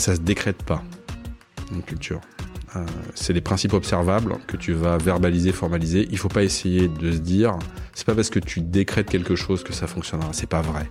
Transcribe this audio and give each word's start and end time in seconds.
ça 0.00 0.16
se 0.16 0.20
décrète 0.20 0.62
pas 0.62 0.82
une 1.70 1.82
culture. 1.82 2.20
Euh, 2.76 2.84
c'est 3.14 3.32
des 3.32 3.40
principes 3.40 3.74
observables 3.74 4.36
que 4.46 4.56
tu 4.56 4.72
vas 4.72 4.96
verbaliser, 4.96 5.52
formaliser. 5.52 6.08
Il 6.10 6.18
faut 6.18 6.28
pas 6.28 6.42
essayer 6.42 6.88
de 6.88 7.12
se 7.12 7.18
dire, 7.18 7.58
c'est 7.94 8.06
pas 8.06 8.14
parce 8.14 8.30
que 8.30 8.38
tu 8.38 8.60
décrètes 8.60 9.10
quelque 9.10 9.36
chose 9.36 9.62
que 9.62 9.72
ça 9.72 9.86
fonctionnera. 9.86 10.30
C'est 10.32 10.48
pas 10.48 10.62
vrai. 10.62 10.90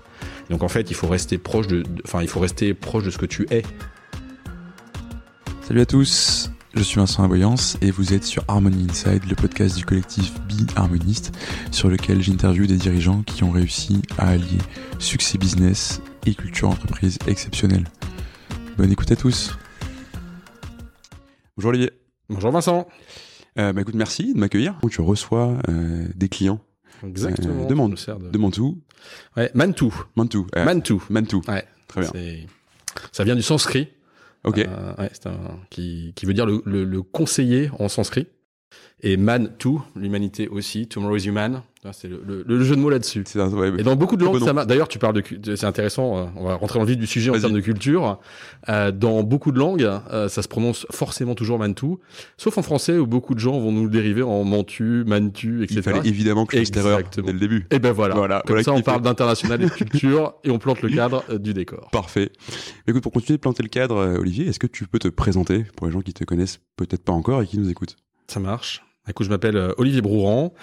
Donc 0.50 0.62
en 0.62 0.68
fait, 0.68 0.92
il 0.92 0.94
faut 0.94 1.08
rester 1.08 1.38
proche 1.38 1.68
de, 1.68 1.84
enfin, 2.06 2.22
il 2.22 2.28
faut 2.28 2.40
rester 2.40 2.74
proche 2.74 3.04
de 3.04 3.10
ce 3.10 3.18
que 3.18 3.26
tu 3.26 3.48
es. 3.50 3.64
Salut 5.68 5.82
à 5.82 5.86
tous. 5.86 6.52
Je 6.76 6.84
suis 6.84 6.98
Vincent 6.98 7.24
Aboyance 7.24 7.78
et 7.82 7.90
vous 7.90 8.14
êtes 8.14 8.24
sur 8.24 8.44
Harmony 8.48 8.88
Inside, 8.90 9.24
le 9.28 9.36
podcast 9.36 9.76
du 9.76 9.86
collectif 9.86 10.34
Be 10.42 10.70
Harmoniste, 10.76 11.36
sur 11.72 11.90
lequel 11.90 12.22
j'interviewe 12.22 12.68
des 12.68 12.78
dirigeants 12.78 13.24
qui 13.24 13.44
ont 13.44 13.50
réussi 13.50 14.04
à 14.20 14.30
allier 14.30 14.60
succès 15.00 15.40
business 15.40 16.00
et 16.28 16.36
culture 16.36 16.70
entreprise 16.70 17.18
exceptionnelle. 17.26 17.86
Bonne 18.80 18.94
écoute 18.94 19.12
à 19.12 19.18
tous. 19.18 19.58
Bonjour 21.58 21.72
Olivier. 21.72 21.92
Bonjour 22.30 22.50
Vincent. 22.52 22.88
Euh, 23.58 23.74
bah 23.74 23.82
écoute, 23.82 23.96
merci 23.96 24.34
de 24.34 24.40
m'accueillir. 24.40 24.80
Tu 24.90 25.02
reçois 25.02 25.58
euh, 25.68 26.08
des 26.16 26.30
clients. 26.30 26.62
Exactement. 27.06 27.64
Euh, 27.64 27.68
de, 27.68 27.74
Man- 27.74 27.94
de 28.32 28.38
Mantou. 28.38 28.82
Ouais, 29.36 29.52
Mantou. 29.54 29.94
Mantou. 30.16 30.48
Euh, 30.56 30.64
Mantou. 30.64 31.04
Mantou. 31.10 31.42
Ouais. 31.50 31.66
Très 31.90 32.02
bien. 32.02 32.12
Ça 33.12 33.26
vient 33.26 33.36
du 33.36 33.42
sanskrit. 33.42 33.90
Ok. 34.46 34.60
Euh, 34.60 34.94
ouais, 34.98 35.10
un, 35.26 35.60
qui, 35.70 36.14
qui 36.16 36.26
veut 36.26 36.34
dire 36.34 36.46
le, 36.46 36.62
le, 36.66 36.86
le 36.86 37.02
conseiller 37.02 37.70
en 37.80 37.90
sanskrit. 37.90 38.28
Et 39.02 39.16
man 39.16 39.52
to, 39.58 39.82
l'humanité 39.96 40.48
aussi. 40.50 40.88
Tomorrow 40.88 41.16
is 41.16 41.26
human. 41.28 41.62
Ah, 41.86 41.94
C'est 41.94 42.10
le, 42.10 42.22
le, 42.28 42.44
le 42.46 42.64
jeu 42.66 42.76
de 42.76 42.82
mots 42.82 42.90
là-dessus. 42.90 43.24
Ouais, 43.36 43.72
Et 43.80 43.84
dans 43.84 43.96
beaucoup 43.96 44.18
de 44.18 44.26
langues, 44.26 44.44
ça 44.44 44.52
marche. 44.52 44.68
D'ailleurs, 44.68 44.90
tu 44.90 45.00
parles 45.00 45.22
de, 45.22 45.56
c'est 45.56 45.66
intéressant. 45.66 46.18
euh, 46.18 46.26
On 46.36 46.44
va 46.44 46.56
rentrer 46.56 46.78
dans 46.80 46.84
le 46.84 46.90
vif 46.92 46.98
du 47.00 47.08
sujet 47.08 47.30
en 47.30 47.40
termes 47.40 47.54
de 47.54 47.62
culture. 47.62 48.20
Euh, 48.68 48.92
dans 48.92 49.24
beaucoup 49.24 49.54
de 49.54 49.58
langues, 49.60 49.84
euh, 50.12 50.28
ça 50.28 50.42
se 50.42 50.50
prononce 50.50 50.86
forcément 50.92 51.36
toujours 51.36 51.58
mantu, 51.58 51.86
sauf 52.36 52.58
en 52.58 52.62
français 52.62 52.98
où 52.98 53.08
beaucoup 53.08 53.34
de 53.36 53.40
gens 53.40 53.58
vont 53.58 53.72
nous 53.72 53.86
le 53.86 53.90
dériver 53.90 54.22
en 54.24 54.44
mantu, 54.44 55.06
mantu, 55.08 55.64
etc. 55.64 55.76
Il 55.78 55.84
fallait 55.84 56.10
évidemment 56.10 56.46
que 56.46 56.58
je 56.62 56.70
fasse 56.70 57.06
dès 57.16 57.32
le 57.32 57.40
début. 57.40 57.66
Et 57.72 57.80
ben 57.80 57.94
voilà. 57.94 58.16
Voilà, 58.16 58.42
Comme 58.46 58.56
voilà 58.56 58.64
ça, 58.64 58.74
on 58.74 58.82
parle 58.82 59.02
d'international 59.02 59.62
et 59.62 59.66
de 59.68 59.72
culture 59.72 60.34
et 60.44 60.52
on 60.52 60.60
plante 60.60 60.82
le 60.82 60.90
cadre 60.90 61.24
du 61.38 61.54
décor. 61.54 61.88
Parfait. 61.94 62.32
Mais 62.86 62.92
écoute, 62.92 63.04
pour 63.04 63.14
continuer 63.14 63.38
de 63.38 63.42
planter 63.42 63.64
le 63.64 63.70
cadre, 63.70 64.18
Olivier, 64.20 64.48
est-ce 64.48 64.60
que 64.60 64.68
tu 64.68 64.86
peux 64.86 65.00
te 65.00 65.08
présenter 65.08 65.64
pour 65.78 65.88
les 65.88 65.94
gens 65.94 66.02
qui 66.02 66.14
te 66.14 66.26
connaissent 66.26 66.60
peut-être 66.76 67.06
pas 67.06 67.14
encore 67.14 67.42
et 67.42 67.48
qui 67.48 67.58
nous 67.58 67.70
écoutent? 67.70 67.96
Ça 68.30 68.40
marche. 68.40 68.84
Écoute, 69.10 69.26
je 69.26 69.32
m'appelle 69.32 69.58
euh, 69.58 69.74
Olivier 69.78 70.02
Brouran, 70.02 70.54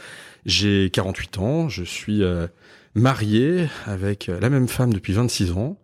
j'ai 0.45 0.89
48 0.91 1.39
ans, 1.39 1.69
je 1.69 1.83
suis 1.83 2.23
euh, 2.23 2.47
marié 2.95 3.67
avec 3.87 4.29
euh, 4.29 4.39
la 4.39 4.51
même 4.51 4.69
femme 4.69 4.93
depuis 4.93 5.13
26 5.13 5.51
ans. 5.53 5.77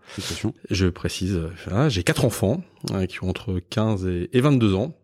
Je 0.70 0.86
précise, 0.86 1.40
voilà, 1.66 1.88
j'ai 1.88 2.04
quatre 2.04 2.24
enfants 2.24 2.62
euh, 2.92 3.06
qui 3.06 3.24
ont 3.24 3.28
entre 3.28 3.58
15 3.58 4.06
et, 4.06 4.30
et 4.32 4.40
22 4.40 4.74
ans. 4.74 4.94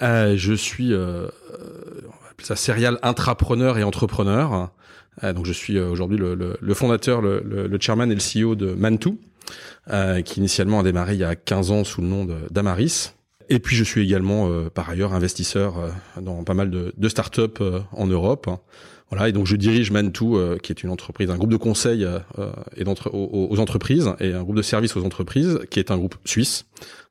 Euh, 0.00 0.34
je 0.38 0.54
suis, 0.54 0.94
on 0.94 0.96
va 0.96 2.30
appeler 2.30 2.46
ça 2.46 2.56
serial 2.56 2.98
intrapreneur 3.02 3.76
et 3.76 3.82
entrepreneur. 3.82 4.70
Donc 5.22 5.44
je 5.44 5.52
suis 5.52 5.78
aujourd'hui 5.78 6.16
le, 6.16 6.34
le- 6.34 6.56
le 6.58 6.74
fondateur, 6.74 7.20
le, 7.20 7.42
le- 7.44 7.78
chairman 7.78 8.10
et 8.10 8.14
le 8.14 8.20
CEO 8.20 8.54
de 8.54 8.72
Mantou, 8.72 9.18
qui 10.24 10.38
initialement 10.40 10.80
a 10.80 10.82
démarré 10.82 11.14
il 11.14 11.20
y 11.20 11.24
a 11.24 11.36
15 11.36 11.70
ans 11.72 11.84
sous 11.84 12.00
le 12.00 12.06
nom 12.06 12.26
d'Amaris. 12.50 13.12
Et 13.50 13.58
puis 13.58 13.76
je 13.76 13.84
suis 13.84 14.00
également 14.02 14.48
euh, 14.48 14.70
par 14.70 14.88
ailleurs 14.88 15.12
investisseur 15.12 15.76
euh, 15.78 15.90
dans 16.20 16.44
pas 16.44 16.54
mal 16.54 16.70
de, 16.70 16.94
de 16.96 17.08
startups 17.08 17.40
euh, 17.60 17.80
en 17.92 18.06
Europe. 18.06 18.48
Voilà, 19.10 19.28
et 19.28 19.32
donc 19.32 19.46
je 19.46 19.56
dirige 19.56 19.90
Mantou, 19.90 20.36
euh, 20.36 20.56
qui 20.56 20.70
est 20.70 20.84
une 20.84 20.90
entreprise, 20.90 21.28
un 21.30 21.36
groupe 21.36 21.50
de 21.50 21.56
conseil 21.56 22.04
euh, 22.04 22.20
euh, 22.38 22.52
et 22.76 22.84
d'entre- 22.84 23.12
aux, 23.12 23.48
aux 23.50 23.58
entreprises 23.58 24.08
et 24.20 24.32
un 24.34 24.44
groupe 24.44 24.54
de 24.54 24.62
services 24.62 24.96
aux 24.96 25.04
entreprises, 25.04 25.58
qui 25.68 25.80
est 25.80 25.90
un 25.90 25.98
groupe 25.98 26.14
suisse. 26.24 26.66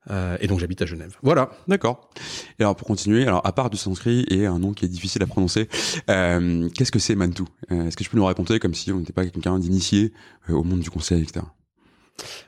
Euh, 0.09 0.37
et 0.39 0.47
donc 0.47 0.61
j'habite 0.61 0.81
à 0.81 0.85
Genève. 0.85 1.17
Voilà. 1.23 1.51
D'accord. 1.67 2.09
Et 2.57 2.63
alors 2.63 2.77
pour 2.77 2.87
continuer, 2.87 3.23
alors 3.27 3.45
à 3.45 3.51
part 3.51 3.69
du 3.69 3.75
sanskrit 3.75 4.25
et 4.29 4.45
un 4.45 4.59
nom 4.59 4.71
qui 4.71 4.85
est 4.85 4.87
difficile 4.87 5.21
à 5.23 5.27
prononcer, 5.27 5.67
euh, 6.09 6.69
qu'est-ce 6.69 6.93
que 6.93 6.99
c'est 6.99 7.15
Mantou? 7.15 7.49
Euh, 7.69 7.87
Est-ce 7.87 7.97
que 7.97 8.03
tu 8.05 8.09
peux 8.09 8.17
nous 8.17 8.23
raconter 8.25 8.59
comme 8.59 8.73
si 8.73 8.93
on 8.93 8.99
n'était 8.99 9.11
pas 9.11 9.25
quelqu'un 9.25 9.59
d'initié 9.59 10.13
euh, 10.49 10.53
au 10.53 10.63
monde 10.63 10.79
du 10.79 10.89
conseil, 10.89 11.21
etc. 11.21 11.45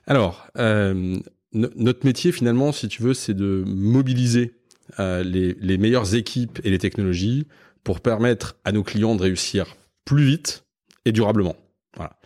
Alors, 0.08 0.48
euh, 0.58 1.20
notre 1.54 2.06
métier 2.06 2.32
finalement, 2.32 2.72
si 2.72 2.88
tu 2.88 3.04
veux, 3.04 3.14
c'est 3.14 3.34
de 3.34 3.64
mobiliser 3.66 4.54
euh, 5.00 5.24
les, 5.24 5.56
les 5.60 5.78
meilleures 5.78 6.16
équipes 6.16 6.60
et 6.64 6.70
les 6.70 6.78
technologies 6.78 7.48
pour 7.84 8.00
permettre 8.00 8.56
à 8.64 8.72
nos 8.72 8.84
clients 8.84 9.16
de 9.16 9.24
réussir 9.24 9.76
plus 10.06 10.24
vite 10.24 10.64
et 11.06 11.12
durablement. 11.12 11.56
Voilà. 11.96 12.18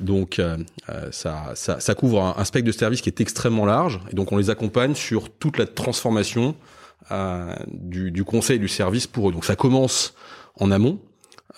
Donc, 0.00 0.38
euh, 0.38 0.58
euh, 0.88 1.08
ça, 1.12 1.52
ça, 1.54 1.78
ça 1.80 1.94
couvre 1.94 2.20
un, 2.20 2.34
un 2.36 2.44
spectre 2.44 2.66
de 2.66 2.72
services 2.72 3.00
qui 3.00 3.08
est 3.08 3.20
extrêmement 3.20 3.64
large, 3.64 4.00
et 4.10 4.14
donc 4.16 4.32
on 4.32 4.36
les 4.36 4.50
accompagne 4.50 4.94
sur 4.94 5.30
toute 5.30 5.56
la 5.56 5.66
transformation 5.66 6.56
euh, 7.12 7.54
du, 7.70 8.10
du 8.10 8.24
conseil 8.24 8.58
du 8.58 8.68
service 8.68 9.06
pour 9.06 9.28
eux. 9.28 9.32
Donc, 9.32 9.44
ça 9.44 9.56
commence 9.56 10.14
en 10.56 10.70
amont 10.70 10.98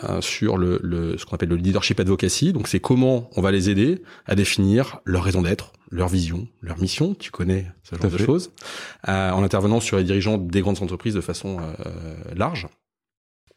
euh, 0.04 0.20
sur 0.20 0.58
le, 0.58 0.78
le, 0.82 1.16
ce 1.16 1.24
qu'on 1.24 1.34
appelle 1.34 1.48
le 1.48 1.56
leadership 1.56 1.98
advocacy. 1.98 2.52
Donc, 2.52 2.68
c'est 2.68 2.80
comment 2.80 3.30
on 3.36 3.40
va 3.40 3.52
les 3.52 3.70
aider 3.70 4.02
à 4.26 4.34
définir 4.34 5.00
leur 5.04 5.24
raison 5.24 5.42
d'être, 5.42 5.72
leur 5.90 6.08
vision, 6.08 6.48
leur 6.60 6.78
mission. 6.78 7.14
Tu 7.14 7.30
connais 7.30 7.66
ce 7.82 7.96
genre 7.96 8.10
de 8.10 8.18
choses, 8.18 8.50
euh, 9.08 9.30
en 9.30 9.42
intervenant 9.42 9.80
sur 9.80 9.96
les 9.98 10.04
dirigeants 10.04 10.38
des 10.38 10.60
grandes 10.60 10.82
entreprises 10.82 11.14
de 11.14 11.20
façon 11.20 11.58
euh, 11.60 12.14
large. 12.34 12.66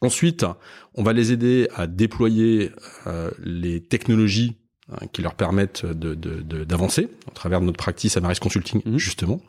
Ensuite, 0.02 0.46
on 0.94 1.02
va 1.02 1.12
les 1.12 1.30
aider 1.32 1.68
à 1.74 1.86
déployer 1.86 2.70
euh, 3.06 3.30
les 3.42 3.82
technologies 3.82 4.56
hein, 4.90 5.06
qui 5.12 5.20
leur 5.22 5.34
permettent 5.34 5.84
de- 5.84 6.14
de- 6.14 6.40
de- 6.40 6.64
d'avancer 6.64 7.08
à 7.28 7.32
travers 7.32 7.60
notre 7.60 7.76
practice 7.78 8.16
Amaris 8.16 8.38
Consulting, 8.40 8.80
Mhm. 8.86 8.96
justement. 8.98 9.40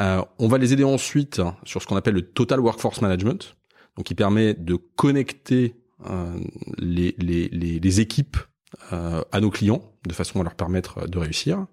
Euh, 0.00 0.22
on 0.38 0.48
va 0.48 0.58
les 0.58 0.72
aider 0.74 0.84
ensuite 0.84 1.40
sur 1.64 1.80
ce 1.80 1.86
qu'on 1.86 1.96
appelle 1.96 2.14
le 2.14 2.22
Total 2.22 2.60
Workforce 2.60 3.00
Management, 3.00 3.56
donc 3.96 4.04
qui 4.06 4.14
permet 4.14 4.52
de 4.54 4.74
connecter 4.96 5.76
euh, 6.08 6.38
les, 6.78 7.14
les, 7.18 7.48
les, 7.48 7.78
les 7.80 8.00
équipes 8.00 8.36
à 8.90 9.40
nos 9.40 9.50
clients 9.50 9.82
de 10.06 10.12
façon 10.12 10.40
à 10.40 10.44
leur 10.44 10.54
permettre 10.54 11.08
de 11.08 11.18
réussir. 11.18 11.66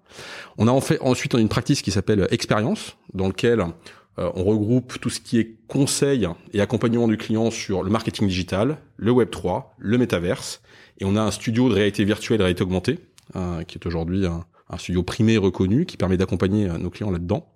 On 0.56 0.68
a 0.68 0.70
en 0.70 0.80
fait 0.80 1.00
ensuite 1.00 1.34
une 1.34 1.48
practice 1.48 1.82
qui 1.82 1.90
s'appelle 1.90 2.26
Expérience, 2.30 2.96
dans 3.14 3.28
lequel 3.28 3.60
euh, 4.18 4.30
on 4.34 4.44
regroupe 4.44 4.98
tout 5.00 5.10
ce 5.10 5.20
qui 5.20 5.38
est 5.38 5.56
conseil 5.66 6.28
et 6.52 6.60
accompagnement 6.60 7.08
du 7.08 7.16
client 7.16 7.50
sur 7.50 7.82
le 7.82 7.90
marketing 7.90 8.26
digital, 8.26 8.78
le 8.96 9.12
Web 9.12 9.30
3, 9.30 9.74
le 9.78 9.98
métaverse, 9.98 10.60
et 10.98 11.04
on 11.04 11.16
a 11.16 11.22
un 11.22 11.30
studio 11.30 11.68
de 11.68 11.74
réalité 11.74 12.04
virtuelle 12.04 12.40
réalité 12.42 12.62
augmentée, 12.62 12.98
euh, 13.36 13.62
qui 13.62 13.78
est 13.78 13.86
aujourd'hui 13.86 14.26
un, 14.26 14.44
studio 14.76 15.02
primé 15.02 15.34
et 15.34 15.38
reconnu, 15.38 15.86
qui 15.86 15.96
permet 15.96 16.16
d'accompagner 16.16 16.68
euh, 16.68 16.76
nos 16.76 16.90
clients 16.90 17.10
là-dedans. 17.10 17.48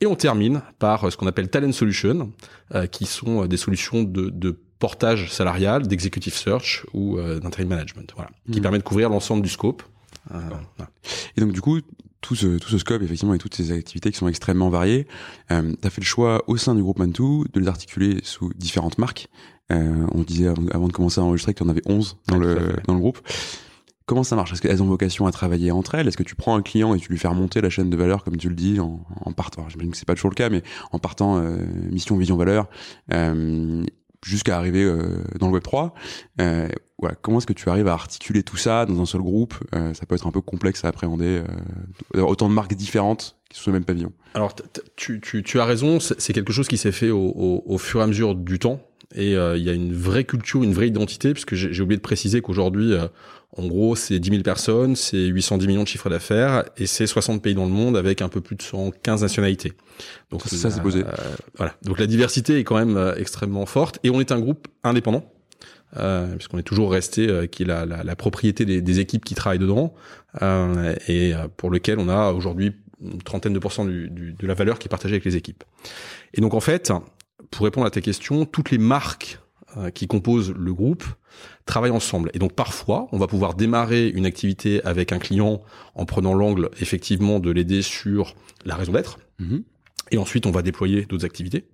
Et 0.00 0.06
on 0.06 0.16
termine 0.16 0.62
par 0.78 1.04
euh, 1.04 1.10
ce 1.10 1.16
qu'on 1.16 1.26
appelle 1.26 1.48
Talent 1.48 1.72
Solutions, 1.72 2.32
euh, 2.74 2.86
qui 2.86 3.06
sont 3.06 3.44
euh, 3.44 3.48
des 3.48 3.56
solutions 3.56 4.02
de, 4.02 4.28
de 4.28 4.58
portage 4.86 5.30
salarial, 5.32 5.86
d'executive 5.86 6.34
search 6.34 6.84
ou 6.92 7.16
euh, 7.18 7.40
d'interim 7.40 7.68
management, 7.68 8.08
voilà, 8.14 8.30
qui 8.52 8.58
Mhm. 8.58 8.62
permet 8.62 8.78
de 8.78 8.82
couvrir 8.90 9.08
l'ensemble 9.08 9.42
du 9.42 9.48
scope. 9.48 9.82
Euh, 10.34 10.38
voilà. 10.76 10.90
Et 11.36 11.40
donc 11.40 11.52
du 11.52 11.60
coup, 11.62 11.78
tout 12.20 12.34
ce, 12.34 12.58
tout 12.58 12.68
ce 12.68 12.78
scope, 12.78 13.02
effectivement, 13.02 13.34
et 13.34 13.38
toutes 13.38 13.54
ces 13.54 13.72
activités 13.72 14.10
qui 14.12 14.18
sont 14.18 14.28
extrêmement 14.28 14.68
variées, 14.70 15.06
euh, 15.52 15.72
tu 15.80 15.86
as 15.86 15.90
fait 15.90 16.00
le 16.02 16.06
choix 16.06 16.42
au 16.48 16.56
sein 16.58 16.74
du 16.74 16.82
groupe 16.82 16.98
Mantou 16.98 17.44
de 17.52 17.60
les 17.60 17.68
articuler 17.68 18.18
sous 18.24 18.50
différentes 18.56 18.98
marques. 18.98 19.28
Euh, 19.72 20.06
on 20.12 20.22
disait 20.22 20.48
avant, 20.48 20.88
de 20.88 20.92
commencer 20.92 21.20
à 21.20 21.24
enregistrer 21.24 21.54
qu'il 21.54 21.64
y 21.64 21.68
en 21.68 21.70
avait 21.70 21.82
11 21.86 22.16
dans, 22.28 22.38
Ouais, 22.38 22.44
le, 22.46 22.76
dans 22.86 22.94
le 22.94 23.00
groupe. 23.00 23.20
Comment 24.06 24.22
ça 24.22 24.36
marche? 24.36 24.52
Est-ce 24.52 24.60
qu'elles 24.60 24.82
ont 24.82 24.86
vocation 24.86 25.26
à 25.26 25.32
travailler 25.32 25.70
entre 25.70 25.94
elles? 25.94 26.06
Est-ce 26.08 26.18
que 26.18 26.22
tu 26.22 26.34
prends 26.34 26.54
un 26.56 26.60
client 26.62 26.94
et 26.94 26.98
tu 26.98 27.10
lui 27.10 27.16
fais 27.18 27.28
remonter 27.28 27.62
la 27.62 27.70
chaîne 27.70 27.88
de 27.88 27.96
valeur, 27.96 28.22
comme 28.22 28.36
tu 28.36 28.50
le 28.50 28.54
dis, 28.54 28.78
en, 28.78 29.00
en 29.28 29.32
partant? 29.32 29.66
J'imagine 29.70 29.92
que 29.92 29.96
c'est 29.96 30.04
pas 30.06 30.14
toujours 30.14 30.28
le 30.30 30.34
cas, 30.34 30.50
mais 30.50 30.62
en 30.92 30.98
partant 30.98 31.38
euh, 31.38 31.56
mission, 31.90 32.14
vision, 32.18 32.36
valeur, 32.36 32.68
euh, 33.14 33.82
jusqu'à 34.24 34.56
arriver 34.56 34.82
euh, 34.82 35.22
dans 35.38 35.46
le 35.48 35.52
Web 35.54 35.62
3. 35.62 35.94
Euh, 36.40 36.68
voilà, 36.98 37.14
comment 37.20 37.38
est-ce 37.38 37.46
que 37.46 37.52
tu 37.52 37.68
arrives 37.68 37.88
à 37.88 37.92
articuler 37.92 38.42
tout 38.42 38.56
ça 38.56 38.86
dans 38.86 39.00
un 39.00 39.06
seul 39.06 39.20
groupe? 39.20 39.54
Euh, 39.74 39.92
Ça 39.94 40.06
peut 40.06 40.14
être 40.14 40.26
un 40.26 40.30
peu 40.30 40.40
complexe 40.40 40.84
à 40.84 40.88
appréhender. 40.88 41.42
Autant 42.14 42.48
de 42.48 42.54
marques 42.54 42.74
différentes 42.74 43.36
qui 43.50 43.58
sont 43.58 43.64
sous 43.64 43.70
le 43.70 43.74
même 43.74 43.84
pavillon. 43.84 44.12
Alors, 44.34 44.54
tu, 44.96 45.20
tu, 45.20 45.42
tu 45.42 45.60
as 45.60 45.64
raison, 45.64 46.00
c'est 46.00 46.32
quelque 46.32 46.52
chose 46.52 46.68
qui 46.68 46.78
s'est 46.78 46.92
fait 46.92 47.10
au, 47.10 47.18
au, 47.36 47.62
au 47.66 47.78
fur 47.78 48.00
et 48.00 48.02
à 48.02 48.06
mesure 48.06 48.34
du 48.34 48.58
temps. 48.58 48.80
Et 49.14 49.36
euh, 49.36 49.56
il 49.56 49.62
y 49.64 49.70
a 49.70 49.72
une 49.72 49.92
vraie 49.92 50.24
culture, 50.24 50.62
une 50.62 50.72
vraie 50.74 50.88
identité, 50.88 51.32
puisque 51.32 51.54
j'ai 51.54 51.72
j'ai 51.72 51.82
oublié 51.82 51.96
de 51.96 52.02
préciser 52.02 52.40
qu'aujourd'hui, 52.40 52.92
euh, 52.94 53.06
en 53.56 53.66
gros, 53.66 53.94
c'est 53.94 54.18
10 54.18 54.30
000 54.30 54.42
personnes, 54.42 54.96
c'est 54.96 55.26
810 55.26 55.66
millions 55.68 55.82
de 55.84 55.88
chiffres 55.88 56.10
d'affaires, 56.10 56.64
et 56.76 56.86
c'est 56.86 57.06
60 57.06 57.40
pays 57.42 57.54
dans 57.54 57.66
le 57.66 57.70
monde 57.70 57.96
avec 57.96 58.20
un 58.22 58.28
peu 58.28 58.40
plus 58.40 58.56
de 58.56 58.62
115 58.62 59.22
nationalités. 59.22 59.72
Donc 60.30 60.42
Ça, 60.42 60.56
ça, 60.56 60.70
c'est 60.70 60.82
posé. 60.82 61.04
euh, 61.04 61.12
voilà. 61.56 61.76
Donc 61.84 62.00
la 62.00 62.06
diversité 62.06 62.58
est 62.58 62.64
quand 62.64 62.76
même 62.76 62.96
euh, 62.96 63.14
extrêmement 63.16 63.66
forte, 63.66 64.00
et 64.02 64.10
on 64.10 64.20
est 64.20 64.32
un 64.32 64.40
groupe 64.40 64.66
indépendant. 64.82 65.30
Euh, 65.96 66.34
puisqu'on 66.34 66.58
est 66.58 66.64
toujours 66.64 66.90
resté 66.90 67.28
euh, 67.28 67.46
qui 67.46 67.62
est 67.62 67.66
la, 67.66 67.86
la, 67.86 68.02
la 68.02 68.16
propriété 68.16 68.64
des, 68.64 68.80
des 68.82 68.98
équipes 68.98 69.24
qui 69.24 69.36
travaillent 69.36 69.60
dedans 69.60 69.94
euh, 70.42 70.92
et 71.06 71.32
euh, 71.32 71.46
pour 71.56 71.70
lequel 71.70 72.00
on 72.00 72.08
a 72.08 72.32
aujourd'hui 72.32 72.72
une 73.00 73.22
trentaine 73.22 73.52
de 73.52 73.60
pourcents 73.60 73.84
du, 73.84 74.10
du- 74.10 74.32
de 74.32 74.46
la 74.48 74.54
valeur 74.54 74.80
qui 74.80 74.88
est 74.88 74.90
partagée 74.90 75.14
avec 75.14 75.24
les 75.24 75.36
équipes. 75.36 75.62
Et 76.32 76.40
donc 76.40 76.52
en 76.54 76.58
fait, 76.58 76.92
pour 77.50 77.64
répondre 77.64 77.86
à 77.86 77.90
tes 77.90 78.02
questions, 78.02 78.44
toutes 78.44 78.70
les 78.70 78.78
marques 78.78 79.38
qui 79.92 80.06
composent 80.06 80.52
le 80.52 80.72
groupe 80.72 81.04
travaillent 81.66 81.90
ensemble. 81.90 82.30
Et 82.34 82.38
donc 82.38 82.52
parfois, 82.52 83.08
on 83.12 83.18
va 83.18 83.26
pouvoir 83.26 83.54
démarrer 83.54 84.08
une 84.08 84.26
activité 84.26 84.82
avec 84.84 85.12
un 85.12 85.18
client 85.18 85.62
en 85.94 86.04
prenant 86.04 86.34
l'angle 86.34 86.70
effectivement 86.80 87.40
de 87.40 87.50
l'aider 87.50 87.82
sur 87.82 88.34
la 88.64 88.76
raison 88.76 88.92
d'être. 88.92 89.18
Mhm. 89.38 89.64
Et 90.10 90.18
ensuite, 90.18 90.46
on 90.46 90.50
va 90.50 90.62
déployer 90.62 91.06
d'autres 91.06 91.24
activités. 91.24 91.64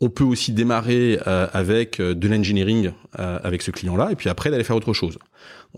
On 0.00 0.10
peut 0.10 0.24
aussi 0.24 0.52
démarrer 0.52 1.18
euh, 1.26 1.48
avec 1.52 1.98
euh, 1.98 2.14
de 2.14 2.28
l'engineering 2.28 2.92
euh, 3.18 3.40
avec 3.42 3.62
ce 3.62 3.72
client-là, 3.72 4.12
et 4.12 4.14
puis 4.14 4.28
après 4.28 4.50
d'aller 4.50 4.62
faire 4.62 4.76
autre 4.76 4.92
chose. 4.92 5.18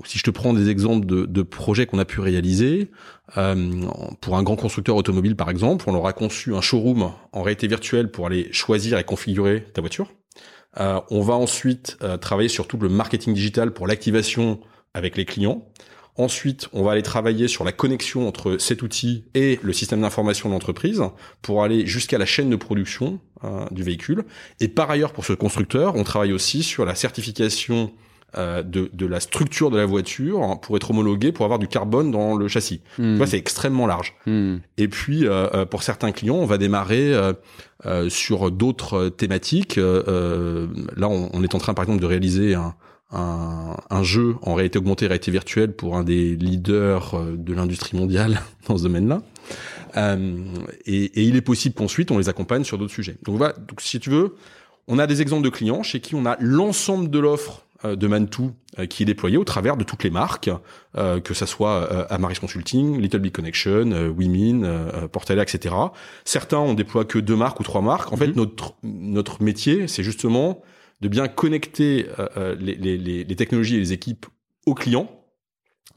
Si 0.04 0.18
je 0.18 0.24
te 0.24 0.30
prends 0.30 0.52
des 0.52 0.68
exemples 0.68 1.06
de, 1.06 1.42
projets 1.42 1.86
qu'on 1.86 1.98
a 1.98 2.04
pu 2.04 2.20
réaliser, 2.20 2.90
pour 3.34 4.36
un 4.36 4.42
grand 4.42 4.54
constructeur 4.54 4.94
automobile 4.94 5.34
par 5.34 5.50
exemple, 5.50 5.84
on 5.88 5.92
leur 5.92 6.06
a 6.06 6.12
conçu 6.12 6.54
un 6.54 6.60
showroom 6.60 7.10
en 7.32 7.42
réalité 7.42 7.66
virtuelle 7.66 8.10
pour 8.10 8.26
aller 8.26 8.48
choisir 8.52 8.98
et 8.98 9.04
configurer 9.04 9.64
ta 9.74 9.80
voiture. 9.80 10.12
On 10.78 11.22
va 11.22 11.34
ensuite 11.34 11.98
travailler 12.20 12.48
sur 12.48 12.68
tout 12.68 12.78
le 12.78 12.88
marketing 12.88 13.34
digital 13.34 13.72
pour 13.72 13.88
l'activation 13.88 14.60
avec 14.94 15.16
les 15.16 15.24
clients. 15.24 15.66
Ensuite, 16.20 16.68
on 16.74 16.82
va 16.82 16.92
aller 16.92 17.02
travailler 17.02 17.48
sur 17.48 17.64
la 17.64 17.72
connexion 17.72 18.28
entre 18.28 18.58
cet 18.58 18.82
outil 18.82 19.24
et 19.32 19.58
le 19.62 19.72
système 19.72 20.02
d'information 20.02 20.50
de 20.50 20.54
l'entreprise 20.54 21.02
pour 21.40 21.64
aller 21.64 21.86
jusqu'à 21.86 22.18
la 22.18 22.26
chaîne 22.26 22.50
de 22.50 22.56
production 22.56 23.20
euh, 23.42 23.64
du 23.70 23.82
véhicule. 23.82 24.26
Et 24.60 24.68
par 24.68 24.90
ailleurs, 24.90 25.14
pour 25.14 25.24
ce 25.24 25.32
constructeur, 25.32 25.96
on 25.96 26.04
travaille 26.04 26.34
aussi 26.34 26.62
sur 26.62 26.84
la 26.84 26.94
certification 26.94 27.90
euh, 28.36 28.62
de, 28.62 28.90
de, 28.92 29.06
la 29.06 29.18
structure 29.18 29.70
de 29.70 29.78
la 29.78 29.86
voiture 29.86 30.42
hein, 30.42 30.56
pour 30.60 30.76
être 30.76 30.90
homologué 30.90 31.32
pour 31.32 31.46
avoir 31.46 31.58
du 31.58 31.68
carbone 31.68 32.10
dans 32.10 32.36
le 32.36 32.48
châssis. 32.48 32.82
Tu 32.96 33.16
vois, 33.16 33.26
c'est 33.26 33.38
extrêmement 33.38 33.86
large. 33.86 34.14
Mhm. 34.26 34.60
Et 34.76 34.88
puis, 34.88 35.26
euh, 35.26 35.48
euh, 35.54 35.64
pour 35.64 35.82
certains 35.82 36.12
clients, 36.12 36.36
on 36.36 36.44
va 36.44 36.58
démarrer 36.58 37.14
sur 38.10 38.50
d'autres 38.50 39.08
thématiques. 39.08 39.76
Là, 39.76 41.08
on, 41.08 41.30
on 41.32 41.42
est 41.42 41.54
en 41.54 41.58
train, 41.58 41.72
par 41.72 41.84
exemple, 41.84 42.02
de 42.02 42.06
réaliser 42.06 42.54
un, 42.54 42.74
un, 43.12 43.76
un 43.90 44.02
jeu 44.02 44.36
en 44.42 44.54
réalité 44.54 44.78
augmentée, 44.78 45.06
réalité 45.06 45.30
virtuelle 45.30 45.72
pour 45.72 45.96
un 45.96 46.04
des 46.04 46.36
leaders 46.36 47.14
euh, 47.14 47.36
de 47.36 47.52
l'industrie 47.52 47.96
mondiale 47.96 48.40
dans 48.68 48.76
ce 48.78 48.82
domaine-là. 48.84 49.22
Euh, 49.96 50.36
et, 50.86 51.04
et 51.04 51.22
il 51.24 51.36
est 51.36 51.40
possible 51.40 51.74
qu'ensuite, 51.74 52.10
on 52.10 52.18
les 52.18 52.28
accompagne 52.28 52.64
sur 52.64 52.78
d'autres 52.78 52.92
sujets. 52.94 53.16
Donc, 53.24 53.36
voilà, 53.36 53.54
donc, 53.54 53.80
si 53.80 53.98
tu 53.98 54.10
veux, 54.10 54.36
on 54.86 54.98
a 54.98 55.06
des 55.06 55.22
exemples 55.22 55.44
de 55.44 55.50
clients 55.50 55.82
chez 55.82 56.00
qui 56.00 56.14
on 56.14 56.24
a 56.26 56.36
l'ensemble 56.40 57.10
de 57.10 57.18
l'offre 57.18 57.66
euh, 57.84 57.96
de 57.96 58.06
Mantou 58.06 58.52
euh, 58.78 58.86
qui 58.86 59.02
est 59.02 59.06
déployée 59.06 59.36
au 59.38 59.44
travers 59.44 59.76
de 59.76 59.82
toutes 59.84 60.04
les 60.04 60.10
marques, 60.10 60.50
euh, 60.96 61.18
que 61.20 61.34
ça 61.34 61.46
soit 61.46 61.90
euh, 61.92 62.04
Amaris 62.10 62.36
Consulting, 62.38 63.00
Little 63.00 63.18
Big 63.20 63.32
Connection, 63.32 63.90
euh, 63.90 64.08
Women, 64.10 64.64
euh, 64.64 65.08
Portela, 65.08 65.42
etc. 65.42 65.74
Certains 66.24 66.58
on 66.58 66.74
déploie 66.74 67.04
que 67.04 67.18
deux 67.18 67.36
marques 67.36 67.58
ou 67.58 67.62
trois 67.64 67.82
marques. 67.82 68.12
En 68.12 68.16
fait, 68.16 68.28
Mhm. 68.28 68.34
notre 68.36 68.74
notre 68.84 69.42
métier, 69.42 69.88
c'est 69.88 70.02
justement 70.04 70.62
de 71.00 71.08
bien 71.08 71.28
connecter 71.28 72.06
euh, 72.18 72.28
euh, 72.36 72.56
les, 72.58 72.74
les, 72.74 72.98
les, 72.98 73.24
les 73.24 73.36
technologies 73.36 73.76
et 73.76 73.80
les 73.80 73.92
équipes 73.92 74.26
aux 74.66 74.74
clients, 74.74 75.10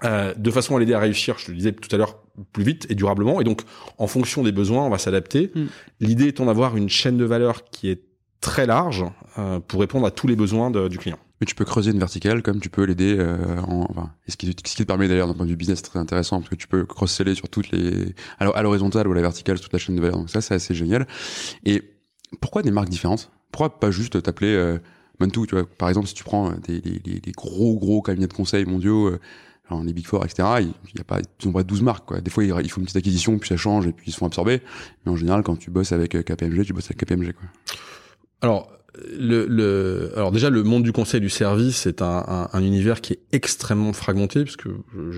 euh, 0.03 0.33
de 0.33 0.51
façon 0.51 0.75
à 0.75 0.79
l'aider 0.79 0.93
à 0.93 0.99
réussir, 0.99 1.37
je 1.37 1.45
te 1.45 1.51
le 1.51 1.57
disais 1.57 1.71
tout 1.71 1.93
à 1.93 1.97
l'heure, 1.97 2.23
plus 2.51 2.63
vite 2.63 2.87
et 2.89 2.95
durablement. 2.95 3.39
Et 3.41 3.43
donc, 3.43 3.61
en 3.97 4.07
fonction 4.07 4.43
des 4.43 4.51
besoins, 4.51 4.83
on 4.85 4.89
va 4.89 4.97
s'adapter. 4.97 5.51
Mm. 5.53 5.65
L'idée 5.99 6.27
étant 6.27 6.45
d'avoir 6.45 6.75
une 6.77 6.89
chaîne 6.89 7.17
de 7.17 7.25
valeur 7.25 7.63
qui 7.65 7.89
est 7.89 8.01
très 8.41 8.65
large 8.65 9.05
euh, 9.37 9.59
pour 9.59 9.79
répondre 9.79 10.05
à 10.05 10.11
tous 10.11 10.27
les 10.27 10.35
besoins 10.35 10.71
de- 10.71 10.87
du 10.89 10.97
client. 10.97 11.17
Mais 11.39 11.45
tu 11.45 11.55
peux 11.55 11.63
creuser 11.65 11.91
une 11.91 11.99
verticale 11.99 12.41
comme 12.41 12.59
tu 12.59 12.69
peux 12.69 12.83
l'aider 12.83 13.15
euh, 13.17 13.57
en 13.61 13.85
enfin 13.89 14.13
et 14.27 14.31
ce 14.31 14.37
qui, 14.37 14.47
ce 14.47 14.51
qui 14.51 14.75
te 14.75 14.83
permet 14.83 15.07
d'ailleurs 15.07 15.27
d'un 15.27 15.33
point 15.33 15.45
de 15.45 15.49
vue 15.49 15.57
business 15.57 15.79
c'est 15.79 15.89
très 15.89 15.99
intéressant 15.99 16.37
parce 16.39 16.49
que 16.49 16.55
tu 16.55 16.67
peux 16.67 16.85
cross-seller 16.85 17.35
sur 17.35 17.49
toutes 17.49 17.71
les 17.71 18.13
alors 18.39 18.55
à 18.55 18.61
l'horizontale 18.61 19.07
ou 19.07 19.11
à 19.11 19.15
la 19.15 19.21
verticale 19.21 19.57
sur 19.57 19.65
toute 19.65 19.73
la 19.73 19.79
chaîne 19.79 19.95
de 19.95 20.01
valeur 20.01 20.17
donc 20.17 20.29
ça 20.29 20.39
c'est 20.41 20.53
assez 20.53 20.73
génial 20.73 21.05
et 21.65 21.81
pourquoi 22.39 22.61
des 22.61 22.71
marques 22.71 22.87
différentes? 22.89 23.29
Pourquoi 23.53 23.79
pas 23.79 23.91
juste 23.91 24.21
t'appeler 24.21 24.53
euh, 24.53 24.79
Mantou 25.19 25.45
tu 25.45 25.55
vois. 25.55 25.65
Par 25.65 25.87
exemple 25.87 26.07
si 26.07 26.13
tu 26.13 26.25
prends 26.25 26.49
euh, 26.49 26.55
des 26.67 26.81
les, 26.81 27.21
les 27.25 27.31
gros 27.31 27.77
gros 27.77 28.01
cabinets 28.01 28.27
de 28.27 28.33
conseil 28.33 28.65
mondiaux 28.65 29.07
euh, 29.07 29.19
genre 29.69 29.81
les 29.83 29.93
Big 29.93 30.05
Four 30.05 30.25
etc 30.25 30.43
il 30.59 30.97
y 30.97 30.99
a 30.99 31.03
pas 31.05 31.19
ils 31.39 31.47
ont 31.47 31.53
pas 31.53 31.63
12 31.63 31.81
marques 31.83 32.05
quoi. 32.05 32.19
Des 32.19 32.31
fois 32.31 32.43
ils, 32.43 32.53
ils 32.63 32.69
font 32.69 32.81
une 32.81 32.85
petite 32.85 32.97
acquisition 32.97 33.37
puis 33.37 33.47
ça 33.47 33.55
change 33.55 33.87
et 33.87 33.93
puis 33.93 34.09
ils 34.09 34.11
se 34.11 34.17
font 34.17 34.25
absorber. 34.25 34.61
Mais 35.05 35.11
en 35.11 35.15
général 35.15 35.43
quand 35.43 35.55
tu 35.55 35.69
bosses 35.69 35.91
avec 35.91 36.15
euh, 36.15 36.23
KPMG 36.23 36.65
tu 36.65 36.73
bosses 36.73 36.91
avec 36.91 36.97
KPMG 36.97 37.33
quoi. 37.33 37.47
Alors, 38.41 38.69
le, 38.95 39.47
le, 39.47 40.11
alors 40.15 40.31
déjà, 40.31 40.49
le 40.49 40.63
monde 40.63 40.83
du 40.83 40.91
conseil 40.91 41.19
du 41.19 41.29
service 41.29 41.87
est 41.87 42.01
un, 42.01 42.23
un, 42.27 42.49
un 42.53 42.63
univers 42.63 43.01
qui 43.01 43.13
est 43.13 43.19
extrêmement 43.31 43.91
fragmenté, 43.91 44.43
parce 44.43 44.55
que 44.55 44.69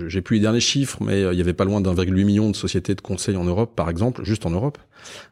j'ai 0.06 0.22
plus 0.22 0.36
les 0.36 0.42
derniers 0.42 0.60
chiffres, 0.60 0.98
mais 1.02 1.22
euh, 1.22 1.34
il 1.34 1.38
y 1.38 1.42
avait 1.42 1.52
pas 1.52 1.64
loin 1.64 1.80
d'1,8 1.80 2.24
million 2.24 2.50
de 2.50 2.56
sociétés 2.56 2.94
de 2.94 3.00
conseil 3.02 3.36
en 3.36 3.44
Europe, 3.44 3.74
par 3.76 3.90
exemple, 3.90 4.24
juste 4.24 4.46
en 4.46 4.50
Europe. 4.50 4.78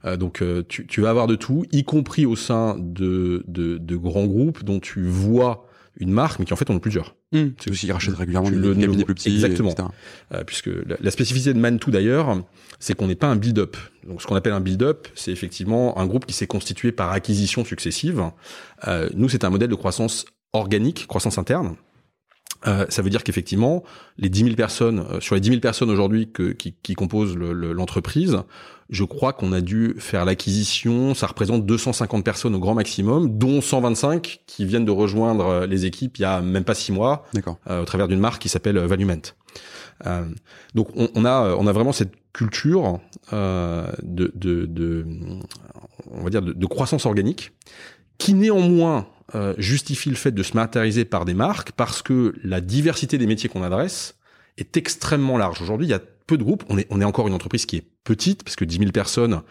Euh, 0.05 0.17
donc, 0.17 0.43
euh, 0.43 0.63
tu, 0.69 0.87
tu 0.87 1.01
vas 1.01 1.11
avoir 1.11 1.27
de 1.27 1.37
tout, 1.37 1.65
y 1.73 1.85
compris 1.85 2.27
au 2.27 2.37
sein 2.37 2.77
de, 2.79 3.45
de, 3.49 3.79
de 3.79 3.97
grands 3.97 4.27
groupes 4.27 4.63
dont 4.63 4.79
tu 4.79 5.07
vois 5.07 5.67
une 5.99 6.11
marque, 6.11 6.39
mais 6.39 6.45
qui 6.45 6.53
en 6.53 6.57
fait 6.57 6.69
en 6.71 6.75
ont 6.75 6.81
plusieurs. 6.81 7.15
C'est 7.59 7.71
aussi 7.71 7.87
ils 7.87 7.93
rachètent 7.93 8.15
régulièrement 8.17 8.51
des 8.51 8.57
le- 8.57 8.75
cabinets 8.75 9.05
plus 9.05 9.15
petits 9.15 9.35
Exactement. 9.35 9.75
Euh, 10.33 10.45
puisque 10.45 10.67
la, 10.67 10.97
la 11.01 11.11
spécificité 11.11 11.53
de 11.55 11.59
Mantou 11.59 11.91
d'ailleurs, 11.91 12.43
c'est 12.79 12.95
qu'on 12.95 13.07
n'est 13.07 13.15
pas 13.15 13.27
un 13.29 13.37
build-up. 13.37 13.77
Donc 14.07 14.23
ce 14.23 14.27
qu'on 14.27 14.37
appelle 14.37 14.53
un 14.53 14.61
build-up, 14.61 15.09
c'est 15.15 15.33
effectivement 15.33 15.99
un 15.99 16.07
groupe 16.07 16.27
qui 16.27 16.35
s'est 16.35 16.47
constitué 16.47 16.93
par 16.93 17.11
acquisition 17.13 17.65
successive. 17.65 18.23
Euh, 18.89 19.09
nous, 19.15 19.29
c'est 19.29 19.45
un 19.45 19.51
modèle 19.51 19.71
de 19.71 19.75
croissance 19.75 20.25
organique, 20.53 21.07
croissance 21.07 21.39
interne. 21.39 21.77
Euh, 22.67 22.87
ça 22.89 23.03
veut 23.03 23.11
dire 23.11 23.23
qu'effectivement, 23.25 23.83
les 24.17 24.31
10 24.31 24.45
000 24.45 24.55
personnes, 24.57 25.05
euh, 25.11 25.21
sur 25.21 25.35
les 25.35 25.41
10 25.43 25.49
000 25.51 25.61
personnes 25.61 25.91
aujourd'hui 25.91 26.31
que- 26.33 26.53
qui, 26.53 26.75
qui 26.83 26.95
composent 26.95 27.37
le- 27.37 27.53
le- 27.53 27.73
l'entreprise, 27.73 28.39
je 28.91 29.05
crois 29.05 29.33
qu'on 29.33 29.53
a 29.53 29.61
dû 29.61 29.97
faire 29.99 30.25
l'acquisition, 30.25 31.15
ça 31.15 31.27
représente 31.27 31.65
250 31.67 32.25
personnes 32.25 32.55
au 32.55 32.59
grand 32.59 32.75
maximum, 32.75 33.39
dont 33.39 33.61
125 33.61 34.41
qui 34.47 34.65
viennent 34.65 34.85
de 34.85 34.91
rejoindre 34.91 35.47
euh, 35.47 35.67
les 35.67 35.87
équipes 35.87 36.19
il 36.19 36.23
y 36.23 36.27
a 36.27 36.41
même 36.41 36.65
pas 36.65 36.75
six 36.75 36.93
mois, 36.93 37.27
euh, 37.69 37.83
au 37.83 37.85
travers 37.85 38.09
d'une 38.09 38.21
marque 38.21 38.43
qui 38.43 38.49
s'appelle 38.49 38.77
euh, 38.77 38.87
Valuement. 38.87 39.23
Euh, 40.07 40.25
donc 40.75 40.89
on, 40.97 41.09
on 41.15 41.25
a 41.25 41.55
on 41.57 41.69
a 41.69 41.73
vraiment 41.73 41.93
cette 41.93 42.13
culture 42.33 42.99
euh, 43.33 43.87
de, 44.03 44.33
de, 44.35 44.67
de 44.67 45.07
on 46.11 46.25
va 46.25 46.31
dire 46.31 46.43
de, 46.43 46.53
de 46.53 46.67
croissance 46.67 47.07
organique 47.07 47.53
qui 48.19 48.35
néanmoins 48.35 49.07
euh, 49.35 49.55
justifie 49.57 50.11
le 50.11 50.17
fait 50.17 50.33
de 50.33 50.43
se 50.43 50.55
matérialiser 50.55 51.05
par 51.05 51.25
des 51.25 51.35
marques 51.35 51.73
parce 51.73 52.03
que 52.03 52.35
la 52.43 52.61
diversité 52.61 53.19
des 53.19 53.27
métiers 53.27 53.49
qu'on 53.49 53.63
adresse 53.63 54.17
est 54.59 54.77
extrêmement 54.77 55.39
large. 55.39 55.63
Aujourd'hui, 55.63 55.87
il 55.87 55.91
y 55.91 55.95
a 55.95 56.01
peu 56.27 56.37
de 56.39 56.43
groupes. 56.43 56.65
On 56.69 56.79
est 56.79 56.87
on 56.91 57.01
est 57.01 57.05
encore 57.05 57.29
une 57.29 57.35
entreprise 57.35 57.67
qui 57.67 57.77
est 57.77 57.85
petite 58.05 58.43
parce 58.45 58.57
que 58.57 58.65
10 58.65 58.79
000 58.79 58.91
personnes. 58.93 59.43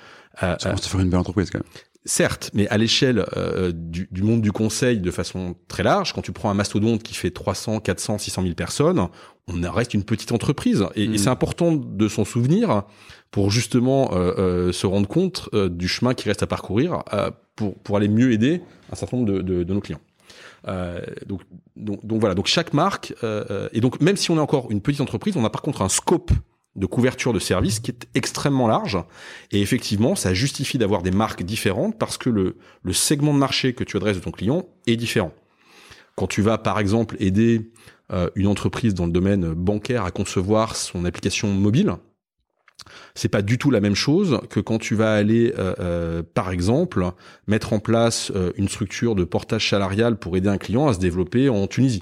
euh, 0.44 0.56
ça 0.60 0.70
commence 0.70 0.86
à 0.86 0.90
faire 0.90 1.00
une 1.02 1.10
belle 1.10 1.20
entreprise 1.20 1.50
quand 1.50 1.60
même 1.60 1.68
Certes, 2.06 2.52
mais 2.54 2.68
à 2.68 2.78
l'échelle 2.78 3.25
euh, 3.38 3.72
du, 3.74 4.10
du 4.12 4.24
monde 4.24 4.42
du 4.42 4.52
conseil 4.52 5.00
de 5.00 5.10
façon 5.10 5.56
très 5.70 5.84
large, 5.84 6.12
quand 6.12 6.22
tu 6.22 6.34
prends 6.34 6.50
un 6.50 6.54
mastodonte 6.54 7.02
qui 7.02 7.14
fait 7.14 7.31
300, 7.31 7.80
400, 7.80 8.18
600 8.18 8.42
000 8.42 8.56
personnes, 8.56 9.08
on 9.48 9.72
reste 9.72 9.94
une 9.94 10.04
petite 10.04 10.34
entreprise. 10.34 10.86
Et, 10.96 11.06
et 11.06 11.18
c'est 11.18 11.30
important 11.30 11.72
de 11.72 12.08
s'en 12.10 12.25
souvenir 12.25 12.84
pour 13.31 13.52
justement 13.52 14.12
euh, 14.14 14.34
euh, 14.38 14.72
se 14.74 14.86
rendre 14.86 15.08
compte 15.08 15.48
euh, 15.54 15.70
du 15.70 15.88
chemin 15.88 16.13
qui 16.13 16.27
reste 16.27 16.44
à 16.44 16.48
parcourir 16.48 17.03
euh, 17.13 17.32
pour, 17.56 17.77
pour 17.80 17.96
aller 17.96 18.10
mieux 18.10 18.34
aider 18.34 18.62
un 18.92 18.96
certain 18.96 19.18
nombre 19.18 19.32
de, 19.32 19.42
de, 19.42 19.63
de 19.63 19.74
nos 19.74 19.80
clients. 19.80 20.01
Euh, 20.68 21.00
donc, 21.25 21.42
donc, 21.77 22.06
donc 22.06 22.20
voilà, 22.20 22.36
donc 22.36 22.48
chaque 22.48 22.74
marque, 22.74 23.13
euh, 23.24 23.46
euh, 23.50 23.70
et 23.72 23.80
donc 23.80 24.01
même 24.01 24.18
si 24.18 24.30
on 24.30 24.36
est 24.36 24.42
encore 24.42 24.70
une 24.72 24.82
petite 24.82 25.01
entreprise, 25.01 25.38
on 25.38 25.46
a 25.46 25.50
par 25.50 25.62
contre 25.62 25.82
un 25.82 25.89
scope 25.89 26.32
de 26.75 26.86
couverture 26.86 27.34
de 27.34 27.39
services 27.39 27.80
qui 27.80 27.92
est 27.92 28.08
extrêmement 28.15 28.68
large. 28.68 28.98
Et 29.51 29.62
effectivement, 29.62 30.15
ça 30.15 30.34
justifie 30.34 30.77
d'avoir 30.77 31.03
des 31.03 31.12
marques 31.12 31.44
différentes 31.44 31.98
parce 31.98 32.18
que 32.18 32.30
le, 32.30 32.56
segment 32.92 33.34
de 33.34 33.39
marché 33.39 33.74
que 33.74 33.84
tu 33.84 33.98
adresses 33.98 34.18
de 34.18 34.24
ton 34.24 34.32
client 34.32 34.65
est 34.88 34.96
différent. 34.96 35.34
Quand 36.15 36.27
tu 36.27 36.42
vas, 36.42 36.58
par 36.58 36.80
exemple, 36.80 37.15
aider 37.20 37.72
euh, 38.12 38.30
une 38.36 38.48
entreprise 38.48 38.94
dans 38.94 39.06
le 39.06 39.12
domaine 39.12 39.53
bancaire 39.53 40.06
à 40.06 40.12
concevoir 40.12 40.75
son 40.75 41.06
application 41.06 41.51
mobile, 41.51 41.96
c'est 43.15 43.30
pas 43.30 43.42
du 43.42 43.58
tout 43.58 43.72
la 43.72 43.80
même 43.80 43.96
chose 43.96 44.42
que 44.50 44.60
quand 44.60 44.77
tu 44.77 44.96
vas 44.96 45.13
aller, 45.13 45.53
euh, 45.58 45.74
euh, 45.80 46.24
par 46.34 46.51
exemple, 46.51 47.12
mettre 47.48 47.72
en 47.74 47.80
place 47.80 48.32
une 48.58 48.68
structure 48.68 49.15
de 49.15 49.24
portage 49.24 49.70
salarial 49.70 50.18
pour 50.18 50.36
aider 50.38 50.50
un 50.50 50.58
client 50.58 50.88
à 50.88 50.94
se 50.94 51.00
développer 51.00 51.50
en 51.50 51.68
Tunisie 51.68 52.01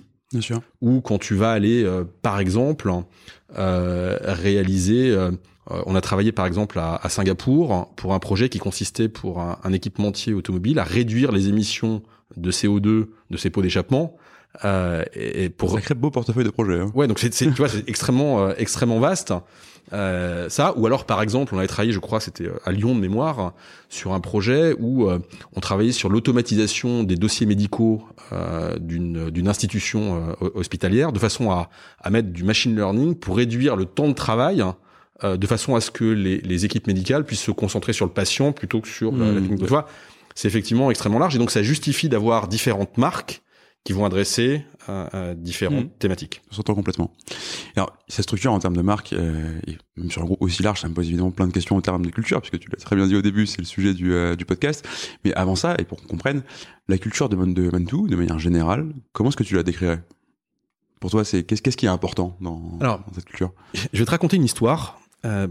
ou 0.81 1.01
quand 1.01 1.17
tu 1.19 1.35
vas 1.35 1.51
aller, 1.51 1.83
euh, 1.83 2.03
par 2.21 2.39
exemple, 2.39 2.91
euh, 3.57 4.17
réaliser. 4.23 5.11
euh, 5.11 5.31
euh, 5.69 5.81
on 5.85 5.93
a 5.95 6.01
travaillé 6.01 6.31
par 6.31 6.45
exemple 6.47 6.79
à, 6.79 6.95
à 6.95 7.09
Singapour 7.09 7.93
pour 7.95 8.13
un 8.13 8.19
projet 8.19 8.49
qui 8.49 8.57
consistait 8.59 9.09
pour 9.09 9.39
un, 9.39 9.59
un 9.63 9.73
équipementier 9.73 10.33
automobile 10.33 10.79
à 10.79 10.83
réduire 10.83 11.31
les 11.31 11.49
émissions 11.49 12.01
de 12.37 12.51
CO2 12.51 13.07
de 13.29 13.37
ses 13.37 13.49
pots 13.49 13.61
d'échappement. 13.61 14.15
Euh, 14.65 15.03
et, 15.13 15.45
et 15.45 15.49
pour 15.49 15.71
sacré 15.71 15.93
beau 15.95 16.11
portefeuille 16.11 16.43
de 16.43 16.49
projet 16.49 16.79
hein. 16.81 16.91
Ouais, 16.93 17.07
donc 17.07 17.19
c'est, 17.19 17.29
tu 17.29 17.49
vois, 17.51 17.69
c'est 17.69 17.87
extrêmement, 17.87 18.41
euh, 18.41 18.53
extrêmement 18.57 18.99
vaste. 18.99 19.33
Euh, 19.93 20.47
ça, 20.49 20.73
ou 20.77 20.85
alors 20.85 21.05
par 21.05 21.21
exemple, 21.21 21.53
on 21.55 21.57
avait 21.57 21.67
travaillé, 21.67 21.91
je 21.91 21.99
crois, 21.99 22.19
c'était 22.19 22.45
euh, 22.47 22.59
à 22.65 22.71
Lyon 22.71 22.93
de 22.95 22.99
mémoire, 22.99 23.53
sur 23.89 24.13
un 24.13 24.19
projet 24.19 24.73
où 24.79 25.09
euh, 25.09 25.19
on 25.55 25.59
travaillait 25.59 25.91
sur 25.91 26.09
l'automatisation 26.09 27.03
des 27.03 27.15
dossiers 27.15 27.45
médicaux 27.45 28.03
euh, 28.31 28.77
d'une 28.77 29.29
d'une 29.29 29.47
institution 29.47 30.35
euh, 30.41 30.49
hospitalière, 30.55 31.11
de 31.11 31.19
façon 31.19 31.49
à, 31.51 31.69
à 32.01 32.09
mettre 32.09 32.29
du 32.29 32.43
machine 32.43 32.75
learning 32.75 33.15
pour 33.15 33.37
réduire 33.37 33.75
le 33.75 33.85
temps 33.85 34.07
de 34.07 34.13
travail. 34.13 34.63
euh, 35.23 35.37
de 35.37 35.47
façon 35.47 35.75
à 35.75 35.81
ce 35.81 35.91
que 35.91 36.03
les, 36.05 36.39
les 36.41 36.65
équipes 36.65 36.87
médicales 36.87 37.23
puissent 37.25 37.43
se 37.43 37.51
concentrer 37.51 37.93
sur 37.93 38.05
le 38.05 38.11
patient 38.11 38.51
plutôt 38.53 38.81
que 38.81 38.87
sur 38.87 39.11
la- 39.11 39.25
la 39.25 39.31
Mmh. 39.31 39.35
technique. 39.35 39.59
Donc, 39.59 39.67
tu 39.67 39.73
vois, 39.73 39.87
c'est 40.35 40.47
effectivement 40.47 40.89
extrêmement 40.89 41.19
large 41.19 41.35
et 41.35 41.39
donc 41.39 41.51
ça 41.51 41.61
justifie 41.63 42.09
d'avoir 42.09 42.47
différentes 42.47 42.97
marques 42.97 43.41
qui 43.83 43.93
vont 43.93 44.05
adresser 44.05 44.63
euh, 44.89 45.33
différentes 45.33 45.85
Mhm. 45.85 45.89
thématiques. 45.97 46.41
On 46.51 46.55
s'entend 46.55 46.75
complètement. 46.75 47.11
Alors, 47.75 47.97
sa 48.07 48.21
structure 48.21 48.53
en 48.53 48.59
termes 48.59 48.75
de 48.77 48.81
marque, 48.83 49.13
euh, 49.13 49.59
et 49.65 49.77
même 49.97 50.11
sur 50.11 50.21
un 50.21 50.25
groupe 50.25 50.41
aussi 50.41 50.61
large, 50.61 50.81
ça 50.81 50.87
me 50.87 50.93
pose 50.93 51.07
évidemment 51.07 51.31
plein 51.31 51.47
de 51.47 51.51
questions 51.53 51.75
en 51.77 51.81
termes 51.81 52.05
de 52.05 52.11
culture, 52.11 52.41
puisque 52.41 52.59
tu 52.59 52.69
l'as 52.69 52.77
très 52.77 52.95
bien 52.95 53.07
dit 53.07 53.15
au 53.15 53.23
début, 53.23 53.47
c'est 53.47 53.57
le 53.59 53.65
sujet 53.65 53.93
du, 53.95 54.13
euh, 54.13 54.35
du 54.35 54.45
podcast. 54.45 54.87
Mais 55.25 55.33
avant 55.33 55.55
ça, 55.55 55.75
et 55.79 55.83
pour 55.83 55.99
qu'on 55.99 56.07
comprenne, 56.07 56.43
la 56.89 56.99
culture 56.99 57.27
de, 57.27 57.35
Man- 57.35 57.55
de 57.55 57.69
Mantou, 57.71 58.07
de 58.07 58.15
manière 58.15 58.37
générale, 58.37 58.93
comment 59.13 59.29
est-ce 59.29 59.37
que 59.37 59.43
tu 59.43 59.55
la 59.55 59.63
décrirais? 59.63 60.03
Pour 60.99 61.09
toi, 61.09 61.25
c'est 61.25 61.43
qu'est-ce 61.43 61.63
qu'est-ce 61.63 61.77
qui 61.77 61.87
est 61.87 61.89
important 61.89 62.37
dans, 62.41 62.77
Alors, 62.79 62.99
dans 62.99 63.13
cette 63.15 63.25
culture? 63.25 63.51
Je 63.91 63.97
vais 63.97 64.05
te 64.05 64.11
raconter 64.11 64.37
une 64.37 64.45
histoire. 64.45 65.00
Euh, 65.25 65.47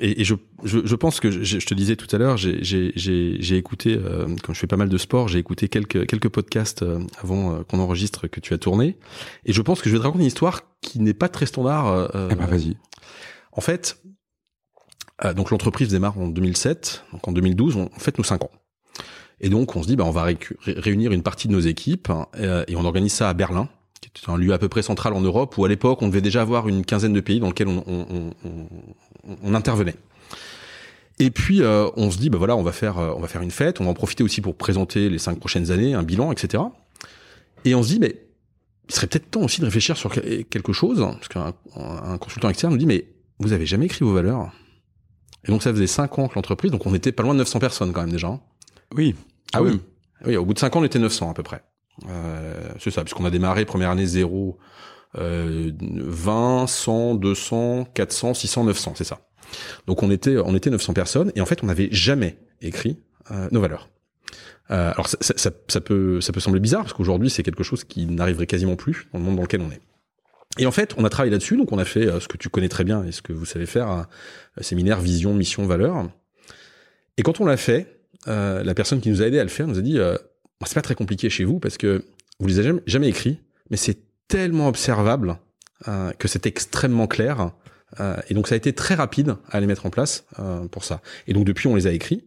et 0.00 0.20
et 0.20 0.24
je, 0.24 0.34
je, 0.64 0.78
je 0.84 0.94
pense 0.96 1.18
que 1.20 1.30
je, 1.30 1.42
je 1.58 1.66
te 1.66 1.74
disais 1.74 1.96
tout 1.96 2.06
à 2.14 2.18
l'heure, 2.18 2.36
j'ai- 2.36 2.62
j'ai 2.62 2.92
j'ai- 2.96 3.36
j'ai 3.40 3.56
écouté, 3.56 3.96
euh, 3.96 4.26
comme 4.44 4.54
je 4.54 4.60
fais 4.60 4.66
pas 4.66 4.76
mal 4.76 4.88
de 4.88 4.98
sport, 4.98 5.28
j'ai 5.28 5.38
écouté 5.38 5.68
quelques, 5.68 6.06
quelques 6.06 6.28
podcasts 6.28 6.82
euh, 6.82 7.00
avant 7.22 7.54
euh, 7.56 7.62
qu'on 7.64 7.78
enregistre 7.80 8.26
que 8.28 8.40
tu 8.40 8.54
as 8.54 8.58
tourné. 8.58 8.96
Et 9.44 9.52
je 9.52 9.62
pense 9.62 9.80
que 9.82 9.88
je 9.88 9.94
vais 9.94 9.98
te 10.00 10.04
raconter 10.04 10.22
une 10.22 10.28
histoire 10.28 10.62
qui 10.80 11.00
n'est 11.00 11.14
pas 11.14 11.28
très 11.28 11.46
standard. 11.46 11.86
euh, 11.88 12.28
Eh 12.30 12.34
ben, 12.34 12.46
vas-y. 12.46 12.76
En 13.52 13.60
fait, 13.60 14.00
euh, 15.24 15.34
donc 15.34 15.50
l'entreprise 15.50 15.88
démarre 15.88 16.18
en 16.18 16.28
2007. 16.28 17.04
Donc 17.12 17.26
en 17.26 17.32
2012, 17.32 17.76
on, 17.76 17.90
on 17.94 17.98
fête 17.98 18.18
nos 18.18 18.24
5 18.24 18.44
ans. 18.44 18.50
Et 19.40 19.48
donc 19.48 19.76
on 19.76 19.82
se 19.82 19.88
dit, 19.88 19.96
bah, 19.96 20.04
on 20.04 20.10
va 20.10 20.26
réunir 20.66 21.12
une 21.12 21.22
partie 21.22 21.46
de 21.48 21.52
nos 21.52 21.60
équipes 21.60 22.10
hein, 22.10 22.26
et 22.66 22.74
on 22.74 22.84
organise 22.84 23.12
ça 23.12 23.28
à 23.28 23.34
Berlin, 23.34 23.68
qui 24.00 24.08
est 24.08 24.30
un 24.30 24.36
lieu 24.36 24.52
à 24.52 24.58
peu 24.58 24.68
près 24.68 24.82
central 24.82 25.12
en 25.14 25.20
Europe, 25.20 25.56
où 25.58 25.64
à 25.64 25.68
l'époque 25.68 26.02
on 26.02 26.08
devait 26.08 26.20
déjà 26.20 26.42
avoir 26.42 26.68
une 26.68 26.84
quinzaine 26.84 27.12
de 27.12 27.20
pays 27.20 27.40
dans 27.40 27.48
lesquels 27.48 27.68
on, 27.68 27.82
on, 27.86 28.06
on- 28.44 28.68
on- 29.44 29.54
intervenait. 29.54 29.96
Et 31.18 31.30
puis 31.30 31.62
euh, 31.62 31.88
on 31.96 32.10
se 32.10 32.18
dit, 32.18 32.30
bah 32.30 32.38
voilà, 32.38 32.56
on 32.56 32.62
va 32.62 32.72
faire, 32.72 32.98
euh, 32.98 33.12
on 33.16 33.20
va 33.20 33.28
faire 33.28 33.42
une 33.42 33.50
fête, 33.50 33.80
on 33.80 33.84
va 33.84 33.90
en 33.90 33.94
profiter 33.94 34.22
aussi 34.22 34.40
pour 34.40 34.56
présenter 34.56 35.08
les 35.10 35.18
cinq 35.18 35.38
prochaines 35.38 35.70
années, 35.70 35.94
un 35.94 36.02
bilan, 36.04 36.30
etc. 36.32 36.62
Et 37.64 37.74
on 37.74 37.82
se 37.82 37.88
dit, 37.88 37.98
mais 37.98 38.14
il 38.88 38.94
serait 38.94 39.06
peut-être 39.08 39.30
temps 39.30 39.42
aussi 39.42 39.60
de 39.60 39.64
réfléchir 39.66 39.96
sur 39.96 40.10
que- 40.10 40.42
quelque 40.42 40.72
chose, 40.72 41.02
hein, 41.02 41.16
parce 41.18 41.28
qu'un 41.28 41.52
un 41.76 42.18
consultant 42.18 42.48
externe 42.48 42.72
nous 42.72 42.78
dit, 42.78 42.86
mais 42.86 43.06
vous 43.40 43.52
avez 43.52 43.66
jamais 43.66 43.86
écrit 43.86 44.04
vos 44.04 44.12
valeurs 44.12 44.50
Et 45.44 45.50
donc 45.50 45.62
ça 45.62 45.72
faisait 45.72 45.86
cinq 45.88 46.18
ans 46.18 46.28
que 46.28 46.34
l'entreprise, 46.36 46.70
donc 46.70 46.86
on 46.86 46.94
était 46.94 47.12
pas 47.12 47.22
loin 47.24 47.32
de 47.34 47.38
900 47.38 47.58
personnes 47.58 47.92
quand 47.92 48.00
même 48.02 48.12
déjà. 48.12 48.28
hein. 48.28 48.40
Oui. 48.94 49.14
Ah 49.52 49.58
quand 49.58 49.64
oui. 49.64 49.80
Oui, 50.24 50.36
au 50.36 50.44
bout 50.44 50.54
de 50.54 50.58
cinq 50.58 50.74
ans, 50.76 50.80
on 50.80 50.84
était 50.84 50.98
900 50.98 51.30
à 51.30 51.34
peu 51.34 51.42
près. 51.42 51.62
Euh, 52.08 52.70
c'est 52.78 52.90
ça, 52.90 53.02
puisqu'on 53.02 53.24
a 53.24 53.30
démarré 53.30 53.64
première 53.64 53.90
année 53.90 54.06
0, 54.06 54.58
euh, 55.16 55.72
20, 55.80 56.66
100, 56.66 57.14
200, 57.14 57.88
400, 57.94 58.34
600, 58.34 58.64
900, 58.64 58.92
c'est 58.96 59.04
ça. 59.04 59.20
Donc 59.86 60.02
on 60.02 60.10
était, 60.10 60.36
on 60.38 60.54
était 60.54 60.70
900 60.70 60.92
personnes 60.92 61.32
et 61.34 61.40
en 61.40 61.46
fait 61.46 61.62
on 61.62 61.66
n'avait 61.66 61.88
jamais 61.90 62.38
écrit 62.60 62.98
euh, 63.30 63.48
nos 63.50 63.60
valeurs. 63.60 63.88
Euh, 64.70 64.92
alors 64.92 65.08
ça, 65.08 65.16
ça, 65.20 65.50
ça, 65.68 65.80
peut, 65.80 66.20
ça 66.20 66.32
peut 66.32 66.40
sembler 66.40 66.60
bizarre 66.60 66.82
parce 66.82 66.92
qu'aujourd'hui 66.92 67.30
c'est 67.30 67.42
quelque 67.42 67.62
chose 67.62 67.84
qui 67.84 68.04
n'arriverait 68.04 68.46
quasiment 68.46 68.76
plus 68.76 69.08
dans 69.12 69.18
le 69.18 69.24
monde 69.24 69.36
dans 69.36 69.42
lequel 69.42 69.62
on 69.62 69.70
est. 69.70 69.80
Et 70.58 70.66
en 70.66 70.72
fait, 70.72 70.94
on 70.96 71.04
a 71.04 71.08
travaillé 71.08 71.30
là-dessus, 71.30 71.56
donc 71.56 71.72
on 71.72 71.78
a 71.78 71.84
fait 71.84 72.06
euh, 72.06 72.20
ce 72.20 72.28
que 72.28 72.36
tu 72.36 72.48
connais 72.48 72.68
très 72.68 72.84
bien 72.84 73.04
et 73.04 73.12
ce 73.12 73.22
que 73.22 73.32
vous 73.32 73.44
savez 73.44 73.66
faire, 73.66 73.88
un, 73.88 74.06
séminaire 74.60 75.00
vision, 75.00 75.32
mission, 75.32 75.66
valeur. 75.66 76.08
Et 77.16 77.22
quand 77.22 77.40
on 77.40 77.44
l'a 77.44 77.56
fait, 77.56 78.00
euh, 78.26 78.64
la 78.64 78.74
personne 78.74 79.00
qui 79.00 79.08
nous 79.08 79.22
a 79.22 79.26
aidé 79.26 79.38
à 79.38 79.44
le 79.44 79.50
faire 79.50 79.68
nous 79.68 79.78
a 79.78 79.82
dit 79.82 79.98
c'est 80.66 80.74
pas 80.74 80.82
très 80.82 80.94
compliqué 80.94 81.30
chez 81.30 81.44
vous 81.44 81.58
parce 81.60 81.78
que 81.78 82.04
vous 82.40 82.48
les 82.48 82.58
avez 82.58 82.68
jamais, 82.68 82.82
jamais 82.86 83.08
écrits, 83.08 83.38
mais 83.70 83.76
c'est 83.76 83.98
tellement 84.28 84.68
observable 84.68 85.38
euh, 85.88 86.10
que 86.12 86.28
c'est 86.28 86.46
extrêmement 86.46 87.06
clair. 87.06 87.52
Euh, 88.00 88.16
et 88.28 88.34
donc 88.34 88.48
ça 88.48 88.54
a 88.54 88.58
été 88.58 88.72
très 88.72 88.94
rapide 88.94 89.36
à 89.50 89.60
les 89.60 89.66
mettre 89.66 89.86
en 89.86 89.90
place 89.90 90.24
euh, 90.38 90.66
pour 90.68 90.84
ça. 90.84 91.00
Et 91.26 91.32
donc 91.32 91.44
depuis, 91.44 91.68
on 91.68 91.74
les 91.74 91.86
a 91.86 91.92
écrits. 91.92 92.24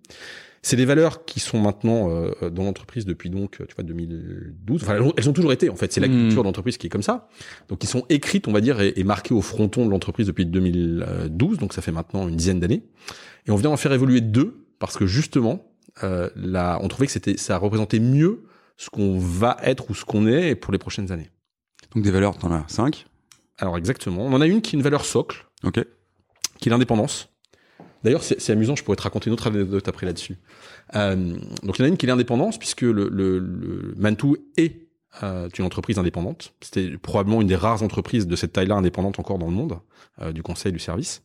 C'est 0.64 0.76
des 0.76 0.86
valeurs 0.86 1.26
qui 1.26 1.40
sont 1.40 1.60
maintenant 1.60 2.10
euh, 2.12 2.50
dans 2.52 2.64
l'entreprise 2.64 3.06
depuis 3.06 3.30
donc 3.32 3.58
tu 3.68 3.76
vois 3.76 3.84
2012. 3.84 4.84
Enfin, 4.84 4.96
elles 5.18 5.28
ont- 5.30 5.34
toujours 5.34 5.52
été 5.54 5.70
en 5.70 5.76
fait. 5.76 5.92
C'est 5.92 6.00
la 6.02 6.08
Mhm. 6.08 6.28
culture 6.28 6.44
d'entreprise 6.44 6.78
qui 6.78 6.88
est 6.88 6.90
comme 6.90 7.02
ça. 7.02 7.30
Donc 7.68 7.84
ils 7.84 7.88
sont 7.88 8.06
écrites, 8.10 8.48
on 8.48 8.52
va 8.54 8.62
dire, 8.62 8.80
et, 8.80 8.94
et 8.96 9.04
marquées 9.04 9.34
au 9.34 9.42
fronton 9.42 9.86
de 9.86 9.92
l'entreprise 9.92 10.28
depuis 10.28 10.46
2012. 10.46 11.58
Donc 11.58 11.74
ça 11.74 11.82
fait 11.82 11.92
maintenant 11.92 12.28
une 12.28 12.36
dizaine 12.36 12.60
d'années. 12.60 12.84
Et 13.48 13.52
on 13.52 13.56
vient 13.56 13.72
en 13.72 13.78
faire 13.78 13.92
évoluer 13.94 14.22
deux 14.22 14.66
parce 14.80 14.98
que 14.98 15.06
justement, 15.08 15.71
euh, 16.04 16.30
on 16.82 16.88
trouvait 16.88 17.06
que 17.08 17.12
c'était 17.12 17.38
ça 17.38 17.58
représentait 17.58 18.00
mieux 18.00 18.44
ce 18.78 18.90
qu'on 18.90 19.18
va 19.20 19.58
être 19.62 19.90
ou 19.90 19.94
ce 19.96 20.06
qu'on 20.06 20.28
est 20.28 20.56
pour 20.56 20.72
les 20.74 20.80
prochaines 20.80 21.12
années. 21.12 21.30
Donc 21.94 22.04
des 22.04 22.12
valeurs, 22.12 22.38
t'en 22.38 22.52
as 22.52 22.64
5. 22.68 23.06
Alors 23.58 23.78
exactement, 23.78 24.26
on 24.26 24.34
en 24.34 24.42
a 24.42 24.48
une 24.48 24.62
qui 24.62 24.76
est 24.76 24.78
une 24.80 24.84
valeur 24.84 25.06
socle, 25.06 25.46
Ok. 25.64 25.86
qui 26.60 26.70
est 26.70 26.72
l'indépendance. 26.72 27.30
D'ailleurs, 28.04 28.24
c'est 28.24 28.50
amusant, 28.52 28.76
je 28.76 28.84
pourrais 28.84 28.98
te 28.98 29.04
raconter 29.04 29.28
une 29.30 29.34
autre 29.34 29.46
anecdote 29.46 29.88
après 29.88 30.08
là-dessus. 30.08 30.38
Euh, 30.96 31.38
donc 31.62 31.78
il 31.78 31.82
y 31.82 31.84
en 31.84 31.86
a 31.86 31.88
une 31.90 31.98
qui 31.98 32.08
est 32.08 32.10
l'indépendance, 32.10 32.58
puisque 32.58 32.82
le, 32.82 33.08
le, 33.10 33.38
le 33.38 33.94
Mantou 33.98 34.38
est 34.58 34.88
euh, 35.22 35.48
une 35.56 35.66
entreprise 35.66 36.00
indépendante. 36.00 36.56
C'était 36.62 36.98
probablement 36.98 37.42
une 37.42 37.48
des 37.48 37.56
rares 37.56 37.84
entreprises 37.84 38.26
de 38.26 38.36
cette 38.36 38.54
taille-là 38.54 38.74
indépendante 38.76 39.20
encore 39.20 39.38
dans 39.38 39.46
le 39.46 39.54
monde, 39.54 39.78
euh, 40.20 40.32
du 40.32 40.42
conseil, 40.42 40.72
du 40.72 40.80
service. 40.80 41.22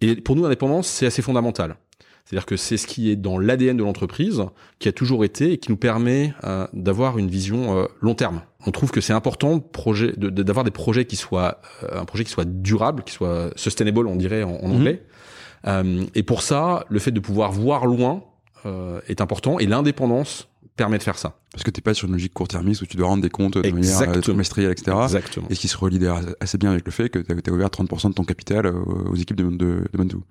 Et 0.00 0.16
pour 0.16 0.34
nous, 0.36 0.42
l'indépendance, 0.42 0.88
c'est 0.88 1.06
assez 1.06 1.22
fondamental. 1.22 1.76
C'est-à-dire 2.26 2.44
que 2.46 2.56
c'est 2.56 2.76
ce 2.76 2.86
qui 2.88 3.08
est 3.10 3.14
dans 3.16 3.38
l'ADN 3.38 3.76
de 3.76 3.84
l'entreprise, 3.84 4.42
qui 4.80 4.88
a 4.88 4.92
toujours 4.92 5.24
été 5.24 5.52
et 5.52 5.58
qui 5.58 5.70
nous 5.70 5.76
permet 5.76 6.34
euh, 6.44 6.66
d'avoir 6.72 7.18
une 7.18 7.28
vision 7.28 7.78
euh, 7.78 7.86
long 8.02 8.14
terme. 8.16 8.42
On 8.66 8.72
trouve 8.72 8.90
que 8.90 9.00
c'est 9.00 9.12
important 9.12 9.60
projet, 9.60 10.12
de- 10.16 10.28
de- 10.28 10.42
d'avoir 10.42 10.64
des 10.64 10.72
projets 10.72 11.04
qui 11.04 11.14
soient 11.14 11.60
euh, 11.84 12.00
un 12.00 12.04
projet 12.04 12.24
qui 12.24 12.30
soit 12.32 12.44
durable, 12.44 13.04
qui 13.04 13.12
soit 13.14 13.50
sustainable, 13.56 14.08
on 14.08 14.16
dirait 14.16 14.42
en, 14.42 14.50
en 14.56 14.68
Mhm. 14.68 14.74
anglais. 14.74 15.02
Euh, 15.68 16.04
et 16.16 16.22
pour 16.24 16.42
ça, 16.42 16.84
le 16.88 16.98
fait 16.98 17.12
de 17.12 17.20
pouvoir 17.20 17.52
voir 17.52 17.86
loin 17.86 18.24
euh, 18.64 19.00
est 19.06 19.20
important 19.20 19.58
et 19.60 19.66
l'indépendance 19.66 20.48
permet 20.74 20.98
de 20.98 21.02
faire 21.04 21.16
ça. 21.18 21.38
Parce 21.52 21.62
que 21.62 21.70
t'es 21.70 21.80
pas 21.80 21.94
sur 21.94 22.06
une 22.08 22.12
logique 22.14 22.34
court-termiste 22.34 22.82
où 22.82 22.86
tu 22.86 22.96
dois 22.96 23.06
rendre 23.06 23.22
des 23.22 23.30
comptes 23.30 23.54
de 23.56 23.60
manière 23.70 23.76
euh, 23.78 24.02
Exactement. 24.02 24.20
trimestrielle, 24.22 24.72
etc. 24.72 24.96
Exactement. 25.04 25.46
Et 25.48 25.54
ce 25.54 25.60
qui 25.60 25.68
se 25.68 25.76
relie 25.78 26.00
assez 26.40 26.58
bien 26.58 26.70
avec 26.72 26.84
le 26.84 26.90
fait 26.92 27.08
que 27.08 27.20
tu 27.20 27.50
as 27.50 27.52
ouvert 27.52 27.68
30% 27.68 28.08
de 28.10 28.14
ton 28.14 28.24
capital 28.24 28.66
aux 28.66 29.14
équipes 29.14 29.36
de, 29.36 29.44
de, 29.44 29.84
de 29.90 29.96
Mantou. 29.96 30.22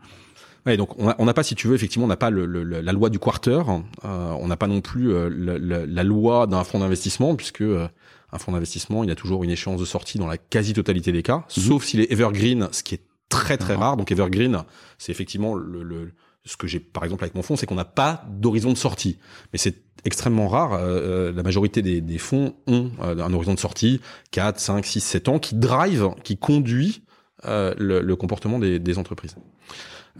Ouais, 0.66 0.78
donc 0.78 0.90
on 1.00 1.26
n'a 1.26 1.34
pas, 1.34 1.44
si 1.44 1.54
tu 1.54 1.68
veux, 1.68 1.76
effectivement, 1.76 2.06
on 2.06 2.10
n'a 2.10 2.18
pas 2.18 2.32
le, 2.32 2.46
le- 2.48 2.64
la 2.82 2.92
loi 2.92 3.10
du 3.12 3.20
quarter, 3.20 3.62
euh, 4.04 4.32
on 4.40 4.48
n'a 4.48 4.58
pas 4.58 4.66
non 4.68 4.82
plus 4.82 5.14
euh, 5.14 5.30
le- 5.30 5.60
le- 5.60 5.86
la 5.86 6.04
loi 6.04 6.48
d'un 6.48 6.64
fonds 6.64 6.80
d'investissement, 6.80 7.36
puisque 7.36 7.62
euh, 7.62 7.88
un 8.32 8.40
fonds 8.40 8.52
d'investissement, 8.52 9.04
il 9.04 9.12
a 9.12 9.16
toujours 9.16 9.44
une 9.44 9.52
échéance 9.52 9.80
de 9.80 9.86
sortie 9.86 10.18
dans 10.18 10.26
la 10.28 10.38
quasi-totalité 10.38 11.12
des 11.12 11.22
cas, 11.22 11.46
Mhm. 11.58 11.64
sauf 11.64 11.84
s'il 11.86 12.00
est 12.00 12.12
evergreen, 12.12 12.68
ce 12.72 12.82
qui 12.82 12.96
est 12.96 13.02
très 13.30 13.58
très 13.58 13.76
Mhm. 13.76 13.80
rare. 13.80 13.98
Donc 13.98 14.12
evergreen, 14.12 14.64
c'est 14.98 15.12
effectivement 15.12 15.54
le, 15.54 15.84
le- 15.84 16.12
ce 16.46 16.58
que 16.58 16.66
j'ai 16.68 16.80
par 16.80 17.04
exemple 17.04 17.24
avec 17.24 17.36
mon 17.36 17.44
fonds, 17.44 17.56
c'est 17.56 17.68
qu'on 17.68 17.76
n'a 17.76 17.86
pas 17.86 18.24
d'horizon 18.32 18.72
de 18.72 18.78
sortie, 18.78 19.18
mais 19.54 19.60
c'est 19.60 19.76
extrêmement 20.04 20.48
rare. 20.48 20.74
Euh, 20.74 20.80
euh, 20.80 21.32
la 21.32 21.44
majorité 21.44 21.82
des, 21.84 22.02
des 22.02 22.18
fonds 22.18 22.56
ont 22.68 22.90
euh, 23.02 23.18
un 23.24 23.34
horizon 23.34 23.54
de 23.54 23.60
sortie 23.60 24.02
4, 24.32 24.60
5, 24.60 24.84
6, 24.86 25.00
7 25.02 25.28
ans 25.30 25.38
qui 25.40 25.54
drive, 25.56 26.10
qui 26.24 26.38
conduit 26.38 27.04
euh, 27.46 27.74
le, 27.78 28.02
le 28.02 28.16
comportement 28.16 28.58
des, 28.60 28.80
des 28.80 28.98
entreprises. 28.98 29.36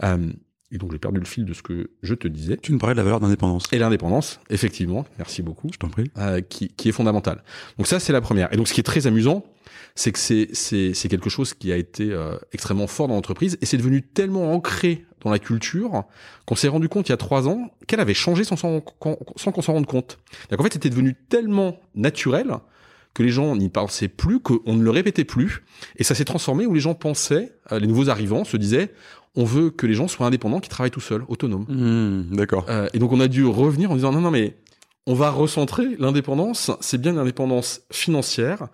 Euh, 0.02 0.30
et 0.72 0.78
donc 0.78 0.90
j'ai 0.92 0.98
perdu 0.98 1.20
le 1.20 1.26
fil 1.26 1.44
de 1.44 1.54
ce 1.54 1.62
que 1.62 1.90
je 2.02 2.14
te 2.14 2.26
disais. 2.26 2.56
Tu 2.56 2.72
nous 2.72 2.78
parlais 2.78 2.94
de 2.94 2.98
la 2.98 3.04
valeur 3.04 3.20
d'indépendance. 3.20 3.64
Et 3.72 3.78
l'indépendance, 3.78 4.40
effectivement, 4.50 5.06
merci 5.16 5.40
beaucoup, 5.42 5.68
Je 5.72 5.78
t'en 5.78 5.88
prie. 5.88 6.10
euh, 6.18 6.40
qui, 6.40 6.68
qui 6.68 6.88
est 6.88 6.92
fondamentale. 6.92 7.44
Donc 7.78 7.86
ça, 7.86 8.00
c'est 8.00 8.12
la 8.12 8.20
première. 8.20 8.52
Et 8.52 8.56
donc 8.56 8.66
ce 8.66 8.74
qui 8.74 8.80
est 8.80 8.84
très 8.84 9.06
amusant, 9.06 9.44
c'est 9.94 10.10
que 10.12 10.18
c'est 10.18 10.48
c'est 10.52 10.92
c'est 10.92 11.08
quelque 11.08 11.30
chose 11.30 11.54
qui 11.54 11.72
a 11.72 11.76
été 11.76 12.10
euh, 12.12 12.36
extrêmement 12.52 12.86
fort 12.88 13.06
dans 13.08 13.14
l'entreprise 13.14 13.56
et 13.62 13.66
c'est 13.66 13.76
devenu 13.78 14.02
tellement 14.02 14.52
ancré 14.52 15.06
dans 15.22 15.30
la 15.30 15.38
culture 15.38 16.04
qu'on 16.44 16.54
s'est 16.56 16.68
rendu 16.68 16.88
compte 16.88 17.08
il 17.08 17.12
y 17.12 17.14
a 17.14 17.16
trois 17.16 17.48
ans 17.48 17.70
qu'elle 17.86 18.00
avait 18.00 18.12
changé 18.14 18.44
sans 18.44 18.56
qu'on- 18.80 19.18
sans 19.36 19.52
qu'on 19.52 19.62
s'en 19.62 19.72
rende 19.72 19.86
compte. 19.86 20.18
En 20.56 20.62
fait, 20.62 20.72
c'était 20.74 20.90
devenu 20.90 21.14
tellement 21.28 21.80
naturel 21.94 22.48
que 23.14 23.22
les 23.22 23.30
gens 23.30 23.56
n'y 23.56 23.70
pensaient 23.70 24.08
plus, 24.08 24.40
qu'on 24.40 24.74
ne 24.74 24.82
le 24.82 24.90
répétait 24.90 25.24
plus, 25.24 25.62
et 25.96 26.04
ça 26.04 26.14
s'est 26.14 26.26
transformé 26.26 26.66
où 26.66 26.74
les 26.74 26.80
gens 26.80 26.94
pensaient, 26.94 27.54
euh, 27.72 27.78
les 27.78 27.86
nouveaux 27.86 28.10
arrivants 28.10 28.44
se 28.44 28.58
disaient, 28.58 28.92
on 29.36 29.44
veut 29.44 29.70
que 29.70 29.86
les 29.86 29.94
gens 29.94 30.08
soient 30.08 30.26
indépendants, 30.26 30.60
qui 30.60 30.68
travaillent 30.68 30.90
tout 30.90 31.00
seuls, 31.00 31.24
autonomes. 31.28 31.66
Mmh, 31.68 32.36
D'accord. 32.36 32.66
Euh, 32.68 32.88
et 32.94 32.98
donc 32.98 33.12
on 33.12 33.20
a 33.20 33.28
dû 33.28 33.44
revenir 33.44 33.90
en 33.90 33.94
disant 33.94 34.12
non 34.12 34.20
non 34.20 34.30
mais 34.30 34.56
on 35.06 35.14
va 35.14 35.30
recentrer 35.30 35.96
l'indépendance, 35.98 36.72
c'est 36.80 37.00
bien 37.00 37.12
l'indépendance 37.12 37.82
financière. 37.92 38.68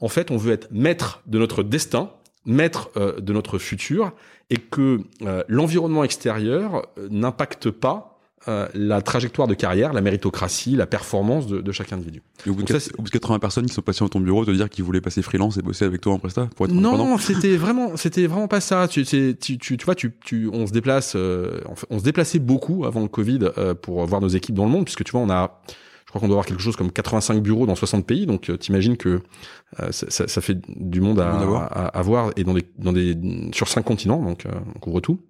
En 0.00 0.08
fait, 0.08 0.30
on 0.30 0.36
veut 0.36 0.52
être 0.52 0.68
maître 0.70 1.22
de 1.26 1.38
notre 1.38 1.62
destin, 1.62 2.10
maître 2.44 2.90
euh, 2.96 3.18
de 3.20 3.32
notre 3.32 3.58
futur, 3.58 4.12
et 4.50 4.58
que 4.58 5.00
euh, 5.22 5.42
l'environnement 5.48 6.04
extérieur 6.04 6.86
n'impacte 7.10 7.70
pas 7.70 8.17
euh, 8.46 8.68
la 8.74 9.02
trajectoire 9.02 9.48
de 9.48 9.54
carrière, 9.54 9.92
la 9.92 10.00
méritocratie, 10.00 10.76
la 10.76 10.86
performance 10.86 11.46
de, 11.48 11.60
de 11.60 11.72
chaque 11.72 11.92
individu. 11.92 12.22
Et 12.46 12.50
au, 12.50 12.54
bout 12.54 12.62
de 12.62 12.72
donc 12.72 12.80
ça, 12.80 12.88
quatre- 12.88 12.98
au 12.98 13.02
bout 13.02 13.08
de 13.08 13.12
80 13.12 13.38
personnes 13.40 13.66
qui 13.66 13.74
sont 13.74 13.82
passées 13.82 14.00
dans 14.00 14.08
ton 14.08 14.20
bureau 14.20 14.44
te 14.44 14.50
dire 14.52 14.68
qu'ils 14.70 14.84
voulaient 14.84 15.00
passer 15.00 15.22
freelance 15.22 15.56
et 15.56 15.62
bosser 15.62 15.84
avec 15.84 16.00
toi 16.00 16.12
en 16.12 16.18
presta 16.18 16.48
pour 16.54 16.66
être 16.66 16.72
Non, 16.72 17.18
c'était 17.18 17.56
vraiment, 17.56 17.96
c'était 17.96 18.26
vraiment 18.26 18.48
pas 18.48 18.60
ça. 18.60 18.86
Tu, 18.88 19.04
tu, 19.04 19.36
tu, 19.38 19.58
tu 19.58 19.84
vois, 19.84 19.94
tu, 19.94 20.12
tu, 20.24 20.48
on 20.52 20.66
se 20.66 20.72
déplace, 20.72 21.14
euh, 21.16 21.60
on, 21.90 21.98
se 21.98 22.04
déplaçait 22.04 22.38
beaucoup 22.38 22.84
avant 22.84 23.00
le 23.02 23.08
Covid 23.08 23.40
euh, 23.58 23.74
pour 23.74 24.04
voir 24.06 24.20
nos 24.20 24.28
équipes 24.28 24.54
dans 24.54 24.64
le 24.66 24.70
monde, 24.70 24.84
puisque 24.84 25.04
tu 25.04 25.12
vois, 25.12 25.20
on 25.20 25.30
a, 25.30 25.60
je 26.06 26.10
crois 26.10 26.20
qu'on 26.20 26.28
doit 26.28 26.36
avoir 26.36 26.46
quelque 26.46 26.62
chose 26.62 26.76
comme 26.76 26.90
85 26.90 27.42
bureaux 27.42 27.66
dans 27.66 27.74
60 27.74 28.06
pays, 28.06 28.24
donc 28.24 28.48
euh, 28.48 28.56
t'imagines 28.56 28.96
que 28.96 29.20
euh, 29.80 29.90
ça, 29.92 30.06
ça, 30.08 30.26
ça 30.28 30.40
fait 30.40 30.56
du 30.74 31.00
monde 31.02 31.20
à, 31.20 31.32
à 31.32 31.44
voir. 31.44 31.62
à, 31.64 31.86
à 31.88 32.02
voir 32.02 32.30
et 32.36 32.44
dans 32.44 32.54
des, 32.54 32.64
dans 32.78 32.92
des, 32.94 33.14
sur 33.52 33.68
cinq 33.68 33.82
continents, 33.82 34.22
donc 34.22 34.46
euh, 34.46 34.50
on 34.74 34.78
couvre 34.78 35.00
tout. 35.00 35.20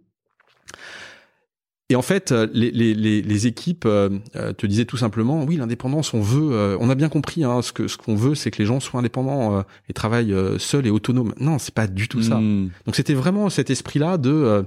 Et 1.90 1.96
en 1.96 2.02
fait, 2.02 2.32
euh, 2.32 2.46
les, 2.52 2.70
les, 2.70 2.92
les, 2.92 3.22
les 3.22 3.46
équipes 3.46 3.86
euh, 3.86 4.10
euh, 4.36 4.52
te 4.52 4.66
disaient 4.66 4.84
tout 4.84 4.98
simplement, 4.98 5.42
oui, 5.44 5.56
l'indépendance, 5.56 6.12
on 6.12 6.20
veut, 6.20 6.76
on 6.78 6.90
a 6.90 6.94
bien 6.94 7.08
compris, 7.08 7.44
hein, 7.44 7.62
ce 7.62 7.72
que 7.72 7.88
ce 7.88 7.96
qu'on 7.96 8.14
veut, 8.14 8.34
c'est 8.34 8.50
que 8.50 8.58
les 8.58 8.66
gens 8.66 8.78
soient 8.78 9.00
indépendants 9.00 9.64
et 9.88 9.92
travaillent 9.94 10.34
seuls 10.58 10.86
et 10.86 10.90
autonomes. 10.90 11.34
Non, 11.40 11.58
c'est 11.58 11.74
pas 11.74 11.86
du 11.86 12.08
tout 12.08 12.22
ça. 12.22 12.36
Hmm. 12.36 12.70
Donc 12.84 12.94
c'était 12.94 13.14
vraiment 13.14 13.48
cet 13.48 13.70
esprit-là 13.70 14.18
de 14.18 14.64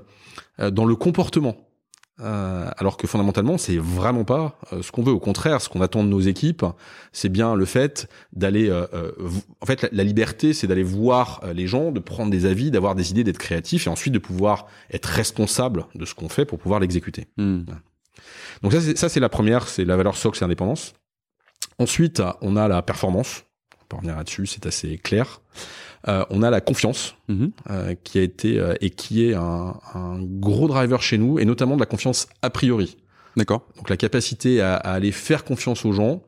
dans 0.58 0.86
le 0.86 0.96
comportement. 0.96 1.58
Euh, 2.22 2.70
alors 2.78 2.98
que 2.98 3.08
fondamentalement, 3.08 3.58
c'est 3.58 3.78
vraiment 3.78 4.24
pas 4.24 4.56
euh, 4.74 4.82
ce 4.84 4.92
qu'on 4.92 5.02
veut. 5.02 5.12
Au 5.12 5.20
contraire, 5.20 5.60
ce 5.62 5.70
qu'on 5.70 5.82
attend 5.82 6.04
de 6.04 6.10
nos 6.10 6.20
équipes, 6.20 6.64
c'est 7.12 7.30
bien 7.30 7.56
le 7.56 7.66
fait 7.66 8.08
d'aller. 8.34 8.70
Euh, 8.70 8.86
en 9.60 9.66
fait, 9.66 9.90
la, 9.92 10.04
liberté, 10.04 10.54
c'est 10.54 10.68
d'aller 10.68 10.84
voir 10.84 11.42
les 11.54 11.68
gens, 11.68 11.92
de 11.92 12.00
prendre 12.00 12.32
des 12.32 12.46
avis, 12.46 12.70
d'avoir 12.70 12.96
des 12.96 13.12
idées, 13.12 13.24
d'être 13.24 13.40
créatif, 13.40 13.88
et 13.88 13.90
ensuite 13.90 14.14
de 14.14 14.20
pouvoir 14.20 14.68
être 14.92 15.08
responsable 15.08 15.86
de 15.96 16.06
ce 16.06 16.14
qu'on 16.14 16.30
fait 16.30 16.46
pour 16.46 16.60
pouvoir 16.60 16.80
l'exécuter. 16.80 17.28
Hmm. 17.38 17.62
Donc 18.62 18.74
ça, 18.74 18.82
c'est, 18.82 18.98
ça, 18.98 19.10
c'est 19.10 19.20
la 19.20 19.30
première, 19.30 19.68
c'est 19.68 19.86
la 19.86 19.98
valeur 19.98 20.16
socle, 20.16 20.38
c'est 20.38 20.46
l'indépendance. 20.46 20.94
Ensuite, 21.80 22.22
on 22.42 22.56
a 22.56 22.68
la 22.68 22.82
performance. 22.84 23.46
On 23.82 23.86
peut 23.88 23.96
revenir 23.96 24.16
là-dessus, 24.16 24.46
c'est 24.46 24.68
assez 24.68 24.98
clair. 24.98 25.42
Euh, 26.08 26.26
on 26.32 26.42
a 26.42 26.50
la 26.50 26.62
confiance 26.62 27.16
Mhm. 27.30 27.52
euh, 27.70 27.94
qui 28.04 28.18
a 28.18 28.22
été 28.24 28.60
euh, 28.60 28.74
et 28.82 28.90
qui 28.90 29.26
est 29.26 29.36
un, 29.36 29.76
un 29.94 30.20
gros 30.22 30.68
driver 30.68 31.02
chez 31.02 31.18
nous 31.18 31.38
et 31.40 31.46
notamment 31.46 31.76
de 31.76 31.80
la 31.80 31.86
confiance 31.86 32.28
a 32.42 32.50
priori. 32.50 32.98
D'accord. 33.38 33.68
Donc 33.78 33.90
la 33.90 33.98
capacité 33.98 34.62
à, 34.62 34.76
à 34.76 34.92
aller 34.94 35.12
faire 35.12 35.44
confiance 35.44 35.86
aux 35.86 35.92
gens 35.94 36.24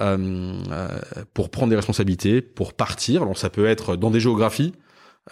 euh, 0.00 0.52
euh, 0.70 0.88
pour 1.34 1.50
prendre 1.50 1.70
des 1.70 1.76
responsabilités, 1.76 2.40
pour 2.40 2.72
partir. 2.74 3.22
Alors 3.22 3.36
ça 3.38 3.50
peut 3.50 3.66
être 3.66 3.96
dans 3.96 4.10
des 4.10 4.20
géographies, 4.20 4.72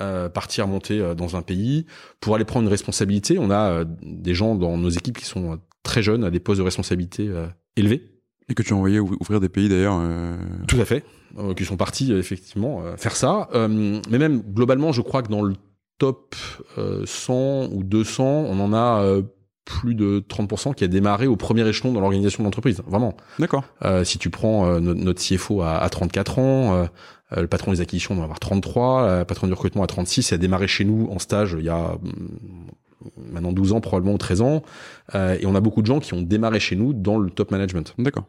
euh, 0.01 0.29
partir 0.29 0.67
monter 0.67 1.01
euh, 1.01 1.15
dans 1.15 1.37
un 1.37 1.43
pays, 1.43 1.87
pour 2.21 2.35
aller 2.35 2.45
prendre 2.45 2.65
une 2.67 2.71
responsabilité. 2.71 3.39
On 3.39 3.51
a 3.51 3.71
euh, 3.71 3.85
des 4.03 4.35
gens 4.35 4.55
dans 4.55 4.77
nos 4.77 4.91
équipes 4.91 5.19
qui 5.19 5.25
sont 5.25 5.59
très 5.83 6.03
jeunes, 6.03 6.25
à 6.25 6.31
des 6.31 6.41
postes 6.41 6.59
de 6.61 6.65
responsabilité 6.65 7.31
élevés. 7.77 8.11
Et 8.49 8.55
que 8.55 8.63
tu 8.63 8.73
as 8.73 8.77
envoyé 8.77 9.01
ou- 9.01 9.17
ouvrir 9.21 9.41
des 9.41 9.49
pays 9.49 9.69
d'ailleurs. 9.69 9.99
euh, 10.01 10.37
Tout 10.69 10.81
à 10.81 10.85
fait, 10.85 11.05
euh, 11.38 11.55
qui 11.55 11.64
sont 11.64 11.76
partis 11.76 12.12
euh, 12.12 12.19
effectivement 12.19 12.83
euh, 12.83 12.97
faire 12.97 13.17
ça. 13.17 13.49
Euh, 13.55 14.00
mais 14.11 14.19
même 14.19 14.41
globalement, 14.41 14.93
je 14.93 15.03
crois 15.03 15.23
que 15.23 15.29
dans 15.29 15.43
le 15.43 15.55
top 15.99 16.35
euh, 16.79 17.03
100 17.07 17.69
ou 17.73 17.83
200, 17.83 18.25
on 18.25 18.61
en 18.61 18.73
a 18.73 19.03
euh, 19.03 19.23
plus 19.64 19.95
de 19.95 20.23
30% 20.29 20.75
qui 20.75 20.85
a 20.85 20.88
démarré 20.88 21.26
au 21.26 21.37
premier 21.37 21.67
échelon 21.67 21.93
dans 21.93 22.00
l'organisation 22.00 22.43
de 22.43 22.47
l'entreprise. 22.47 22.83
Vraiment. 22.87 23.17
D'accord. 23.38 23.64
Euh, 23.85 24.05
si 24.05 24.19
tu 24.19 24.31
prends 24.31 24.67
euh, 24.67 24.81
notre, 24.81 25.00
notre 25.00 25.23
CFO 25.23 25.62
à, 25.62 25.79
à 25.79 25.88
34 25.88 26.38
ans, 26.38 26.75
euh, 26.75 26.85
euh, 27.37 27.41
le 27.43 27.47
patron 27.47 27.73
des 27.73 27.81
acquisitions 27.81 28.14
doit 28.14 28.25
avoir 28.25 28.41
33, 28.41 29.03
euh, 29.03 29.19
le 29.21 29.25
patron 29.25 29.47
du 29.47 29.53
recrutement 29.55 29.83
à 29.83 29.87
36, 29.87 30.31
il 30.31 30.35
a 30.35 30.38
démarré 30.38 30.69
chez 30.69 30.85
nous 30.85 31.09
en 31.11 31.19
stage 31.19 31.57
il 31.59 31.64
y 31.64 31.71
a 31.71 31.93
hum, 31.95 32.29
maintenant 33.33 33.53
12 33.53 33.73
ans 33.73 33.81
probablement 33.81 34.14
ou 34.14 34.19
13 34.19 34.43
ans. 34.43 34.62
Euh, 35.14 35.37
et 35.41 35.47
on 35.47 35.55
a 35.55 35.61
beaucoup 35.61 35.83
de 35.83 35.87
gens 35.87 36.00
qui 36.00 36.14
ont 36.14 36.23
démarré 36.23 36.61
chez 36.61 36.76
nous 36.76 36.93
dans 36.93 37.19
le 37.19 37.31
top 37.31 37.50
management. 37.50 37.95
D'accord. 37.99 38.25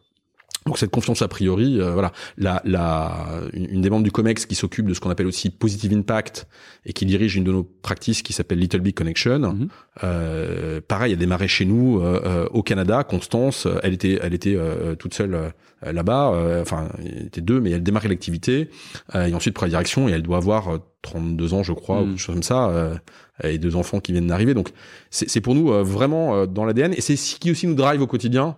Donc 0.65 0.79
cette 0.79 0.89
confiance 0.89 1.21
a 1.21 1.27
priori, 1.27 1.79
euh, 1.79 1.91
voilà, 1.93 2.11
la, 2.39 2.59
la, 2.65 3.27
une, 3.53 3.67
une 3.69 3.81
des 3.81 3.91
membres 3.91 4.03
du 4.03 4.11
Comex 4.11 4.47
qui 4.47 4.55
s'occupe 4.55 4.87
de 4.87 4.95
ce 4.95 4.99
qu'on 4.99 5.11
appelle 5.11 5.27
aussi 5.27 5.51
positive 5.51 5.93
impact 5.93 6.47
et 6.87 6.93
qui 6.93 7.05
dirige 7.05 7.35
une 7.35 7.43
de 7.43 7.51
nos 7.51 7.63
practices 7.63 8.23
qui 8.23 8.33
s'appelle 8.33 8.57
Little 8.57 8.79
Big 8.79 8.95
Connection. 8.95 9.37
Mhm. 9.39 9.67
Euh, 10.03 10.81
pareil, 10.87 11.13
a 11.13 11.17
démarré 11.17 11.47
chez 11.47 11.65
nous 11.65 11.99
euh, 12.01 12.19
euh, 12.25 12.47
au 12.49 12.63
Canada. 12.63 13.03
Constance, 13.03 13.67
euh, 13.67 13.77
elle 13.83 13.93
était, 13.93 14.17
elle 14.23 14.33
était 14.33 14.55
euh, 14.55 14.95
toute 14.95 15.13
seule 15.13 15.53
là-bas. 15.85 16.31
euh, 16.33 16.63
enfin, 16.63 16.89
il 17.03 17.27
était 17.27 17.41
deux, 17.41 17.61
mais 17.61 17.69
elle 17.69 17.83
démarrait 17.83 18.09
l'activité 18.09 18.71
euh, 19.13 19.27
et 19.27 19.35
ensuite 19.35 19.53
prend 19.53 19.67
la 19.67 19.69
direction 19.69 20.09
et 20.09 20.13
elle 20.13 20.23
doit 20.23 20.37
avoir 20.37 20.69
euh, 20.73 20.77
32 21.03 21.53
ans, 21.53 21.61
je 21.61 21.73
crois, 21.73 22.01
ou 22.01 22.05
Mhm. 22.05 22.09
quelque 22.13 22.19
chose 22.21 22.35
comme 22.35 22.43
ça, 22.43 22.69
euh, 22.69 22.95
et 23.43 23.59
deux 23.59 23.75
enfants 23.75 23.99
qui 23.99 24.13
viennent 24.13 24.25
d'arriver. 24.25 24.55
Donc 24.55 24.69
c'est 25.11 25.41
pour 25.41 25.53
nous 25.53 25.71
euh, 25.71 25.83
vraiment 25.83 26.47
dans 26.47 26.65
l'ADN 26.65 26.91
et 26.93 27.01
c'est 27.01 27.15
ce 27.17 27.35
qui 27.35 27.51
aussi 27.51 27.67
nous 27.67 27.75
drive 27.75 28.01
au 28.01 28.07
quotidien 28.07 28.55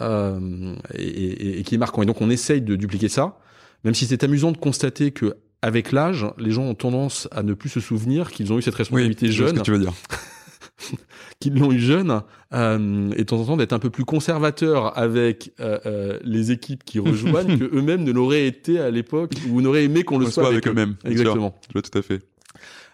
euh, 0.00 0.74
et, 0.94 1.02
et- 1.04 1.58
et 1.60 1.62
qui 1.62 1.74
est 1.74 1.78
marquant. 1.78 2.02
Et 2.02 2.06
donc 2.06 2.20
on 2.20 2.30
essaye 2.30 2.60
de 2.60 2.76
dupliquer 2.76 3.08
ça, 3.08 3.38
même 3.84 3.94
si 3.94 4.06
c'est 4.06 4.22
amusant 4.24 4.52
de 4.52 4.58
constater 4.58 5.10
que 5.10 5.36
avec 5.62 5.90
l'âge, 5.92 6.26
les 6.38 6.50
gens 6.50 6.62
ont 6.64 6.74
tendance 6.74 7.28
à 7.32 7.42
ne 7.42 7.54
plus 7.54 7.68
se 7.70 7.80
souvenir 7.80 8.30
qu'ils 8.30 8.52
ont 8.52 8.58
eu 8.58 8.62
cette 8.62 8.74
responsabilité 8.74 9.26
ce 9.26 9.32
jeune, 9.32 9.56
que 9.58 9.62
tu 9.62 9.70
veux 9.72 9.78
dire. 9.78 9.92
qu'ils 11.40 11.58
l'ont 11.58 11.72
eu 11.72 11.78
jeune, 11.80 12.22
euh, 12.52 13.10
et 13.12 13.18
de 13.18 13.22
temps 13.24 13.40
en 13.40 13.44
temps 13.46 13.56
d'être 13.56 13.72
un 13.72 13.78
peu 13.78 13.90
plus 13.90 14.04
conservateur 14.04 14.96
avec 14.98 15.52
euh, 15.60 15.78
euh, 15.86 16.18
les 16.22 16.50
équipes 16.52 16.84
qui 16.84 16.98
rejoignent 16.98 17.58
que 17.58 17.64
eux-mêmes 17.64 18.04
ne 18.04 18.12
l'auraient 18.12 18.46
été 18.46 18.78
à 18.78 18.90
l'époque 18.90 19.32
ou 19.50 19.60
n'auraient 19.60 19.84
aimé 19.84 20.02
qu'on 20.02 20.18
le 20.18 20.26
soit 20.26 20.42
soit 20.44 20.46
avec, 20.52 20.66
avec 20.66 20.76
eux-mêmes. 20.78 20.96
Exactement. 21.04 21.54
Je 21.68 21.72
vois 21.72 21.82
tout 21.82 21.96
à 21.98 22.02
fait. 22.02 22.22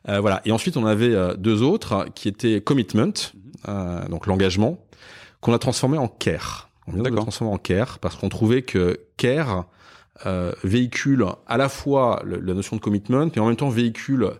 Voilà. 0.06 0.40
Et 0.44 0.50
ensuite, 0.52 0.76
on 0.76 0.84
avait 0.86 1.14
deux 1.38 1.62
autres 1.62 2.06
qui 2.14 2.28
étaient 2.28 2.60
commitment, 2.60 3.12
euh, 3.68 4.08
donc 4.08 4.26
l'engagement, 4.26 4.84
qu'on 5.40 5.52
a 5.52 5.58
transformé 5.58 5.98
en 5.98 6.08
care. 6.08 6.70
On 6.86 6.92
vient 6.92 7.02
de 7.02 7.08
le 7.08 7.14
transformer 7.16 7.52
en 7.54 7.58
care 7.58 7.98
parce 7.98 8.16
qu'on 8.16 8.28
trouvait 8.28 8.62
que 8.62 8.98
care 9.16 9.66
euh, 10.26 10.52
véhicule 10.64 11.24
à 11.46 11.56
la 11.56 11.68
fois 11.68 12.22
le- 12.24 12.38
la 12.40 12.54
notion 12.54 12.76
de 12.76 12.80
commitment, 12.80 13.26
mais 13.34 13.38
en 13.40 13.46
même 13.46 13.56
temps 13.56 13.68
véhicule 13.68 14.30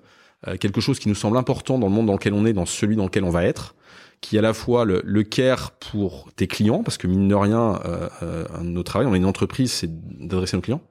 euh, 0.49 0.57
quelque 0.57 0.81
chose 0.81 0.99
qui 0.99 1.09
nous 1.09 1.15
semble 1.15 1.37
important 1.37 1.79
dans 1.79 1.87
le 1.89 1.93
monde 1.93 2.07
dans 2.07 2.13
lequel 2.15 2.35
on 2.35 2.45
est, 2.45 2.53
dans 2.53 2.67
celui 2.67 2.97
dans 2.97 3.05
lequel 3.05 3.25
on 3.25 3.31
va 3.31 3.45
être, 3.45 3.75
qui 4.21 4.37
est 4.37 4.39
à 4.41 4.43
la 4.43 4.55
fois 4.55 4.85
le, 4.85 5.01
le 5.05 5.23
care 5.23 5.71
pour 5.73 6.29
tes 6.37 6.47
clients, 6.47 6.83
parce 6.83 6.99
que 6.99 7.07
mine 7.07 7.29
de 7.29 7.35
rien, 7.35 7.81
euh, 7.85 8.09
euh, 8.23 8.45
un 8.55 8.65
de 8.65 8.69
nos 8.71 8.83
travail, 8.83 9.07
on 9.09 9.15
est 9.15 9.19
une 9.19 9.25
entreprise, 9.25 9.71
c'est 9.73 9.91
d'adresser 10.27 10.57
nos 10.57 10.61
clients. 10.63 10.83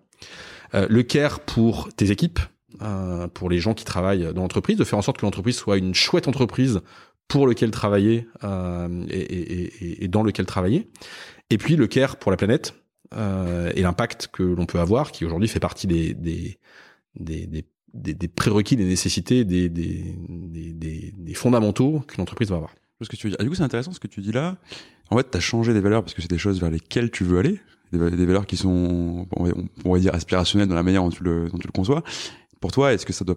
Euh, 0.74 0.88
le 0.90 1.04
care 1.04 1.42
pour 1.42 1.90
tes 1.96 2.12
équipes, 2.12 2.40
euh, 2.82 3.28
pour 3.28 3.50
les 3.50 3.60
gens 3.60 3.74
qui 3.74 3.84
travaillent 3.86 4.34
dans 4.34 4.42
l'entreprise, 4.42 4.78
de 4.78 4.84
faire 4.86 4.98
en 4.98 5.02
sorte 5.02 5.18
que 5.18 5.26
l'entreprise 5.26 5.58
soit 5.58 5.78
une 5.78 5.94
chouette 5.94 6.28
entreprise 6.30 6.82
pour 7.28 7.46
lequel 7.48 7.72
travailler 7.72 8.28
euh, 8.44 9.06
et, 9.10 9.20
et- 9.20 9.86
et- 9.86 10.04
et 10.06 10.08
dans 10.08 10.24
lequel 10.24 10.46
travailler. 10.46 10.90
Et 11.52 11.58
puis 11.58 11.76
le 11.76 11.86
care 11.88 12.16
pour 12.18 12.32
la 12.32 12.38
planète 12.38 12.74
euh, 13.14 13.72
et 13.76 13.82
l'impact 13.82 14.30
que 14.32 14.42
l'on 14.42 14.66
peut 14.66 14.80
avoir, 14.80 15.12
qui 15.12 15.26
aujourd'hui 15.26 15.48
fait 15.50 15.60
partie 15.60 15.86
des, 15.86 16.14
des, 16.14 16.58
des, 17.20 17.46
des, 17.46 17.66
des- 17.94 18.14
des 18.14 18.28
prérequis, 18.28 18.76
des 18.78 18.86
nécessités, 18.86 19.44
des, 19.44 19.68
des, 19.70 20.16
des, 20.30 21.34
fondamentaux 21.34 22.00
qu'une 22.08 22.22
entreprise 22.22 22.50
va 22.50 22.56
avoir. 22.56 22.74
Ce 23.02 23.10
que 23.10 23.16
tu 23.16 23.28
dire. 23.30 23.38
Ah, 23.40 23.44
du 23.44 23.50
coup, 23.50 23.56
c'est 23.56 23.64
intéressant 23.64 23.92
ce 23.92 24.00
que 24.00 24.08
tu 24.08 24.22
dis 24.22 24.32
là. 24.32 24.58
En 25.10 25.18
fait, 25.18 25.30
tu 25.30 25.36
as 25.38 25.42
changé 25.42 25.74
des 25.74 25.82
valeurs 25.82 26.04
parce 26.04 26.14
que 26.14 26.22
c'est 26.22 26.30
des 26.30 26.38
choses 26.38 26.60
vers 26.62 26.70
lesquelles 26.70 27.12
tu 27.12 27.24
veux 27.24 27.40
aller. 27.40 27.60
Des, 27.92 27.98
va- 27.98 28.10
des 28.12 28.26
valeurs 28.26 28.46
qui 28.46 28.56
sont, 28.58 29.28
on 29.84 29.94
va 29.94 30.00
dire, 30.00 30.14
aspirationnelles 30.16 30.68
dans 30.70 30.76
la 30.76 30.84
manière 30.84 31.04
dont 31.04 31.10
tu 31.10 31.24
le, 31.24 31.50
dont 31.50 31.58
tu 31.58 31.68
le 31.68 31.72
conçois. 31.74 32.04
Pour 32.62 32.72
toi, 32.72 32.94
est-ce 32.94 33.06
que 33.06 33.12
ça 33.12 33.26
doit, 33.26 33.36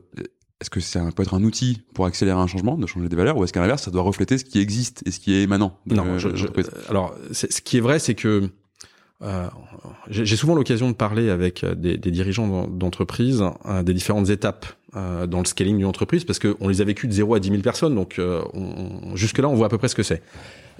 est-ce 0.60 0.70
que 0.70 0.80
ça 0.80 1.10
peut 1.14 1.22
être 1.22 1.34
un 1.34 1.42
outil 1.42 1.82
pour 1.94 2.06
accélérer 2.06 2.38
un 2.38 2.46
changement, 2.46 2.76
de 2.78 2.86
changer 2.86 3.08
des 3.08 3.16
valeurs, 3.16 3.36
ou 3.36 3.44
est-ce 3.44 3.52
qu'à 3.52 3.60
l'inverse, 3.60 3.82
ça 3.82 3.90
doit 3.90 4.02
refléter 4.02 4.38
ce 4.38 4.44
qui 4.44 4.60
existe 4.60 5.02
et 5.06 5.10
ce 5.10 5.20
qui 5.20 5.34
est 5.34 5.42
émanant 5.42 5.78
de, 5.86 5.94
Non, 5.94 6.18
je- 6.18 6.34
je- 6.34 6.46
alors 6.88 7.14
ce 7.32 7.60
qui 7.60 7.76
est 7.76 7.80
vrai, 7.80 7.98
c'est 7.98 8.14
que 8.14 8.48
euh, 9.22 9.46
j'ai 10.08 10.36
souvent 10.36 10.54
l'occasion 10.54 10.88
de 10.88 10.94
parler 10.94 11.30
avec 11.30 11.64
euh, 11.64 11.74
des, 11.74 11.96
des 11.96 12.10
dirigeants 12.10 12.48
d'en- 12.48 12.66
d'entreprise 12.66 13.42
euh, 13.66 13.82
des 13.82 13.94
différentes 13.94 14.28
étapes 14.28 14.66
euh, 14.96 15.26
dans 15.26 15.38
le 15.38 15.44
scaling 15.44 15.76
d'une 15.78 15.86
entreprise 15.86 16.24
parce 16.24 16.38
qu'on 16.38 16.68
les 16.68 16.80
a 16.80 16.84
vécues 16.84 17.06
de 17.06 17.12
0 17.12 17.34
à 17.34 17.40
10 17.40 17.48
000 17.48 17.62
personnes, 17.62 17.94
donc 17.94 18.18
euh, 18.18 18.42
on- 18.52 19.14
jusque-là, 19.16 19.48
on 19.48 19.54
voit 19.54 19.66
à 19.66 19.70
peu 19.70 19.78
près 19.78 19.88
ce 19.88 19.94
que 19.94 20.02
c'est. 20.02 20.22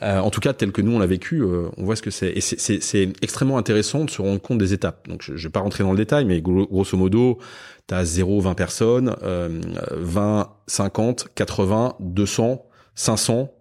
Euh, 0.03 0.18
en 0.18 0.31
tout 0.31 0.40
cas, 0.40 0.53
tel 0.53 0.73
que 0.73 0.83
nous 0.83 0.92
on 0.92 0.99
l'a 0.99 1.07
vécu, 1.07 1.42
on 1.44 1.85
voit 1.85 1.94
ce 1.97 2.03
que 2.03 2.11
c'est. 2.11 2.31
Et 2.31 2.40
c'est- 2.40 3.12
extrêmement 3.23 3.57
intéressant 3.59 4.05
de 4.05 4.11
se 4.11 4.20
rendre 4.20 4.40
compte 4.40 4.59
des 4.59 4.73
étapes. 4.75 5.09
Donc, 5.09 5.23
je, 5.23 5.37
je 5.37 5.47
vais 5.49 5.53
pas 5.53 5.61
rentrer 5.61 5.85
dans 5.85 5.92
le 5.92 5.97
détail, 5.97 6.25
mais 6.25 6.40
gros- 6.42 6.66
grosso 6.66 6.97
modo, 6.99 7.38
tu 7.87 7.94
as 7.94 8.05
0, 8.05 8.40
20 8.40 8.55
personnes, 8.55 9.14
euh, 9.23 9.61
20, 9.92 10.51
50, 10.66 11.29
80, 11.37 11.94
200, 12.01 12.66
500, 12.97 13.53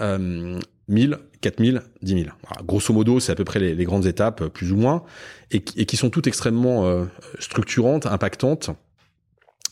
euh, 0.00 0.58
1000, 0.88 1.18
4000, 1.40 1.82
10 2.02 2.12
000. 2.12 2.24
Voilà, 2.46 2.62
grosso 2.66 2.92
modo, 2.92 3.20
c'est 3.20 3.32
à 3.32 3.34
peu 3.34 3.44
près 3.44 3.58
les, 3.60 3.84
grandes 3.84 4.06
étapes, 4.06 4.42
euh, 4.42 4.48
plus 4.48 4.72
ou 4.72 4.76
moins, 4.76 5.02
et, 5.50 5.60
qui- 5.62 5.96
sont 5.96 6.10
toutes 6.10 6.26
extrêmement 6.26 6.86
euh, 6.86 7.04
structurantes, 7.38 8.06
impactantes, 8.06 8.70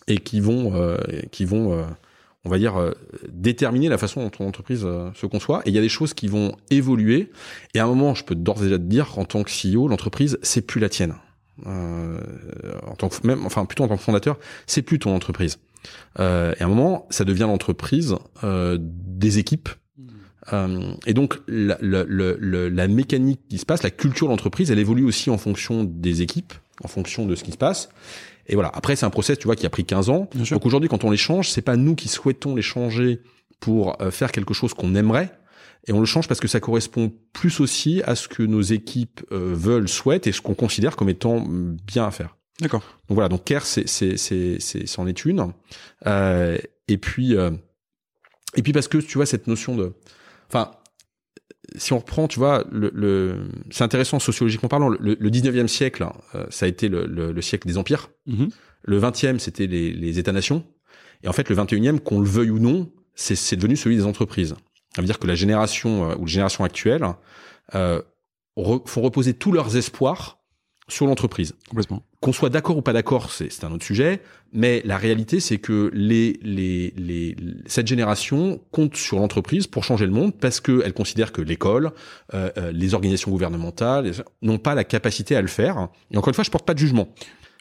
et 0.07 0.19
qui 0.19 0.41
vont, 0.41 0.75
euh, 0.75 0.97
qui 1.31 1.45
vont, 1.45 1.73
euh, 1.73 1.85
on 2.45 2.49
va 2.51 2.59
dire, 2.59 2.77
euh, 2.81 2.93
déterminer 3.29 3.89
la 3.89 3.99
façon 3.99 4.23
dont 4.23 4.31
ton 4.31 4.49
entreprise 4.49 4.87
se 5.15 5.27
conçoit. 5.27 5.61
Et 5.67 5.69
il 5.71 5.75
y 5.75 5.79
a 5.79 5.83
des 5.83 5.89
choses 5.91 6.15
qui 6.15 6.29
vont 6.29 6.57
évoluer. 6.71 7.31
Et 7.75 7.79
à 7.79 7.85
un 7.85 7.89
moment, 7.89 8.15
je 8.15 8.25
peux 8.25 8.35
d'ores 8.35 8.63
et 8.63 8.67
déjà 8.67 8.79
te 8.79 8.85
dire, 8.85 9.19
en 9.19 9.25
tant 9.27 9.43
que 9.43 9.51
CEO, 9.51 9.87
l'entreprise, 9.89 10.39
c'est 10.43 10.63
plus 10.63 10.81
la 10.81 10.89
tienne. 10.89 11.15
En 11.67 12.95
tant 12.97 13.09
que 13.09 13.27
même, 13.27 13.45
enfin 13.45 13.65
plutôt 13.65 13.83
en 13.85 13.89
tant 13.89 13.97
que 13.97 14.03
fondateur, 14.03 14.39
c'est 14.67 14.83
plus 14.83 14.99
ton 15.01 15.15
entreprise. 15.15 15.59
Et 16.19 16.23
à 16.23 16.55
un 16.65 16.69
moment, 16.69 17.07
ça 17.11 17.25
devient 17.25 17.47
l'entreprise 17.49 18.15
des 18.43 19.39
équipes. 19.39 19.69
Euh, 20.53 20.93
et 21.07 21.15
donc 21.15 21.39
la, 21.47 21.77
la, 21.81 22.05
la, 22.09 22.69
la- 22.71 22.89
mécanique 22.89 23.41
qui 23.49 23.59
se 23.59 23.67
passe, 23.67 23.83
la 23.83 23.91
culture 23.91 24.27
de 24.29 24.33
l'entreprise, 24.33 24.71
elle 24.71 24.79
évolue 24.79 25.05
aussi 25.05 25.31
en 25.31 25.39
fonction 25.39 25.85
des 25.85 26.23
équipes, 26.23 26.53
en 26.83 26.89
fonction 26.89 27.27
de 27.27 27.35
ce 27.35 27.45
qui 27.45 27.53
se 27.53 27.57
passe. 27.57 27.89
Et 28.47 28.55
voilà. 28.55 28.71
Après, 28.75 28.97
c'est 28.97 29.05
un 29.05 29.11
process, 29.11 29.39
tu 29.39 29.45
vois, 29.47 29.57
qui 29.57 29.67
a 29.67 29.71
pris 29.71 29.85
15 29.85 30.09
ans. 30.09 30.29
Bien. 30.35 30.45
Donc 30.51 30.65
aujourd'hui, 30.65 30.89
quand 30.89 31.05
on 31.05 31.11
les 31.11 31.17
change, 31.19 31.51
c'est 31.51 31.63
pas 31.63 31.77
nous 31.77 31.95
qui 31.95 32.09
souhaitons 32.09 32.55
les 32.55 32.63
changer 32.63 33.21
pour 33.61 34.01
euh, 34.01 34.11
faire 34.11 34.33
quelque 34.33 34.55
chose 34.55 34.73
qu'on 34.73 34.95
aimerait. 34.95 35.31
Et 35.87 35.93
on 35.93 36.01
le 36.01 36.07
change 36.07 36.29
parce 36.29 36.41
que 36.41 36.49
ça 36.49 36.61
correspond 36.61 37.13
plus 37.33 37.61
aussi 37.61 38.03
à 38.05 38.15
ce 38.15 38.29
que 38.29 38.43
nos 38.43 38.63
équipes 38.63 39.21
euh, 39.33 39.53
veulent, 39.55 39.89
souhaitent 39.89 40.27
et 40.27 40.33
ce 40.33 40.41
qu'on 40.41 40.55
considère 40.55 40.97
comme 40.97 41.09
étant 41.09 41.41
mm, 41.41 41.77
bien 41.87 42.07
à 42.07 42.11
faire. 42.11 42.37
D'accord. 42.61 42.83
Donc 43.09 43.15
voilà, 43.15 43.29
donc 43.29 43.45
Care, 43.45 43.65
c'est 43.65 43.89
c'est 43.89 44.17
c'est 44.17 44.57
c'est 44.59 44.87
c'en 44.87 45.07
est 45.07 45.25
une. 45.25 45.53
Euh, 46.07 46.59
et 46.89 46.99
puis 46.99 47.37
euh, 47.37 47.51
et 48.57 48.63
puis 48.63 48.73
parce 48.73 48.89
que 48.89 48.99
tu 48.99 49.17
vois 49.17 49.27
cette 49.27 49.47
notion 49.47 49.77
de, 49.77 49.93
enfin, 50.49 50.73
si 51.77 51.93
on 51.93 51.99
reprend, 51.99 52.29
tu 52.29 52.39
vois, 52.39 52.65
le, 52.71 52.91
le 52.95 53.49
c'est 53.71 53.85
intéressant 53.85 54.19
sociologiquement 54.19 54.69
parlant. 54.69 54.89
Le, 54.89 55.17
le 55.19 55.31
19e 55.31 55.67
siècle, 55.67 56.07
euh, 56.35 56.47
ça 56.51 56.67
a 56.67 56.69
été 56.69 56.89
le, 56.89 57.07
le, 57.07 57.43
siècle 57.43 57.69
des 57.69 57.79
empires. 57.79 58.11
Mhm. 58.27 58.51
Le 58.83 59.01
20e, 59.01 59.39
c'était 59.39 59.67
les, 59.67 59.93
les 59.93 60.19
États-nations. 60.19 60.65
Et 61.23 61.29
en 61.29 61.33
fait, 61.33 61.49
le 61.49 61.57
21e, 61.57 61.99
qu'on 61.99 62.21
le 62.21 62.29
veuille 62.29 62.51
ou 62.51 62.59
non, 62.59 62.91
c'est 63.15 63.57
devenu 63.57 63.77
celui 63.77 63.97
des 63.97 64.07
entreprises. 64.07 64.55
Ça 64.95 65.03
veut 65.03 65.07
dire 65.07 65.19
que 65.19 65.27
la 65.27 65.35
génération 65.35 66.11
euh, 66.11 66.15
ou 66.17 66.25
les 66.25 66.33
générations 66.33 66.65
actuelles 66.65 67.07
euh, 67.75 68.01
font 68.57 69.03
reposer 69.03 69.35
tous 69.35 69.53
leurs 69.53 69.77
espoirs 69.77 70.39
sur 70.89 71.07
l'entreprise. 71.07 71.55
Complètement. 71.69 72.03
Qu'on 72.21 72.33
soit 72.33 72.51
d'accord 72.51 72.77
ou 72.77 72.83
pas 72.83 72.93
d'accord, 72.93 73.31
c'est 73.31 73.63
un 73.63 73.71
autre 73.71 73.85
sujet. 73.85 74.21
Mais 74.53 74.83
la 74.85 74.97
réalité, 74.97 75.39
c'est 75.39 75.59
que 75.59 75.91
les, 75.93 76.41
les, 76.43 76.93
les, 76.97 77.37
cette 77.67 77.87
génération 77.87 78.61
compte 78.73 78.97
sur 78.97 79.19
l'entreprise 79.19 79.67
pour 79.67 79.85
changer 79.85 80.07
le 80.07 80.13
monde 80.13 80.35
parce 80.35 80.61
qu'elle 80.61 80.93
considère 80.95 81.31
que 81.31 81.43
l'école, 81.43 81.93
euh, 82.35 82.51
euh, 82.57 82.73
les 82.73 82.95
organisations 82.95 83.31
gouvernementales 83.31 84.13
n'ont 84.43 84.59
pas 84.59 84.75
la 84.75 84.85
capacité 84.85 85.37
à 85.37 85.43
le 85.43 85.49
faire. 85.49 85.89
Et 86.11 86.17
encore 86.17 86.31
une 86.31 86.35
fois, 86.35 86.45
je 86.45 86.51
porte 86.51 86.67
pas 86.67 86.75
de 86.75 86.79
jugement. 86.79 87.09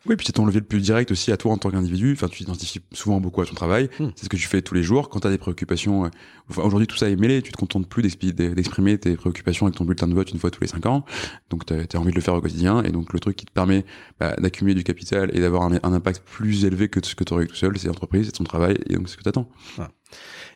Oui, 0.07 0.15
puis 0.15 0.25
c'est 0.25 0.33
ton 0.33 0.45
levier 0.45 0.61
le 0.61 0.65
plus 0.65 0.79
direct 0.79 1.11
aussi 1.11 1.33
à 1.33 1.37
toi 1.37 1.51
en 1.51 1.57
tant 1.57 1.69
qu'individu. 1.69 2.13
Enfin, 2.13 2.29
tu 2.29 2.37
t'identifies 2.39 2.79
souvent 2.93 3.19
beaucoup 3.19 3.41
à 3.41 3.45
ton 3.45 3.55
travail. 3.55 3.89
Hmm. 3.99 4.09
C'est 4.15 4.25
ce 4.25 4.29
que 4.29 4.37
tu 4.37 4.47
fais 4.47 4.61
tous 4.61 4.73
les 4.73 4.83
jours. 4.83 5.09
Quand 5.09 5.19
tu 5.19 5.27
as 5.27 5.29
des 5.29 5.37
préoccupations, 5.37 6.05
euh, 6.05 6.09
enfin, 6.49 6.61
aujourd'hui 6.61 6.87
tout 6.87 6.95
ça 6.95 7.09
est 7.09 7.15
mêlé. 7.17 7.41
Tu 7.41 7.51
te 7.51 7.57
contentes 7.57 7.89
plus 7.89 8.03
d'exprimer 8.03 8.97
tes 8.97 9.17
préoccupations 9.17 9.65
avec 9.65 9.77
ton 9.77 9.83
bulletin 9.83 10.07
de 10.07 10.13
vote 10.13 10.31
une 10.31 10.39
fois 10.39 10.49
tous 10.49 10.61
les 10.61 10.67
cinq 10.67 10.85
ans. 10.85 11.03
Donc, 11.49 11.65
tu 11.65 11.73
as, 11.73 11.99
envie 11.99 12.11
de 12.11 12.15
le 12.15 12.21
faire 12.21 12.35
au 12.35 12.41
quotidien. 12.41 12.83
Et 12.83 12.91
donc, 12.91 13.11
le 13.11 13.19
truc 13.19 13.35
qui 13.35 13.45
te 13.45 13.51
permet 13.51 13.85
bah, 14.19 14.33
d'accumuler 14.37 14.75
du 14.75 14.85
capital 14.85 15.29
et 15.33 15.41
d'avoir 15.41 15.63
un, 15.63 15.93
impact 15.93 16.23
plus 16.25 16.63
élevé 16.63 16.87
que 16.87 17.05
ce 17.05 17.13
que 17.13 17.25
tu 17.25 17.33
aurais 17.33 17.45
tout 17.45 17.55
seul, 17.55 17.77
c'est 17.77 17.87
l'entreprise, 17.87 18.27
c'est 18.27 18.31
ton 18.31 18.45
travail. 18.45 18.77
Et 18.89 18.95
donc, 18.95 19.09
c'est 19.09 19.13
ce 19.13 19.17
que 19.17 19.23
tu 19.23 19.29
attends. 19.29 19.49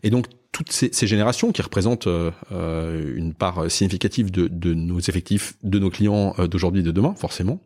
Et 0.03 0.09
donc, 0.09 0.27
toutes 0.53 0.71
ces, 0.71 0.89
ces, 0.93 1.07
générations 1.07 1.51
qui 1.51 1.61
représentent 1.61 2.07
euh, 2.07 2.31
euh, 2.51 3.13
une 3.15 3.33
part 3.33 3.69
significative 3.69 4.31
de, 4.31 4.47
de, 4.47 4.73
nos 4.73 4.99
effectifs, 4.99 5.55
de 5.63 5.79
nos 5.79 5.89
clients 5.89 6.35
d'aujourd'hui 6.49 6.81
et 6.81 6.83
de 6.83 6.91
demain, 6.91 7.15
forcément, 7.15 7.61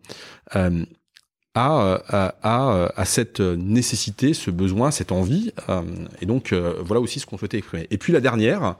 à, 1.55 2.33
à, 2.43 2.91
à, 2.95 3.05
cette 3.05 3.39
nécessité, 3.39 4.33
ce 4.33 4.51
besoin, 4.51 4.91
cette 4.91 5.13
envie. 5.13 5.53
Euh, 5.69 5.81
et 6.21 6.25
donc, 6.25 6.51
euh, 6.51 6.75
voilà 6.81 6.99
aussi 7.01 7.21
ce 7.21 7.25
qu'on 7.25 7.37
souhaitait 7.37 7.57
exprimer. 7.57 7.87
Et 7.91 7.97
puis 7.97 8.11
la 8.11 8.19
dernière, 8.19 8.75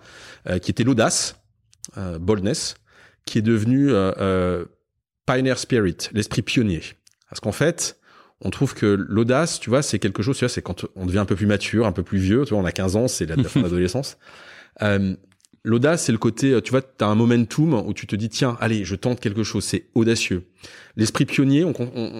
euh, 0.47 0.59
qui 0.59 0.71
était 0.71 0.83
l'audace, 0.83 1.37
boldness, 2.19 2.75
qui 3.25 3.37
est 3.37 3.41
devenue 3.41 3.91
pioneer 5.25 5.57
spirit, 5.57 5.97
l'esprit 6.11 6.41
pionnier. 6.41 6.81
Parce 7.29 7.39
qu'en 7.39 7.53
fait, 7.53 7.97
on 8.41 8.49
trouve 8.49 8.73
que 8.73 8.85
l'audace, 8.85 9.59
tu 9.59 9.69
vois, 9.69 9.81
c'est 9.81 9.99
quelque 9.99 10.21
chose, 10.21 10.37
tu 10.37 10.43
vois, 10.43 10.49
c'est 10.49 10.61
quand 10.61 10.85
on 10.95 11.05
devient 11.05 11.19
un 11.19 11.25
peu 11.25 11.35
plus 11.35 11.45
mature, 11.45 11.85
un 11.85 11.93
peu 11.93 12.03
plus 12.03 12.17
vieux, 12.17 12.43
tu 12.43 12.53
vois, 12.53 12.61
on 12.61 12.65
a 12.65 12.71
15 12.71 12.95
ans, 12.97 13.07
c'est 13.07 13.25
la, 13.25 13.35
la 13.37 13.43
fin 13.45 13.61
de 13.61 13.65
l'adolescence. 13.65 14.17
L'audace, 15.65 16.03
c'est 16.03 16.11
le 16.11 16.19
côté, 16.19 16.51
euh, 16.51 16.61
tu 16.61 16.69
vois, 16.69 16.83
tu 16.83 17.03
as 17.03 17.07
un 17.07 17.15
momentum 17.15 17.73
où 17.73 17.93
tu 17.93 18.05
te 18.05 18.15
dis, 18.15 18.29
tiens, 18.29 18.55
allez, 18.61 18.85
je 18.85 18.95
tente 18.95 19.19
quelque 19.19 19.43
chose, 19.43 19.63
c'est 19.63 19.87
audacieux. 19.95 20.43
L'esprit 20.95 21.25
pionnier, 21.25 21.65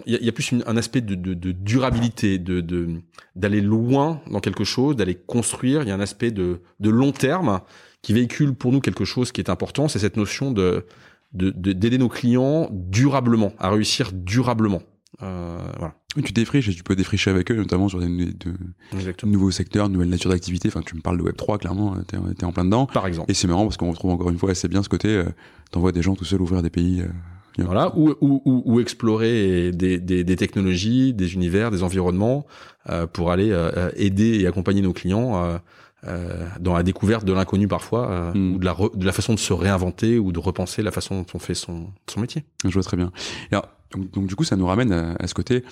il 0.08 0.19
y, 0.19 0.27
a 0.27 0.31
plus 0.31 0.51
un 0.65 0.77
aspect 0.77 1.01
de, 1.01 1.51
durabilité, 1.51 2.39
de 2.39 3.01
d'aller 3.36 3.62
loin 3.62 4.21
dans 4.31 4.39
quelque 4.39 4.63
chose, 4.63 4.95
d'aller 4.95 5.15
construire. 5.15 5.84
Il 5.84 5.89
y 5.89 5.91
a 5.91 5.95
un 5.95 5.99
aspect 5.99 6.31
de, 6.31 6.60
de 6.79 6.89
long 6.89 7.12
terme 7.12 7.62
qui 8.01 8.13
véhicule 8.13 8.53
pour 8.55 8.71
nous 8.71 8.81
quelque 8.81 9.05
chose 9.05 9.31
qui 9.31 9.41
est 9.41 9.49
important, 9.49 9.88
c'est 9.88 9.99
cette 9.99 10.17
notion 10.17 10.51
de 10.51 10.86
d'aider 11.34 11.97
nos 11.97 12.08
clients 12.08 12.69
durablement, 12.71 13.53
à 13.60 13.69
réussir 13.69 14.12
durablement. 14.13 14.81
Euh, 15.21 15.58
voilà. 15.77 15.95
Tu 16.23 16.34
défriches 16.34 16.69
et 16.69 16.73
tu 16.73 16.84
peux 16.84 16.95
défricher 16.95 17.30
avec 17.30 17.51
eux, 17.51 17.56
notamment 17.56 17.89
sur 17.89 17.99
des 17.99 18.08
de, 18.08 18.54
nouveaux 19.25 19.51
secteurs, 19.51 19.89
nouvelles 19.89 20.10
natures 20.10 20.32
d'activité. 20.32 20.69
Enfin, 20.69 20.82
tu 20.86 20.95
me 20.95 21.01
parles 21.01 21.17
de 21.17 21.23
Web3, 21.23 21.60
clairement, 21.60 21.95
t'es 22.08 22.17
es 22.17 22.45
en 22.45 22.51
plein 22.51 22.65
dedans. 22.65 22.86
Par 22.86 23.08
exemple. 23.08 23.30
Et 23.30 23.34
c'est 23.34 23.47
marrant 23.47 23.63
parce 23.63 23.78
qu'on 23.78 23.89
retrouve 23.89 24.12
encore 24.12 24.30
une 24.30 24.38
fois 24.38 24.51
assez 24.51 24.67
bien 24.67 24.82
ce 24.84 24.89
côté, 24.89 25.10
euh, 25.10 25.25
t'envoies 25.71 25.91
des 25.91 26.01
gens 26.01 26.15
tout 26.15 26.25
seuls 26.25 26.41
ouvrir 26.41 26.62
des 26.62 26.69
pays. 26.69 27.01
Euh, 27.01 27.08
voilà, 27.63 27.95
ou, 27.95 28.13
ou, 28.19 28.41
ou, 28.65 28.80
explorer 28.80 29.71
des, 29.71 29.97
des, 29.97 30.23
des, 30.23 30.36
technologies, 30.36 31.13
des 31.13 31.36
univers, 31.36 31.71
des 31.71 31.84
environnements 31.84 32.45
euh, 32.89 33.08
pour 33.08 33.32
aller 33.32 33.51
euh, 33.51 33.89
aider 33.95 34.41
et 34.41 34.47
accompagner 34.47 34.82
nos 34.82 34.91
clients 34.91 35.58
euh, 36.06 36.47
dans 36.60 36.73
la 36.73 36.84
découverte 36.84 37.23
de 37.23 37.32
l'inconnu 37.32 37.67
parfois, 37.67 38.32
hmm. 38.34 38.56
ou 38.56 38.60
de 38.60 38.65
la, 38.65 38.75
de 38.93 39.06
la 39.06 39.12
façon 39.13 39.34
de 39.34 39.39
se 39.39 39.54
réinventer 39.54 40.19
ou 40.19 40.32
de 40.32 40.39
repenser 40.39 40.82
la 40.82 40.91
façon 40.91 41.21
dont 41.21 41.25
on 41.34 41.39
fait 41.39 41.56
son, 41.56 41.88
son 42.10 42.19
métier. 42.19 42.43
Je 42.65 42.71
vois 42.71 42.84
très 42.84 42.97
bien. 42.97 43.12
Alors, 43.51 43.69
donc, 43.91 44.12
donc, 44.12 44.28
du 44.28 44.36
coup, 44.36 44.43
ça 44.43 44.58
nous 44.58 44.67
ramène 44.67 44.91
à, 44.91 45.15
à 45.17 45.28
ce 45.28 45.34
côté 45.34 45.63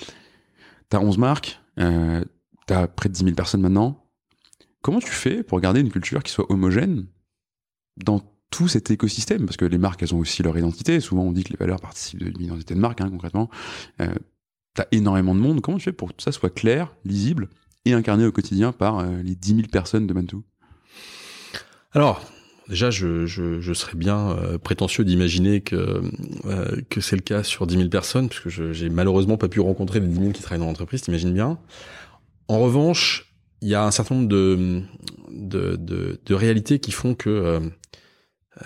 T'as 0.90 1.00
11 1.00 1.18
marques, 1.18 1.60
euh, 1.80 2.24
t'as 2.68 2.88
près 2.88 3.10
de 3.10 3.14
10 3.14 3.24
000 3.24 3.36
personnes 3.36 3.62
maintenant. 3.62 4.06
Comment 4.82 5.00
tu 5.00 5.12
fais 5.12 5.44
pour 5.44 5.60
garder 5.62 5.80
une 5.80 5.90
culture 5.90 6.24
qui 6.24 6.32
soit 6.32 6.52
homogène 6.52 7.08
dans 7.98 8.22
tout 8.50 8.68
cet 8.68 8.92
écosystème? 8.92 9.46
Parce 9.46 9.58
que 9.58 9.66
les 9.66 9.78
marques, 9.78 10.04
elles 10.04 10.14
ont 10.14 10.20
aussi 10.20 10.44
leur 10.44 10.58
identité. 10.58 11.00
Souvent, 11.00 11.24
on 11.24 11.32
dit 11.32 11.44
que 11.44 11.52
les 11.52 11.58
valeurs 11.58 11.80
participent 11.80 12.24
d'une 12.24 12.46
identité 12.46 12.76
de 12.76 12.80
marque, 12.80 13.02
hein, 13.02 13.10
concrètement. 13.10 13.50
Euh, 14.02 14.14
t'as 14.74 14.86
énormément 14.92 15.36
de 15.36 15.40
monde. 15.40 15.62
Comment 15.62 15.78
tu 15.78 15.86
fais 15.86 15.94
pour 15.94 16.10
que 16.10 16.14
tout 16.14 16.24
ça 16.24 16.32
soit 16.32 16.54
clair, 16.54 16.94
lisible 17.06 17.50
et 17.86 17.94
incarné 17.94 18.26
au 18.26 18.32
quotidien 18.32 18.72
par 18.72 19.00
euh, 19.00 19.22
les 19.24 19.36
10 19.36 19.56
000 19.56 19.68
personnes 19.72 20.06
de 20.06 20.14
Mantou? 20.14 20.44
Alors, 21.94 22.22
Déjà, 22.70 22.90
je, 22.90 23.26
je, 23.26 23.60
je, 23.60 23.74
serais 23.74 23.98
bien 23.98 24.32
euh, 24.32 24.58
prétentieux 24.58 25.04
d'imaginer 25.04 25.62
que 25.62 26.02
euh, 26.46 26.82
que 26.90 27.02
c'est 27.02 27.18
le 27.18 27.22
cas 27.22 27.44
sur 27.44 27.68
10 27.68 27.76
000 27.76 27.90
personnes, 27.90 28.30
puisque 28.30 28.50
j'ai 28.50 28.90
malheureusement 28.90 29.38
pas 29.38 29.50
pu 29.50 29.60
rencontrer 29.60 30.00
les 30.00 30.08
10 30.08 30.20
000 30.20 30.32
qui 30.32 30.42
travaillent 30.42 30.60
dans 30.60 30.68
l'entreprise, 30.68 31.02
t'imagines 31.02 31.34
bien. 31.34 31.60
En 32.48 32.60
revanche, 32.60 33.34
il 33.62 33.68
y 33.68 33.76
a 33.76 33.84
un 33.84 33.92
certain 33.92 34.16
nombre 34.16 34.30
de, 34.30 34.82
de, 35.32 36.20
de, 36.26 36.34
réalités 36.34 36.80
qui 36.80 36.92
font 36.92 37.16
que... 37.16 37.30
Euh, 37.30 37.60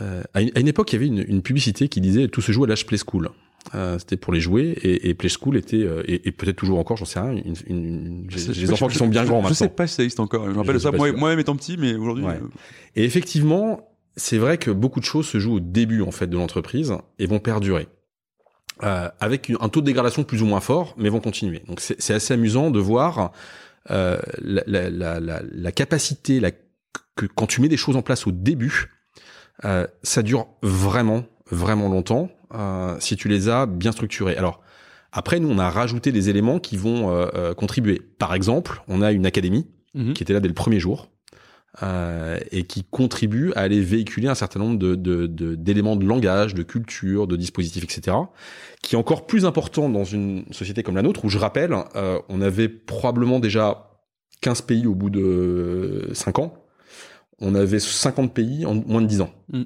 euh 0.02 0.24
à, 0.34 0.42
une, 0.42 0.68
époque, 0.68 0.92
il 0.92 0.96
y 0.96 0.98
avait 0.98 1.08
une, 1.08 1.26
une, 1.28 1.42
publicité 1.42 1.88
qui 1.88 2.02
disait 2.02 2.28
«Tout 2.30 2.42
se 2.42 2.52
joue 2.52 2.66
à 2.66 2.68
l'âge 2.68 2.86
Play 2.86 2.98
School 2.98 3.30
euh, 3.76 4.00
c'était 4.00 4.18
pour 4.18 4.34
les 4.34 4.40
jouer 4.40 4.78
et, 4.82 5.10
et 5.10 5.14
Play 5.14 5.30
School 5.30 5.58
était 5.58 5.86
et, 6.06 6.28
et 6.28 6.32
peut-être 6.32 6.56
toujours 6.56 6.80
encore 6.80 6.98
j'en 6.98 7.06
sais 7.06 7.20
rien 7.20 7.32
une, 7.32 7.56
une, 7.68 8.26
j'ai 8.30 8.72
enfants 8.72 8.88
qui 8.88 8.98
sont 8.98 9.08
bien 9.08 9.26
grands 9.26 9.40
je 9.40 9.44
maintenant 9.44 9.50
je 9.50 9.54
sais 9.56 9.70
pas 9.70 9.88
si 9.88 9.96
ça 9.96 10.04
existe 10.04 10.20
encore 10.20 10.46
je 10.46 10.52
me 10.52 10.58
rappelle 10.58 10.80
ça 10.80 10.92
moi, 10.92 11.12
moi-même 11.12 11.40
étant 11.40 11.56
petit 11.56 11.78
mais 11.78 11.96
aujourd'hui 11.96 12.24
ouais. 12.24 12.40
et 12.96 13.04
effectivement 13.04 13.88
c'est 14.18 14.40
vrai 14.40 14.58
que 14.58 14.72
beaucoup 14.72 15.00
de 15.00 15.06
choses 15.06 15.28
se 15.28 15.40
jouent 15.40 15.56
au 15.56 15.60
début 15.60 16.02
en 16.02 16.12
fait 16.12 16.28
de 16.28 16.36
l'entreprise 16.36 16.94
et 17.20 17.28
vont 17.28 17.40
perdurer. 17.40 17.88
Euh, 18.84 19.10
avec 19.20 19.52
un 19.60 19.70
taux 19.70 19.82
de 19.82 19.86
dégradation 19.86 20.24
plus 20.24 20.44
ou 20.44 20.46
moins 20.46 20.60
fort, 20.60 20.94
mais 20.98 21.10
vont 21.10 21.20
continuer. 21.20 21.64
Donc 21.68 21.80
c'est 21.80 22.14
assez 22.14 22.34
amusant 22.34 22.70
de 22.70 22.80
voir 22.80 23.32
euh, 23.90 24.20
la, 24.40 24.64
la, 24.68 24.90
la, 25.20 25.42
la, 25.42 25.72
capacité, 25.72 26.40
la, 26.40 26.52
que 27.16 27.26
quand 27.26 27.48
tu 27.48 27.62
mets 27.62 27.70
des 27.70 27.78
choses 27.78 27.96
en 27.96 28.04
place 28.04 28.28
au 28.28 28.32
début, 28.32 28.92
euh, 29.66 29.88
ça 30.04 30.22
dure 30.22 30.48
vraiment, 30.62 31.24
vraiment 31.50 31.90
longtemps 31.90 32.30
euh, 32.30 32.37
si 33.00 33.16
tu 33.16 33.28
les 33.28 33.50
as 33.50 33.66
bien 33.66 33.92
structurées. 33.92 34.36
Alors 34.38 34.62
après, 35.12 35.40
nous 35.40 35.50
on 35.50 35.58
a 35.58 35.70
rajouté 35.70 36.12
des 36.12 36.30
éléments 36.30 36.60
qui 36.60 36.78
vont 36.78 37.10
euh, 37.10 37.28
euh, 37.34 37.54
contribuer. 37.54 38.02
Par 38.20 38.34
exemple, 38.34 38.84
on 38.88 39.02
a 39.02 39.12
une 39.12 39.26
académie 39.26 39.68
mmh 39.94 40.14
qui 40.14 40.22
était 40.22 40.34
là 40.34 40.40
dès 40.40 40.48
le 40.48 40.54
premier 40.54 40.80
jour 40.80 41.10
euh, 41.84 42.38
et 42.52 42.64
qui 42.64 42.84
contribue 42.84 43.52
à 43.56 43.62
aller 43.62 43.82
véhiculer 43.82 44.28
un 44.28 44.36
certain 44.36 44.60
nombre 44.60 44.78
de, 44.78 44.96
d'éléments 45.56 45.96
de, 45.96 46.06
langage, 46.06 46.56
de 46.56 46.64
culture, 46.64 47.28
de 47.28 47.36
dispositifs, 47.36 47.84
etc., 47.84 48.18
qui 48.82 48.96
est 48.96 48.98
encore 48.98 49.28
plus 49.28 49.46
important 49.46 49.90
dans 49.90 50.04
une 50.04 50.46
société 50.52 50.82
comme 50.82 50.96
la 50.96 51.04
nôtre, 51.04 51.24
où 51.24 51.30
je 51.30 51.38
rappelle, 51.38 51.76
euh, 51.96 52.20
on 52.30 52.42
avait 52.42 52.68
probablement 52.68 53.40
déjà 53.40 53.92
15 54.42 54.62
pays 54.62 54.88
au 54.88 54.96
bout 54.96 55.10
de 55.10 56.10
5 56.14 56.40
ans, 56.40 56.54
on 57.40 57.54
avait 57.54 57.80
50 57.80 58.34
pays 58.34 58.66
en 58.66 58.74
moins 58.74 59.02
de 59.02 59.08
10 59.08 59.22
ans. 59.22 59.32
Mm. 59.50 59.64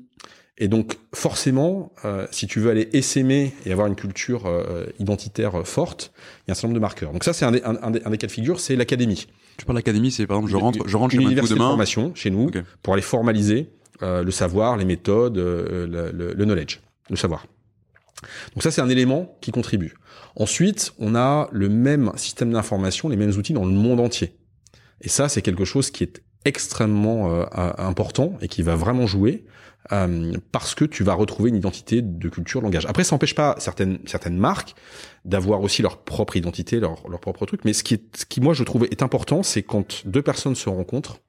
Et 0.61 0.67
donc 0.67 0.99
forcément, 1.13 1.91
euh, 2.05 2.27
si 2.29 2.45
tu 2.45 2.59
veux 2.59 2.69
aller 2.69 2.87
essaimer 2.93 3.51
et 3.65 3.71
avoir 3.71 3.87
une 3.87 3.95
culture 3.95 4.45
euh, 4.45 4.85
identitaire 4.99 5.67
forte, 5.67 6.13
il 6.15 6.49
y 6.49 6.51
a 6.51 6.53
un 6.53 6.53
certain 6.53 6.67
nombre 6.67 6.75
de 6.75 6.81
marqueurs. 6.81 7.11
Donc 7.11 7.23
ça, 7.23 7.33
c'est 7.33 7.45
un, 7.45 7.55
un, 7.55 7.77
un, 7.83 7.89
des 8.11 8.17
cas 8.17 8.27
de 8.27 8.31
figure, 8.31 8.59
c'est 8.59 8.75
l'académie. 8.75 9.25
Tu 9.57 9.65
parles 9.65 9.77
d'académie, 9.77 10.11
c'est 10.11 10.27
par 10.27 10.37
exemple, 10.37 10.51
je 10.51 10.57
rentre, 10.57 10.87
je 10.87 10.97
rentre 10.97 11.13
chez 11.13 11.19
Mantou 11.19 11.33
demain. 11.33 11.55
de 11.55 11.55
formation 11.55 12.11
chez 12.13 12.29
nous 12.29 12.51
pour 12.83 12.93
aller 12.93 13.01
formaliser 13.01 13.71
euh, 14.03 14.23
le 14.23 14.29
savoir, 14.31 14.77
les 14.77 14.85
méthodes, 14.85 15.39
euh, 15.39 15.87
le, 15.87 16.11
le, 16.11 16.33
le, 16.33 16.45
knowledge, 16.45 16.79
le 17.09 17.15
savoir. 17.15 17.47
Donc 18.53 18.61
ça, 18.61 18.69
c'est 18.69 18.81
un 18.81 18.89
élément 18.89 19.35
qui 19.41 19.51
contribue. 19.51 19.95
Ensuite, 20.35 20.93
on 20.99 21.15
a 21.15 21.49
le 21.51 21.69
même 21.69 22.11
système 22.17 22.51
d'information, 22.51 23.09
les 23.09 23.17
mêmes 23.17 23.31
outils 23.31 23.53
dans 23.53 23.65
le 23.65 23.71
monde 23.71 23.99
entier. 23.99 24.35
Et 25.01 25.09
ça, 25.09 25.27
c'est 25.27 25.41
quelque 25.41 25.65
chose 25.65 25.89
qui 25.91 26.03
est 26.03 26.21
extrêmement 26.45 27.31
euh, 27.31 27.45
important 27.77 28.37
et 28.41 28.47
qui 28.47 28.61
va 28.61 28.75
vraiment 28.75 29.07
jouer 29.07 29.43
euh, 29.91 30.33
parce 30.51 30.75
que 30.75 30.85
tu 30.85 31.03
vas 31.03 31.13
retrouver 31.13 31.49
une 31.49 31.55
identité 31.55 32.01
de 32.01 32.29
culture, 32.29 32.61
de 32.61 32.65
langage. 32.65 32.85
Après, 32.85 33.03
ça 33.03 33.15
n'empêche 33.15 33.35
pas 33.35 33.55
certaines 33.57 33.99
certaines 34.05 34.37
marques 34.37 34.75
d'avoir 35.25 35.61
aussi 35.61 35.81
leur 35.81 35.97
propre 35.97 36.37
identité, 36.37 36.79
leur 36.79 37.07
leur 37.09 37.19
propre 37.19 37.45
truc. 37.45 37.65
Mais 37.65 37.73
ce 37.73 37.83
qui 37.83 37.95
est, 37.95 38.15
ce 38.15 38.25
qui 38.25 38.41
moi 38.41 38.53
je 38.53 38.63
trouve 38.63 38.85
est 38.85 39.03
important, 39.03 39.43
c'est 39.43 39.63
quand 39.63 40.05
deux 40.05 40.21
personnes 40.21 40.55
se 40.55 40.69
rencontrent, 40.69 41.19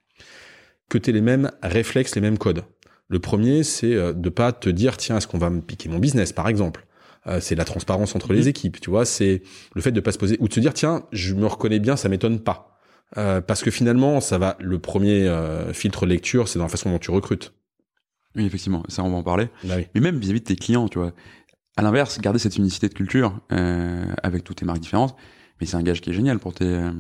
que 0.89 0.99
tu 0.99 1.11
aies 1.11 1.13
les 1.13 1.23
mêmes 1.23 1.51
réflexes, 1.63 2.15
les 2.15 2.21
mêmes 2.21 2.39
codes. 2.39 2.65
Le 3.09 3.19
premier, 3.19 3.63
c'est 3.63 3.95
euh, 3.95 4.13
de 4.13 4.29
pas 4.29 4.53
te 4.53 4.69
dire 4.69 4.97
tiens 4.97 5.17
est-ce 5.19 5.27
qu'on 5.27 5.39
va 5.39 5.51
me 5.51 5.61
piquer 5.61 5.89
mon 5.89 5.99
business 5.99 6.33
par 6.33 6.49
exemple? 6.49 6.87
Euh, 7.29 7.41
c'est 7.41 7.55
la 7.55 7.65
transparence 7.65 8.17
entre 8.17 8.33
les 8.33 8.45
mmh. 8.45 8.49
équipes, 8.49 8.81
tu 8.81 8.91
vois. 8.91 9.05
C'est 9.05 9.43
le 9.75 9.81
fait 9.81 9.93
de 9.93 10.01
pas 10.01 10.13
se 10.13 10.19
poser 10.19 10.37
ou 10.41 10.49
de 10.49 10.55
se 10.55 10.61
dire 10.61 10.75
tiens 10.75 11.05
je 11.13 11.35
me 11.35 11.47
reconnais 11.47 11.79
bien, 11.79 11.97
ça 11.97 12.09
m'étonne 12.09 12.41
pas. 12.41 12.73
Euh, 13.19 13.41
parce 13.41 13.63
que 13.63 13.71
finalement, 13.71 14.21
ça 14.21 14.39
va. 14.39 14.57
Le 14.61 14.79
premier 14.79 15.29
euh, 15.29 15.73
filtre 15.73 16.07
lecture, 16.07 16.49
c'est 16.49 16.59
dans 16.59 16.65
la 16.65 16.71
façon 16.71 16.91
dont 16.91 16.99
tu 16.99 17.11
recrutes. 17.11 17.53
Oui, 18.37 18.45
effectivement, 18.47 18.83
ça 18.89 19.03
on 19.05 19.11
va 19.11 19.17
en 19.17 19.23
parler. 19.23 19.49
Bah 19.65 19.75
oui. 19.77 19.87
Mais 19.95 20.01
même 20.01 20.19
vis-à-vis 20.19 20.41
de 20.41 20.45
tes 20.45 20.57
clients, 20.57 20.89
tu 20.89 20.99
vois. 20.99 21.13
À 21.77 21.83
l'inverse, 21.83 22.21
garder 22.21 22.39
cette 22.39 22.57
unicité 22.57 22.89
de 22.89 22.95
culture 22.95 23.41
euh, 23.53 24.05
avec 24.23 24.45
toutes 24.45 24.57
tes 24.59 24.65
marques 24.67 24.81
différentes, 24.81 25.15
mais 25.61 25.67
c'est 25.67 25.77
un 25.77 25.83
gage 25.83 26.01
qui 26.03 26.11
est 26.11 26.13
génial 26.13 26.39
pour 26.39 26.53
tes 26.55 26.65
euh, 26.67 26.91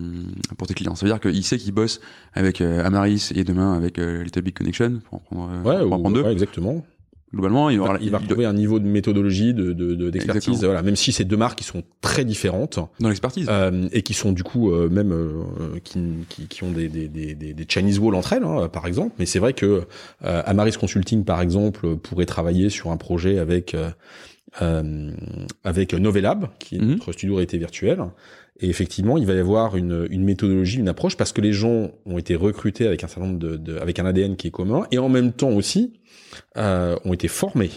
pour 0.56 0.66
tes 0.66 0.74
clients. 0.74 0.94
Ça 0.94 1.04
veut 1.04 1.12
dire 1.12 1.20
qu'il 1.20 1.44
sait 1.44 1.58
qu'il 1.58 1.72
bosse 1.72 2.00
avec 2.32 2.60
euh, 2.60 2.84
Amaris 2.84 3.32
et 3.34 3.44
demain 3.44 3.74
avec 3.74 3.98
euh, 3.98 4.22
Little 4.22 4.42
Big 4.42 4.56
Connection 4.56 5.00
pour 5.04 5.14
en 5.14 5.18
prendre, 5.18 5.50
euh, 5.52 5.62
Ouais, 5.62 5.82
pour 5.84 5.92
en 5.92 5.98
ou- 5.98 6.00
prendre 6.02 6.14
deux. 6.16 6.22
ouais, 6.22 6.32
exactement. 6.32 6.84
Globalement, 7.32 7.70
il, 7.70 7.80
aura, 7.80 7.94
va, 7.94 7.98
il 8.02 8.10
va 8.10 8.18
retrouver 8.18 8.44
un 8.44 8.52
niveau 8.52 8.78
de 8.78 8.86
méthodologie, 8.86 9.54
de, 9.54 9.72
de, 9.72 9.94
de- 9.94 10.10
d'expertise, 10.10 10.48
Exactement. 10.48 10.68
voilà. 10.72 10.82
Même 10.82 10.96
si 10.96 11.12
c'est 11.12 11.24
deux 11.24 11.38
marques 11.38 11.58
qui 11.58 11.64
sont 11.64 11.82
très 12.02 12.24
différentes 12.26 12.78
dans 13.00 13.08
l'expertise. 13.08 13.46
euh, 13.50 13.88
et 13.92 14.02
qui 14.02 14.12
sont 14.12 14.32
du 14.32 14.42
coup 14.42 14.70
euh, 14.70 14.88
même 14.90 15.12
euh, 15.12 15.32
qui, 15.82 15.98
qui, 16.28 16.46
qui 16.46 16.62
ont 16.62 16.70
des, 16.72 16.88
des, 16.88 17.08
des, 17.08 17.34
des 17.34 17.66
Chinese 17.66 17.98
walls 17.98 18.14
entre 18.16 18.34
elles, 18.34 18.44
hein, 18.44 18.68
par 18.68 18.86
exemple. 18.86 19.14
Mais 19.18 19.24
c'est 19.26 19.38
vrai 19.38 19.54
que 19.54 19.84
euh, 20.24 20.42
Amaris 20.44 20.72
Consulting, 20.78 21.24
par 21.24 21.40
exemple, 21.40 21.96
pourrait 21.96 22.26
travailler 22.26 22.68
sur 22.68 22.90
un 22.90 22.96
projet 22.98 23.38
avec 23.38 23.72
euh, 23.74 23.88
euh, 24.60 25.10
avec 25.64 25.94
Novelab, 25.94 26.48
qui 26.58 26.76
est 26.76 26.80
Mhm. 26.80 26.90
notre 26.90 27.12
studio 27.12 27.36
réalité 27.36 27.56
virtuelle. 27.58 28.00
Et 28.60 28.68
effectivement, 28.68 29.16
il 29.16 29.24
va 29.26 29.32
y 29.32 29.38
avoir 29.38 29.76
une, 29.76 30.06
une 30.10 30.22
méthodologie, 30.24 30.78
une 30.78 30.88
approche, 30.88 31.16
parce 31.16 31.32
que 31.32 31.40
les 31.40 31.52
gens 31.54 31.90
ont 32.04 32.18
été 32.18 32.36
recrutés 32.36 32.86
avec 32.86 33.02
un 33.02 33.08
certain 33.08 33.26
nombre 33.26 33.38
de, 33.38 33.56
de- 33.56 33.78
avec 33.78 33.98
un 33.98 34.04
ADN 34.04 34.36
qui 34.36 34.48
est 34.48 34.50
commun, 34.50 34.82
et 34.90 34.98
en 34.98 35.08
même 35.08 35.32
temps 35.32 35.50
aussi 35.50 35.94
euh, 36.56 36.96
ont 37.04 37.12
été 37.12 37.28
formés, 37.28 37.70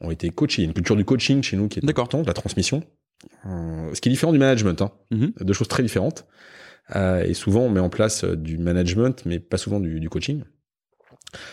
ont 0.00 0.10
été 0.10 0.30
coachés. 0.30 0.62
Il 0.62 0.64
y 0.64 0.66
a 0.66 0.68
une 0.68 0.74
culture 0.74 0.96
du 0.96 1.04
coaching 1.04 1.42
chez 1.42 1.56
nous 1.56 1.68
qui 1.68 1.78
est 1.78 1.88
importante, 1.88 2.26
la 2.26 2.34
transmission, 2.34 2.82
Euh, 3.46 3.94
ce 3.94 4.00
qui 4.00 4.08
est 4.08 4.12
différent 4.12 4.32
du 4.32 4.38
management, 4.38 4.80
hein. 4.80 4.92
Mhm. 5.10 5.32
deux 5.40 5.52
choses 5.52 5.68
très 5.68 5.82
différentes. 5.82 6.24
Euh, 6.96 7.22
et 7.22 7.34
souvent, 7.34 7.60
on 7.60 7.70
met 7.70 7.80
en 7.80 7.90
place 7.90 8.24
euh, 8.24 8.34
du 8.34 8.56
management, 8.58 9.22
mais 9.26 9.38
pas 9.38 9.58
souvent 9.58 9.78
du, 9.78 10.00
du 10.00 10.08
coaching. 10.08 10.42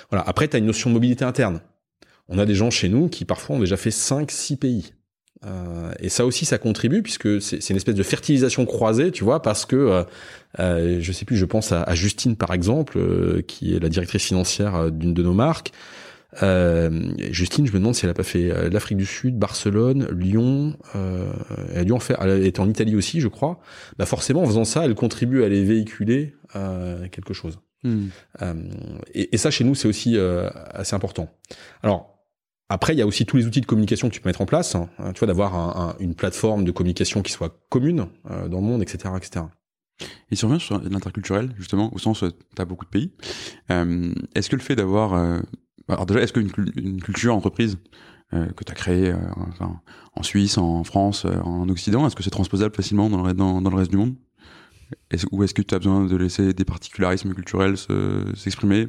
Voilà. 0.10 0.24
Après, 0.28 0.48
tu 0.48 0.56
as 0.56 0.60
une 0.60 0.66
notion 0.66 0.90
de 0.90 0.94
mobilité 0.94 1.26
interne. 1.26 1.62
On 2.30 2.40
a 2.40 2.46
des 2.46 2.56
gens 2.56 2.70
chez 2.70 2.90
nous 2.90 3.10
qui 3.10 3.26
parfois 3.26 3.58
ont 3.58 3.60
déjà 3.60 3.78
fait 3.78 3.92
5, 3.92 4.32
6 4.32 4.58
pays. 4.58 4.94
Euh, 5.46 5.92
et 6.00 6.10
ça 6.10 6.26
aussi, 6.26 6.46
ça 6.46 6.58
contribue 6.58 7.04
puisque 7.04 7.42
c'est 7.42 7.70
une 7.70 7.76
espèce 7.76 7.96
de 7.96 8.04
fertilisation 8.04 8.66
croisée, 8.66 9.12
tu 9.12 9.24
vois, 9.24 9.42
parce 9.42 9.66
que 9.66 9.76
euh, 9.76 10.04
euh, 10.60 10.98
je 11.00 11.12
sais 11.12 11.26
plus, 11.26 11.38
je 11.38 11.46
pense 11.46 11.72
à, 11.72 11.84
à 11.84 11.94
Justine 11.94 12.36
par 12.36 12.54
exemple, 12.54 12.98
euh, 12.98 13.42
qui 13.48 13.76
est 13.76 13.80
la 13.80 13.90
directrice 13.90 14.24
financière 14.24 14.92
d'une 14.92 15.14
de 15.14 15.24
nos 15.24 15.34
marques. 15.34 15.72
Euh, 16.44 17.12
Justine, 17.32 17.66
je 17.66 17.72
me 17.74 17.80
demande 17.80 17.96
si 17.96 18.06
elle 18.06 18.12
a 18.12 18.16
pas 18.16 18.24
fait 18.24 18.52
euh, 18.52 18.70
l'Afrique 18.70 18.98
du 18.98 19.06
Sud, 19.06 19.38
Barcelone, 19.38 20.08
Lyon. 20.12 20.78
Euh, 20.96 21.32
elle 21.72 21.80
a 21.80 21.84
dû 21.84 21.92
en 21.92 22.00
faire. 22.00 22.18
Elle 22.22 22.46
était 22.46 22.60
en 22.60 22.70
Italie 22.70 22.96
aussi, 22.96 23.22
je 23.22 23.28
crois. 23.28 23.60
Bah 23.98 24.06
forcément, 24.06 24.44
en 24.44 24.46
faisant 24.46 24.66
ça, 24.66 24.86
elle 24.86 24.96
contribue 24.96 25.44
à 25.44 25.46
aller 25.48 25.64
véhiculer 25.64 26.36
euh, 26.56 27.08
quelque 27.10 27.34
chose. 27.34 27.60
Hmm. 27.84 28.08
Et, 29.14 29.34
et 29.34 29.38
ça, 29.38 29.52
chez 29.52 29.64
nous, 29.64 29.76
c'est 29.76 29.88
aussi 29.88 30.18
euh, 30.18 30.50
assez 30.72 30.96
important. 30.96 31.30
Alors, 31.84 32.14
après, 32.70 32.94
il 32.94 33.00
y 33.00 33.02
a 33.02 33.08
aussi 33.08 33.26
tous 33.26 33.38
les 33.38 33.46
outils 33.46 33.62
de 33.62 33.66
communication 33.66 34.10
que 34.10 34.14
tu 34.14 34.20
peux 34.20 34.28
mettre 34.30 34.42
en 34.42 34.46
place. 34.46 34.76
hein, 34.76 34.90
tu 35.14 35.20
vois, 35.20 35.28
d'avoir 35.28 35.56
un- 35.56 35.90
un- 35.92 35.96
une 36.00 36.16
plateforme 36.16 36.66
de 36.66 36.72
communication 36.72 37.22
qui 37.22 37.32
soit 37.32 37.58
commune 37.70 38.08
euh, 38.30 38.48
dans 38.48 38.58
le 38.60 38.66
monde, 38.66 38.82
etc., 38.82 39.14
etc. 39.16 39.46
Et 40.30 40.36
si 40.36 40.44
on 40.46 40.50
revient 40.50 40.60
sur 40.60 40.80
l'interculturel, 40.82 41.52
justement, 41.58 41.92
au 41.94 41.98
sens 41.98 42.22
où 42.24 42.30
tu 42.32 42.62
as 42.62 42.66
beaucoup 42.66 42.86
de 42.86 42.90
pays, 42.90 43.14
euh, 43.72 44.14
est-ce 44.36 44.50
que 44.50 44.56
le 44.56 44.62
fait 44.62 44.76
d'avoir... 44.76 45.14
euh, 45.14 45.40
alors 45.90 46.06
déjà, 46.06 46.22
est-ce 46.22 46.34
qu'une 46.34 46.50
une 46.76 47.02
culture 47.02 47.36
entreprise 47.36 47.78
euh, 48.34 48.46
que 48.48 48.64
tu 48.64 48.72
as 48.72 48.76
créée 48.76 49.12
euh, 49.12 49.18
enfin, 49.52 49.80
en 50.16 50.24
Suisse, 50.24 50.58
en 50.58 50.84
France, 50.84 51.26
euh, 51.26 51.40
en 51.44 51.70
Occident, 51.70 52.06
est-ce 52.08 52.16
que 52.16 52.24
c'est 52.24 52.30
transposable 52.30 52.76
facilement 52.76 53.10
dans 53.10 53.24
le, 53.24 53.76
reste 53.76 53.92
du 53.92 53.98
monde? 53.98 54.16
Est-ce- 55.12 55.28
Ou 55.32 55.44
est-ce 55.44 55.54
que 55.54 55.62
tu 55.62 55.74
as 55.76 55.80
besoin 55.80 56.06
de 56.06 56.16
laisser 56.16 56.54
des 56.54 56.66
particularismes 56.66 57.34
culturels 57.34 57.78
se- 57.78 58.26
s'exprimer? 58.36 58.88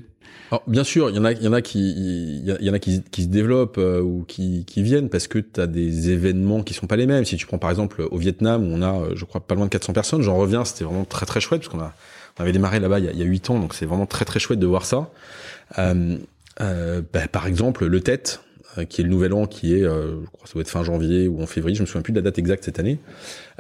Alors, 0.51 0.63
bien 0.67 0.83
sûr, 0.85 1.11
il 1.11 1.17
y 1.17 1.19
en 1.19 1.25
a, 1.25 1.33
il 1.33 1.43
y 1.43 1.49
en 1.49 1.53
a 1.53 1.61
qui, 1.63 1.79
il 1.91 2.45
y, 2.61 2.71
en 2.71 2.73
a 2.73 2.79
qui, 2.79 3.03
se 3.23 3.27
développent 3.29 3.79
euh, 3.79 4.01
ou 4.01 4.25
qui, 4.27 4.65
qui 4.65 4.83
viennent 4.83 5.09
parce 5.09 5.27
que 5.29 5.39
tu 5.39 5.61
as 5.61 5.67
des 5.67 6.11
événements 6.11 6.63
qui 6.63 6.75
sont 6.75 6.87
pas 6.87 6.97
les 6.97 7.07
mêmes. 7.07 7.25
Si 7.25 7.37
tu 7.37 7.47
prends 7.47 7.59
par 7.59 7.71
exemple 7.71 8.07
au 8.11 8.17
Vietnam 8.17 8.65
où 8.65 8.75
on 8.75 8.83
a, 8.83 8.95
euh, 8.95 9.13
je 9.15 9.25
crois, 9.25 9.41
pas 9.41 9.55
loin 9.55 9.67
de 9.67 9.71
400 9.71 9.93
personnes, 9.93 10.23
j'en 10.23 10.37
reviens, 10.37 10.65
c'était 10.65 10.85
vraiment 10.85 11.05
très 11.05 11.27
très 11.27 11.41
chouette 11.41 11.61
parce 11.63 11.73
qu'on 11.73 11.81
a, 11.81 11.93
on 12.39 12.43
avait 12.43 12.53
démarré 12.53 12.81
là-bas 12.81 12.99
il 12.99 13.05
y 13.05 13.09
a, 13.09 13.13
il 13.13 13.19
y 13.19 13.23
a 13.23 13.27
8 13.27 13.51
ans, 13.51 13.59
donc 13.59 13.75
c'est 13.75 13.87
vraiment 13.87 14.07
très 14.07 14.25
très 14.25 14.41
chouette 14.41 14.59
de 14.59 14.67
voir 14.67 14.85
ça. 14.87 15.11
Euh, 15.79 16.17
bah, 16.59 17.29
par 17.31 17.47
exemple, 17.47 17.87
le 17.87 18.01
TET, 18.01 18.41
euh, 18.77 18.85
qui 18.85 19.01
est 19.01 19.05
le 19.05 19.11
nouvel 19.11 19.33
an, 19.33 19.47
qui 19.47 19.75
est, 19.75 19.83
euh, 19.83 20.21
je 20.23 20.27
crois, 20.31 20.43
que 20.43 20.49
ça 20.49 20.53
doit 20.55 20.63
être 20.63 20.69
fin 20.69 20.85
janvier 20.85 21.27
ou 21.27 21.43
en 21.43 21.47
février, 21.47 21.75
je 21.75 21.81
me 21.81 21.87
souviens 21.87 22.03
plus 22.03 22.13
de 22.13 22.19
la 22.19 22.23
date 22.23 22.39
exacte 22.39 22.65
cette 22.65 22.79
année. 22.79 22.99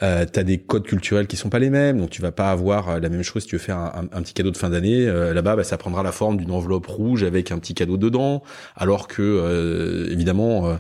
Euh, 0.02 0.26
t'as 0.30 0.42
des 0.42 0.58
codes 0.58 0.84
culturels 0.84 1.26
qui 1.26 1.36
sont 1.36 1.48
pas 1.48 1.58
les 1.58 1.70
mêmes, 1.70 1.98
donc 1.98 2.10
tu 2.10 2.20
vas 2.20 2.30
pas 2.30 2.50
avoir 2.50 2.90
euh, 2.90 3.00
la 3.00 3.08
même 3.08 3.22
chose 3.22 3.42
si 3.42 3.48
tu 3.48 3.56
veux 3.56 3.62
faire 3.62 3.78
un, 3.78 4.22
petit 4.22 4.34
cadeau 4.34 4.50
de 4.50 4.56
fin 4.56 4.70
d'année. 4.70 5.06
Euh, 5.08 5.32
Là-bas, 5.32 5.56
bah, 5.56 5.64
ça 5.64 5.78
prendra 5.78 6.02
la 6.02 6.12
forme 6.12 6.36
d'une 6.36 6.50
enveloppe 6.50 6.86
rouge 6.86 7.24
avec 7.24 7.52
un 7.52 7.58
petit 7.58 7.74
cadeau 7.74 7.96
dedans, 7.96 8.42
alors 8.76 9.08
que 9.08 9.22
euh, 9.22 10.12
évidemment. 10.12 10.78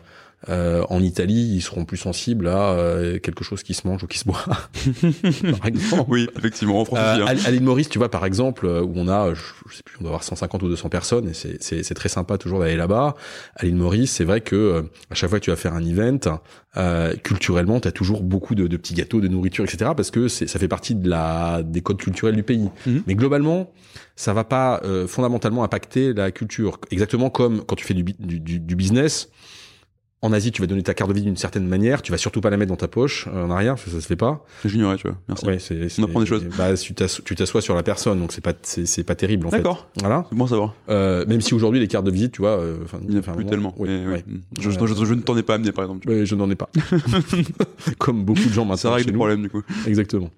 Euh, 0.48 0.80
euh, 0.80 0.84
en 0.88 1.02
Italie, 1.02 1.54
ils 1.56 1.62
seront 1.62 1.84
plus 1.84 1.96
sensibles 1.96 2.46
à 2.48 2.70
euh, 2.72 3.18
quelque 3.18 3.42
chose 3.42 3.62
qui 3.62 3.74
se 3.74 3.86
mange 3.88 4.04
ou 4.04 4.06
qui 4.06 4.18
se 4.18 4.24
boit, 4.24 4.44
par 5.58 5.66
exemple. 5.66 6.04
Oui, 6.08 6.28
effectivement, 6.38 6.80
en 6.80 6.84
France 6.84 6.98
Euh, 7.00 7.12
aussi. 7.14 7.22
hein. 7.22 7.36
à, 7.44 7.48
à 7.48 7.50
l'île 7.50 7.62
Maurice, 7.62 7.88
tu 7.88 7.98
vois, 7.98 8.10
par 8.10 8.24
exemple, 8.24 8.66
euh, 8.66 8.82
où 8.82 8.92
on 8.96 9.08
a, 9.08 9.34
je, 9.34 9.40
je 9.68 9.76
sais 9.76 9.82
plus, 9.84 9.96
on 9.98 10.02
doit 10.02 10.10
avoir 10.10 10.22
150 10.24 10.62
ou 10.62 10.68
200 10.68 10.88
personnes, 10.88 11.28
et 11.28 11.34
c'est- 11.34 11.56
c'est 11.62 11.82
c'est 11.82 11.94
très 11.94 12.08
sympa 12.08 12.38
toujours 12.38 12.60
d'aller 12.60 12.76
là-bas. 12.76 13.14
À 13.56 13.64
l'île 13.64 13.76
Maurice, 13.76 14.12
c'est 14.12 14.24
vrai 14.24 14.40
que 14.40 14.56
euh, 14.56 14.82
à 15.10 15.14
chaque 15.14 15.30
fois 15.30 15.38
que 15.40 15.44
tu 15.44 15.50
vas 15.50 15.56
faire 15.56 15.74
un 15.74 15.84
event, 15.84 16.18
euh, 16.76 17.14
culturellement, 17.16 17.80
tu 17.80 17.88
as 17.88 17.92
toujours 17.92 18.22
beaucoup 18.22 18.54
de, 18.54 18.66
de 18.66 18.76
petits 18.76 18.94
gâteaux, 18.94 19.20
de 19.20 19.28
nourriture, 19.28 19.64
etc., 19.64 19.90
parce 19.96 20.10
que 20.10 20.28
c'est- 20.28 20.46
ça 20.46 20.58
fait 20.58 20.68
partie 20.68 20.94
de 20.94 21.08
la 21.08 21.62
des 21.64 21.80
codes 21.80 21.98
culturels 21.98 22.36
du 22.36 22.42
pays. 22.42 22.68
Mhm. 22.86 23.02
Mais 23.06 23.14
globalement, 23.14 23.72
ça 24.16 24.32
va 24.32 24.44
pas 24.44 24.80
euh, 24.84 25.06
fondamentalement 25.06 25.64
impacter 25.64 26.12
la 26.12 26.30
culture. 26.30 26.78
Exactement 26.90 27.30
comme 27.30 27.62
quand 27.64 27.76
tu 27.76 27.84
fais 27.84 27.94
du, 27.94 28.02
du, 28.04 28.60
du 28.60 28.76
business. 28.76 29.28
En 30.20 30.32
Asie, 30.32 30.50
tu 30.50 30.60
vas 30.60 30.66
donner 30.66 30.82
ta 30.82 30.94
carte 30.94 31.10
de 31.10 31.14
vie 31.14 31.22
d'une 31.22 31.36
certaine 31.36 31.68
manière. 31.68 32.02
Tu 32.02 32.10
vas 32.10 32.18
surtout 32.18 32.40
pas 32.40 32.50
la 32.50 32.56
mettre 32.56 32.70
dans 32.70 32.76
ta 32.76 32.88
poche 32.88 33.28
euh, 33.32 33.44
en 33.44 33.50
arrière, 33.52 33.74
parce 33.74 33.84
que 33.84 33.90
ça 33.92 34.00
se 34.00 34.06
fait 34.08 34.16
pas. 34.16 34.44
J'ignorais, 34.64 34.96
tu 34.96 35.06
vois. 35.06 35.16
Merci. 35.28 35.46
Ouais, 35.46 35.58
c'est, 35.60 35.88
c'est- 35.88 36.02
apprend 36.02 36.18
des 36.18 36.26
choses. 36.26 36.44
Bah, 36.58 36.74
tu 36.76 36.92
t'assois, 36.94 37.60
sur 37.62 37.76
la 37.76 37.84
personne, 37.84 38.18
donc 38.18 38.32
c'est 38.32 38.40
pas, 38.40 38.52
c'est, 38.62 39.04
pas 39.04 39.14
terrible 39.14 39.46
en 39.46 39.50
fait. 39.50 39.58
D'accord. 39.58 39.88
Voilà. 40.00 40.26
C'est 40.28 40.34
bon 40.36 40.46
à 40.46 40.48
savoir. 40.48 40.74
Euh, 40.88 41.24
même 41.26 41.40
si 41.40 41.54
aujourd'hui 41.54 41.78
les 41.78 41.86
cartes 41.86 42.04
de 42.04 42.10
visite, 42.10 42.32
tu 42.32 42.42
vois, 42.42 42.58
euh, 42.58 42.78
Il 43.04 43.10
n'y 43.10 43.18
a 43.18 43.22
plus 43.22 43.46
tellement. 43.46 43.74
oui, 43.78 43.88
Mais, 43.90 44.06
ouais. 44.06 44.12
ouais. 44.14 44.24
Je, 44.58 44.70
je- 44.70 44.86
je- 44.86 45.04
je 45.04 45.14
ne 45.14 45.20
t'en 45.20 45.36
ai 45.36 45.44
pas 45.44 45.54
amené, 45.54 45.70
par 45.70 45.84
exemple. 45.84 46.08
Ouais, 46.10 46.26
je 46.26 46.34
n'en 46.34 46.50
ai 46.50 46.56
pas. 46.56 46.68
Comme 47.98 48.24
beaucoup 48.24 48.40
de 48.44 48.52
gens 48.52 48.64
maintenant. 48.64 48.76
Ça 48.76 48.94
règle 48.94 49.10
le 49.10 49.16
problème, 49.16 49.42
du 49.42 49.50
coup. 49.50 49.62
Exactement. 49.86 50.30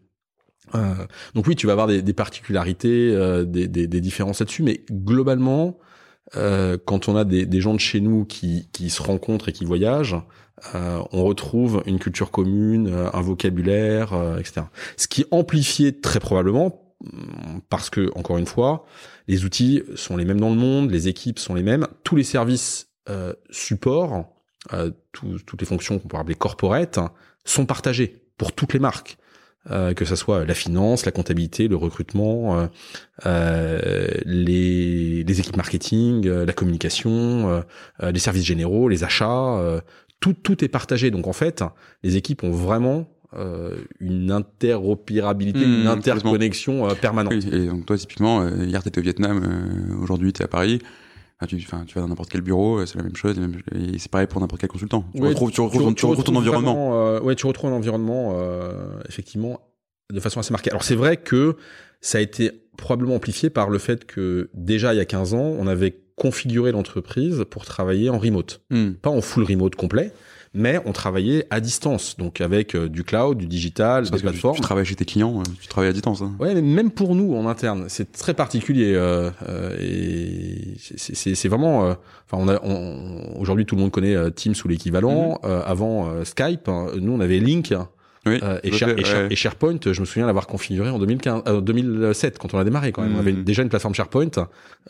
Euh, 0.74 0.94
donc 1.34 1.46
oui, 1.46 1.56
tu 1.56 1.66
vas 1.66 1.72
avoir 1.72 1.86
des, 1.88 2.02
des 2.02 2.12
particularités, 2.12 3.12
euh, 3.14 3.44
des, 3.44 3.66
des, 3.66 3.86
des 3.86 4.00
différences 4.02 4.40
là-dessus, 4.40 4.62
mais 4.62 4.82
globalement, 4.92 5.78
euh, 6.36 6.78
quand 6.84 7.08
on 7.08 7.16
a 7.16 7.24
des, 7.24 7.46
des 7.46 7.60
gens 7.60 7.74
de 7.74 7.80
chez 7.80 8.00
nous 8.00 8.24
qui, 8.24 8.68
qui 8.72 8.90
se 8.90 9.02
rencontrent 9.02 9.48
et 9.48 9.52
qui 9.52 9.64
voyagent, 9.64 10.16
euh, 10.74 11.00
on 11.12 11.24
retrouve 11.24 11.82
une 11.86 11.98
culture 11.98 12.30
commune, 12.30 12.88
euh, 12.88 13.08
un 13.12 13.20
vocabulaire, 13.22 14.12
euh, 14.12 14.38
etc. 14.38 14.62
Ce 14.96 15.08
qui 15.08 15.24
amplifié 15.30 16.00
très 16.00 16.20
probablement 16.20 16.82
hum, 17.04 17.60
parce 17.68 17.88
que, 17.90 18.10
encore 18.14 18.36
une 18.38 18.46
fois, 18.46 18.84
les 19.26 19.44
outils 19.44 19.82
sont 19.94 20.16
les 20.16 20.24
mêmes 20.24 20.40
dans 20.40 20.50
le 20.50 20.56
monde, 20.56 20.90
les 20.90 21.08
équipes 21.08 21.38
sont 21.38 21.54
les 21.54 21.62
mêmes, 21.62 21.86
tous 22.04 22.16
les 22.16 22.24
services 22.24 22.88
euh, 23.08 23.32
support, 23.50 24.26
euh, 24.74 24.90
tous- 25.12 25.38
toutes 25.46 25.60
les 25.62 25.66
fonctions 25.66 25.98
qu'on 25.98 26.08
pourrait 26.08 26.22
appeler 26.22 26.34
corporate, 26.34 26.98
sont 27.44 27.64
partagés 27.64 28.22
pour 28.36 28.52
toutes 28.52 28.74
les 28.74 28.78
marques. 28.80 29.16
Euh, 29.70 29.92
que 29.92 30.06
ça 30.06 30.16
soit 30.16 30.46
la 30.46 30.54
finance, 30.54 31.04
la 31.04 31.12
comptabilité, 31.12 31.68
le 31.68 31.76
recrutement, 31.76 32.58
euh, 32.58 32.66
euh, 33.26 34.06
les, 34.24 35.22
les 35.22 35.40
équipes 35.40 35.58
marketing, 35.58 36.26
euh, 36.26 36.46
la 36.46 36.54
communication, 36.54 37.10
euh, 37.50 37.60
euh, 38.02 38.10
les 38.10 38.18
services 38.20 38.46
généraux, 38.46 38.88
les 38.88 39.04
achats, 39.04 39.58
euh, 39.58 39.80
tout, 40.18 40.32
tout 40.32 40.64
est 40.64 40.68
partagé. 40.68 41.10
Donc 41.10 41.26
en 41.26 41.34
fait, 41.34 41.62
les 42.02 42.16
équipes 42.16 42.42
ont 42.42 42.50
vraiment 42.52 43.06
euh, 43.36 43.76
une 44.00 44.30
interopérabilité, 44.30 45.66
Mmh, 45.66 45.80
une 45.82 45.86
interconnexion 45.88 46.88
euh, 46.88 46.94
permanente. 46.94 47.34
Oui, 47.34 47.46
et 47.52 47.66
donc 47.66 47.84
toi, 47.84 47.98
typiquement, 47.98 48.40
euh, 48.40 48.64
hier 48.64 48.82
t'étais 48.82 49.00
au 49.00 49.02
Vietnam, 49.02 49.42
euh, 49.44 50.02
aujourd'hui 50.02 50.32
t'es 50.32 50.42
à 50.42 50.48
Paris. 50.48 50.80
Enfin, 51.42 51.84
tu, 51.86 51.94
vas 51.94 52.02
dans 52.02 52.08
n'importe 52.08 52.28
quel 52.30 52.42
bureau, 52.42 52.78
euh, 52.80 52.86
c'est 52.86 52.98
la 52.98 53.04
même 53.04 53.16
chose, 53.16 53.36
et 53.74 53.98
c'est 53.98 54.10
pareil 54.10 54.26
pour 54.26 54.40
n'importe 54.40 54.60
quel 54.60 54.68
consultant. 54.68 55.04
Tu 55.14 55.22
retrouves, 55.22 55.50
tu 55.50 55.60
retrouves, 55.60 55.94
tu 55.94 56.06
retrouves 56.06 56.24
ton 56.24 56.36
environnement. 56.36 56.90
euh, 56.94 57.20
ouais, 57.20 57.34
tu 57.34 57.46
retrouves 57.46 57.70
un 57.70 57.74
environnement 57.74 58.32
euh, 58.34 58.98
effectivement 59.08 59.60
de 60.12 60.20
façon 60.20 60.40
assez 60.40 60.52
marquée. 60.52 60.70
Alors 60.70 60.82
c'est 60.84 60.94
vrai 60.96 61.16
que 61.16 61.56
ça 62.00 62.18
a 62.18 62.20
été 62.20 62.50
probablement 62.76 63.14
amplifié 63.14 63.48
par 63.48 63.70
le 63.70 63.78
fait 63.78 64.04
que 64.04 64.50
déjà 64.54 64.92
il 64.92 64.98
y 64.98 65.00
a 65.00 65.04
15 65.04 65.34
ans, 65.34 65.54
on 65.58 65.66
avait 65.66 65.96
configuré 66.16 66.72
l'entreprise 66.72 67.44
pour 67.48 67.64
travailler 67.64 68.10
en 68.10 68.18
remote, 68.18 68.60
Hmm. 68.70 68.90
pas 68.92 69.10
en 69.10 69.22
full 69.22 69.44
remote 69.44 69.74
complet, 69.76 70.12
mais 70.52 70.80
on 70.84 70.92
travaillait 70.92 71.46
à 71.50 71.60
distance, 71.60 72.16
donc 72.16 72.40
avec 72.40 72.74
euh, 72.74 72.88
du 72.88 73.04
cloud, 73.04 73.38
du 73.38 73.46
digital, 73.46 74.04
des 74.04 74.10
tu, 74.16 74.22
plateformes. 74.22 74.56
tu 74.56 74.62
travailles 74.62 74.84
chez 74.84 74.96
tes 74.96 75.04
clients, 75.04 75.40
euh, 75.40 75.44
tu 75.60 75.68
travailles 75.68 75.90
à 75.90 75.92
distance. 75.92 76.22
Hein. 76.22 76.34
Ouais, 76.40 76.54
mais 76.54 76.62
même 76.62 76.90
pour 76.90 77.14
nous 77.14 77.34
en 77.34 77.46
interne, 77.46 77.84
c'est 77.88 78.10
très 78.12 78.34
particulier 78.34 78.92
euh, 78.94 79.30
euh, 79.48 79.76
et 79.78 80.74
c'est- 80.78 81.48
vraiment. 81.48 81.86
euh, 81.86 81.94
Enfin, 82.32 82.42
on 82.44 82.48
a 82.48 82.60
on- 82.64 83.38
aujourd'hui 83.40 83.66
tout 83.66 83.74
le 83.74 83.80
monde 83.80 83.90
connaît 83.90 84.30
Teams 84.32 84.54
ou 84.64 84.68
l'équivalent. 84.68 85.40
Euh, 85.44 85.62
avant 85.64 86.24
Skype, 86.24 86.68
hein, 86.68 86.86
nous 87.00 87.12
on 87.12 87.18
avait 87.20 87.38
Link 87.40 87.74
Oui, 88.26 88.38
Euh, 88.42 88.60
et, 88.62 88.68
tout 88.70 88.74
à 88.74 88.78
Share- 88.78 88.88
fait, 88.90 89.00
et 89.00 89.04
Share- 89.04 89.22
ouais. 89.22 89.28
et 89.30 89.36
SharePoint, 89.36 89.78
je 89.84 89.98
me 90.00 90.04
souviens 90.04 90.26
l'avoir 90.26 90.46
configuré 90.46 90.90
en 90.90 90.98
2015, 90.98 91.42
euh, 91.48 91.60
2007 91.62 92.38
quand 92.38 92.52
on 92.54 92.58
a 92.58 92.64
démarré 92.64 92.92
quand 92.92 93.00
même. 93.02 93.16
On 93.16 93.18
avait 93.18 93.32
Mhm. 93.32 93.44
déjà 93.44 93.62
une 93.62 93.68
plateforme 93.70 93.94
SharePoint 93.94 94.30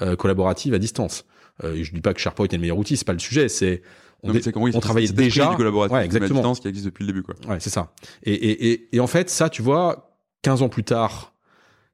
euh, 0.02 0.16
collaborative 0.16 0.74
à 0.74 0.78
distance. 0.78 1.24
Euh, 1.64 1.76
je 1.82 1.92
dis 1.92 2.00
pas 2.00 2.12
que 2.12 2.20
SharePoint 2.20 2.46
est 2.48 2.52
le 2.54 2.58
meilleur 2.60 2.76
outil, 2.78 2.96
c'est 2.96 3.06
pas 3.06 3.12
le 3.12 3.18
sujet. 3.20 3.48
C'est 3.48 3.82
on, 4.22 4.32
dé- 4.32 4.40
oui, 4.56 4.72
on 4.74 4.80
travaillait 4.80 5.12
déjà. 5.12 5.50
du 5.50 5.56
collaboratif, 5.56 5.94
Ouais, 5.96 6.04
exactement. 6.04 6.52
qui 6.54 6.68
existe 6.68 6.86
depuis 6.86 7.02
le 7.04 7.12
début, 7.12 7.22
quoi. 7.22 7.34
Ouais, 7.48 7.58
c'est 7.60 7.70
ça. 7.70 7.92
Et, 8.22 8.32
et, 8.32 8.70
et, 8.72 8.96
et 8.96 9.00
en 9.00 9.06
fait, 9.06 9.30
ça, 9.30 9.48
tu 9.48 9.62
vois, 9.62 10.16
15 10.42 10.62
ans 10.62 10.68
plus 10.68 10.84
tard, 10.84 11.34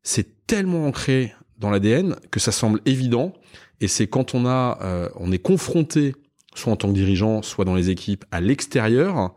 c'est 0.02 0.46
tellement 0.46 0.86
ancré 0.86 1.32
dans 1.58 1.70
l'ADN 1.70 2.16
que 2.30 2.40
ça 2.40 2.52
semble 2.52 2.80
évident. 2.86 3.32
Et 3.80 3.88
c'est 3.88 4.06
quand 4.06 4.34
on 4.34 4.46
a, 4.46 4.78
euh, 4.82 5.08
on 5.16 5.32
est 5.32 5.38
confronté, 5.38 6.14
soit 6.54 6.72
en 6.72 6.76
tant 6.76 6.88
que 6.88 6.94
dirigeant, 6.94 7.42
soit 7.42 7.64
dans 7.64 7.74
les 7.74 7.90
équipes, 7.90 8.24
à 8.30 8.40
l'extérieur, 8.40 9.34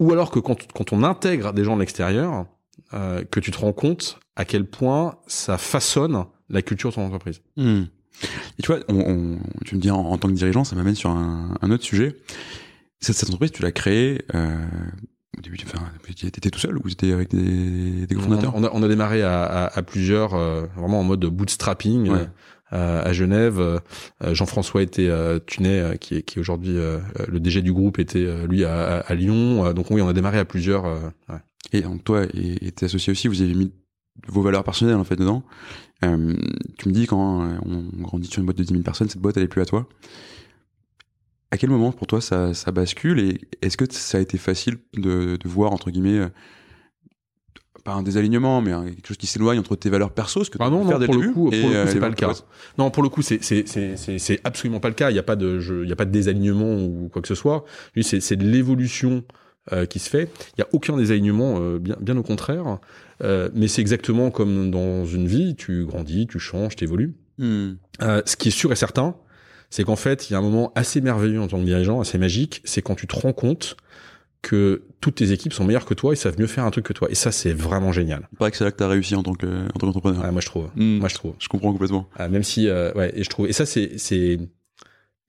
ou 0.00 0.12
alors 0.12 0.30
que 0.30 0.38
quand, 0.38 0.56
quand 0.72 0.92
on 0.92 1.02
intègre 1.02 1.52
des 1.52 1.64
gens 1.64 1.74
de 1.74 1.80
l'extérieur, 1.80 2.46
euh, 2.94 3.24
que 3.24 3.40
tu 3.40 3.50
te 3.50 3.58
rends 3.58 3.72
compte 3.72 4.18
à 4.36 4.44
quel 4.44 4.64
point 4.66 5.16
ça 5.26 5.58
façonne 5.58 6.24
la 6.48 6.62
culture 6.62 6.90
de 6.90 6.94
ton 6.96 7.06
entreprise. 7.06 7.40
Hmm. 7.56 7.84
Et 8.58 8.62
tu 8.62 8.66
vois, 8.72 8.80
on, 8.88 8.96
on- 8.98 9.38
tu 9.64 9.74
me 9.76 9.80
dis 9.80 9.90
en, 9.90 9.98
en 9.98 10.18
tant 10.18 10.28
que 10.28 10.34
dirigeant, 10.34 10.64
ça 10.64 10.76
m'amène 10.76 10.94
sur 10.94 11.10
un, 11.10 11.54
un 11.60 11.70
autre 11.70 11.84
sujet. 11.84 12.16
Cette, 13.00 13.16
cette 13.16 13.28
entreprise, 13.28 13.52
tu 13.52 13.62
l'as 13.62 13.72
créée. 13.72 14.22
Euh, 14.34 14.56
au 15.38 15.40
début, 15.40 15.56
tu 15.56 15.66
enfin, 15.66 15.84
étais 16.08 16.50
tout 16.50 16.58
seul 16.58 16.76
ou 16.76 16.82
tu 16.82 16.92
étais 16.92 17.12
avec 17.12 17.30
des, 17.30 18.06
des 18.06 18.14
cofondateurs 18.14 18.54
On 18.54 18.64
a, 18.64 18.70
on 18.72 18.82
a 18.82 18.88
démarré 18.88 19.22
à, 19.22 19.42
à, 19.42 19.78
à 19.78 19.82
plusieurs, 19.82 20.34
euh, 20.34 20.66
vraiment 20.76 21.00
en 21.00 21.04
mode 21.04 21.24
bootstrapping. 21.24 22.08
Ouais. 22.10 22.28
euh, 22.74 23.02
à 23.04 23.12
Genève, 23.12 23.58
euh, 23.58 23.78
Jean-François 24.34 24.82
était 24.82 25.08
euh, 25.08 25.38
Tunet, 25.46 25.80
euh, 25.80 25.96
qui 25.96 26.16
est, 26.16 26.22
qui 26.22 26.38
est 26.38 26.40
aujourd'hui 26.40 26.74
le 27.28 27.40
DG 27.40 27.60
du 27.62 27.72
groupe, 27.72 27.98
était 27.98 28.24
euh, 28.24 28.46
lui 28.46 28.64
à, 28.64 29.00
à, 29.00 29.14
Lyon. 29.14 29.66
Euh, 29.66 29.72
donc 29.72 29.90
oui, 29.90 30.00
on 30.02 30.08
a 30.08 30.12
démarré 30.12 30.38
à 30.38 30.44
plusieurs. 30.44 30.84
euh, 30.86 30.98
ouais. 31.28 31.38
Et 31.72 31.80
donc 31.80 32.04
toi 32.04 32.24
et, 32.34 32.66
et 32.66 32.72
tes 32.72 32.86
associés 32.86 33.10
aussi, 33.10 33.28
vous 33.28 33.40
avez 33.42 33.54
mis 33.54 33.72
vos 34.28 34.42
valeurs 34.42 34.64
personnelles 34.64 34.96
en 34.96 35.04
fait 35.04 35.16
dedans. 35.16 35.42
Euh, 36.04 36.34
tu 36.78 36.88
me 36.88 36.94
dis 36.94 37.06
quand 37.06 37.42
euh, 37.42 37.56
on 37.64 38.02
grandit 38.02 38.28
sur 38.28 38.40
une 38.40 38.46
boîte 38.46 38.58
de 38.58 38.64
10 38.64 38.70
000 38.70 38.82
personnes, 38.82 39.08
cette 39.08 39.22
boîte 39.22 39.36
elle 39.36 39.44
est 39.44 39.48
plus 39.48 39.62
à 39.62 39.66
toi. 39.66 39.86
À 41.50 41.58
quel 41.58 41.70
moment 41.70 41.92
pour 41.92 42.06
toi 42.06 42.20
ça, 42.20 42.54
ça 42.54 42.72
bascule 42.72 43.20
et 43.20 43.40
est-ce 43.60 43.76
que 43.76 43.84
ça 43.90 44.18
a 44.18 44.20
été 44.20 44.38
facile 44.38 44.78
de, 44.94 45.36
de 45.36 45.48
voir 45.48 45.72
entre 45.72 45.90
guillemets 45.90 46.18
euh, 46.18 46.28
pas 47.84 47.92
un 47.92 48.02
désalignement 48.02 48.62
mais 48.62 48.70
quelque 48.94 49.08
chose 49.08 49.16
qui 49.16 49.26
s'éloigne 49.26 49.58
entre 49.58 49.76
tes 49.76 49.90
valeurs 49.90 50.12
perso, 50.12 50.44
ce 50.44 50.50
que 50.50 50.58
tu 50.58 50.64
Ah 50.64 50.70
non, 50.70 50.78
peux 50.78 50.84
non, 50.84 50.90
faire 50.90 50.98
dès 51.00 51.06
pour 51.06 51.14
le 51.16 51.20
début 51.20 51.32
coup, 51.32 51.44
pour 51.50 51.54
et, 51.54 51.62
le 51.62 51.62
coup, 51.62 51.88
c'est 51.88 51.94
les 51.94 52.00
pas 52.00 52.08
le 52.08 52.14
cas. 52.14 52.32
Non, 52.78 52.90
pour 52.90 53.02
le 53.02 53.08
coup, 53.08 53.22
c'est 53.22 53.42
c'est 53.42 53.66
c'est 53.66 53.96
c'est 53.96 54.18
c'est 54.18 54.40
absolument 54.44 54.78
pas 54.80 54.88
le 54.88 54.94
cas. 54.94 55.10
Il 55.10 55.16
y 55.16 55.18
a 55.18 55.22
pas 55.24 55.36
de 55.36 55.60
il 55.82 55.88
y 55.88 55.92
a 55.92 55.96
pas 55.96 56.04
de 56.04 56.12
désalignement 56.12 56.76
ou 56.76 57.10
quoi 57.12 57.20
que 57.22 57.28
ce 57.28 57.34
soit. 57.34 57.64
C'est 58.00 58.36
de 58.36 58.48
l'évolution 58.48 59.24
euh, 59.70 59.86
qui 59.86 59.98
se 59.98 60.10
fait. 60.10 60.30
Il 60.56 60.60
y 60.60 60.62
a 60.62 60.68
aucun 60.72 60.96
désalignement, 60.96 61.58
euh, 61.60 61.78
bien 61.78 61.96
bien 62.00 62.16
au 62.16 62.22
contraire. 62.22 62.78
Euh, 63.22 63.48
mais 63.54 63.68
c'est 63.68 63.80
exactement 63.80 64.30
comme 64.30 64.70
dans 64.70 65.06
une 65.06 65.26
vie. 65.26 65.54
Tu 65.54 65.84
grandis, 65.84 66.26
tu 66.26 66.38
changes, 66.38 66.74
tu 66.76 66.84
évolues. 66.84 67.14
Hmm. 67.38 67.72
Euh, 68.02 68.22
ce 68.26 68.36
qui 68.36 68.48
est 68.48 68.52
sûr 68.52 68.72
et 68.72 68.76
certain, 68.76 69.16
c'est 69.70 69.84
qu'en 69.84 69.96
fait, 69.96 70.28
il 70.28 70.32
y 70.32 70.36
a 70.36 70.38
un 70.38 70.42
moment 70.42 70.72
assez 70.74 71.00
merveilleux 71.00 71.40
en 71.40 71.48
tant 71.48 71.58
que 71.58 71.64
dirigeant, 71.64 72.00
assez 72.00 72.18
magique, 72.18 72.60
c'est 72.64 72.82
quand 72.82 72.94
tu 72.94 73.06
te 73.06 73.16
rends 73.16 73.32
compte 73.32 73.76
que 74.42 74.82
toutes 75.00 75.14
tes 75.16 75.30
équipes 75.30 75.52
sont 75.52 75.64
meilleures 75.64 75.86
que 75.86 75.94
toi 75.94 76.12
et 76.12 76.16
savent 76.16 76.38
mieux 76.38 76.48
faire 76.48 76.64
un 76.64 76.70
truc 76.72 76.84
que 76.84 76.92
toi. 76.92 77.08
Et 77.10 77.14
ça, 77.14 77.30
c'est 77.30 77.52
vraiment 77.52 77.92
génial. 77.92 78.28
Il 78.32 78.38
paraît 78.38 78.50
que 78.50 78.56
c'est 78.56 78.64
là 78.64 78.72
que 78.72 78.76
tu 78.76 78.82
as 78.82 78.88
réussi 78.88 79.14
en 79.14 79.22
tant 79.22 79.34
que 79.34 79.46
en 79.46 79.78
tant 79.78 79.86
qu'entrepreneur. 79.86 80.24
Ouais, 80.24 80.32
moi, 80.32 80.40
je 80.40 80.46
trouve. 80.46 80.68
Hmm. 80.74 80.98
Moi, 80.98 81.08
je 81.08 81.14
trouve. 81.14 81.34
Je 81.38 81.48
comprends 81.48 81.72
complètement. 81.72 82.08
Ah, 82.16 82.28
même 82.28 82.42
si, 82.42 82.68
euh, 82.68 82.92
ouais, 82.94 83.12
et 83.14 83.22
je 83.22 83.30
trouve. 83.30 83.46
Et 83.46 83.52
ça, 83.52 83.66
c'est, 83.66 83.92
c'est, 83.98 84.40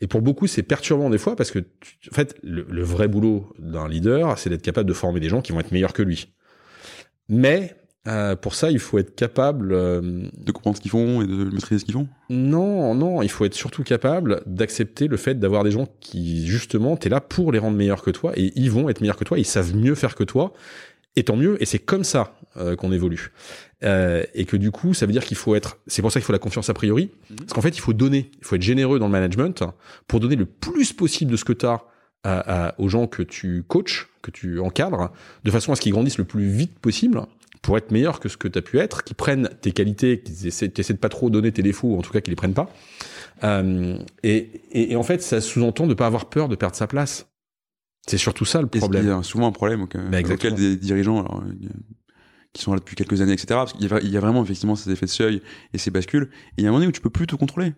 et 0.04 0.08
pour 0.08 0.22
beaucoup, 0.22 0.48
c'est 0.48 0.64
perturbant 0.64 1.10
des 1.10 1.18
fois 1.18 1.36
parce 1.36 1.50
que, 1.52 1.60
tu- 1.60 2.10
en 2.12 2.14
fait, 2.14 2.36
le, 2.44 2.66
le 2.70 2.84
vrai 2.84 3.08
boulot 3.08 3.54
d'un 3.58 3.88
leader, 3.88 4.38
c'est 4.38 4.50
d'être 4.50 4.62
capable 4.62 4.88
de 4.88 4.94
former 4.94 5.20
des 5.22 5.30
gens 5.30 5.42
qui 5.42 5.52
vont 5.54 5.60
être 5.62 5.72
meilleurs 5.72 5.94
que 5.94 6.04
lui. 6.04 6.34
Mais 7.30 7.76
euh, 8.08 8.36
pour 8.36 8.54
ça, 8.54 8.70
il 8.70 8.80
faut 8.80 8.98
être 9.00 9.16
capable. 9.16 9.72
euh, 9.74 10.02
De 10.38 10.52
comprendre 10.52 10.76
ce 10.78 10.82
qu'ils 10.82 10.92
font 10.92 11.22
et 11.22 11.28
de 11.28 11.46
maîtriser 11.46 11.80
ce 11.80 11.86
qu'ils 11.86 11.94
font? 11.94 12.08
non, 12.30 12.94
non, 12.96 13.22
il 13.22 13.30
faut 13.30 13.46
être 13.46 13.54
surtout 13.54 13.84
capable 13.84 14.42
d'accepter 14.46 15.08
le 15.08 15.18
fait 15.18 15.40
d'avoir 15.40 15.64
des 15.64 15.72
gens 15.72 15.88
qui, 16.02 16.46
justement, 16.48 16.98
t'es 16.98 17.10
là 17.10 17.22
pour 17.22 17.52
les 17.52 17.60
rendre 17.60 17.78
meilleurs 17.78 18.02
que 18.02 18.12
toi 18.12 18.34
et 18.36 18.52
ils 18.56 18.72
vont 18.72 18.90
être 18.90 19.02
meilleurs 19.02 19.16
que 19.18 19.24
toi, 19.24 19.40
ils 19.40 19.46
savent 19.46 19.76
mieux 19.76 19.96
faire 19.96 20.16
que 20.16 20.24
toi. 20.26 20.54
Et 21.16 21.24
tant 21.24 21.36
mieux, 21.38 21.62
et 21.62 21.66
c'est 21.66 21.80
comme 21.80 22.04
ça 22.04 22.36
euh, 22.58 22.76
qu'on 22.76 22.92
évolue. 22.92 23.32
Euh, 23.84 24.24
et 24.34 24.46
que 24.46 24.56
du 24.56 24.72
coup, 24.72 24.94
ça 24.94 25.06
veut 25.06 25.12
dire 25.12 25.26
qu'il 25.26 25.38
faut 25.38 25.56
être. 25.56 25.78
C'est 25.88 26.02
pour 26.02 26.12
ça 26.12 26.20
qu'il 26.20 26.26
faut 26.26 26.34
la 26.34 26.40
confiance 26.40 26.70
a 26.70 26.74
priori. 26.74 27.12
Parce 27.38 27.54
qu'en 27.54 27.62
fait, 27.62 27.76
il 27.76 27.82
faut 27.82 27.94
donner, 27.94 28.32
il 28.40 28.46
faut 28.46 28.56
être 28.56 28.62
généreux 28.62 29.00
dans 29.00 29.08
le 29.08 29.12
management 29.12 29.64
pour 30.08 30.20
donner 30.20 30.36
le 30.36 30.46
plus 30.46 30.94
possible 30.94 31.32
de 31.32 31.38
ce 31.38 31.44
que 31.44 31.54
tu 31.54 31.66
as 31.66 31.82
aux 32.78 32.88
gens 32.88 33.08
que 33.08 33.22
tu 33.22 33.64
coaches, 33.68 34.10
que 34.22 34.32
tu 34.32 34.60
encadres, 34.60 35.12
de 35.44 35.52
façon 35.52 35.74
à 35.74 35.76
ce 35.76 35.82
qu'ils 35.82 35.92
grandissent 35.92 36.18
le 36.18 36.24
plus 36.24 36.48
vite 36.48 36.80
possible 36.80 37.22
pour 37.62 37.78
être 37.78 37.92
meilleurs 37.92 38.20
que 38.20 38.30
ce 38.30 38.38
que 38.38 38.48
tu 38.48 38.60
as 38.60 38.62
pu 38.62 38.80
être, 38.80 39.04
qu'ils 39.04 39.16
prennent 39.16 39.50
tes 39.62 39.72
qualités, 39.72 40.22
qu'ils 40.22 40.48
essaient, 40.48 40.72
essaient 40.78 40.94
de 40.94 41.00
pas 41.00 41.10
trop 41.10 41.30
donner 41.30 41.52
tes 41.52 41.64
défauts, 41.64 41.90
ou 41.90 41.98
en 41.98 42.02
tout 42.02 42.12
cas 42.12 42.22
qu'ils 42.22 42.32
les 42.32 42.36
prennent 42.36 42.54
pas. 42.54 42.70
Euh, 43.44 43.98
et, 44.22 44.38
et, 44.72 44.92
et 44.92 44.96
en 44.96 45.04
fait, 45.04 45.22
ça 45.22 45.42
sous-entend 45.42 45.88
de 45.88 45.94
pas 45.94 46.06
avoir 46.06 46.30
peur 46.30 46.50
de 46.50 46.56
perdre 46.56 46.76
sa 46.76 46.88
place. 46.88 47.28
C'est 48.06 48.18
surtout 48.18 48.46
ça 48.46 48.62
le 48.62 48.68
problème. 48.68 49.10
A 49.10 49.24
souvent 49.24 49.48
un 49.48 49.52
problème 49.54 49.84
auquel, 49.84 50.10
Bah, 50.10 50.20
auquel 50.30 50.56
des 50.56 50.76
dirigeants 50.76 51.20
alors, 51.20 51.42
euh, 51.42 51.70
qui 52.54 52.62
sont 52.62 52.74
là 52.74 52.80
depuis 52.80 52.96
quelques 52.96 53.20
années, 53.22 53.34
etc. 53.34 53.48
Parce 53.50 53.74
qu'il 53.74 53.88
y, 53.90 53.92
a- 53.94 54.00
il 54.02 54.10
y 54.12 54.18
a 54.18 54.20
vraiment 54.20 54.44
effectivement 54.44 54.76
ces 54.76 54.92
effets 54.92 55.06
de 55.08 55.12
seuil 55.12 55.42
et 55.74 55.78
ces 55.78 55.92
bascules. 55.92 56.30
Et 56.58 56.62
il 56.62 56.64
y 56.64 56.68
a 56.68 56.70
un 56.70 56.74
moment 56.74 56.86
où 56.86 56.92
tu 56.92 57.02
peux 57.02 57.10
plus 57.10 57.26
tout 57.28 57.38
contrôler. 57.38 57.74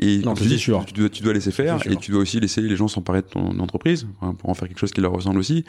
Et 0.00 0.18
Non, 0.18 0.34
tu 0.34 0.44
dis, 0.44 0.58
sûr. 0.58 0.84
Tu, 0.86 0.92
dois, 0.92 1.08
tu 1.08 1.22
dois 1.22 1.32
laisser 1.32 1.50
faire 1.50 1.78
et 1.90 1.96
tu 1.96 2.10
dois 2.12 2.20
aussi 2.20 2.38
laisser 2.40 2.60
les 2.60 2.76
gens 2.76 2.88
s'emparer 2.88 3.22
de 3.22 3.26
ton 3.26 3.58
entreprise 3.58 4.06
enfin, 4.20 4.34
pour 4.34 4.48
en 4.50 4.54
faire 4.54 4.68
quelque 4.68 4.78
chose 4.78 4.92
qui 4.92 5.00
leur 5.00 5.12
ressemble 5.12 5.38
aussi. 5.38 5.64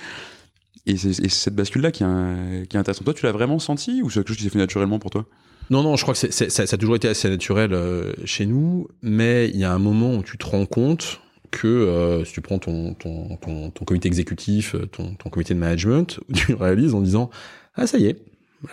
Et 0.86 0.98
c'est 0.98 1.10
et 1.10 1.30
c'est 1.30 1.30
cette 1.30 1.56
bascule-là 1.56 1.92
qui, 1.92 2.04
est 2.04 2.68
qui 2.68 2.76
est 2.78 2.80
intéressante. 2.80 3.06
Toi, 3.06 3.14
tu 3.14 3.26
l'as 3.26 3.32
vraiment 3.32 3.60
senti 3.60 4.02
ou 4.02 4.10
c'est 4.10 4.20
quelque 4.20 4.30
chose 4.30 4.38
qui 4.38 4.44
s'est 4.44 4.50
fait 4.50 4.60
naturellement 4.60 5.00
pour 5.00 5.10
toi? 5.12 5.26
Non, 5.70 5.84
non, 5.84 5.96
je 5.96 6.02
crois 6.02 6.14
que 6.16 6.20
c'est, 6.20 6.32
c'est- 6.34 6.50
ça, 6.50 6.66
ça 6.66 6.76
a 6.76 6.78
toujours 6.78 6.96
été 6.96 7.08
assez 7.08 7.30
naturel 7.30 7.74
euh, 7.74 8.14
chez 8.26 8.46
nous, 8.48 8.88
mais 9.04 9.50
il 9.50 9.58
y 9.60 9.64
a 9.64 9.72
un 9.72 9.78
moment 9.80 10.16
où 10.16 10.24
tu 10.24 10.38
te 10.38 10.46
rends 10.48 10.66
compte 10.66 11.22
que 11.52 11.68
euh, 11.68 12.26
si 12.26 12.34
tu 12.34 12.42
prends 12.42 12.58
ton, 12.60 12.94
ton, 12.96 13.36
ton, 13.38 13.70
ton 13.72 13.86
comité 13.86 14.08
exécutif, 14.08 14.74
euh, 14.76 14.86
ton, 14.88 15.14
ton 15.16 15.30
comité 15.30 15.54
de 15.54 15.60
management, 15.60 16.20
tu 16.34 16.54
réalises 16.54 16.94
en 16.96 17.02
disant 17.02 17.30
ah 17.76 17.86
ça 17.88 17.98
y 18.00 18.06
est, 18.06 18.18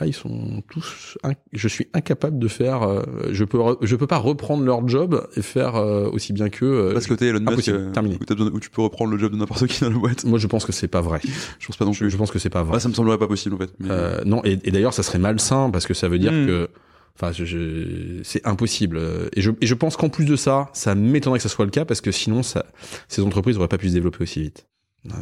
là 0.01 0.07
ils 0.07 0.13
sont 0.15 0.63
tous, 0.71 1.17
inc- 1.25 1.37
je 1.53 1.69
suis 1.69 1.87
incapable 1.95 2.39
de 2.39 2.49
faire, 2.49 2.83
euh, 2.83 3.03
je 3.31 3.45
peux 3.45 3.59
re- 3.59 3.79
je 3.83 3.95
peux 3.97 4.07
pas 4.07 4.19
reprendre 4.19 4.65
leur 4.65 4.87
job 4.89 5.27
et 5.37 5.43
faire 5.43 5.77
euh, 5.77 6.09
aussi 6.11 6.33
bien 6.33 6.49
qu'eux. 6.49 6.67
euh, 6.67 6.93
Parce 6.93 7.07
que 7.07 7.15
t'es 7.15 7.27
Elon 7.29 7.41
Musk, 7.41 7.69
euh, 7.69 7.91
terminé. 7.93 8.17
où, 8.21 8.25
t'as 8.25 8.35
besoin- 8.35 8.53
où 8.53 8.61
tu 8.61 8.71
peux 8.71 8.83
reprendre 8.83 9.11
le 9.13 9.19
job 9.19 9.33
de 9.33 9.37
n'importe 9.37 9.67
qui 9.67 9.81
dans 9.83 9.91
la 9.91 9.97
boîte. 9.99 10.25
moi 10.25 10.39
je 10.39 10.47
pense 10.47 10.65
que 10.65 10.73
c'est 10.73 10.89
pas 10.89 11.01
vrai. 11.01 11.21
Je 11.61 11.67
pense 11.67 11.77
pas 11.77 11.85
non 11.85 11.93
plus. 11.93 12.11
je 12.11 12.17
pense 12.17 12.31
que 12.31 12.39
c'est 12.39 12.51
pas 12.51 12.63
vrai. 12.63 12.77
Ah, 12.77 12.81
ça 12.81 12.89
me 12.89 12.95
semblerait 12.95 13.19
pas 13.19 13.29
possible 13.29 13.55
en 13.55 13.59
fait. 13.59 13.71
Mais- 13.79 13.89
Euh, 13.91 14.23
non, 14.25 14.41
et, 14.45 14.59
et 14.65 14.71
d'ailleurs, 14.71 14.95
ça 14.95 15.03
serait 15.03 15.19
malsain 15.19 15.71
parce 15.71 15.87
que 15.87 15.95
ça 15.95 16.09
veut 16.09 16.19
dire 16.19 16.33
Hmm. 16.33 16.47
que, 16.47 16.69
enfin, 17.15 17.33
je- 17.33 17.45
je- 17.45 18.21
c'est 18.25 18.47
impossible. 18.47 18.97
Euh, 18.99 19.29
Et 19.35 19.41
je, 19.41 19.51
et 19.61 19.67
je 19.67 19.75
pense 19.75 19.97
qu'en 19.97 20.09
plus 20.09 20.25
de 20.27 20.37
ça, 20.37 20.69
ça 20.73 20.95
m'étonnerait 20.95 21.39
que 21.39 21.43
ça 21.43 21.49
soit 21.49 21.65
le 21.65 21.71
cas 21.71 21.85
parce 21.85 22.01
que 22.01 22.11
sinon, 22.13 22.43
ça, 22.43 22.67
ces 23.09 23.23
entreprises 23.23 23.57
n'auraient 23.57 23.69
pas 23.69 23.79
pu 23.79 23.89
se 23.89 23.95
développer 23.95 24.23
aussi 24.23 24.43
vite. 24.43 24.67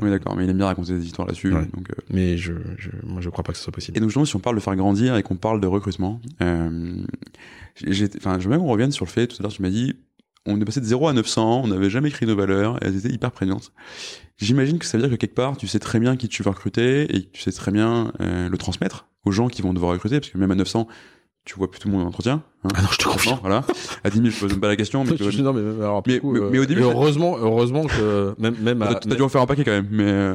Oui, 0.03 0.11
d'accord, 0.11 0.37
mais 0.37 0.45
il 0.45 0.51
aime 0.51 0.57
bien 0.57 0.67
raconter 0.67 0.93
des 0.95 1.05
histoires 1.05 1.27
là-dessus. 1.27 1.53
Ouais. 1.53 1.67
Donc, 1.75 1.91
euh, 1.91 1.95
Mais 2.11 2.37
je, 2.39 2.53
je, 2.79 2.91
moi, 3.05 3.21
je 3.21 3.29
crois 3.31 3.45
pas 3.45 3.53
que 3.53 3.59
ce 3.59 3.65
soit 3.65 3.73
possible. 3.73 3.97
Et 3.97 4.01
donc 4.01 4.11
justement, 4.11 4.25
si 4.25 4.37
on 4.37 4.41
parle 4.41 4.57
de 4.57 4.61
faire 4.61 4.77
grandir 4.77 5.17
et 5.17 5.23
qu'on 5.23 5.37
parle 5.37 5.61
de 5.61 5.67
recrutement, 5.67 6.21
euh, 6.43 6.97
j'ai- 7.77 8.09
enfin, 8.17 8.39
j'aimerais 8.39 8.59
qu'on 8.59 8.67
revienne 8.69 8.93
sur 8.93 9.05
le 9.05 9.11
fait, 9.11 9.27
tout 9.27 9.37
à 9.41 9.43
l'heure 9.43 9.53
tu 9.53 9.63
m'as 9.63 9.71
dit, 9.71 9.95
on 10.47 10.61
est 10.61 10.65
passé 10.65 10.81
de 10.81 10.85
0 10.87 11.09
à 11.09 11.13
900, 11.13 11.63
on 11.65 11.69
n'avait 11.69 11.89
jamais 11.91 12.09
écrit 12.09 12.27
nos 12.27 12.37
valeurs, 12.37 12.79
elles 12.83 12.97
étaient 12.97 13.13
hyper 13.13 13.31
prégnantes. 13.33 13.73
J'imagine 14.37 14.79
que 14.79 14.85
ça 14.85 14.99
veut 14.99 15.03
dire 15.05 15.11
que 15.13 15.17
quelque 15.21 15.35
part, 15.35 15.57
tu 15.57 15.67
sais 15.67 15.79
très 15.79 16.01
bien 16.01 16.17
qui 16.17 16.29
tu 16.29 16.43
veux 16.43 16.51
recruter 16.51 17.17
et 17.17 17.25
tu 17.31 17.41
sais 17.41 17.53
très 17.53 17.71
bien 17.71 18.13
euh, 18.21 18.49
le 18.49 18.59
transmettre 18.59 19.07
aux 19.25 19.31
gens 19.31 19.49
qui 19.49 19.63
vont 19.63 19.73
devoir 19.73 19.93
recruter, 19.93 20.21
parce 20.21 20.31
que 20.31 20.37
même 20.39 20.51
à 20.51 20.55
900, 20.55 20.87
tu 21.45 21.55
vois 21.57 21.71
plus 21.71 21.79
tout 21.81 21.89
le 21.89 21.95
monde 21.95 22.05
en 22.05 22.09
entretien. 22.09 22.43
hein. 22.65 22.69
Ah 22.75 22.83
non, 22.83 22.89
je 22.91 22.99
te 22.99 23.05
confirme. 23.05 23.39
Voilà. 23.43 23.65
À 24.03 24.11
10 24.11 24.17
000, 24.19 24.31
je 24.31 24.41
pose 24.41 24.51
même 24.53 24.61
pas 24.61 24.69
la 24.69 24.77
question, 24.77 25.05
mais 25.05 25.11
non, 25.43 25.53
mais, 25.53 25.61
mais 25.63 25.83
alors, 25.85 26.03
Mais- 26.07 26.19
coup, 26.21 26.33
mais- 26.33 26.41
euh, 26.41 26.49
mais 26.51 26.59
au 26.59 26.65
début, 26.67 26.81
et 26.81 26.85
ça- 26.85 26.91
heureusement, 26.91 27.37
heureusement 27.39 27.85
que 27.85 28.35
même, 28.39 28.57
même 28.63 28.81
à- 28.83 28.95
t'as 28.95 29.15
dû 29.15 29.23
en 29.23 29.29
faire 29.29 29.43
un 29.43 29.47
paquet 29.47 29.65
quand 29.65 29.71
même, 29.73 29.89
mais 29.91 30.05
euh, 30.11 30.35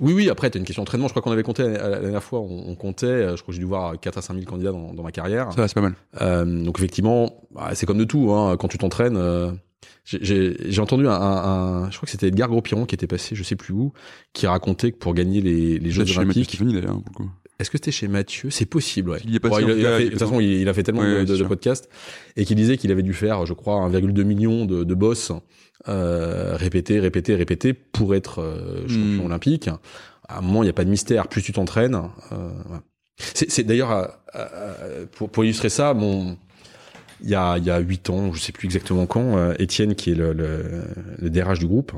Oui, 0.00 0.12
oui, 0.12 0.28
après, 0.28 0.50
t'as 0.50 0.58
une 0.58 0.64
question 0.64 0.82
d'entraînement. 0.82 1.06
Je 1.08 1.12
crois 1.12 1.22
qu'on 1.22 1.30
avait 1.30 1.42
compté 1.44 1.62
la, 1.62 1.88
la 1.88 2.00
dernière 2.00 2.22
fois, 2.22 2.40
on, 2.40 2.64
on 2.68 2.74
comptait, 2.74 3.06
euh, 3.06 3.36
je 3.36 3.42
crois 3.42 3.52
que 3.52 3.56
j'ai 3.56 3.60
dû 3.60 3.64
voir 3.66 3.98
4 4.00 4.18
à 4.18 4.22
5 4.22 4.34
000 4.34 4.44
candidats 4.44 4.72
dans, 4.72 4.92
dans 4.92 5.02
ma 5.04 5.12
carrière. 5.12 5.52
ça 5.52 5.60
va, 5.60 5.68
c'est 5.68 5.74
pas 5.74 5.82
mal. 5.82 5.94
Euh, 6.20 6.64
donc 6.64 6.78
effectivement, 6.78 7.42
bah, 7.54 7.70
c'est 7.74 7.86
comme 7.86 7.98
de 7.98 8.04
tout. 8.04 8.32
Hein, 8.32 8.56
quand 8.58 8.66
tu 8.68 8.76
t'entraînes, 8.78 9.16
euh, 9.16 9.52
j'ai- 10.04 10.80
entendu 10.80 11.06
un, 11.06 11.12
un- 11.12 11.84
un- 11.84 11.90
je 11.90 11.96
crois 11.96 12.06
que 12.06 12.10
c'était 12.10 12.26
Edgar 12.28 12.48
Gros-Piron 12.48 12.86
qui 12.86 12.94
était 12.96 13.06
passé, 13.06 13.36
je 13.36 13.42
sais 13.44 13.54
plus 13.56 13.72
où, 13.72 13.92
qui 14.32 14.46
racontait 14.48 14.90
que 14.90 14.96
pour 14.98 15.14
gagner 15.14 15.40
les, 15.40 15.78
les 15.78 15.90
Jeux 15.90 16.02
Peut-être 16.04 16.14
chez 16.14 16.24
Mathieu 16.24 16.40
Olympiques, 16.40 16.44
Stéphanie 16.48 16.74
d'ailleurs. 16.74 16.98
Est-ce 17.58 17.70
que 17.70 17.76
c'était 17.78 17.90
chez 17.92 18.08
Mathieu? 18.08 18.50
C'est 18.50 18.66
possible. 18.66 19.10
Ouais. 19.10 19.20
Il 19.24 19.30
y 19.30 19.36
est 19.36 19.40
passé, 19.40 19.62
Bon, 19.62 19.68
il, 19.70 19.78
il 19.78 19.86
a 19.86 19.96
fait- 19.98 20.04
de 20.06 20.10
toute 20.10 20.18
façon, 20.18 20.40
il, 20.40 20.68
a 20.68 20.74
fait 20.74 20.82
tellement 20.82 21.02
Ouais, 21.02 21.24
de, 21.24 21.34
ouais, 21.42 21.48
podcasts 21.48 21.88
et 22.36 22.44
qui 22.44 22.54
disait 22.54 22.76
qu'il 22.76 22.90
avait 22.90 23.02
dû 23.02 23.12
faire, 23.14 23.46
je 23.46 23.52
crois, 23.52 23.76
1,2 23.88 24.22
million 24.24 24.64
de, 24.66 24.84
de 24.84 24.94
boss 24.94 25.32
euh, 25.88 26.56
répétés, 26.56 26.98
répétés, 27.00 27.34
répétés 27.34 27.72
pour 27.74 28.14
être 28.14 28.40
euh, 28.40 28.80
champion 28.88 29.22
Hmm. 29.22 29.26
olympique. 29.26 29.68
À 30.28 30.38
un 30.38 30.40
moment, 30.40 30.62
il 30.62 30.66
n'y 30.66 30.70
a 30.70 30.74
pas 30.74 30.84
de 30.84 30.90
mystère. 30.90 31.28
Plus 31.28 31.42
tu 31.42 31.52
t'entraînes. 31.52 31.94
euh, 32.32 32.50
voilà. 32.66 32.82
C'est 33.18 33.62
d'ailleurs 33.62 34.18
pour, 35.12 35.30
pour 35.30 35.44
illustrer 35.44 35.68
ça, 35.68 35.94
mon 35.94 36.36
il 37.22 37.30
y 37.30 37.34
a 37.36 37.56
il 37.58 37.64
y 37.64 37.70
a 37.70 37.78
huit 37.78 38.10
ans, 38.10 38.32
je 38.32 38.40
sais 38.40 38.50
plus 38.50 38.66
exactement 38.66 39.06
quand, 39.06 39.36
euh, 39.36 39.54
Étienne 39.60 39.94
qui 39.94 40.10
est 40.10 40.14
le, 40.16 40.32
le, 40.32 40.82
le 41.18 41.30
DRH 41.30 41.60
du 41.60 41.66
groupe 41.68 41.92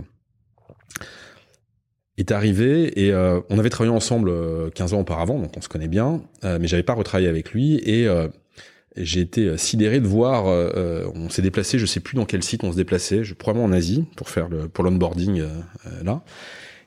est 2.18 2.32
arrivé 2.32 3.04
et 3.04 3.12
euh, 3.12 3.40
on 3.50 3.58
avait 3.58 3.70
travaillé 3.70 3.94
ensemble 3.94 4.28
euh, 4.30 4.70
15 4.70 4.94
ans 4.94 5.00
auparavant, 5.00 5.38
donc 5.38 5.52
on 5.56 5.60
se 5.60 5.68
connaît 5.68 5.88
bien, 5.88 6.22
euh, 6.44 6.58
mais 6.60 6.66
j'avais 6.66 6.82
pas 6.82 6.94
retravaillé 6.94 7.28
avec 7.28 7.52
lui 7.52 7.76
et 7.84 8.06
euh, 8.08 8.28
j'ai 8.96 9.20
été 9.20 9.46
euh, 9.46 9.56
sidéré 9.56 10.00
de 10.00 10.06
voir. 10.06 10.46
euh, 10.46 10.70
euh, 10.76 11.10
on 11.14 11.28
s'est 11.28 11.42
déplacé, 11.42 11.78
je 11.78 11.86
sais 11.86 12.00
plus 12.00 12.16
dans 12.16 12.24
quel 12.24 12.42
site 12.42 12.64
on 12.64 12.72
se 12.72 12.76
déplaçait, 12.76 13.24
je, 13.24 13.34
probablement 13.34 13.66
en 13.66 13.72
Asie 13.72 14.04
pour 14.16 14.30
faire 14.30 14.48
le 14.48 14.68
pour 14.68 14.84
l'onboarding 14.84 15.40
euh, 15.40 15.48
euh, 15.86 16.02
là. 16.04 16.22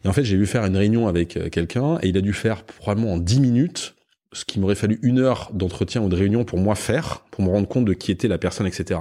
Et 0.05 0.07
en 0.07 0.13
fait, 0.13 0.23
j'ai 0.23 0.37
vu 0.37 0.45
faire 0.45 0.65
une 0.65 0.77
réunion 0.77 1.07
avec 1.07 1.35
euh, 1.37 1.49
quelqu'un 1.49 1.99
et 2.01 2.07
il 2.07 2.17
a 2.17 2.21
dû 2.21 2.33
faire 2.33 2.63
probablement 2.63 3.13
en 3.13 3.17
10 3.17 3.41
minutes 3.41 3.95
ce 4.31 4.45
qui 4.45 4.59
m'aurait 4.59 4.75
fallu 4.75 4.99
une 5.01 5.19
heure 5.19 5.49
d'entretien 5.53 6.01
ou 6.01 6.09
de 6.09 6.15
réunion 6.15 6.45
pour 6.45 6.59
moi 6.59 6.75
faire, 6.75 7.25
pour 7.31 7.43
me 7.43 7.49
rendre 7.49 7.67
compte 7.67 7.85
de 7.85 7.93
qui 7.93 8.11
était 8.11 8.27
la 8.27 8.37
personne, 8.37 8.67
etc. 8.67 8.99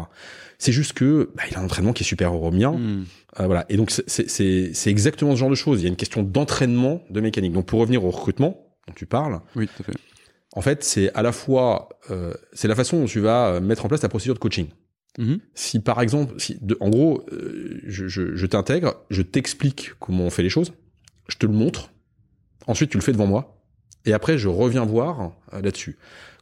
C'est 0.58 0.72
juste 0.72 0.92
que 0.92 1.30
bah, 1.36 1.44
il 1.48 1.56
a 1.56 1.60
un 1.60 1.64
entraînement 1.64 1.92
qui 1.92 2.02
est 2.02 2.06
supérieur 2.06 2.42
au 2.42 2.50
mien. 2.50 2.72
Hmm. 2.72 3.04
Euh, 3.40 3.46
voilà. 3.46 3.64
Et 3.68 3.76
donc 3.76 3.90
c'est- 3.90 4.08
c'est 4.08 4.28
c'est- 4.28 4.72
c'est 4.74 4.90
exactement 4.90 5.32
ce 5.32 5.36
genre 5.40 5.50
de 5.50 5.54
choses. 5.54 5.80
Il 5.80 5.84
y 5.84 5.86
a 5.86 5.88
une 5.88 5.96
question 5.96 6.22
d'entraînement 6.22 7.02
de 7.10 7.20
mécanique. 7.20 7.52
Donc 7.52 7.66
pour 7.66 7.78
revenir 7.80 8.04
au 8.04 8.10
recrutement 8.10 8.66
dont 8.88 8.94
tu 8.94 9.06
parles, 9.06 9.40
Oui, 9.54 9.68
tout 9.68 9.82
à 9.82 9.84
fait. 9.84 9.92
en 10.54 10.60
fait 10.60 10.82
c'est 10.82 11.12
à 11.14 11.22
la 11.22 11.30
fois 11.32 11.88
euh, 12.10 12.34
c'est 12.52 12.66
la 12.68 12.74
façon 12.74 12.98
dont 13.00 13.06
tu 13.06 13.20
vas 13.20 13.48
euh, 13.54 13.60
mettre 13.60 13.84
en 13.84 13.88
place 13.88 14.00
ta 14.00 14.08
procédure 14.08 14.34
de 14.34 14.40
coaching. 14.40 14.66
Mhm. 15.18 15.38
Si 15.54 15.78
par 15.80 16.00
exemple, 16.00 16.34
si 16.38 16.58
de, 16.60 16.76
en 16.80 16.90
gros, 16.90 17.24
euh, 17.32 17.80
je, 17.86 18.46
t'intègre, 18.46 18.94
je 19.10 19.22
t'explique 19.22 19.92
comment 20.00 20.24
on 20.24 20.30
fait 20.30 20.42
les 20.44 20.48
choses, 20.48 20.72
je 21.28 21.36
te 21.36 21.46
le 21.46 21.52
montre, 21.52 21.90
ensuite 22.66 22.90
tu 22.90 22.96
le 22.98 23.02
fais 23.02 23.12
devant 23.12 23.26
moi, 23.26 23.60
et 24.06 24.12
après 24.12 24.38
je 24.38 24.48
reviens 24.48 24.84
voir 24.84 25.32
là-dessus. 25.52 25.98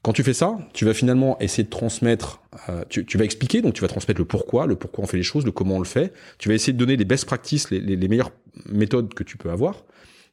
Quand 0.07 0.13
tu 0.13 0.23
fais 0.23 0.35
ça, 0.35 0.57
tu 0.73 0.85
vas 0.85 0.95
finalement 0.95 1.37
essayer 1.41 1.65
de 1.65 1.69
transmettre, 1.69 2.41
euh, 2.69 2.85
tu, 2.89 3.19
vas 3.19 3.25
expliquer, 3.25 3.61
donc 3.61 3.75
tu 3.75 3.81
vas 3.81 3.89
transmettre 3.89 4.21
le 4.21 4.25
pourquoi, 4.25 4.69
le 4.69 4.77
pourquoi 4.77 5.03
on 5.03 5.07
fait 5.09 5.17
les 5.17 5.25
choses, 5.25 5.45
le 5.45 5.51
comment 5.51 5.75
on 5.75 5.79
le 5.81 5.85
fait. 5.85 6.13
Tu 6.39 6.49
vas 6.49 6.55
essayer 6.55 6.73
de 6.73 6.79
donner 6.79 6.97
les 6.97 7.05
best 7.05 7.25
practices, 7.25 7.73
les, 7.73 7.97
meilleures 7.97 8.31
méthodes 8.67 9.13
que 9.15 9.25
tu 9.25 9.37
peux 9.37 9.51
avoir. 9.51 9.85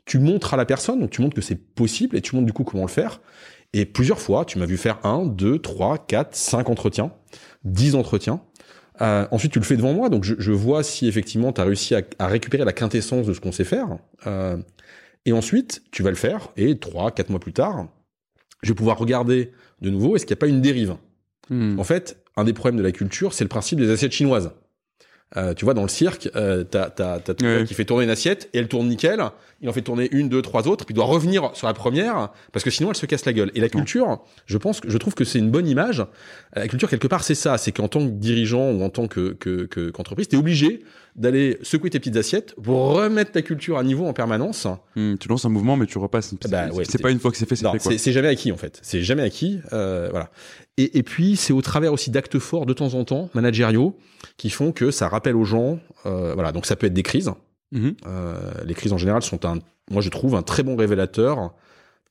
Tu 0.05 0.19
montres 0.19 0.53
à 0.53 0.57
la 0.57 0.65
personne, 0.65 0.99
donc 0.99 1.09
tu 1.09 1.23
montres 1.23 1.35
que 1.35 1.41
c'est 1.41 1.55
possible, 1.55 2.15
et 2.15 2.21
tu 2.21 2.35
montres 2.35 2.45
du 2.45 2.53
coup 2.53 2.63
comment 2.63 2.83
le 2.83 2.87
faire. 2.87 3.19
Et 3.73 3.85
plusieurs 3.85 4.19
fois, 4.19 4.45
tu 4.45 4.59
m'as 4.59 4.67
vu 4.67 4.77
faire 4.77 5.03
un, 5.03 5.25
deux, 5.25 5.57
trois, 5.57 5.97
quatre, 5.97 6.35
cinq 6.35 6.69
entretiens, 6.69 7.11
dix 7.63 7.95
entretiens. 7.95 8.41
Euh, 9.01 9.25
ensuite, 9.31 9.53
tu 9.53 9.59
le 9.59 9.65
fais 9.65 9.75
devant 9.75 9.93
moi, 9.93 10.09
donc 10.09 10.23
je, 10.23 10.51
vois 10.51 10.83
si 10.83 11.07
effectivement 11.07 11.51
tu 11.51 11.61
as 11.61 11.63
réussi 11.63 11.95
à, 11.95 12.03
à 12.19 12.27
récupérer 12.27 12.63
la 12.63 12.73
quintessence 12.73 13.25
de 13.25 13.33
ce 13.33 13.39
qu'on 13.39 13.51
sait 13.51 13.63
faire. 13.63 13.87
Euh, 14.27 14.55
et 15.25 15.33
ensuite, 15.33 15.81
tu 15.89 16.03
vas 16.03 16.11
le 16.11 16.15
faire, 16.15 16.49
et 16.57 16.77
trois, 16.77 17.09
quatre 17.09 17.31
mois 17.31 17.39
plus 17.39 17.53
tard, 17.53 17.87
je 18.63 18.69
vais 18.69 18.75
pouvoir 18.75 18.97
regarder 18.97 19.51
de 19.81 19.89
nouveau 19.89 20.15
est-ce 20.15 20.25
qu'il 20.25 20.33
n'y 20.33 20.39
a 20.39 20.41
pas 20.41 20.47
une 20.47 20.61
dérive? 20.61 20.95
Hmm. 21.49 21.79
En 21.79 21.83
fait, 21.83 22.23
un 22.37 22.43
des 22.43 22.53
problèmes 22.53 22.77
de 22.77 22.83
la 22.83 22.91
culture, 22.91 23.33
c'est 23.33 23.43
le 23.43 23.49
principe 23.49 23.79
des 23.79 23.89
assiettes 23.91 24.13
chinoises. 24.13 24.51
Euh, 25.35 25.53
tu 25.53 25.65
vois, 25.65 25.73
dans 25.73 25.81
le 25.81 25.87
cirque, 25.89 26.29
euh, 26.35 26.63
t'as 26.63 26.89
t'as 26.91 27.19
t'as 27.19 27.33
Ouais. 27.43 27.63
qui 27.65 27.73
fait 27.73 27.85
tourner 27.85 28.03
une 28.03 28.09
assiette 28.11 28.49
et 28.53 28.59
elle 28.59 28.67
tourne 28.67 28.87
nickel. 28.87 29.21
Il 29.63 29.69
en 29.69 29.73
fait 29.73 29.81
tourner 29.81 30.09
une, 30.11 30.27
deux, 30.29 30.41
trois 30.41 30.67
autres, 30.67 30.85
puis 30.85 30.93
il 30.93 30.95
doit 30.95 31.05
revenir 31.05 31.51
sur 31.55 31.67
la 31.67 31.73
première 31.73 32.29
parce 32.51 32.63
que 32.65 32.69
sinon 32.69 32.89
elle 32.89 32.97
se 32.97 33.05
casse 33.05 33.23
la 33.25 33.33
gueule. 33.33 33.49
Et 33.55 33.61
la 33.61 33.69
culture, 33.69 34.19
je 34.45 34.57
pense, 34.57 34.81
que 34.81 34.89
je 34.89 34.97
trouve 34.97 35.15
que 35.15 35.23
c'est 35.23 35.39
une 35.39 35.49
bonne 35.49 35.67
image. 35.67 36.05
La 36.55 36.67
culture 36.67 36.89
quelque 36.89 37.07
part, 37.07 37.23
c'est 37.23 37.33
ça, 37.35 37.57
c'est 37.57 37.71
qu'en 37.71 37.87
tant 37.87 37.99
que 38.05 38.11
dirigeant 38.11 38.71
ou 38.71 38.83
en 38.83 38.89
tant 38.89 39.07
que 39.07 39.31
que 39.33 39.65
que- 39.65 39.89
qu'entreprise, 39.89 40.27
t'es 40.27 40.37
obligé 40.37 40.83
d'aller 41.15 41.59
secouer 41.61 41.89
tes 41.91 41.99
petites 41.99 42.17
assiettes 42.17 42.55
pour 42.61 42.95
remettre 42.95 43.31
ta 43.31 43.41
culture 43.41 43.77
à 43.77 43.83
niveau 43.83 44.05
en 44.05 44.13
permanence. 44.13 44.67
Hmm, 44.95 45.15
Tu 45.17 45.27
lances 45.29 45.45
un 45.45 45.49
mouvement, 45.49 45.77
mais 45.77 45.85
tu 45.85 45.97
repasses. 45.97 46.33
Bah, 46.49 46.67
ouais, 46.73 46.83
c'est 46.85 46.93
c'est- 46.93 47.01
pas 47.01 47.11
une 47.11 47.19
fois 47.19 47.31
que 47.31 47.37
c'est 47.37 47.47
fait, 47.47 47.55
c'est 47.55 47.63
fait 47.71 47.77
quoi. 47.77 47.91
c'est 47.91 47.97
c'est 47.97 48.11
jamais 48.11 48.27
acquis 48.29 48.51
en 48.51 48.57
fait. 48.57 48.79
C'est 48.81 49.01
jamais 49.01 49.21
acquis. 49.23 49.59
Euh, 49.71 50.07
voilà. 50.11 50.29
Et, 50.77 50.97
et 50.97 51.03
puis 51.03 51.35
c'est 51.35 51.53
au 51.53 51.61
travers 51.61 51.93
aussi 51.93 52.09
d'actes 52.11 52.39
forts 52.39 52.65
de 52.65 52.73
temps 52.73 52.95
en 52.95 53.05
temps, 53.05 53.29
managériaux, 53.33 53.95
qui 54.37 54.49
font 54.49 54.71
que 54.71 54.91
ça 54.91 55.07
rappelle 55.07 55.35
aux 55.35 55.45
gens. 55.45 55.79
euh, 56.05 56.33
voilà. 56.33 56.51
Donc 56.51 56.65
ça 56.65 56.75
peut 56.75 56.87
être 56.87 56.93
des 56.93 57.03
crises. 57.03 57.31
Mhm. 57.73 57.95
Euh, 58.07 58.51
les 58.65 58.73
crises 58.73 58.93
en 58.93 58.97
général 58.97 59.21
sont 59.23 59.45
un, 59.45 59.59
moi 59.91 60.01
je 60.01 60.09
trouve 60.09 60.35
un 60.35 60.41
très 60.43 60.63
bon 60.63 60.75
révélateur 60.75 61.53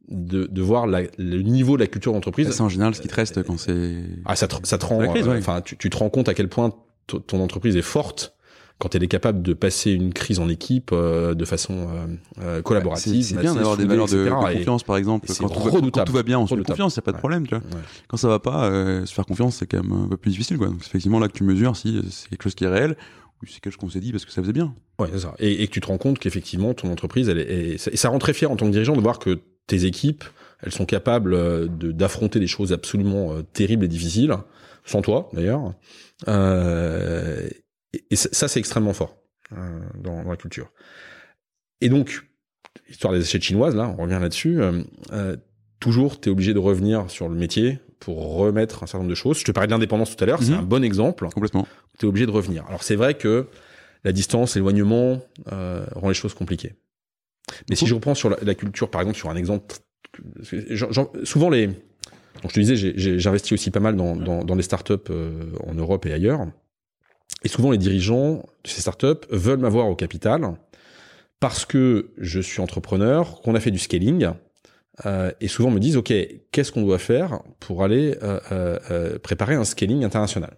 de, 0.08 0.46
de 0.50 0.62
voir 0.62 0.86
la- 0.86 1.02
le 1.18 1.42
niveau 1.42 1.76
de 1.76 1.82
la 1.82 1.86
culture 1.86 2.12
d'entreprise. 2.12 2.50
C'est 2.50 2.60
en 2.60 2.68
général 2.68 2.94
ce 2.94 3.00
qui 3.00 3.08
te 3.08 3.14
reste 3.14 3.42
quand 3.44 3.58
c'est. 3.58 4.02
Ah, 4.24 4.34
ça 4.36 4.48
te, 4.48 4.56
ça 4.66 4.76
te 4.78 4.84
rend. 4.86 4.98
Crise, 5.08 5.26
euh, 5.26 5.30
ouais. 5.32 5.38
Enfin, 5.38 5.60
tu, 5.60 5.76
tu 5.76 5.88
te 5.90 5.96
rends 5.96 6.10
compte 6.10 6.28
à 6.28 6.34
quel 6.34 6.48
point 6.48 6.72
ton 7.06 7.40
entreprise 7.40 7.76
est 7.76 7.82
forte 7.82 8.34
quand 8.78 8.96
elle 8.96 9.04
est 9.04 9.08
capable 9.08 9.42
de 9.42 9.52
passer 9.52 9.92
une 9.92 10.12
crise 10.12 10.40
en 10.40 10.48
équipe 10.48 10.90
euh, 10.92 11.34
de 11.34 11.44
façon 11.44 11.74
euh, 11.88 12.06
euh, 12.40 12.62
collaborative. 12.62 13.22
C'est 13.22 13.36
bien 13.36 13.54
d'avoir 13.54 13.76
des 13.76 13.84
valeurs 13.84 14.08
de, 14.08 14.28
confiance, 14.28 14.82
par 14.82 14.96
exemple. 14.96 15.28
Quand 15.38 15.48
tout, 15.48 15.60
va, 15.60 15.80
quand 15.92 16.04
tout 16.04 16.12
va 16.12 16.22
bien, 16.24 16.40
on 16.40 16.48
se 16.48 16.56
fait 16.56 16.64
confiance, 16.64 16.96
y 16.96 16.98
a 16.98 17.02
pas 17.02 17.12
de 17.12 17.16
Ouais. 17.16 17.20
problème, 17.20 17.46
tu 17.46 17.54
vois. 17.54 17.62
Ouais. 17.64 17.84
Quand 18.08 18.16
ça 18.16 18.26
va 18.26 18.40
pas, 18.40 18.64
euh, 18.64 19.06
se 19.06 19.14
faire 19.14 19.24
confiance, 19.26 19.56
c'est 19.56 19.66
quand 19.66 19.82
même 19.84 19.92
un 19.92 20.08
peu 20.08 20.16
plus 20.16 20.30
difficile, 20.32 20.58
quoi. 20.58 20.66
Donc, 20.66 20.78
c'est 20.80 20.88
effectivement 20.88 21.20
là 21.20 21.28
que 21.28 21.32
tu 21.34 21.44
mesures 21.44 21.76
si 21.76 21.96
euh, 21.98 22.02
c'est 22.10 22.28
quelque 22.28 22.42
chose 22.42 22.56
qui 22.56 22.64
est 22.64 22.68
réel 22.68 22.96
c'est 23.46 23.60
quelque 23.60 23.72
chose 23.72 23.80
qu'on 23.80 23.90
s'est 23.90 24.00
dit 24.00 24.12
parce 24.12 24.24
que 24.24 24.32
ça 24.32 24.42
faisait 24.42 24.52
bien. 24.52 24.74
Ouais, 24.98 25.08
c'est 25.12 25.20
ça. 25.20 25.34
Et, 25.38 25.66
que 25.66 25.72
tu 25.72 25.80
te 25.80 25.86
rends 25.86 25.98
compte 25.98 26.18
qu'effectivement, 26.18 26.74
ton 26.74 26.90
entreprise, 26.90 27.28
elle 27.28 27.38
est, 27.38 27.74
et 27.74 27.78
ça- 27.78 28.08
rend 28.08 28.18
très 28.18 28.32
fier 28.32 28.50
en 28.50 28.56
tant 28.56 28.66
que 28.66 28.72
dirigeant 28.72 28.96
de 28.96 29.00
voir 29.00 29.18
que 29.18 29.40
tes 29.66 29.84
équipes, 29.84 30.24
elles 30.62 30.72
sont 30.72 30.86
capables 30.86 31.34
euh, 31.34 31.66
d'affronter 31.68 32.38
des 32.38 32.46
choses 32.46 32.72
absolument 32.72 33.32
euh, 33.32 33.42
terribles 33.42 33.84
et 33.84 33.88
difficiles, 33.88 34.34
sans 34.84 35.02
toi 35.02 35.28
d'ailleurs. 35.32 35.74
Euh, 36.28 37.48
et, 38.10 38.16
ça, 38.16 38.48
c'est 38.48 38.60
extrêmement 38.60 38.92
fort 38.92 39.16
dans, 39.96 40.22
la 40.22 40.36
culture. 40.36 40.70
Et 41.80 41.88
donc, 41.88 42.26
histoire 42.88 43.12
des 43.12 43.20
assiettes 43.20 43.42
chinoises, 43.42 43.76
là, 43.76 43.94
on 43.98 44.02
revient 44.02 44.18
là-dessus. 44.20 44.60
toujours, 45.78 46.20
tu 46.20 46.28
es 46.28 46.32
obligé 46.32 46.54
de 46.54 46.58
revenir 46.58 47.10
sur 47.10 47.28
le 47.28 47.34
métier 47.34 47.80
pour 48.04 48.36
remettre 48.36 48.82
un 48.82 48.86
certain 48.86 48.98
nombre 48.98 49.10
de 49.10 49.14
choses. 49.14 49.38
Je 49.38 49.44
te 49.44 49.52
parlais 49.52 49.68
de 49.68 49.72
l'indépendance 49.72 50.16
tout 50.16 50.22
à 50.24 50.26
l'heure, 50.26 50.42
c'est 50.42 50.50
Mhm. 50.52 50.58
un 50.58 50.62
bon 50.62 50.82
exemple 50.82 51.28
Complètement. 51.32 51.66
tu 51.98 52.06
es 52.06 52.08
obligé 52.08 52.26
de 52.26 52.32
revenir. 52.32 52.64
Alors 52.68 52.82
c'est 52.82 52.96
vrai 52.96 53.14
que 53.14 53.46
la 54.04 54.10
distance, 54.12 54.56
l'éloignement 54.56 55.20
euh, 55.52 55.86
rend 55.94 56.08
les 56.08 56.14
choses 56.14 56.34
compliquées. 56.34 56.74
Mais 57.70 57.76
si 57.76 57.86
je 57.86 57.94
reprends 57.94 58.14
sur 58.16 58.28
la, 58.30 58.36
la 58.42 58.54
culture, 58.56 58.90
par 58.90 59.00
exemple, 59.02 59.16
sur 59.18 59.30
un 59.30 59.36
exemple, 59.36 59.74
souvent 61.24 61.48
les, 61.50 61.66
donc 61.68 62.48
je 62.50 62.54
te 62.54 62.60
disais, 62.60 63.18
j'investis 63.18 63.52
aussi 63.52 63.70
pas 63.70 63.80
mal 63.80 63.96
dans, 63.96 64.16
dans, 64.16 64.44
dans 64.44 64.56
des 64.56 64.62
startups 64.62 64.94
euh, 65.10 65.52
en 65.66 65.74
Europe 65.74 66.06
et 66.06 66.12
ailleurs. 66.12 66.40
Et 67.44 67.48
souvent 67.48 67.70
les 67.70 67.78
dirigeants 67.78 68.44
de 68.64 68.68
ces 68.68 68.80
startups 68.80 69.26
veulent 69.30 69.58
m'avoir 69.60 69.86
au 69.88 69.96
capital 69.96 70.54
parce 71.40 71.64
que 71.64 72.10
je 72.18 72.40
suis 72.40 72.60
entrepreneur, 72.60 73.40
qu'on 73.42 73.54
a 73.54 73.60
fait 73.60 73.70
du 73.72 73.78
scaling, 73.78 74.28
euh, 75.06 75.32
et 75.40 75.48
souvent 75.48 75.70
me 75.70 75.80
disent, 75.80 75.96
OK, 75.96 76.12
qu'est-ce 76.50 76.72
qu'on 76.72 76.82
doit 76.82 76.98
faire 76.98 77.40
pour 77.60 77.82
aller 77.82 78.16
euh, 78.22 78.38
euh, 78.52 78.78
euh, 78.90 79.18
préparer 79.18 79.54
un 79.54 79.64
scaling 79.64 80.04
international? 80.04 80.56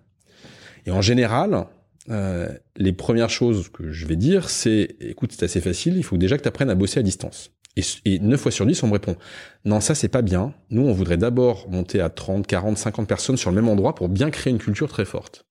Et 0.86 0.90
en 0.90 1.00
général, 1.00 1.66
euh, 2.10 2.48
les 2.76 2.92
premières 2.92 3.30
choses 3.30 3.68
que 3.70 3.92
je 3.92 4.06
vais 4.06 4.16
dire, 4.16 4.50
c'est, 4.50 4.96
écoute, 5.00 5.32
c'est 5.32 5.44
assez 5.44 5.60
facile, 5.60 5.96
il 5.96 6.04
faut 6.04 6.16
déjà 6.16 6.36
que 6.36 6.42
tu 6.42 6.48
apprennes 6.48 6.70
à 6.70 6.74
bosser 6.74 7.00
à 7.00 7.02
distance. 7.02 7.52
Et, 7.76 7.82
et 8.04 8.18
9 8.18 8.40
fois 8.40 8.50
sur 8.50 8.66
10, 8.66 8.82
on 8.82 8.88
me 8.88 8.92
répond, 8.92 9.16
non, 9.64 9.80
ça 9.80 9.94
c'est 9.94 10.08
pas 10.08 10.22
bien. 10.22 10.54
Nous, 10.70 10.82
on 10.82 10.92
voudrait 10.92 11.16
d'abord 11.16 11.68
monter 11.70 12.00
à 12.00 12.10
30, 12.10 12.46
40, 12.46 12.76
50 12.76 13.08
personnes 13.08 13.36
sur 13.36 13.50
le 13.50 13.56
même 13.56 13.68
endroit 13.68 13.94
pour 13.94 14.08
bien 14.08 14.30
créer 14.30 14.52
une 14.52 14.58
culture 14.58 14.88
très 14.88 15.04
forte. 15.04 15.46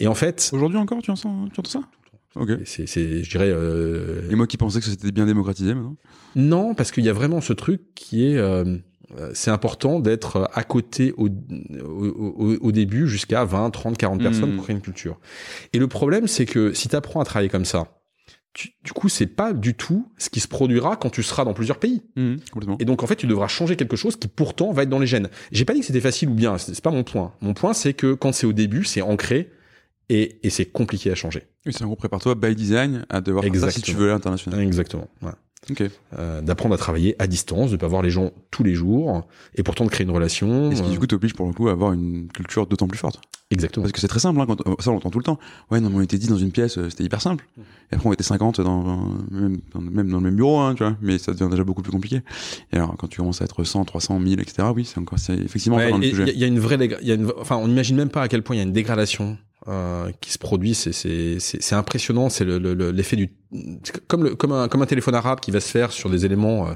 Et 0.00 0.06
en 0.06 0.14
fait, 0.14 0.50
Aujourd'hui 0.52 0.78
encore, 0.78 1.02
tu 1.02 1.10
entends, 1.10 1.46
tu 1.48 1.60
entends 1.60 1.70
ça? 1.70 1.80
Ok. 2.36 2.50
c'est, 2.64 2.86
c'est, 2.86 3.24
je 3.24 3.30
dirais, 3.30 3.50
euh, 3.50 4.30
Et 4.30 4.34
moi 4.36 4.46
qui 4.46 4.56
pensais 4.56 4.78
que 4.80 4.86
c'était 4.86 5.10
bien 5.12 5.26
démocratisé 5.26 5.74
maintenant. 5.74 5.96
non, 6.36 6.74
parce 6.74 6.92
qu'il 6.92 7.04
y 7.04 7.08
a 7.08 7.12
vraiment 7.12 7.40
ce 7.40 7.52
truc 7.52 7.80
qui 7.94 8.24
est, 8.26 8.36
euh, 8.36 8.76
euh, 9.18 9.30
c'est 9.34 9.50
important 9.50 9.98
d'être 9.98 10.48
à 10.54 10.62
côté 10.62 11.12
au, 11.16 11.28
au, 11.28 12.56
au- 12.60 12.72
début 12.72 13.08
jusqu'à 13.08 13.44
20, 13.44 13.70
30, 13.70 13.98
40 13.98 14.20
personnes 14.22 14.52
Mm. 14.52 14.54
pour 14.56 14.64
créer 14.64 14.76
une 14.76 14.82
culture. 14.82 15.18
Et 15.72 15.78
le 15.78 15.88
problème, 15.88 16.26
c'est 16.28 16.46
que 16.46 16.72
si 16.72 16.88
tu 16.88 16.96
apprends 16.96 17.20
à 17.20 17.24
travailler 17.24 17.48
comme 17.50 17.64
ça, 17.64 17.96
tu- 18.52 18.70
du 18.84 18.92
coup, 18.92 19.08
c'est 19.08 19.26
pas 19.26 19.52
du 19.52 19.74
tout 19.74 20.08
ce 20.18 20.28
qui 20.30 20.40
se 20.40 20.48
produira 20.48 20.96
quand 20.96 21.10
tu 21.10 21.22
seras 21.22 21.44
dans 21.44 21.54
plusieurs 21.54 21.78
pays. 21.78 22.02
Complètement. 22.52 22.76
Et 22.80 22.84
donc, 22.84 23.02
en 23.02 23.06
fait, 23.06 23.16
tu 23.16 23.26
devras 23.26 23.48
changer 23.48 23.76
quelque 23.76 23.96
chose 23.96 24.16
qui 24.16 24.28
pourtant 24.28 24.72
va 24.72 24.82
être 24.84 24.88
dans 24.88 24.98
les 24.98 25.06
gènes. 25.06 25.28
J'ai 25.52 25.64
pas 25.64 25.72
dit 25.74 25.80
que 25.80 25.86
c'était 25.86 26.00
facile 26.00 26.28
ou 26.28 26.34
bien, 26.34 26.58
c'est 26.58 26.74
c'est 26.74 26.82
pas 26.84 26.90
mon 26.90 27.04
point. 27.04 27.32
Mon 27.40 27.54
point, 27.54 27.72
c'est 27.74 27.94
que 27.94 28.14
quand 28.14 28.32
c'est 28.32 28.46
au 28.46 28.52
début, 28.52 28.84
c'est 28.84 29.02
ancré 29.02 29.50
et, 30.10 30.40
et 30.46 30.50
c'est 30.50 30.66
compliqué 30.66 31.10
à 31.10 31.14
changer. 31.14 31.44
Oui, 31.64 31.72
c'est 31.72 31.84
en 31.84 31.86
gros, 31.86 31.96
prépare-toi 31.96 32.34
by 32.34 32.54
design 32.54 33.06
à 33.08 33.20
devoir 33.20 33.44
faire 33.44 33.54
ça 33.56 33.70
si 33.70 33.80
tu 33.80 33.94
veux 33.94 34.08
l'international. 34.08 34.60
Exactement. 34.60 35.08
Ouais. 35.22 35.30
Ok. 35.70 35.84
Euh, 36.18 36.40
d'apprendre 36.40 36.74
à 36.74 36.78
travailler 36.78 37.14
à 37.18 37.26
distance, 37.26 37.70
de 37.70 37.76
pas 37.76 37.86
voir 37.86 38.02
les 38.02 38.10
gens 38.10 38.32
tous 38.50 38.64
les 38.64 38.74
jours, 38.74 39.26
et 39.54 39.62
pourtant 39.62 39.84
de 39.84 39.90
créer 39.90 40.04
une 40.06 40.10
relation. 40.12 40.72
Et 40.72 40.76
ce 40.76 40.82
qui 40.82 40.88
euh, 40.88 40.92
du 40.92 40.98
coup 40.98 41.06
t'oblige 41.06 41.34
pour 41.34 41.46
le 41.46 41.52
coup 41.52 41.68
à 41.68 41.72
avoir 41.72 41.92
une 41.92 42.28
culture 42.28 42.66
d'autant 42.66 42.88
plus 42.88 42.98
forte. 42.98 43.20
exactement. 43.50 43.84
Parce 43.84 43.92
que 43.92 44.00
c'est 44.00 44.08
très 44.08 44.20
simple, 44.20 44.40
hein, 44.40 44.46
quand, 44.46 44.56
ça 44.80 44.90
on 44.90 44.94
l'entend 44.94 45.10
tout 45.10 45.18
le 45.18 45.24
temps. 45.24 45.38
Ouais, 45.70 45.80
non, 45.80 45.90
mais 45.90 45.96
on 45.96 46.00
était 46.00 46.16
10 46.18 46.28
dans 46.28 46.38
une 46.38 46.50
pièce, 46.50 46.78
euh, 46.78 46.88
c'était 46.88 47.04
hyper 47.04 47.20
simple. 47.20 47.46
Et 47.92 47.94
après 47.94 48.08
on 48.08 48.12
était 48.12 48.24
50 48.24 48.62
dans, 48.62 49.10
même, 49.30 49.58
dans, 49.74 49.80
même 49.82 50.08
dans 50.10 50.16
le 50.16 50.24
même 50.24 50.34
bureau, 50.36 50.58
hein, 50.58 50.74
tu 50.74 50.82
vois. 50.82 50.96
Mais 51.02 51.18
ça 51.18 51.32
devient 51.32 51.48
déjà 51.50 51.62
beaucoup 51.62 51.82
plus 51.82 51.92
compliqué. 51.92 52.22
Et 52.72 52.76
alors 52.76 52.96
quand 52.96 53.06
tu 53.06 53.18
commences 53.18 53.42
à 53.42 53.44
être 53.44 53.62
100, 53.62 53.84
300, 53.84 54.18
1000, 54.18 54.40
etc., 54.40 54.68
oui, 54.74 54.86
c'est 54.86 54.98
encore, 54.98 55.18
c'est 55.18 55.34
effectivement 55.34 55.76
Ouais, 55.76 55.92
Il 56.02 56.10
sujet. 56.10 56.32
y, 56.34 56.38
y 56.38 56.44
a 56.44 56.46
une 56.46 56.58
vraie, 56.58 56.78
y 57.02 57.12
a 57.12 57.14
une, 57.14 57.30
enfin, 57.38 57.56
on 57.58 57.68
n'imagine 57.68 57.96
même 57.96 58.10
pas 58.10 58.22
à 58.22 58.28
quel 58.28 58.42
point 58.42 58.56
il 58.56 58.60
y 58.60 58.62
a 58.62 58.64
une 58.64 58.72
dégradation 58.72 59.36
euh, 59.68 60.10
qui 60.20 60.32
se 60.32 60.38
produit. 60.38 60.74
C'est, 60.74 60.92
c'est, 60.92 61.38
c'est, 61.40 61.62
c'est 61.62 61.74
impressionnant. 61.74 62.28
C'est 62.28 62.44
le, 62.44 62.58
le- 62.58 62.74
le- 62.74 62.90
l'effet 62.90 63.16
du, 63.16 63.30
comme 64.08 64.24
le, 64.24 64.34
comme 64.34 64.52
un, 64.52 64.68
comme 64.68 64.82
un 64.82 64.86
téléphone 64.86 65.14
arabe 65.14 65.40
qui 65.40 65.50
va 65.50 65.60
se 65.60 65.70
faire 65.70 65.92
sur 65.92 66.08
des 66.10 66.24
éléments 66.24 66.68
euh, 66.68 66.72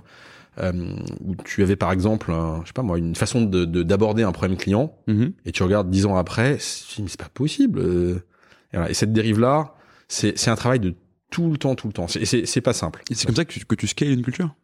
euh, 0.63 0.73
où 1.25 1.35
tu 1.45 1.63
avais 1.63 1.77
par 1.77 1.91
exemple, 1.93 2.31
un- 2.31 2.61
je 2.63 2.69
sais 2.69 2.73
pas 2.73 2.83
moi, 2.83 2.99
une 2.99 3.15
façon 3.17 3.43
de, 3.43 3.65
de- 3.65 3.83
d'aborder 3.83 4.23
un 4.23 4.33
problème 4.33 4.57
client, 4.57 4.97
Mhm. 5.09 5.33
et 5.45 5.53
tu 5.53 5.63
regardes 5.63 5.91
dix 5.91 6.07
ans 6.07 6.17
après, 6.17 6.59
c'est, 6.61 7.17
pas 7.17 7.29
possible. 7.33 7.79
euh. 7.81 8.17
Et, 8.73 8.77
voilà. 8.77 8.91
Et 8.91 8.95
cette 8.95 9.13
dérive 9.13 9.41
là, 9.41 9.75
c'est, 10.09 10.39
c'est 10.39 10.51
un 10.51 10.57
travail 10.57 10.81
de 10.81 10.95
tout 11.31 11.51
le 11.51 11.57
temps, 11.59 11.75
tout 11.75 11.87
le 11.89 11.93
temps. 11.93 12.07
C'est- 12.07 12.25
C'est 12.25 12.47
c'est 12.47 12.61
pas 12.61 12.73
simple. 12.73 13.03
Et 13.11 13.15
c'est 13.15 13.27
comme 13.27 13.35
ça 13.35 13.45
que 13.45 13.53
tu, 13.53 13.65
que 13.65 13.75
tu 13.75 13.87
scales 13.89 14.11
une 14.11 14.23
culture? 14.23 14.55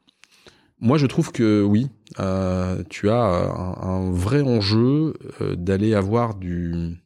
Moi, 0.83 0.97
je 0.97 1.07
trouve 1.07 1.31
que 1.33 1.63
oui, 1.63 1.89
euh, 2.21 2.83
tu 2.89 3.11
as 3.11 3.21
un, 3.23 3.75
un 3.83 4.11
vrai 4.13 4.41
enjeu 4.43 5.15
euh, 5.41 5.55
d'aller 5.57 5.95
avoir 5.95 6.35
du 6.37 6.97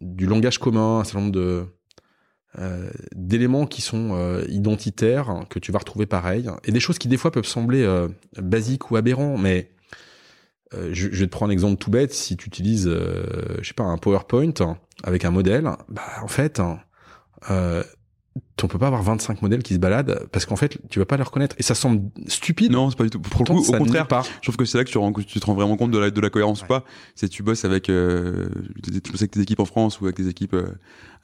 du 0.00 0.26
langage 0.26 0.58
commun, 0.58 1.00
un 1.00 1.04
certain 1.04 1.20
nombre 1.20 1.32
de 1.32 1.66
euh, 2.58 2.90
d'éléments 3.14 3.66
qui 3.66 3.80
sont 3.80 4.10
euh, 4.14 4.44
identitaires 4.48 5.44
que 5.50 5.58
tu 5.58 5.70
vas 5.70 5.78
retrouver 5.78 6.06
pareil 6.06 6.50
et 6.64 6.72
des 6.72 6.80
choses 6.80 6.98
qui 6.98 7.06
des 7.06 7.16
fois 7.16 7.30
peuvent 7.30 7.46
sembler 7.46 7.82
euh, 7.82 8.08
basiques 8.38 8.90
ou 8.90 8.96
aberrants, 8.96 9.38
mais 9.38 9.70
euh, 10.74 10.90
je, 10.92 11.08
je 11.12 11.20
vais 11.20 11.26
te 11.26 11.30
prendre 11.30 11.50
un 11.50 11.52
exemple 11.52 11.78
tout 11.78 11.90
bête. 11.90 12.12
Si 12.12 12.36
tu 12.36 12.48
utilises, 12.48 12.88
euh, 12.88 13.56
je 13.60 13.68
sais 13.68 13.74
pas, 13.74 13.84
un 13.84 13.98
PowerPoint 13.98 14.78
avec 15.04 15.24
un 15.24 15.30
modèle, 15.30 15.70
bah 15.88 16.02
en 16.22 16.28
fait, 16.28 16.60
euh, 17.50 17.82
on 18.62 18.68
peut 18.68 18.78
pas 18.78 18.88
avoir 18.88 19.02
25 19.02 19.42
modèles 19.42 19.62
qui 19.62 19.74
se 19.74 19.78
baladent 19.78 20.26
parce 20.32 20.44
qu'en 20.46 20.56
fait, 20.56 20.78
tu 20.90 20.98
vas 20.98 21.06
pas 21.06 21.16
les 21.16 21.22
reconnaître. 21.22 21.56
Et 21.58 21.62
ça 21.62 21.74
semble 21.74 22.10
stupide. 22.26 22.70
Non, 22.70 22.90
c'est 22.90 22.96
pas 22.96 23.04
du 23.04 23.10
tout. 23.10 23.20
Pour 23.20 23.40
le 23.40 23.46
coup, 23.46 23.58
au 23.74 23.78
contraire, 23.78 24.06
pas. 24.06 24.22
je 24.22 24.42
trouve 24.42 24.56
que 24.56 24.64
c'est 24.64 24.76
là 24.78 24.84
que 24.84 24.90
tu, 24.90 24.98
rends- 24.98 25.12
que 25.12 25.22
tu 25.22 25.40
te 25.40 25.46
rends 25.46 25.54
vraiment 25.54 25.76
compte 25.76 25.90
de 25.90 25.98
la, 25.98 26.10
de 26.10 26.20
la 26.20 26.30
cohérence 26.30 26.62
ou 26.62 26.66
pas. 26.66 26.84
C'est 27.14 27.28
tu 27.28 27.42
bosses 27.42 27.64
avec, 27.64 27.88
euh, 27.88 28.48
tu 28.84 29.10
bosses 29.10 29.22
avec 29.22 29.30
tes 29.32 29.40
équipes 29.40 29.60
en 29.60 29.64
France 29.64 30.00
ou 30.00 30.04
avec 30.04 30.16
tes 30.16 30.28
équipes 30.28 30.54
euh, 30.54 30.74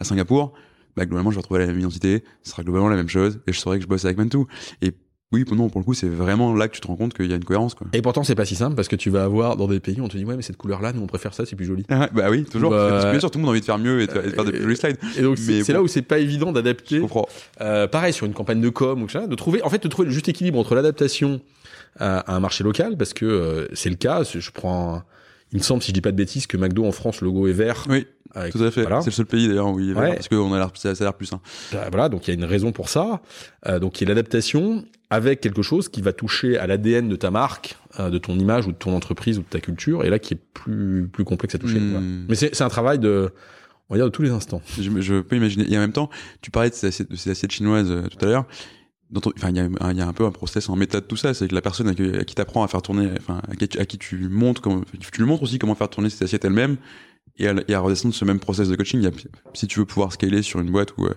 à 0.01 0.05
Singapour. 0.05 0.55
Bah, 0.97 1.05
globalement, 1.05 1.31
je 1.31 1.37
vais 1.37 1.41
retrouver 1.41 1.61
la 1.61 1.67
même 1.67 1.79
identité. 1.79 2.25
Ce 2.43 2.51
sera 2.53 2.63
globalement 2.63 2.89
la 2.89 2.97
même 2.97 3.09
chose. 3.09 3.41
Et 3.47 3.53
je 3.53 3.61
saurais 3.61 3.77
que 3.79 3.83
je 3.83 3.89
bosse 3.89 4.05
avec 4.07 4.17
Mantou. 4.17 4.47
Et 4.81 4.95
oui, 5.37 5.45
pour- 5.45 5.57
non, 5.57 5.69
pour 5.69 5.81
le 5.81 5.85
coup, 5.85 5.95
c'est 5.95 6.09
vraiment 6.09 6.55
là 6.55 6.69
que 6.69 6.75
tu 6.75 6.81
te 6.81 6.87
rends 6.87 6.97
compte 6.97 7.15
qu'il 7.15 7.27
y 7.27 7.33
a 7.33 7.37
une 7.37 7.45
cohérence, 7.45 7.75
quoi. 7.75 7.87
Et 7.93 8.03
pourtant, 8.03 8.25
c'est 8.25 8.35
pas 8.35 8.45
si 8.45 8.55
simple 8.57 8.75
parce 8.75 8.89
que 8.89 8.97
tu 8.97 9.11
vas 9.11 9.25
avoir 9.25 9.57
dans 9.57 9.69
des 9.69 9.79
pays, 9.81 10.01
on 10.01 10.09
te 10.09 10.17
dit 10.17 10.25
ouais, 10.25 10.37
mais 10.37 10.43
cette 10.43 10.57
couleur-là, 10.57 10.93
nous 10.93 11.03
on 11.03 11.07
préfère 11.07 11.33
ça, 11.35 11.47
c'est 11.47 11.57
plus 11.57 11.67
joli. 11.67 11.85
Ah 11.89 12.09
bah 12.13 12.29
oui, 12.31 12.45
toujours. 12.45 12.71
Bah, 12.71 12.89
Parce 12.91 13.05
que 13.05 13.11
bien 13.13 13.21
sûr, 13.21 13.31
tout 13.31 13.39
le 13.39 13.43
monde 13.43 13.51
a 13.51 13.53
envie 13.53 13.61
de 13.61 13.65
faire 13.65 13.79
mieux 13.79 14.01
et 14.01 14.07
de, 14.07 14.13
faire- 14.13 14.25
et 14.25 14.29
de 14.31 14.35
faire 14.35 14.45
des 14.45 14.53
plus 14.53 14.63
jolis 14.63 14.77
slides. 14.77 14.99
Et 15.19 15.23
donc 15.23 15.39
c'est 15.39 15.63
bon. 15.67 15.73
là 15.75 15.83
où 15.83 15.89
c'est 15.89 16.03
pas 16.03 16.19
évident 16.19 16.53
d'adapter. 16.53 17.01
Euh, 17.61 17.87
pareil 17.87 18.13
sur 18.13 18.27
une 18.27 18.33
campagne 18.35 18.61
de 18.61 18.69
com 18.69 19.03
ou 19.03 19.09
ça, 19.09 19.27
de 19.27 19.35
trouver, 19.35 19.63
en 19.63 19.71
fait, 19.71 19.83
de 19.83 19.89
trouver 19.89 20.07
le 20.07 20.13
juste 20.13 20.29
équilibre 20.29 20.59
entre 20.59 20.75
l'adaptation 20.75 21.41
à, 21.99 22.19
à 22.21 22.35
un 22.37 22.41
marché 22.41 22.65
local 22.65 22.97
parce 22.97 23.13
que 23.15 23.25
euh, 23.27 23.67
c'est 23.75 23.91
le 23.91 23.97
cas. 23.97 24.23
Je 24.25 24.51
prends, 24.51 24.95
un- 24.97 25.05
il 25.53 25.59
me 25.59 25.63
semble 25.63 25.83
si 25.83 25.89
je 25.89 25.95
dis 25.95 26.01
pas 26.01 26.11
de 26.13 26.17
bêtises 26.17 26.47
que 26.47 26.57
McDo 26.57 26.85
en 26.85 26.93
France 26.93 27.21
le 27.21 27.27
logo 27.27 27.47
est 27.47 27.53
vert. 27.53 27.85
Oui, 27.89 28.07
avec- 28.35 28.53
tout 28.53 28.63
à 28.63 28.71
fait. 28.71 28.83
Voilà. 28.83 29.01
C'est 29.01 29.11
le 29.11 29.13
seul 29.15 29.27
pays 29.27 29.49
d'ailleurs 29.49 29.69
où 29.71 29.79
il 29.81 29.91
est 29.91 29.95
vert, 29.95 30.03
Ouais. 30.03 30.15
parce 30.15 30.29
qu'on 30.29 30.53
a 30.53 30.59
l'air, 30.59 30.71
ça 30.75 30.91
a 30.91 30.95
l'air 31.01 31.15
plus 31.15 31.27
sain. 31.27 31.41
Bah, 31.73 31.87
voilà, 31.91 32.09
donc 32.09 32.27
il 32.27 32.31
y 32.31 32.31
a 32.33 32.35
une 32.35 32.45
raison 32.45 32.73
pour 32.73 32.89
ça. 32.89 33.21
Euh, 33.67 33.79
donc 33.79 34.01
il 34.01 34.05
y 34.05 34.11
a 34.11 34.15
l'adaptation 34.15 34.85
avec 35.11 35.41
quelque 35.41 35.63
chose 35.63 35.89
qui 35.89 36.03
va 36.03 36.13
toucher 36.13 36.59
à 36.59 36.67
l'ADN 36.67 37.09
de 37.09 37.17
ta 37.17 37.31
marque, 37.31 37.77
euh, 38.01 38.11
de 38.11 38.19
ton 38.19 38.39
image 38.39 38.67
ou 38.67 38.73
de 38.73 38.77
ton 38.77 38.95
entreprise 38.95 39.39
ou 39.39 39.43
de 39.43 39.47
ta 39.49 39.61
culture, 39.61 40.05
et 40.05 40.11
là 40.11 40.19
qui 40.19 40.35
est 40.35 40.41
plus 40.55 41.09
plus 41.13 41.25
complexe 41.25 41.55
à 41.55 41.59
toucher. 41.59 41.79
Hmm. 41.79 42.27
Mais 42.29 42.35
c'est 42.35 42.55
c'est 42.55 42.65
un 42.65 42.69
travail 42.69 42.99
de, 42.99 43.31
on 43.89 43.95
va 43.95 43.99
dire 43.99 44.07
de 44.07 44.11
tous 44.11 44.23
les 44.23 44.31
instants. 44.31 44.63
Je, 44.81 44.91
je 45.01 45.21
peux 45.21 45.37
imaginer. 45.37 45.71
Et 45.73 45.77
en 45.77 45.81
même 45.81 45.93
temps, 45.93 46.11
tu 46.43 46.51
parlais 46.51 46.71
de 46.71 46.75
ces 46.75 46.89
assiettes, 46.89 47.11
de 47.11 47.17
ces 47.17 47.31
assiettes 47.31 47.53
chinoises 47.53 47.91
euh, 47.91 48.09
tout 48.09 48.25
à 48.25 48.29
l'heure. 48.29 48.47
Enfin, 49.15 49.51
il 49.51 49.57
y, 49.57 49.61
a 49.61 49.65
un- 49.81 49.93
il 49.93 49.99
y 49.99 50.01
a 50.01 50.09
un 50.09 50.13
peu 50.13 50.25
un 50.27 50.33
process 50.33 50.69
en 50.69 50.75
méta 50.75 51.01
de 51.01 51.07
tout 51.07 51.17
ça. 51.17 51.33
C'est 51.33 51.47
que 51.47 51.55
la 51.55 51.61
personne 51.61 51.87
à 51.89 51.95
qui, 51.95 52.11
qui 52.25 52.35
t'apprends 52.35 52.65
à 52.65 52.69
faire 52.69 52.83
tourner, 52.83 53.09
enfin, 53.21 53.41
à 53.49 53.55
qui, 53.55 53.69
tu- 53.69 53.79
à 53.79 53.85
qui 53.87 53.99
tu 53.99 54.29
montres 54.29 54.61
comment, 54.61 54.81
tu 54.99 55.21
lui 55.21 55.29
montres 55.29 55.45
aussi 55.45 55.61
comment 55.61 55.77
faire 55.77 55.89
tourner 55.89 56.11
cette 56.11 56.23
assiette 56.23 56.45
elle-même 56.45 56.77
et 57.39 57.49
à, 57.49 57.55
et 57.69 57.75
à 57.75 57.81
redescendre 57.81 58.15
ce 58.15 58.25
même 58.25 58.39
process 58.41 58.69
de 58.69 58.77
coaching. 58.77 59.01
Il 59.01 59.05
y 59.05 59.09
a- 59.09 59.13
si 59.55 59.67
tu 59.67 59.79
veux 59.81 59.87
pouvoir 59.87 60.13
scaler 60.13 60.43
sur 60.43 60.61
une 60.61 60.71
boîte 60.71 60.97
où 60.99 61.07
euh, 61.07 61.15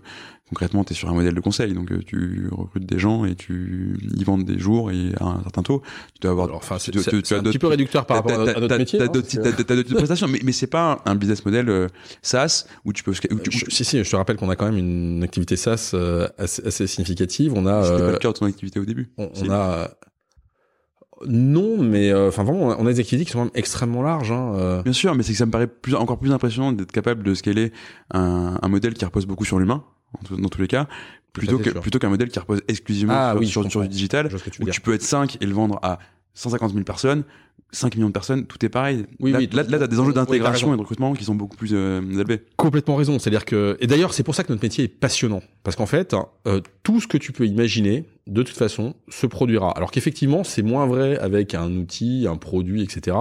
concrètement 0.49 0.83
tu 0.83 0.93
es 0.93 0.95
sur 0.95 1.07
un 1.09 1.13
modèle 1.13 1.33
de 1.35 1.39
conseil, 1.41 1.73
donc 1.73 1.91
euh, 1.91 1.99
tu 2.05 2.47
recrutes 2.51 2.85
des 2.85 2.97
gens 2.97 3.23
et 3.25 3.35
tu 3.35 3.97
y 4.15 4.23
vendent 4.23 4.45
des 4.45 4.57
jours 4.57 4.89
et 4.91 5.11
à 5.19 5.25
un 5.25 5.41
certain 5.43 5.61
taux, 5.63 5.81
tu 6.15 6.21
dois 6.21 6.31
avoir. 6.31 6.47
Alors, 6.47 6.57
enfin, 6.57 6.77
c'est 6.79 6.91
tu- 6.91 6.99
c'est- 7.03 7.11
tu- 7.11 7.21
tu 7.21 7.27
c'est 7.29 7.35
as 7.35 7.39
un 7.39 7.43
petit 7.43 7.59
peu 7.59 7.67
réducteur 7.67 8.05
par 8.05 8.17
rapport 8.17 8.33
à 8.41 8.45
notre, 8.59 8.77
métier. 8.77 8.97
T'as 8.99 9.05
hein, 9.05 9.09
d'autres 9.13 9.27
t'as- 9.63 9.75
d'autres 9.75 9.93
prestations, 9.95 10.27
mais, 10.27 10.39
mais 10.43 10.51
c'est 10.51 10.67
pas 10.67 11.01
un 11.05 11.15
business 11.15 11.45
model 11.45 11.69
euh, 11.69 11.87
SaaS 12.21 12.65
où 12.85 12.93
tu 12.93 13.03
peux. 13.03 13.11
où 13.11 13.13
tu- 13.13 13.27
où 13.31 13.37
Je- 13.51 13.65
tu- 13.65 13.71
si, 13.71 13.85
si, 13.85 14.03
je 14.03 14.09
te 14.09 14.15
rappelle 14.15 14.37
qu'on 14.37 14.49
a 14.49 14.55
quand 14.55 14.65
même 14.65 14.77
une 14.77 15.21
activité 15.23 15.55
SaaS 15.55 15.91
euh, 15.93 16.27
assez, 16.39 16.65
assez 16.65 16.87
significative. 16.87 17.53
On 17.55 17.65
a, 17.67 17.83
C'était 17.83 17.97
pas 17.97 18.03
euh, 18.05 18.11
le 18.13 18.17
cœur 18.17 18.33
de 18.33 18.39
ton 18.39 18.45
activité 18.47 18.79
au 18.79 18.85
début. 18.85 19.09
on, 19.17 19.29
on 19.43 19.49
a, 19.51 19.91
non, 21.27 21.77
mais 21.81 22.11
euh, 22.11 22.29
enfin 22.29 22.43
vraiment, 22.43 22.75
on 22.79 22.85
a- 22.85 22.93
des 22.93 22.99
activités 22.99 23.25
qui 23.25 23.31
sont 23.31 23.39
quand 23.39 23.43
même 23.45 23.51
extrêmement 23.55 24.01
larges. 24.01 24.31
Hein, 24.31 24.53
euh. 24.55 24.81
Bien 24.83 24.93
sûr, 24.93 25.15
mais 25.15 25.23
c'est 25.23 25.31
que 25.33 25.37
ça 25.37 25.45
me 25.45 25.51
paraît 25.51 25.67
plus, 25.67 25.95
encore 25.95 26.17
plus 26.19 26.31
impressionnant 26.31 26.71
d'être 26.71 26.91
capable 26.91 27.23
de 27.23 27.33
scaler 27.33 27.71
un, 28.11 28.57
un 28.61 28.67
modèle 28.69 28.93
qui 28.93 29.03
repose 29.05 29.25
beaucoup 29.25 29.45
sur 29.45 29.59
l'humain, 29.59 29.83
dans 30.31 30.49
tous 30.49 30.61
les 30.61 30.67
cas, 30.67 30.87
plutôt 31.33 31.57
fait 31.57 31.63
que 31.65 31.71
sûr. 31.71 31.81
plutôt 31.81 31.99
qu'un 31.99 32.09
modèle 32.09 32.29
qui 32.29 32.39
repose 32.39 32.61
exclusivement 32.67 33.13
Ah 33.15 33.31
sur, 33.31 33.39
oui, 33.39 33.45
je 33.45 33.51
sur, 33.51 33.61
sur 33.63 33.71
comprends. 33.71 33.81
du 33.83 33.89
digital, 33.89 34.29
tu 34.29 34.61
où 34.61 34.65
dire. 34.65 34.73
tu 34.73 34.81
peux 34.81 34.93
être 34.93 35.03
5 35.03 35.37
et 35.41 35.45
le 35.45 35.53
vendre 35.53 35.79
à 35.83 35.99
150 36.33 36.71
000 36.73 36.83
personnes, 36.83 37.23
5 37.71 37.95
millions 37.95 38.07
de 38.07 38.13
personnes, 38.13 38.45
tout 38.45 38.63
est 38.65 38.69
pareil. 38.69 39.05
Oui, 39.19 39.31
là, 39.31 39.39
oui, 39.39 39.49
là, 39.51 39.63
là, 39.63 39.79
t'as 39.79 39.87
des 39.87 39.99
enjeux 39.99 40.13
d'intégration 40.13 40.73
et 40.73 40.75
de 40.75 40.81
recrutement 40.81 41.13
qui 41.13 41.23
sont 41.23 41.35
beaucoup 41.35 41.55
plus 41.55 41.71
euh, 41.73 42.01
élevés. 42.01 42.41
Complètement 42.55 42.95
raison. 42.95 43.19
C'est-à-dire 43.19 43.45
que, 43.45 43.77
et 43.79 43.87
d'ailleurs, 43.87 44.13
c'est 44.13 44.23
pour 44.23 44.33
ça 44.33 44.43
que 44.43 44.51
notre 44.51 44.63
métier 44.63 44.85
est 44.85 44.87
passionnant. 44.87 45.41
Parce 45.63 45.75
qu'en 45.75 45.85
fait, 45.85 46.15
euh, 46.47 46.61
tout 46.83 46.99
ce 46.99 47.07
que 47.07 47.17
tu 47.17 47.31
peux 47.31 47.45
imaginer, 47.45 48.05
de 48.25 48.41
toute 48.41 48.57
façon, 48.57 48.95
se 49.09 49.27
produira. 49.27 49.71
Alors 49.71 49.91
qu'effectivement, 49.91 50.43
c'est 50.43 50.63
moins 50.63 50.87
vrai 50.87 51.17
avec 51.19 51.53
un 51.53 51.71
outil, 51.75 52.25
un 52.27 52.37
produit, 52.37 52.81
etc. 52.81 53.15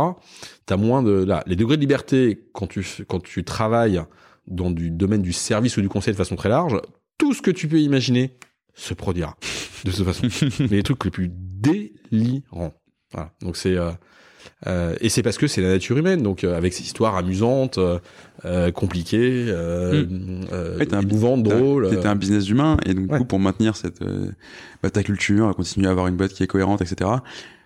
T'as 0.65 0.77
moins 0.77 1.03
de, 1.03 1.13
là, 1.13 1.43
les 1.47 1.57
degrés 1.57 1.77
de 1.77 1.83
liberté 1.83 2.49
quand 2.55 2.67
tu, 2.67 2.87
quand 3.07 3.23
tu 3.23 3.45
travailles 3.45 4.03
dans 4.47 4.71
du 4.71 4.91
domaine 4.91 5.21
du 5.21 5.35
service 5.35 5.77
ou 5.77 5.83
du 5.83 5.91
conseil 5.91 6.15
de 6.15 6.19
façon 6.19 6.37
très 6.37 6.49
large, 6.49 6.81
tout 7.19 7.35
ce 7.35 7.43
que 7.43 7.51
tu 7.51 7.69
peux 7.69 7.81
imaginer 7.81 8.39
se 8.75 8.95
produira. 8.95 9.37
De 9.85 9.91
toute 9.91 10.05
façon. 10.05 10.27
Mais 10.61 10.77
les 10.77 10.83
trucs 10.83 11.05
les 11.05 11.11
plus 11.11 11.31
délirants. 11.31 12.73
Voilà. 13.13 13.33
Donc 13.43 13.57
c'est, 13.57 13.77
euh, 13.77 13.91
euh, 14.67 14.97
et 15.01 15.09
c'est 15.09 15.23
parce 15.23 15.39
que 15.39 15.47
c'est 15.47 15.63
la 15.63 15.69
nature 15.69 15.97
humaine, 15.97 16.23
donc 16.23 16.43
euh, 16.43 16.57
avec 16.57 16.73
ces 16.73 16.83
histoires 16.83 17.17
amusantes, 17.17 17.79
euh, 17.79 17.99
euh, 18.45 18.71
compliquées, 18.73 19.47
euh, 19.49 20.05
euh, 20.53 20.79
Ouais, 20.79 20.87
émouvantes, 21.03 21.43
drôles. 21.45 21.89
T'es 21.91 22.07
un 22.07 22.17
business 22.17 22.49
humain 22.49 22.77
et 22.85 22.95
donc 22.95 23.07
du 23.07 23.13
Ouais. 23.13 23.19
coup 23.19 23.25
pour 23.25 23.39
maintenir 23.39 23.77
cette 23.77 24.03
bah, 24.83 24.91
ta 24.91 25.03
culture, 25.03 25.55
continuer 25.55 25.87
à 25.87 25.91
avoir 25.91 26.09
une 26.09 26.17
boîte 26.17 26.33
qui 26.33 26.43
est 26.43 26.47
cohérente, 26.49 26.83
etc. 26.83 27.11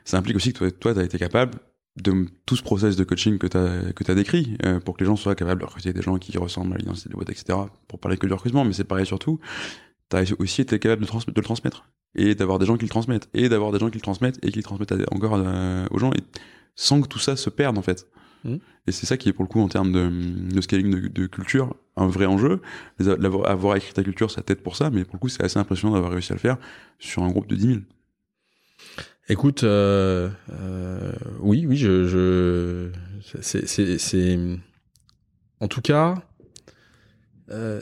Ça 0.04 0.18
implique 0.18 0.36
aussi 0.36 0.52
que 0.52 0.58
toi, 0.58 0.70
toi, 0.70 0.94
t'as 0.94 1.04
été 1.04 1.18
capable 1.18 1.54
de 2.02 2.26
tout 2.46 2.56
ce 2.56 2.62
process 2.62 2.96
de 2.96 3.04
coaching 3.04 3.38
que 3.38 3.46
t'as 3.46 3.92
que 3.94 4.02
t'as 4.04 4.14
décrit 4.14 4.56
euh, 4.64 4.80
pour 4.80 4.94
que 4.96 5.00
les 5.00 5.06
gens 5.06 5.16
soient 5.16 5.34
capables 5.34 5.60
de 5.60 5.66
recruter 5.66 5.92
des 5.92 6.02
gens 6.02 6.16
qui 6.18 6.36
ressemblent 6.38 6.74
à 6.74 6.78
l'identité 6.78 7.08
de 7.10 7.14
boîte, 7.14 7.30
etc. 7.30 7.58
Pour 7.88 7.98
parler 8.00 8.16
que 8.16 8.26
du 8.26 8.32
recrutement, 8.32 8.64
mais 8.64 8.72
c'est 8.72 8.84
pareil 8.84 9.06
surtout. 9.06 9.38
T'as 10.08 10.24
aussi 10.38 10.60
été 10.60 10.78
capable 10.78 11.02
de, 11.02 11.06
trans- 11.06 11.18
de 11.26 11.32
le 11.34 11.42
transmettre 11.42 11.84
et 12.14 12.34
d'avoir 12.34 12.58
des 12.58 12.66
gens 12.66 12.76
qui 12.76 12.84
le 12.84 12.90
transmettent 12.90 13.28
et 13.32 13.48
d'avoir 13.48 13.72
des 13.72 13.78
gens 13.78 13.88
qui 13.88 13.96
le 13.96 14.02
transmettent 14.02 14.38
et 14.42 14.50
qui 14.50 14.58
le 14.58 14.62
transmettent 14.62 14.92
à- 14.92 14.96
encore 15.14 15.34
euh, 15.36 15.86
aux 15.90 15.98
gens 15.98 16.12
et 16.12 16.20
sans 16.74 17.00
que 17.00 17.08
tout 17.08 17.18
ça 17.18 17.36
se 17.36 17.50
perde 17.50 17.78
en 17.78 17.82
fait. 17.82 18.06
Mhm. 18.44 18.58
Et 18.86 18.92
c'est 18.92 19.06
ça 19.06 19.16
qui 19.16 19.28
est 19.28 19.32
pour 19.32 19.44
le 19.44 19.48
coup 19.48 19.60
en 19.60 19.68
termes 19.68 19.92
de, 19.92 20.08
de 20.52 20.60
scaling 20.60 20.90
de, 20.90 21.08
de 21.08 21.26
culture 21.26 21.76
un 21.96 22.08
vrai 22.08 22.26
enjeu. 22.26 22.60
Avoir 23.44 23.76
écrit 23.76 23.92
ta 23.92 24.02
culture, 24.02 24.30
ça 24.30 24.42
t'aide 24.42 24.62
pour 24.62 24.76
ça, 24.76 24.90
mais 24.90 25.04
pour 25.04 25.14
le 25.14 25.20
coup 25.20 25.28
c'est 25.28 25.42
assez 25.42 25.58
impressionnant 25.58 25.94
d'avoir 25.94 26.12
réussi 26.12 26.32
à 26.32 26.36
le 26.36 26.40
faire 26.40 26.58
sur 26.98 27.22
un 27.22 27.30
groupe 27.30 27.46
de 27.46 27.54
10 27.54 27.66
000. 27.66 27.80
Écoute, 29.28 29.62
euh, 29.62 30.28
euh, 30.50 31.12
oui, 31.40 31.64
oui, 31.66 31.76
je, 31.76 32.06
je 32.08 32.90
c'est, 33.40 33.68
c'est, 33.68 33.98
c'est, 33.98 34.38
en 35.60 35.68
tout 35.68 35.80
cas, 35.80 36.16
euh, 37.50 37.80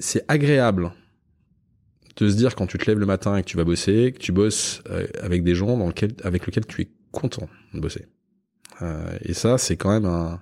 c'est 0.00 0.24
agréable 0.26 0.92
de 2.16 2.28
se 2.28 2.36
dire 2.36 2.54
quand 2.56 2.66
tu 2.66 2.78
te 2.78 2.86
lèves 2.86 2.98
le 2.98 3.06
matin 3.06 3.36
et 3.36 3.42
que 3.42 3.48
tu 3.48 3.56
vas 3.56 3.64
bosser, 3.64 4.12
que 4.12 4.18
tu 4.18 4.32
bosses 4.32 4.82
euh, 4.90 5.06
avec 5.20 5.44
des 5.44 5.54
gens 5.54 5.76
dans 5.76 5.86
lequel, 5.86 6.12
avec 6.24 6.46
lesquels 6.46 6.66
tu 6.66 6.82
es 6.82 6.88
content 7.10 7.48
de 7.74 7.80
bosser. 7.80 8.06
Euh, 8.82 9.16
et 9.22 9.32
ça, 9.34 9.58
c'est 9.58 9.76
quand 9.76 9.90
même 9.90 10.04
un, 10.06 10.40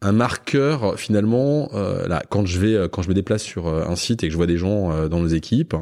un 0.00 0.12
marqueur 0.12 0.98
finalement. 0.98 1.68
Euh, 1.74 2.08
là, 2.08 2.22
quand 2.28 2.46
je 2.46 2.58
vais, 2.58 2.88
quand 2.90 3.02
je 3.02 3.08
me 3.08 3.14
déplace 3.14 3.42
sur 3.42 3.66
euh, 3.68 3.84
un 3.86 3.96
site 3.96 4.24
et 4.24 4.26
que 4.28 4.32
je 4.32 4.36
vois 4.36 4.46
des 4.46 4.58
gens 4.58 4.90
euh, 4.92 5.08
dans 5.08 5.20
nos 5.20 5.28
équipes, 5.28 5.74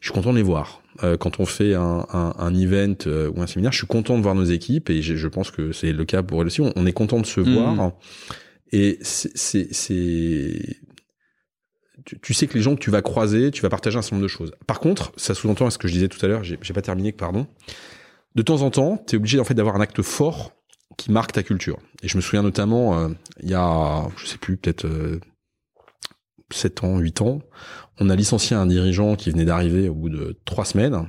je 0.00 0.06
suis 0.08 0.14
content 0.14 0.32
de 0.32 0.36
les 0.38 0.42
voir. 0.42 0.80
Euh, 1.02 1.16
quand 1.16 1.40
on 1.40 1.46
fait 1.46 1.74
un, 1.74 2.06
un, 2.12 2.34
un 2.38 2.54
event 2.54 2.94
euh, 3.06 3.30
ou 3.34 3.40
un 3.42 3.46
séminaire, 3.46 3.72
je 3.72 3.78
suis 3.78 3.86
content 3.86 4.16
de 4.18 4.22
voir 4.22 4.34
nos 4.34 4.44
équipes 4.44 4.90
et 4.90 5.00
je, 5.02 5.16
je 5.16 5.28
pense 5.28 5.50
que 5.50 5.72
c'est 5.72 5.92
le 5.92 6.04
cas 6.04 6.22
pour 6.22 6.40
elles 6.40 6.46
aussi. 6.48 6.60
On, 6.60 6.72
on 6.76 6.86
est 6.86 6.92
content 6.92 7.18
de 7.20 7.26
se 7.26 7.40
Mhm. 7.40 7.54
voir 7.54 7.92
et 8.72 8.98
c'est, 9.02 9.68
tu, 12.04 12.18
tu 12.20 12.34
sais 12.34 12.46
que 12.46 12.54
les 12.54 12.62
gens 12.62 12.74
que 12.74 12.80
tu 12.80 12.90
vas 12.90 13.02
croiser, 13.02 13.50
tu 13.50 13.62
vas 13.62 13.68
partager 13.68 13.98
un 13.98 14.02
certain 14.02 14.16
nombre 14.16 14.24
de 14.24 14.28
choses. 14.28 14.52
Par 14.66 14.80
contre, 14.80 15.12
ça 15.16 15.34
sous-entend 15.34 15.66
à 15.66 15.70
ce 15.70 15.78
que 15.78 15.88
je 15.88 15.92
disais 15.94 16.08
tout 16.08 16.18
à 16.24 16.28
l'heure, 16.28 16.42
j'ai, 16.44 16.58
j'ai 16.62 16.72
pas 16.74 16.82
terminé, 16.82 17.12
pardon. 17.12 17.46
De 18.34 18.42
temps 18.42 18.62
en 18.62 18.70
temps, 18.70 19.02
tu 19.06 19.14
es 19.14 19.18
obligé 19.18 19.38
en 19.40 19.44
fait 19.44 19.54
d'avoir 19.54 19.76
un 19.76 19.80
acte 19.80 20.00
fort 20.02 20.52
qui 20.96 21.10
marque 21.12 21.32
ta 21.32 21.42
culture. 21.42 21.78
Et 22.02 22.08
je 22.08 22.16
me 22.16 22.22
souviens 22.22 22.42
notamment, 22.42 22.98
euh, 22.98 23.08
il 23.42 23.50
y 23.50 23.54
a, 23.54 24.06
je 24.16 24.26
sais 24.26 24.38
plus, 24.38 24.56
peut-être 24.56 24.84
euh, 24.86 25.20
7 26.52 26.84
ans, 26.84 26.98
8 26.98 27.20
ans, 27.22 27.40
on 27.98 28.10
a 28.10 28.16
licencié 28.16 28.56
un 28.56 28.66
dirigeant 28.66 29.16
qui 29.16 29.30
venait 29.30 29.44
d'arriver 29.44 29.88
au 29.88 29.94
bout 29.94 30.08
de 30.10 30.38
trois 30.44 30.64
semaines 30.64 31.08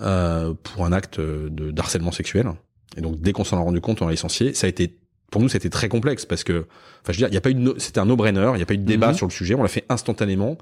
euh, 0.00 0.52
pour 0.62 0.84
un 0.84 0.92
acte 0.92 1.18
de 1.20 1.70
d'harcèlement 1.70 2.12
sexuel. 2.12 2.50
Et 2.96 3.00
donc 3.00 3.20
dès 3.20 3.32
qu'on 3.32 3.44
s'en 3.44 3.56
a 3.56 3.60
rendu 3.60 3.80
compte, 3.80 4.02
on 4.02 4.06
l'a 4.06 4.12
licencié. 4.12 4.52
Ça 4.54 4.66
a 4.66 4.70
été 4.70 4.98
pour 5.30 5.40
nous, 5.40 5.48
c'était 5.48 5.70
très 5.70 5.88
complexe 5.88 6.24
parce 6.24 6.44
que, 6.44 6.66
enfin, 7.02 7.12
je 7.12 7.12
veux 7.12 7.16
dire, 7.16 7.28
il 7.28 7.34
y 7.34 7.36
a 7.36 7.40
pas 7.40 7.50
eu 7.50 7.54
no- 7.54 7.78
c'était 7.78 7.98
un 8.00 8.04
no-brainer, 8.06 8.50
il 8.54 8.56
n'y 8.56 8.62
a 8.62 8.66
pas 8.66 8.74
eu 8.74 8.78
de 8.78 8.84
débat 8.84 9.08
Mhm. 9.08 9.14
sur 9.14 9.26
le 9.26 9.32
sujet. 9.32 9.54
On 9.54 9.62
l'a 9.62 9.68
fait 9.68 9.84
instantanément. 9.88 10.56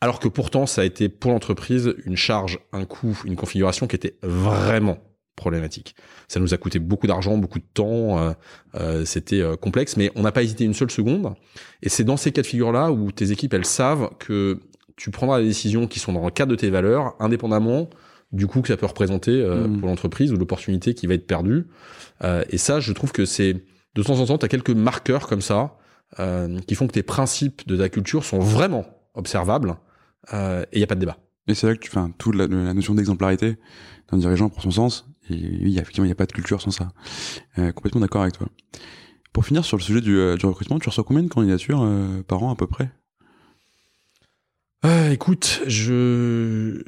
Alors 0.00 0.20
que 0.20 0.28
pourtant, 0.28 0.66
ça 0.66 0.82
a 0.82 0.84
été 0.84 1.08
pour 1.08 1.32
l'entreprise 1.32 1.94
une 2.04 2.16
charge, 2.16 2.58
un 2.72 2.84
coût, 2.84 3.18
une 3.24 3.34
configuration 3.36 3.86
qui 3.86 3.96
était 3.96 4.16
vraiment 4.22 4.98
problématique. 5.36 5.94
Ça 6.28 6.40
nous 6.40 6.54
a 6.54 6.56
coûté 6.56 6.78
beaucoup 6.78 7.06
d'argent, 7.06 7.36
beaucoup 7.36 7.58
de 7.58 7.64
temps. 7.74 8.18
euh, 8.18 8.32
euh, 8.74 9.04
c'était 9.04 9.40
euh, 9.40 9.56
complexe, 9.56 9.96
mais 9.96 10.10
on 10.16 10.22
n'a 10.22 10.32
pas 10.32 10.42
hésité 10.42 10.64
une 10.64 10.74
seule 10.74 10.90
seconde. 10.90 11.34
Et 11.82 11.88
c'est 11.88 12.04
dans 12.04 12.16
ces 12.16 12.32
cas 12.32 12.42
de 12.42 12.46
figure-là 12.46 12.90
où 12.90 13.12
tes 13.12 13.30
équipes, 13.32 13.54
elles 13.54 13.64
savent 13.66 14.10
que 14.18 14.58
tu 14.96 15.10
prendras 15.10 15.40
des 15.40 15.46
décisions 15.46 15.86
qui 15.86 15.98
sont 15.98 16.12
dans 16.12 16.24
le 16.24 16.30
cadre 16.30 16.50
de 16.50 16.56
tes 16.56 16.70
valeurs, 16.70 17.14
indépendamment 17.20 17.88
du 18.32 18.46
coup 18.46 18.60
que 18.60 18.68
ça 18.68 18.76
peut 18.76 18.86
représenter 18.86 19.30
euh, 19.30 19.68
Mm. 19.68 19.78
pour 19.78 19.88
l'entreprise 19.88 20.32
ou 20.32 20.36
l'opportunité 20.36 20.94
qui 20.94 21.06
va 21.06 21.14
être 21.14 21.26
perdue. 21.26 21.66
Euh, 22.24 22.44
et 22.50 22.58
ça, 22.58 22.80
je 22.80 22.92
trouve 22.92 23.12
que 23.12 23.24
c'est 23.24 23.54
de 23.94 24.02
temps 24.02 24.18
en 24.18 24.26
temps, 24.26 24.36
tu 24.38 24.44
as 24.44 24.48
quelques 24.48 24.70
marqueurs 24.70 25.26
comme 25.28 25.42
ça 25.42 25.76
euh, 26.18 26.58
qui 26.66 26.74
font 26.74 26.86
que 26.86 26.92
tes 26.92 27.02
principes 27.02 27.66
de 27.68 27.76
ta 27.76 27.88
culture 27.88 28.24
sont 28.24 28.38
vraiment 28.38 28.84
observables 29.14 29.76
euh, 30.32 30.62
et 30.72 30.78
il 30.78 30.80
y 30.80 30.84
a 30.84 30.86
pas 30.86 30.94
de 30.96 31.00
débat. 31.00 31.18
Et 31.48 31.54
c'est 31.54 31.66
là 31.68 31.74
que 31.74 31.80
tu 31.80 31.90
fais 31.90 32.00
toute 32.18 32.34
la, 32.34 32.46
la 32.46 32.74
notion 32.74 32.94
d'exemplarité 32.94 33.56
d'un 34.10 34.18
dirigeant 34.18 34.48
pour 34.48 34.62
son 34.62 34.70
sens. 34.70 35.08
Et 35.30 35.34
oui, 35.62 35.78
effectivement, 35.78 36.04
il 36.04 36.08
n'y 36.08 36.12
a 36.12 36.16
pas 36.16 36.26
de 36.26 36.32
culture 36.32 36.60
sans 36.60 36.70
ça. 36.70 36.88
Euh, 37.58 37.72
complètement 37.72 38.00
d'accord 38.00 38.22
avec 38.22 38.34
toi. 38.34 38.48
Pour 39.32 39.44
finir 39.44 39.64
sur 39.64 39.76
le 39.76 39.82
sujet 39.82 40.00
du, 40.00 40.16
euh, 40.16 40.36
du 40.36 40.46
recrutement, 40.46 40.78
tu 40.78 40.88
reçois 40.88 41.04
combien 41.04 41.22
de 41.22 41.28
candidatures 41.28 41.82
euh, 41.82 42.22
par 42.26 42.42
an 42.42 42.52
à 42.52 42.56
peu 42.56 42.66
près? 42.66 42.90
Euh, 44.84 45.10
écoute, 45.10 45.62
je 45.66 46.82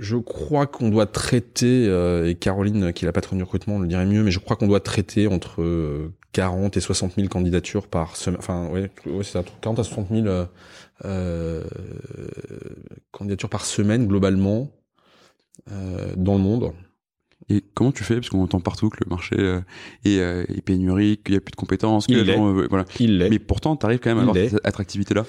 je 0.00 0.16
crois 0.16 0.66
qu'on 0.66 0.88
doit 0.88 1.06
traiter 1.06 1.86
euh, 1.86 2.28
et 2.28 2.34
Caroline, 2.34 2.92
qui 2.92 3.04
est 3.04 3.06
la 3.06 3.12
patronne 3.12 3.38
du 3.38 3.44
recrutement, 3.44 3.78
le 3.78 3.86
dirait 3.86 4.04
mieux, 4.04 4.24
mais 4.24 4.32
je 4.32 4.40
crois 4.40 4.56
qu'on 4.56 4.66
doit 4.66 4.80
traiter 4.80 5.28
entre 5.28 5.62
euh, 5.62 6.12
40 6.32 6.76
et 6.76 6.80
60 6.80 7.14
000 7.14 7.28
candidatures 7.28 7.86
par 7.86 8.16
semaine. 8.16 8.40
Enfin, 8.40 8.68
ouais, 8.70 8.90
ouais 9.06 9.22
c'est 9.22 9.32
ça, 9.32 9.44
40 9.60 9.78
à 9.78 9.84
60 9.84 10.08
000 10.08 10.26
euh, 10.26 10.44
euh, 11.04 11.62
candidatures 13.12 13.48
par 13.48 13.64
semaine 13.64 14.08
globalement 14.08 14.72
dans 16.16 16.34
le 16.34 16.40
monde. 16.40 16.72
Et 17.54 17.62
comment 17.74 17.92
tu 17.92 18.02
fais? 18.04 18.14
Parce 18.14 18.30
qu'on 18.30 18.42
entend 18.42 18.60
partout 18.60 18.88
que 18.88 18.98
le 19.04 19.10
marché 19.10 19.36
euh, 19.38 19.60
est, 20.04 20.18
euh, 20.20 20.44
est 20.48 20.62
pénurique, 20.62 21.24
qu'il 21.24 21.32
n'y 21.34 21.38
a 21.38 21.40
plus 21.40 21.50
de 21.52 21.56
compétences, 21.56 22.06
que 22.06 22.12
Il 22.12 22.18
les 22.18 22.24
l'est. 22.24 22.34
gens, 22.36 22.56
euh, 22.56 22.66
voilà. 22.70 22.84
Il. 23.00 23.26
Mais 23.30 23.38
pourtant, 23.38 23.76
tu 23.76 23.84
arrives 23.84 23.98
quand 23.98 24.10
même 24.14 24.18
à 24.20 24.22
Il 24.22 24.28
avoir 24.30 24.50
cette 24.50 24.66
attractivité-là. 24.66 25.24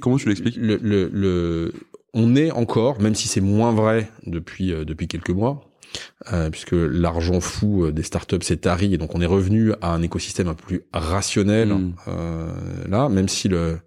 Comment 0.00 0.16
tu 0.16 0.28
l'expliques? 0.28 0.56
le, 0.56 0.78
le, 0.82 1.10
le- 1.12 1.72
on 2.14 2.36
est 2.36 2.50
encore, 2.50 3.00
même 3.00 3.14
si 3.14 3.28
c'est 3.28 3.40
moins 3.40 3.72
vrai 3.72 4.10
depuis 4.26 4.68
depuis 4.84 5.08
quelques 5.08 5.30
mois, 5.30 5.60
euh, 6.32 6.50
puisque 6.50 6.72
l'argent 6.72 7.40
fou 7.40 7.90
des 7.90 8.02
startups 8.02 8.42
s'est 8.42 8.56
tari 8.58 8.94
et 8.94 8.98
donc 8.98 9.14
on 9.14 9.20
est 9.20 9.26
revenu 9.26 9.72
à 9.82 9.92
un 9.92 10.02
écosystème 10.02 10.48
un 10.48 10.54
peu 10.54 10.64
plus 10.64 10.82
rationnel 10.92 11.68
Mm. 11.68 11.94
euh, 12.08 12.48
là, 12.88 13.08
même 13.08 13.28
si 13.28 13.48
le, 13.48 13.78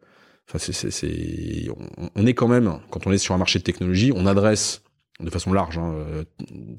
enfin 0.48 0.60
c'est 0.60 0.72
c'est 0.74 0.92
c'est- 0.92 1.68
on, 1.98 2.10
on 2.16 2.26
est 2.26 2.34
quand 2.34 2.48
même 2.48 2.72
quand 2.92 3.08
on 3.08 3.12
est 3.12 3.18
sur 3.18 3.34
un 3.34 3.38
marché 3.40 3.58
de 3.60 3.64
technologie, 3.64 4.12
on 4.16 4.26
adresse 4.28 4.84
de 5.24 5.30
façon 5.30 5.54
large, 5.54 5.78
hein, 5.78 5.94
euh, 5.94 6.24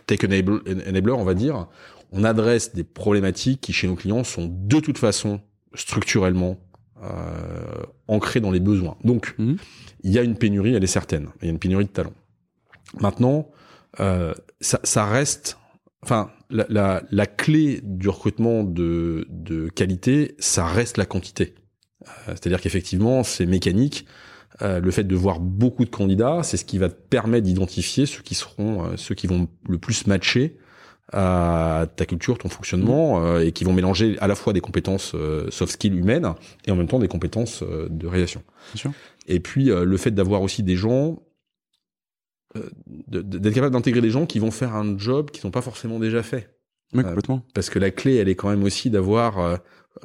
tech 0.06 0.20
enable- 0.24 0.62
enabler, 0.88 1.12
on 1.12 1.24
va 1.24 1.34
dire, 1.34 1.66
on 2.12 2.24
adresse 2.24 2.74
des 2.74 2.84
problématiques 2.84 3.60
qui 3.60 3.72
chez 3.72 3.86
nos 3.86 3.94
clients 3.94 4.24
sont 4.24 4.48
de 4.50 4.80
toute 4.80 4.98
façon 4.98 5.40
structurellement 5.74 6.58
euh, 7.02 7.82
ancrées 8.06 8.40
dans 8.40 8.50
les 8.52 8.60
besoins. 8.60 8.96
Donc 9.02 9.34
Mhm. 9.38 9.56
il 10.04 10.12
y 10.12 10.18
a 10.18 10.22
une 10.22 10.36
pénurie, 10.36 10.74
elle 10.74 10.84
est 10.84 10.86
certaine. 10.86 11.28
Il 11.40 11.46
y 11.46 11.48
a 11.48 11.50
une 11.50 11.58
pénurie 11.58 11.84
de 11.86 11.90
talents. 11.90 12.12
Maintenant, 13.00 13.48
euh, 14.00 14.32
ça, 14.60 14.78
ça 14.84 15.04
reste, 15.06 15.58
enfin, 16.02 16.30
la, 16.50 16.66
la, 16.68 17.02
la 17.10 17.26
clé 17.26 17.80
du 17.82 18.08
recrutement 18.08 18.62
de, 18.62 19.26
de 19.30 19.68
qualité, 19.68 20.36
ça 20.38 20.64
reste 20.66 20.96
la 20.96 21.06
quantité. 21.06 21.54
Euh, 22.02 22.08
C'est-à-dire 22.34 22.60
qu'effectivement, 22.60 23.24
c'est 23.24 23.46
mécanique. 23.46 24.06
Euh, 24.60 24.80
le 24.80 24.90
fait 24.90 25.04
de 25.04 25.16
voir 25.16 25.40
beaucoup 25.40 25.84
de 25.84 25.90
candidats, 25.90 26.42
c'est 26.42 26.58
ce 26.58 26.64
qui 26.64 26.76
va 26.78 26.90
te 26.90 26.94
permettre 26.94 27.44
d'identifier 27.44 28.04
ceux 28.04 28.22
qui 28.22 28.34
seront, 28.34 28.84
euh, 28.84 28.96
ceux 28.96 29.14
qui 29.14 29.26
vont 29.26 29.48
le 29.66 29.78
plus 29.78 30.06
matcher 30.06 30.58
à 31.12 31.86
ta 31.96 32.06
culture, 32.06 32.38
ton 32.38 32.48
fonctionnement, 32.48 33.24
euh, 33.24 33.40
et 33.40 33.52
qui 33.52 33.64
vont 33.64 33.72
mélanger 33.72 34.16
à 34.20 34.26
la 34.28 34.34
fois 34.34 34.52
des 34.52 34.60
compétences 34.60 35.12
euh, 35.14 35.50
soft 35.50 35.72
skills 35.72 35.96
humaines 35.96 36.32
et 36.66 36.70
en 36.70 36.76
même 36.76 36.86
temps 36.86 36.98
des 36.98 37.08
compétences 37.08 37.62
euh, 37.62 37.88
de 37.90 38.06
réalisation. 38.06 38.42
Bien 38.74 38.80
sûr. 38.80 38.92
Et 39.26 39.40
puis 39.40 39.70
euh, 39.70 39.84
le 39.84 39.96
fait 39.96 40.10
d'avoir 40.10 40.42
aussi 40.42 40.62
des 40.62 40.76
gens, 40.76 41.22
euh, 42.56 42.68
d'être 42.86 43.54
capable 43.54 43.72
d'intégrer 43.74 44.00
des 44.00 44.10
gens 44.10 44.26
qui 44.26 44.38
vont 44.38 44.50
faire 44.50 44.74
un 44.74 44.98
job 44.98 45.30
qu'ils 45.30 45.46
n'ont 45.46 45.50
pas 45.50 45.62
forcément 45.62 45.98
déjà 45.98 46.22
fait. 46.22 46.56
Euh, 46.94 47.02
complètement. 47.02 47.42
Parce 47.54 47.70
que 47.70 47.78
la 47.78 47.90
clé, 47.90 48.16
elle 48.16 48.28
est 48.28 48.34
quand 48.34 48.50
même 48.50 48.64
aussi 48.64 48.90
d'avoir, 48.90 49.38
euh, 49.38 49.56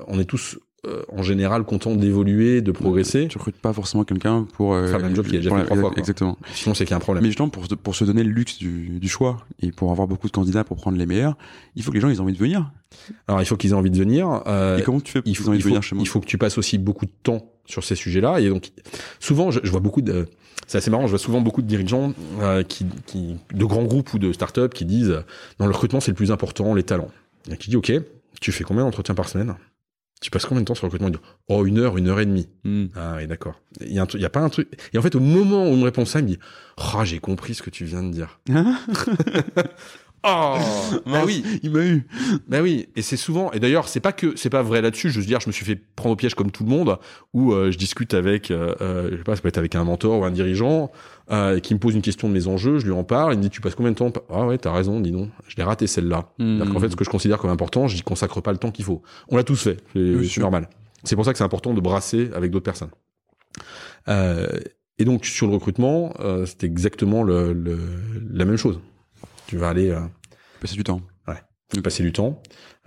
on 0.07 0.19
est 0.19 0.25
tous 0.25 0.57
euh, 0.85 1.01
en 1.11 1.23
général 1.23 1.63
contents 1.63 1.95
d'évoluer, 1.95 2.61
de 2.61 2.71
progresser. 2.71 3.27
Tu 3.27 3.37
recrutes 3.37 3.57
pas 3.57 3.73
forcément 3.73 4.03
quelqu'un 4.03 4.45
pour 4.53 4.73
euh, 4.73 4.87
Faire 4.87 4.99
le 4.99 5.05
même 5.05 5.15
job 5.15 5.25
qu'il 5.25 5.35
a 5.35 5.39
déjà 5.39 5.49
fait 5.49 5.57
la- 5.57 5.63
trois 5.65 5.77
fois, 5.77 5.89
quoi. 5.89 5.99
Exactement. 5.99 6.37
Sinon, 6.53 6.75
c'est 6.75 6.85
qu'il 6.85 6.91
y 6.91 6.93
a 6.93 6.97
un 6.97 6.99
problème. 6.99 7.23
Mais 7.23 7.29
justement, 7.29 7.49
pour, 7.49 7.65
se- 7.65 7.73
pour 7.75 7.95
se 7.95 8.03
donner 8.05 8.23
le 8.23 8.29
luxe 8.31 8.57
du, 8.59 8.99
du 8.99 9.09
choix 9.09 9.45
et 9.61 9.71
pour 9.71 9.91
avoir 9.91 10.07
beaucoup 10.07 10.27
de 10.27 10.31
candidats 10.31 10.63
pour 10.63 10.77
prendre 10.77 10.97
les 10.97 11.05
meilleurs, 11.07 11.35
il 11.75 11.83
faut 11.83 11.89
que 11.91 11.95
les 11.95 12.01
gens 12.01 12.09
ils 12.09 12.17
aient 12.17 12.21
envie 12.21 12.33
de 12.33 12.37
venir. 12.37 12.71
Alors, 13.27 13.41
il 13.41 13.45
faut 13.45 13.57
qu'ils 13.57 13.71
aient 13.71 13.73
envie 13.73 13.89
de 13.91 13.97
venir. 13.97 14.43
euh, 14.47 14.77
et 14.77 14.83
comment 14.83 14.99
tu 14.99 15.11
fais 15.11 15.21
pour 15.21 15.27
il 15.29 15.35
qu'ils 15.35 15.43
faut, 15.43 15.45
aient 15.45 15.49
envie 15.55 15.59
de 15.59 15.63
venir 15.63 15.81
chez 15.83 15.95
moi 15.95 16.03
il 16.03 16.07
faut 16.07 16.19
que 16.19 16.25
tu 16.27 16.37
passes 16.37 16.57
aussi 16.57 16.77
beaucoup 16.77 17.05
de 17.05 17.11
temps 17.23 17.51
sur 17.65 17.83
ces 17.83 17.95
sujets-là. 17.95 18.39
Et 18.39 18.49
donc, 18.49 18.69
souvent, 19.19 19.51
je, 19.51 19.59
je 19.63 19.71
vois 19.71 19.79
beaucoup 19.81 20.01
de. 20.01 20.27
C'est 20.67 20.77
assez 20.79 20.89
marrant, 20.91 21.03
je 21.05 21.11
vois 21.11 21.19
souvent 21.19 21.39
beaucoup 21.41 21.61
de 21.61 21.67
dirigeants 21.67 22.13
euh, 22.41 22.61
qui, 22.63 22.85
qui, 23.05 23.35
de 23.53 23.65
grands 23.65 23.83
groupes 23.83 24.13
ou 24.13 24.19
de 24.19 24.33
startups 24.33 24.69
qui 24.73 24.85
disent 24.85 25.09
euh, 25.11 25.21
non, 25.59 25.65
le 25.65 25.71
recrutement 25.71 25.99
c'est 26.01 26.11
le 26.11 26.15
plus 26.15 26.31
important, 26.31 26.73
les 26.73 26.83
talents. 26.83 27.09
Et 27.49 27.55
qui 27.57 27.69
dit 27.69 27.77
ok, 27.77 27.91
tu 28.41 28.51
fais 28.51 28.63
combien 28.65 28.83
d'entretiens 28.83 29.15
par 29.15 29.29
semaine? 29.29 29.55
Tu 30.19 30.31
passes 30.31 30.45
combien 30.45 30.61
de 30.61 30.65
temps 30.65 30.73
sur 30.73 30.85
le 30.85 30.91
recrutement 30.91 31.09
disent, 31.09 31.21
Oh, 31.47 31.65
une 31.65 31.77
heure, 31.77 31.97
une 31.97 32.07
heure 32.07 32.19
et 32.19 32.25
demie. 32.25 32.49
Hmm. 32.63 32.87
Ah 32.95 33.15
oui, 33.17 33.27
d'accord. 33.27 33.61
Il 33.81 33.93
y 33.93 33.99
a 33.99 34.03
un 34.03 34.07
y 34.17 34.25
a 34.25 34.29
pas 34.29 34.39
un 34.39 34.49
truc. 34.49 34.67
Et 34.93 34.97
en 34.97 35.01
fait, 35.01 35.13
au 35.13 35.19
moment 35.19 35.69
où 35.69 35.73
il 35.73 35.77
me 35.77 35.83
répond 35.83 36.05
ça, 36.05 36.19
il 36.19 36.23
me 36.23 36.27
dit 36.29 36.39
oh, 36.77 37.03
j'ai 37.03 37.19
compris 37.19 37.53
ce 37.53 37.61
que 37.61 37.69
tu 37.69 37.85
viens 37.85 38.01
de 38.01 38.11
dire. 38.11 38.39
Oh, 40.23 40.57
bah 41.05 41.23
oui, 41.25 41.43
Il 41.63 41.71
m'a 41.71 41.85
eu. 41.85 42.05
bah 42.47 42.61
oui, 42.61 42.87
et 42.95 43.01
c'est 43.01 43.15
souvent, 43.17 43.51
et 43.51 43.59
d'ailleurs, 43.59 43.87
c'est 43.87 43.99
pas 43.99 44.11
que, 44.11 44.35
c'est 44.35 44.49
pas 44.49 44.61
vrai 44.63 44.81
là-dessus, 44.81 45.09
je 45.09 45.19
veux 45.19 45.25
dire, 45.25 45.39
je 45.39 45.47
me 45.47 45.51
suis 45.51 45.63
fait 45.65 45.79
prendre 45.95 46.13
au 46.13 46.15
piège 46.15 46.33
comme 46.35 46.51
tout 46.51 46.63
le 46.63 46.69
monde, 46.69 46.97
où 47.33 47.53
euh, 47.53 47.71
je 47.71 47.77
discute 47.77 48.13
avec, 48.13 48.49
euh, 48.51 48.73
euh, 48.81 49.09
je 49.11 49.17
sais 49.17 49.23
pas, 49.23 49.35
ça 49.35 49.41
peut 49.41 49.47
être 49.47 49.57
avec 49.59 49.75
un 49.75 49.83
mentor 49.83 50.19
ou 50.19 50.25
un 50.25 50.31
dirigeant, 50.31 50.91
qui 51.61 51.73
me 51.73 51.79
pose 51.79 51.93
une 51.93 52.01
question 52.01 52.27
de 52.29 52.33
mes 52.33 52.47
enjeux, 52.47 52.79
je 52.79 52.85
lui 52.85 52.93
en 52.93 53.03
parle, 53.03 53.33
il 53.33 53.37
me 53.37 53.43
dit, 53.43 53.49
tu 53.49 53.61
passes 53.61 53.75
combien 53.75 53.91
de 53.91 53.97
temps 53.97 54.11
Ah 54.29 54.45
ouais, 54.47 54.57
t'as 54.57 54.71
raison, 54.71 54.99
dis 54.99 55.11
donc, 55.11 55.29
je 55.47 55.55
l'ai 55.57 55.63
raté 55.63 55.85
celle-là. 55.85 56.29
Hmm. 56.39 56.57
C'est-à-dire 56.57 56.73
qu'en 56.73 56.79
fait, 56.79 56.89
ce 56.89 56.95
que 56.95 57.03
je 57.03 57.09
considère 57.09 57.37
comme 57.37 57.49
important, 57.51 57.87
je 57.87 57.95
n'y 57.95 58.01
consacre 58.01 58.41
pas 58.41 58.51
le 58.51 58.57
temps 58.57 58.71
qu'il 58.71 58.85
faut. 58.85 59.01
On 59.29 59.35
l'a 59.37 59.43
tous 59.43 59.61
fait, 59.61 59.77
c'est 59.93 60.37
normal. 60.41 60.67
C'est 61.03 61.15
pour 61.15 61.25
ça 61.25 61.31
que 61.31 61.37
c'est 61.37 61.43
important 61.43 61.73
de 61.73 61.79
brasser 61.81 62.29
avec 62.33 62.51
d'autres 62.51 62.65
personnes. 62.65 62.89
Et 64.99 65.05
donc, 65.05 65.25
sur 65.25 65.47
le 65.47 65.53
recrutement, 65.53 66.13
c'est 66.45 66.63
exactement 66.63 67.23
le, 67.23 67.53
le- 67.53 67.77
la 68.31 68.45
même 68.45 68.57
chose. 68.57 68.79
Tu 69.47 69.57
vas 69.57 69.69
aller... 69.69 69.89
euh, 69.89 69.99
Passer 70.61 70.75
du 70.75 70.83
temps. 70.83 71.01
de 71.73 71.81
passer 71.81 72.01
du 72.03 72.11
temps. 72.13 72.41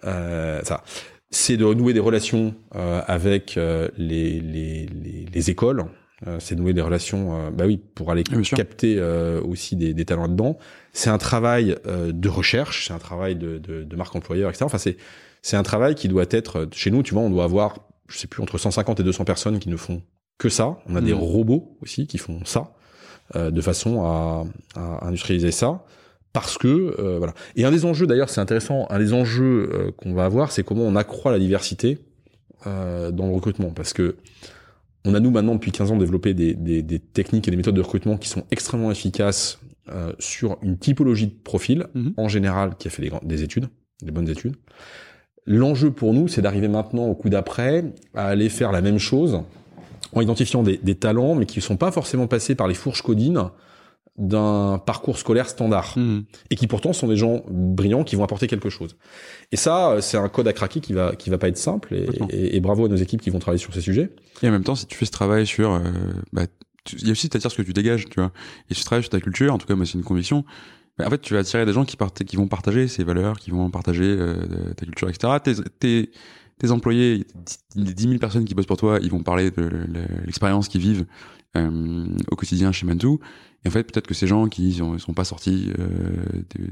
Euh, 0.05 0.63
ça, 0.65 0.83
c'est 1.31 1.57
de 1.59 1.65
renouer 1.65 1.93
des 1.93 2.01
relations 2.01 2.55
euh, 2.75 3.03
avec 3.07 3.57
euh, 3.59 3.89
les, 3.99 4.41
les, 4.41 4.87
les, 4.87 5.27
les 5.33 5.51
écoles. 5.51 5.85
Euh, 6.27 6.39
c'est 6.41 6.55
de 6.55 6.61
nouer 6.61 6.73
des 6.75 6.81
relations, 6.81 7.35
euh, 7.47 7.51
bah 7.51 7.65
oui, 7.67 7.77
pour 7.77 8.11
aller 8.11 8.25
Ah, 8.31 8.35
bien 8.35 8.43
sûr. 8.43 8.57
capter 8.57 8.97
euh, 8.99 9.41
aussi 9.43 9.77
des, 9.77 9.95
des 9.95 10.05
talents 10.05 10.23
là-dedans. 10.23 10.59
C'est 10.93 11.11
un 11.11 11.19
travail 11.19 11.77
euh, 11.87 12.13
de 12.13 12.29
recherche, 12.29 12.87
c'est 12.89 12.93
un 12.95 12.99
travail 12.99 13.37
de, 13.37 13.59
de, 13.59 13.85
de 13.85 13.97
marque 13.97 14.15
employeur, 14.17 14.51
etc. 14.51 14.65
Enfin, 14.65 14.79
c'est 14.79 14.97
c'est 15.43 15.57
un 15.57 15.63
travail 15.63 15.95
qui 15.95 16.09
doit 16.09 16.27
être 16.31 16.69
chez 16.73 16.91
nous. 16.91 17.03
Tu 17.03 17.15
vois, 17.15 17.23
on 17.23 17.31
doit 17.31 17.45
avoir, 17.45 17.79
je 18.09 18.19
sais 18.19 18.27
plus, 18.27 18.43
entre 18.43 18.59
150 18.59 19.01
et 19.01 19.03
200 19.03 19.25
personnes 19.25 19.59
qui 19.59 19.69
ne 19.71 19.77
font 19.77 20.03
que 20.39 20.49
ça. 20.51 20.79
On 20.87 20.97
a 20.97 21.01
des 21.01 21.15
Mhm. 21.15 21.21
robots 21.21 21.79
aussi 21.83 22.07
qui 22.07 22.19
font 22.19 22.45
ça, 22.45 22.73
euh, 23.37 23.51
de 23.51 23.61
façon 23.63 24.03
à, 24.05 24.45
à 24.75 25.07
industrialiser 25.07 25.51
ça 25.53 25.85
parce 26.33 26.59
que 26.59 26.69
euh, 26.99 27.19
voilà. 27.19 27.35
Et 27.57 27.65
un 27.65 27.71
des 27.71 27.85
enjeux 27.85 28.07
d'ailleurs, 28.07 28.31
c'est 28.31 28.41
intéressant, 28.41 28.87
un 28.91 28.99
des 28.99 29.13
enjeux 29.13 29.71
euh, 29.73 29.91
qu'on 29.97 30.15
va 30.15 30.25
avoir, 30.25 30.53
c'est 30.53 30.63
comment 30.63 30.85
on 30.85 30.97
accroît 30.97 31.33
la 31.33 31.39
diversité 31.39 31.99
euh, 32.67 33.11
dans 33.11 33.27
le 33.27 33.35
recrutement, 33.35 33.71
parce 33.71 33.93
que 33.93 34.17
on 35.05 35.15
a 35.15 35.21
nous 35.21 35.31
maintenant 35.31 35.55
depuis 35.55 35.73
15 35.73 35.93
ans 35.93 35.97
développé 35.97 36.35
des, 36.35 36.55
des, 36.55 36.83
des 36.83 36.99
techniques 36.99 37.49
et 37.49 37.51
des 37.51 37.57
méthodes 37.57 37.75
de 37.75 37.81
recrutement 37.81 38.19
qui 38.19 38.29
sont 38.29 38.45
extrêmement 38.51 38.91
efficaces 38.91 39.59
euh, 39.89 40.13
sur 40.19 40.59
une 40.63 40.77
typologie 40.77 41.27
de 41.27 41.35
profil 41.35 41.87
Mhm. 41.95 42.13
en 42.17 42.29
général 42.29 42.77
qui 42.79 42.87
a 42.87 42.91
fait 42.91 43.03
des, 43.03 43.11
des 43.23 43.43
études, 43.43 43.69
des 44.03 44.13
bonnes 44.13 44.29
études. 44.29 44.57
L'enjeu 45.47 45.91
pour 45.91 46.13
nous, 46.13 46.29
c'est 46.29 46.43
d'arriver 46.43 46.69
maintenant 46.69 47.07
au 47.07 47.15
coup 47.15 47.31
d'après 47.31 47.85
à 48.15 48.27
aller 48.27 48.51
faire 48.51 48.73
la 48.73 48.83
même 48.83 48.99
chose 48.99 49.41
en 50.13 50.21
identifiant 50.21 50.63
des, 50.63 50.77
des 50.77 50.95
talents, 50.95 51.35
mais 51.35 51.47
qui 51.47 51.59
ne 51.59 51.63
sont 51.63 51.77
pas 51.77 51.91
forcément 51.91 52.27
passés 52.27 52.55
par 52.55 52.69
les 52.69 52.75
fourches 52.75 53.03
codines 53.03 53.51
d'un 54.21 54.81
parcours 54.85 55.19
scolaire 55.19 55.49
standard 55.49 55.95
Hmm. 55.97 56.21
et 56.51 56.55
qui 56.57 56.67
pourtant 56.67 56.93
sont 56.93 57.09
des 57.09 57.17
gens 57.17 57.43
brillants 57.49 58.05
qui 58.05 58.15
vont 58.17 58.23
apporter 58.23 58.47
quelque 58.47 58.69
chose. 58.71 58.97
Et 59.51 59.57
ça, 59.57 59.93
euh, 59.93 60.01
c'est 60.01 60.17
un 60.19 60.29
code 60.29 60.47
à 60.47 60.53
craquer 60.53 60.81
qui 60.81 60.93
va 60.93 61.17
qui 61.17 61.31
va 61.31 61.39
pas 61.39 61.49
être 61.49 61.57
simple 61.57 61.95
et, 61.95 62.05
Complètement. 62.05 62.29
et- 62.31 62.57
et 62.57 62.61
bravo 62.61 62.85
à 62.85 62.89
nos 62.89 62.97
équipes 62.97 63.23
qui 63.23 63.31
vont 63.31 63.39
travailler 63.39 63.61
sur 63.63 63.73
ces 63.75 63.81
sujets. 63.81 64.11
Et 64.43 64.49
en 64.49 64.53
même 64.53 64.63
temps, 64.65 64.75
si 64.77 64.87
tu 64.87 64.97
fais 64.97 65.07
ce 65.07 65.11
travail 65.11 65.47
sur, 65.47 65.73
euh, 65.73 65.81
bah, 66.33 66.43
tu- 66.85 66.97
il 66.97 67.07
y 67.07 67.09
a 67.09 67.13
aussi 67.13 67.29
t'attires 67.29 67.51
ce 67.51 67.57
que 67.57 67.63
tu 67.63 67.73
dégages, 67.73 68.05
tu 68.11 68.21
vois. 68.21 68.31
Et 68.71 68.75
si 68.75 68.81
tu 68.81 68.85
travailles 68.87 69.03
sur 69.03 69.11
ta 69.11 69.21
culture, 69.21 69.53
en 69.55 69.59
tout 69.59 69.67
cas, 69.67 69.75
moi, 69.75 69.87
c'est 69.87 69.95
une 69.99 70.05
conviction. 70.05 70.45
bah, 70.99 71.07
en 71.07 71.11
fait, 71.11 71.21
tu 71.23 71.33
vas 71.33 71.41
attirer 71.41 71.65
des 71.65 71.73
gens 71.73 71.87
qui, 71.87 71.97
partent, 71.97 72.25
qui 72.25 72.37
vont 72.37 72.47
partager 72.47 72.87
ces 72.87 73.05
valeurs, 73.05 73.39
qui 73.39 73.51
vont 73.51 73.71
partager 73.71 74.05
euh, 74.05 74.37
ta 74.77 74.85
culture, 74.85 75.09
etc. 75.09 75.33
Tes, 75.43 75.55
tes, 75.79 76.11
tes 76.61 76.71
employés, 76.71 77.27
les 77.75 77.95
10 77.95 78.03
000 78.05 78.19
personnes 78.19 78.45
qui 78.45 78.55
bossent 78.55 78.67
pour 78.67 78.77
toi, 78.77 78.99
ils 79.03 79.11
vont 79.11 79.23
parler 79.23 79.51
de 79.51 79.63
le- 79.63 79.87
l'expérience 80.27 80.69
qu'ils 80.69 80.83
vivent 80.83 81.07
euh, 81.57 82.07
au 82.31 82.37
quotidien 82.37 82.71
chez 82.71 82.87
Mantou. 82.87 83.19
Et 83.65 83.69
en 83.69 83.71
fait, 83.71 83.83
peut-être 83.83 84.07
que 84.07 84.15
ces 84.15 84.27
gens 84.27 84.47
qui 84.49 84.75
sont, 84.75 84.97
sont 84.99 85.13
pas 85.15 85.25
sortis 85.25 85.71
euh, 85.79 85.87
des, 86.55 86.69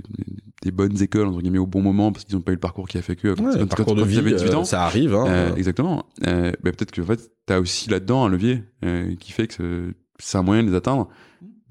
des 0.62 0.70
bonnes 0.70 1.02
écoles, 1.02 1.26
entre 1.26 1.40
guillemets, 1.40 1.58
au 1.58 1.66
bon 1.66 1.82
moment, 1.82 2.12
parce 2.12 2.24
qu'ils 2.24 2.36
n'ont 2.36 2.42
pas 2.42 2.52
eu 2.52 2.54
le 2.54 2.60
parcours 2.60 2.86
qui 2.86 2.96
a 2.98 3.02
fait 3.02 3.16
que 3.16 3.28
Ouais, 3.28 3.58
le 3.58 3.66
parcours 3.66 3.94
de 3.94 4.04
vie, 4.04 4.22
18 4.22 4.48
euh, 4.50 4.54
ans, 4.56 4.64
ça 4.64 4.84
arrive. 4.84 5.14
Hein, 5.14 5.26
euh, 5.26 5.54
exactement. 5.56 6.06
Euh, 6.26 6.52
bah, 6.62 6.70
peut-être 6.72 6.92
que 6.92 7.00
en 7.02 7.06
fait, 7.06 7.30
t'as 7.46 7.58
aussi 7.58 7.90
là-dedans 7.90 8.24
un 8.24 8.28
levier 8.28 8.62
euh, 8.84 9.14
qui 9.16 9.32
fait 9.32 9.48
que 9.48 9.94
c'est 10.18 10.38
un 10.38 10.42
moyen 10.42 10.62
de 10.62 10.68
les 10.70 10.76
atteindre, 10.76 11.08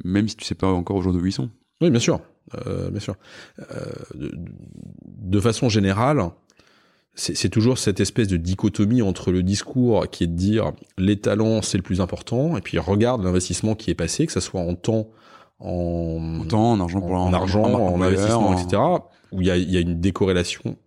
même 0.03 0.28
si 0.28 0.36
tu 0.36 0.45
sais 0.45 0.55
pas 0.55 0.68
encore 0.68 0.97
aujourd'hui 0.97 1.22
où 1.22 1.26
ils 1.28 1.32
sont. 1.32 1.49
Oui, 1.82 1.89
bien 1.91 1.99
sûr, 1.99 2.20
euh, 2.65 2.89
bien 2.89 2.99
sûr. 2.99 3.15
Euh, 3.59 3.86
de, 4.15 4.32
de, 5.05 5.39
façon 5.39 5.70
générale, 5.70 6.22
c'est 7.20 7.49
toujours 7.49 7.80
cette 7.80 7.99
espèce 7.99 8.28
de 8.28 8.38
dichotomie 8.38 9.01
entre 9.01 9.32
le 9.32 9.41
discours 9.41 10.07
qui 10.07 10.24
est 10.24 10.28
de 10.28 10.36
dire 10.36 10.72
les 10.99 11.20
talents 11.20 11.63
c'est 11.63 11.78
le 11.78 11.84
plus 11.84 11.99
important 11.99 12.55
et 12.57 12.61
puis 12.61 12.78
regarde 12.78 13.24
l'investissement 13.24 13.74
qui 13.74 13.89
est 13.89 13.95
passé, 13.95 14.28
que 14.28 14.32
ça 14.32 14.39
soit 14.39 14.61
en 14.61 14.76
temps, 14.76 15.09
en, 15.59 16.41
en 16.41 16.45
temps, 16.45 16.72
en 16.74 16.80
argent, 16.80 17.01
pour 17.01 17.11
en, 17.11 17.28
en 17.28 17.34
argent, 17.34 17.63
en, 17.63 17.95
en 17.95 18.01
investissement, 18.01 18.49
en... 18.49 18.57
etc. 18.57 18.82
Où 19.32 19.41
il 19.41 19.47
y 19.47 19.51
a, 19.51 19.57
y 19.57 19.78
a 19.78 19.80
une 19.80 19.99
décorrélation 19.99 20.78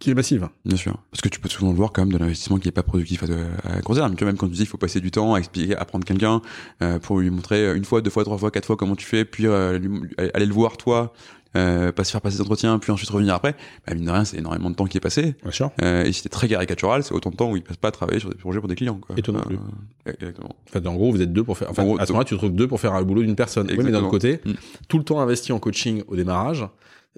qui 0.00 0.10
est 0.10 0.14
massive. 0.14 0.48
Bien 0.64 0.76
sûr. 0.76 0.96
Parce 1.10 1.20
que 1.22 1.28
tu 1.28 1.40
peux 1.40 1.48
souvent 1.48 1.72
le 1.72 1.76
voir 1.76 1.92
quand 1.92 2.02
même 2.02 2.12
de 2.12 2.18
l'investissement 2.18 2.58
qui 2.58 2.68
est 2.68 2.72
pas 2.72 2.84
productif 2.84 3.24
à, 3.24 3.68
à 3.68 3.82
court 3.82 3.96
terme. 3.96 4.14
Tu 4.14 4.22
vois, 4.22 4.32
même 4.32 4.38
quand 4.38 4.46
tu 4.46 4.54
dis 4.54 4.62
il 4.62 4.66
faut 4.66 4.78
passer 4.78 5.00
du 5.00 5.10
temps 5.10 5.34
à 5.34 5.38
expliquer, 5.38 5.76
apprendre 5.76 6.04
quelqu'un, 6.04 6.40
euh, 6.82 6.98
pour 6.98 7.18
lui 7.18 7.30
montrer 7.30 7.76
une 7.76 7.84
fois, 7.84 8.00
deux 8.00 8.10
fois, 8.10 8.24
trois 8.24 8.38
fois, 8.38 8.50
quatre 8.50 8.66
fois 8.66 8.76
comment 8.76 8.94
tu 8.94 9.06
fais, 9.06 9.24
puis 9.24 9.46
euh, 9.46 9.78
lui, 9.78 10.08
aller 10.34 10.46
le 10.46 10.54
voir 10.54 10.76
toi, 10.76 11.12
euh, 11.56 11.92
pas 11.92 12.04
se 12.04 12.10
faire 12.10 12.20
passer 12.20 12.36
des 12.36 12.42
entretiens, 12.42 12.78
puis 12.78 12.92
ensuite 12.92 13.08
revenir 13.10 13.34
après, 13.34 13.56
bah, 13.86 13.94
mine 13.94 14.04
de 14.04 14.10
rien, 14.10 14.24
c'est 14.24 14.36
énormément 14.38 14.70
de 14.70 14.74
temps 14.74 14.86
qui 14.86 14.96
est 14.96 15.00
passé. 15.00 15.34
Bien 15.42 15.52
sûr. 15.52 15.70
Euh, 15.82 16.04
et 16.04 16.12
si 16.12 16.22
t'es 16.22 16.28
très 16.28 16.48
caricatural, 16.48 17.02
c'est 17.02 17.14
autant 17.14 17.30
de 17.30 17.36
temps 17.36 17.50
où 17.50 17.56
il 17.56 17.62
passe 17.62 17.76
pas 17.76 17.88
à 17.88 17.90
travailler 17.90 18.20
sur 18.20 18.28
des 18.28 18.36
projets 18.36 18.58
pour 18.60 18.68
des 18.68 18.74
clients. 18.74 18.98
Quoi. 18.98 19.16
Étonnant. 19.18 19.42
Euh, 19.50 20.12
exactement. 20.18 20.54
En 20.68 20.70
fait, 20.70 20.86
en 20.86 20.94
gros, 20.94 21.10
vous 21.10 21.22
êtes 21.22 21.32
deux 21.32 21.44
pour 21.44 21.56
faire. 21.56 21.70
Enfin, 21.70 21.84
gros, 21.84 21.98
à 21.98 22.06
ce 22.06 22.12
moment-là, 22.12 22.24
tu 22.26 22.34
te 22.34 22.38
trouves 22.38 22.54
deux 22.54 22.68
pour 22.68 22.80
faire 22.80 22.94
un 22.94 23.02
boulot 23.02 23.22
d'une 23.22 23.36
personne. 23.36 23.66
Oui, 23.70 23.82
mais 23.82 23.90
d'un 23.90 24.00
autre 24.00 24.10
côté, 24.10 24.40
tout 24.88 24.98
le 24.98 25.04
temps 25.04 25.20
investi 25.20 25.52
en 25.52 25.58
coaching 25.58 26.02
au 26.06 26.16
démarrage, 26.16 26.66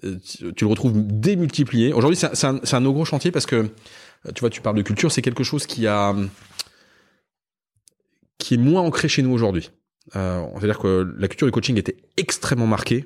tu, 0.03 0.55
tu 0.55 0.65
le 0.65 0.71
retrouves 0.71 0.93
démultiplié. 0.95 1.93
Aujourd'hui, 1.93 2.17
c'est 2.17 2.47
un, 2.47 2.57
un, 2.57 2.61
un 2.73 2.91
gros 2.91 3.05
chantier 3.05 3.31
parce 3.33 3.47
que, 3.47 3.71
tu 4.35 4.41
vois, 4.41 4.51
tu 4.51 4.61
parles 4.61 4.77
de 4.77 4.83
culture, 4.83 5.11
c'est 5.11 5.23
quelque 5.23 5.45
chose 5.45 5.67
qui 5.67 5.87
a 5.87 6.15
qui 8.39 8.55
est 8.55 8.59
moins 8.59 8.81
ancré 8.81 9.09
chez 9.09 9.23
nous 9.23 9.33
aujourd'hui. 9.33 9.71
Euh, 10.17 10.43
C'est-à-dire 10.55 10.79
que 10.79 11.15
la 11.19 11.29
culture 11.29 11.47
du 11.47 11.53
coaching 11.53 11.77
était 11.77 11.97
extrêmement 12.17 12.67
marquée 12.67 13.05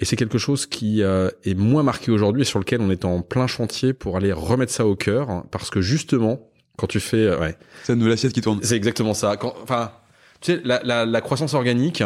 et 0.00 0.06
c'est 0.06 0.16
quelque 0.16 0.38
chose 0.38 0.66
qui 0.66 1.02
euh, 1.02 1.28
est 1.44 1.54
moins 1.54 1.82
marqué 1.82 2.10
aujourd'hui 2.10 2.42
et 2.42 2.44
sur 2.46 2.58
lequel 2.58 2.80
on 2.80 2.90
est 2.90 3.04
en 3.04 3.20
plein 3.20 3.46
chantier 3.46 3.92
pour 3.92 4.16
aller 4.16 4.32
remettre 4.32 4.72
ça 4.72 4.86
au 4.86 4.96
cœur. 4.96 5.28
Hein, 5.28 5.44
parce 5.50 5.68
que 5.68 5.82
justement, 5.82 6.40
quand 6.76 6.86
tu 6.86 7.00
fais... 7.00 7.26
Euh, 7.26 7.38
ouais, 7.38 7.56
c'est 7.84 7.92
une 7.92 7.98
nouvelle 7.98 8.14
assiette 8.14 8.32
qui 8.32 8.40
tourne. 8.40 8.60
C'est 8.62 8.76
exactement 8.76 9.12
ça. 9.12 9.36
Enfin, 9.62 9.92
tu 10.40 10.52
sais, 10.52 10.60
la, 10.64 10.80
la, 10.84 11.04
la 11.04 11.20
croissance 11.20 11.52
organique, 11.52 12.02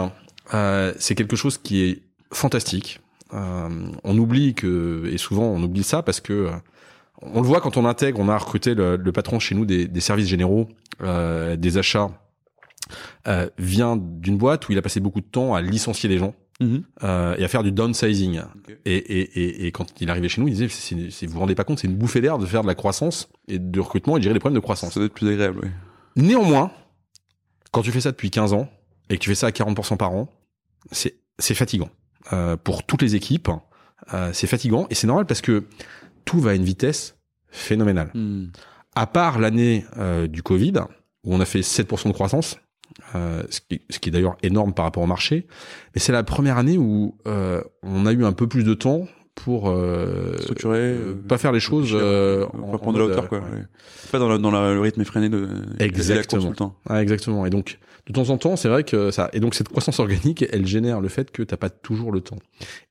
euh, 0.52 0.92
c'est 0.98 1.14
quelque 1.14 1.36
chose 1.36 1.56
qui 1.56 1.84
est 1.84 2.02
fantastique. 2.32 3.00
Euh, 3.32 3.68
on 4.02 4.18
oublie 4.18 4.54
que... 4.54 5.08
Et 5.12 5.16
souvent, 5.16 5.44
on 5.44 5.62
oublie 5.62 5.84
ça 5.84 6.02
parce 6.02 6.20
que... 6.20 6.32
Euh, 6.32 6.50
on 7.22 7.40
le 7.40 7.46
voit 7.46 7.60
quand 7.60 7.76
on 7.76 7.86
intègre, 7.86 8.18
on 8.18 8.28
a 8.28 8.36
recruté 8.36 8.74
le, 8.74 8.96
le 8.96 9.12
patron 9.12 9.38
chez 9.38 9.54
nous 9.54 9.64
des, 9.64 9.86
des 9.86 10.00
services 10.00 10.26
généraux, 10.26 10.68
des 11.00 11.78
achats, 11.78 12.10
vient 13.56 13.96
d'une 13.96 14.36
boîte 14.36 14.68
où 14.68 14.72
il 14.72 14.78
a 14.78 14.82
passé 14.82 15.00
beaucoup 15.00 15.22
de 15.22 15.26
temps 15.26 15.54
à 15.54 15.62
licencier 15.62 16.08
les 16.10 16.18
gens 16.18 16.34
Mmh. 16.60 16.78
Euh, 17.02 17.34
et 17.36 17.44
à 17.44 17.48
faire 17.48 17.62
du 17.62 17.72
downsizing. 17.72 18.38
Okay. 18.38 18.78
Et, 18.84 18.96
et, 18.96 19.40
et, 19.40 19.66
et, 19.66 19.72
quand 19.72 20.00
il 20.00 20.08
arrivait 20.08 20.28
chez 20.28 20.40
nous, 20.40 20.48
il 20.48 20.54
disait, 20.54 20.68
si 20.68 21.26
vous 21.26 21.32
vous 21.32 21.40
rendez 21.40 21.54
pas 21.54 21.64
compte, 21.64 21.80
c'est 21.80 21.88
une 21.88 21.96
bouffée 21.96 22.20
d'air 22.20 22.38
de 22.38 22.46
faire 22.46 22.62
de 22.62 22.68
la 22.68 22.76
croissance 22.76 23.28
et 23.48 23.58
de 23.58 23.80
recrutement 23.80 24.16
et 24.16 24.20
de 24.20 24.24
gérer 24.24 24.34
les 24.34 24.40
problèmes 24.40 24.60
de 24.60 24.62
croissance. 24.62 24.94
Ça 24.94 25.00
doit 25.00 25.06
être 25.06 25.14
plus 25.14 25.28
agréable, 25.28 25.60
oui. 25.62 25.68
Néanmoins, 26.16 26.70
quand 27.72 27.82
tu 27.82 27.90
fais 27.90 28.00
ça 28.00 28.12
depuis 28.12 28.30
15 28.30 28.52
ans 28.52 28.68
et 29.10 29.16
que 29.16 29.22
tu 29.22 29.30
fais 29.30 29.34
ça 29.34 29.48
à 29.48 29.50
40% 29.50 29.96
par 29.96 30.12
an, 30.12 30.28
c'est, 30.92 31.16
c'est 31.38 31.54
fatigant. 31.54 31.90
Euh, 32.32 32.56
pour 32.56 32.84
toutes 32.84 33.02
les 33.02 33.16
équipes, 33.16 33.50
euh, 34.12 34.30
c'est 34.32 34.46
fatigant 34.46 34.86
et 34.90 34.94
c'est 34.94 35.06
normal 35.06 35.26
parce 35.26 35.40
que 35.40 35.64
tout 36.24 36.38
va 36.38 36.52
à 36.52 36.54
une 36.54 36.64
vitesse 36.64 37.16
phénoménale. 37.48 38.10
Mmh. 38.14 38.46
À 38.94 39.06
part 39.06 39.40
l'année 39.40 39.84
euh, 39.98 40.28
du 40.28 40.42
Covid, 40.42 40.74
où 41.24 41.34
on 41.34 41.40
a 41.40 41.44
fait 41.44 41.60
7% 41.60 42.08
de 42.08 42.12
croissance, 42.12 42.58
euh, 43.14 43.42
ce 43.50 43.60
qui, 43.60 43.82
ce 43.90 43.98
qui 43.98 44.08
est 44.08 44.12
d'ailleurs 44.12 44.36
énorme 44.42 44.74
par 44.74 44.84
rapport 44.84 45.02
au 45.02 45.06
marché. 45.06 45.46
Mais 45.94 46.00
c'est 46.00 46.12
la 46.12 46.22
première 46.22 46.58
année 46.58 46.78
où 46.78 47.16
euh, 47.26 47.62
on 47.82 48.06
a 48.06 48.12
eu 48.12 48.24
un 48.24 48.32
peu 48.32 48.46
plus 48.46 48.64
de 48.64 48.74
temps 48.74 49.06
pour 49.34 49.68
euh, 49.68 50.36
structurer, 50.38 50.96
pas 51.28 51.38
faire 51.38 51.52
les 51.52 51.60
choses 51.60 51.90
euh, 51.92 52.46
en, 52.46 52.78
prendre 52.78 52.94
de 52.94 52.98
la 52.98 53.04
hauteur, 53.06 53.28
quoi. 53.28 53.38
Ouais. 53.40 53.66
Pas 54.12 54.18
dans, 54.18 54.28
la, 54.28 54.38
dans 54.38 54.50
la, 54.50 54.72
le 54.72 54.80
rythme 54.80 55.00
effréné 55.00 55.28
de 55.28 55.48
exactement. 55.80 56.50
De 56.50 56.56
ah, 56.88 57.02
exactement. 57.02 57.44
Et 57.44 57.50
donc 57.50 57.78
de 58.06 58.12
temps 58.12 58.30
en 58.30 58.38
temps, 58.38 58.56
c'est 58.56 58.68
vrai 58.68 58.84
que 58.84 59.10
ça. 59.10 59.30
Et 59.32 59.40
donc 59.40 59.54
cette 59.54 59.68
croissance 59.68 59.98
organique, 59.98 60.44
elle 60.52 60.66
génère 60.66 61.00
le 61.00 61.08
fait 61.08 61.30
que 61.30 61.42
t'as 61.42 61.56
pas 61.56 61.70
toujours 61.70 62.12
le 62.12 62.20
temps. 62.20 62.38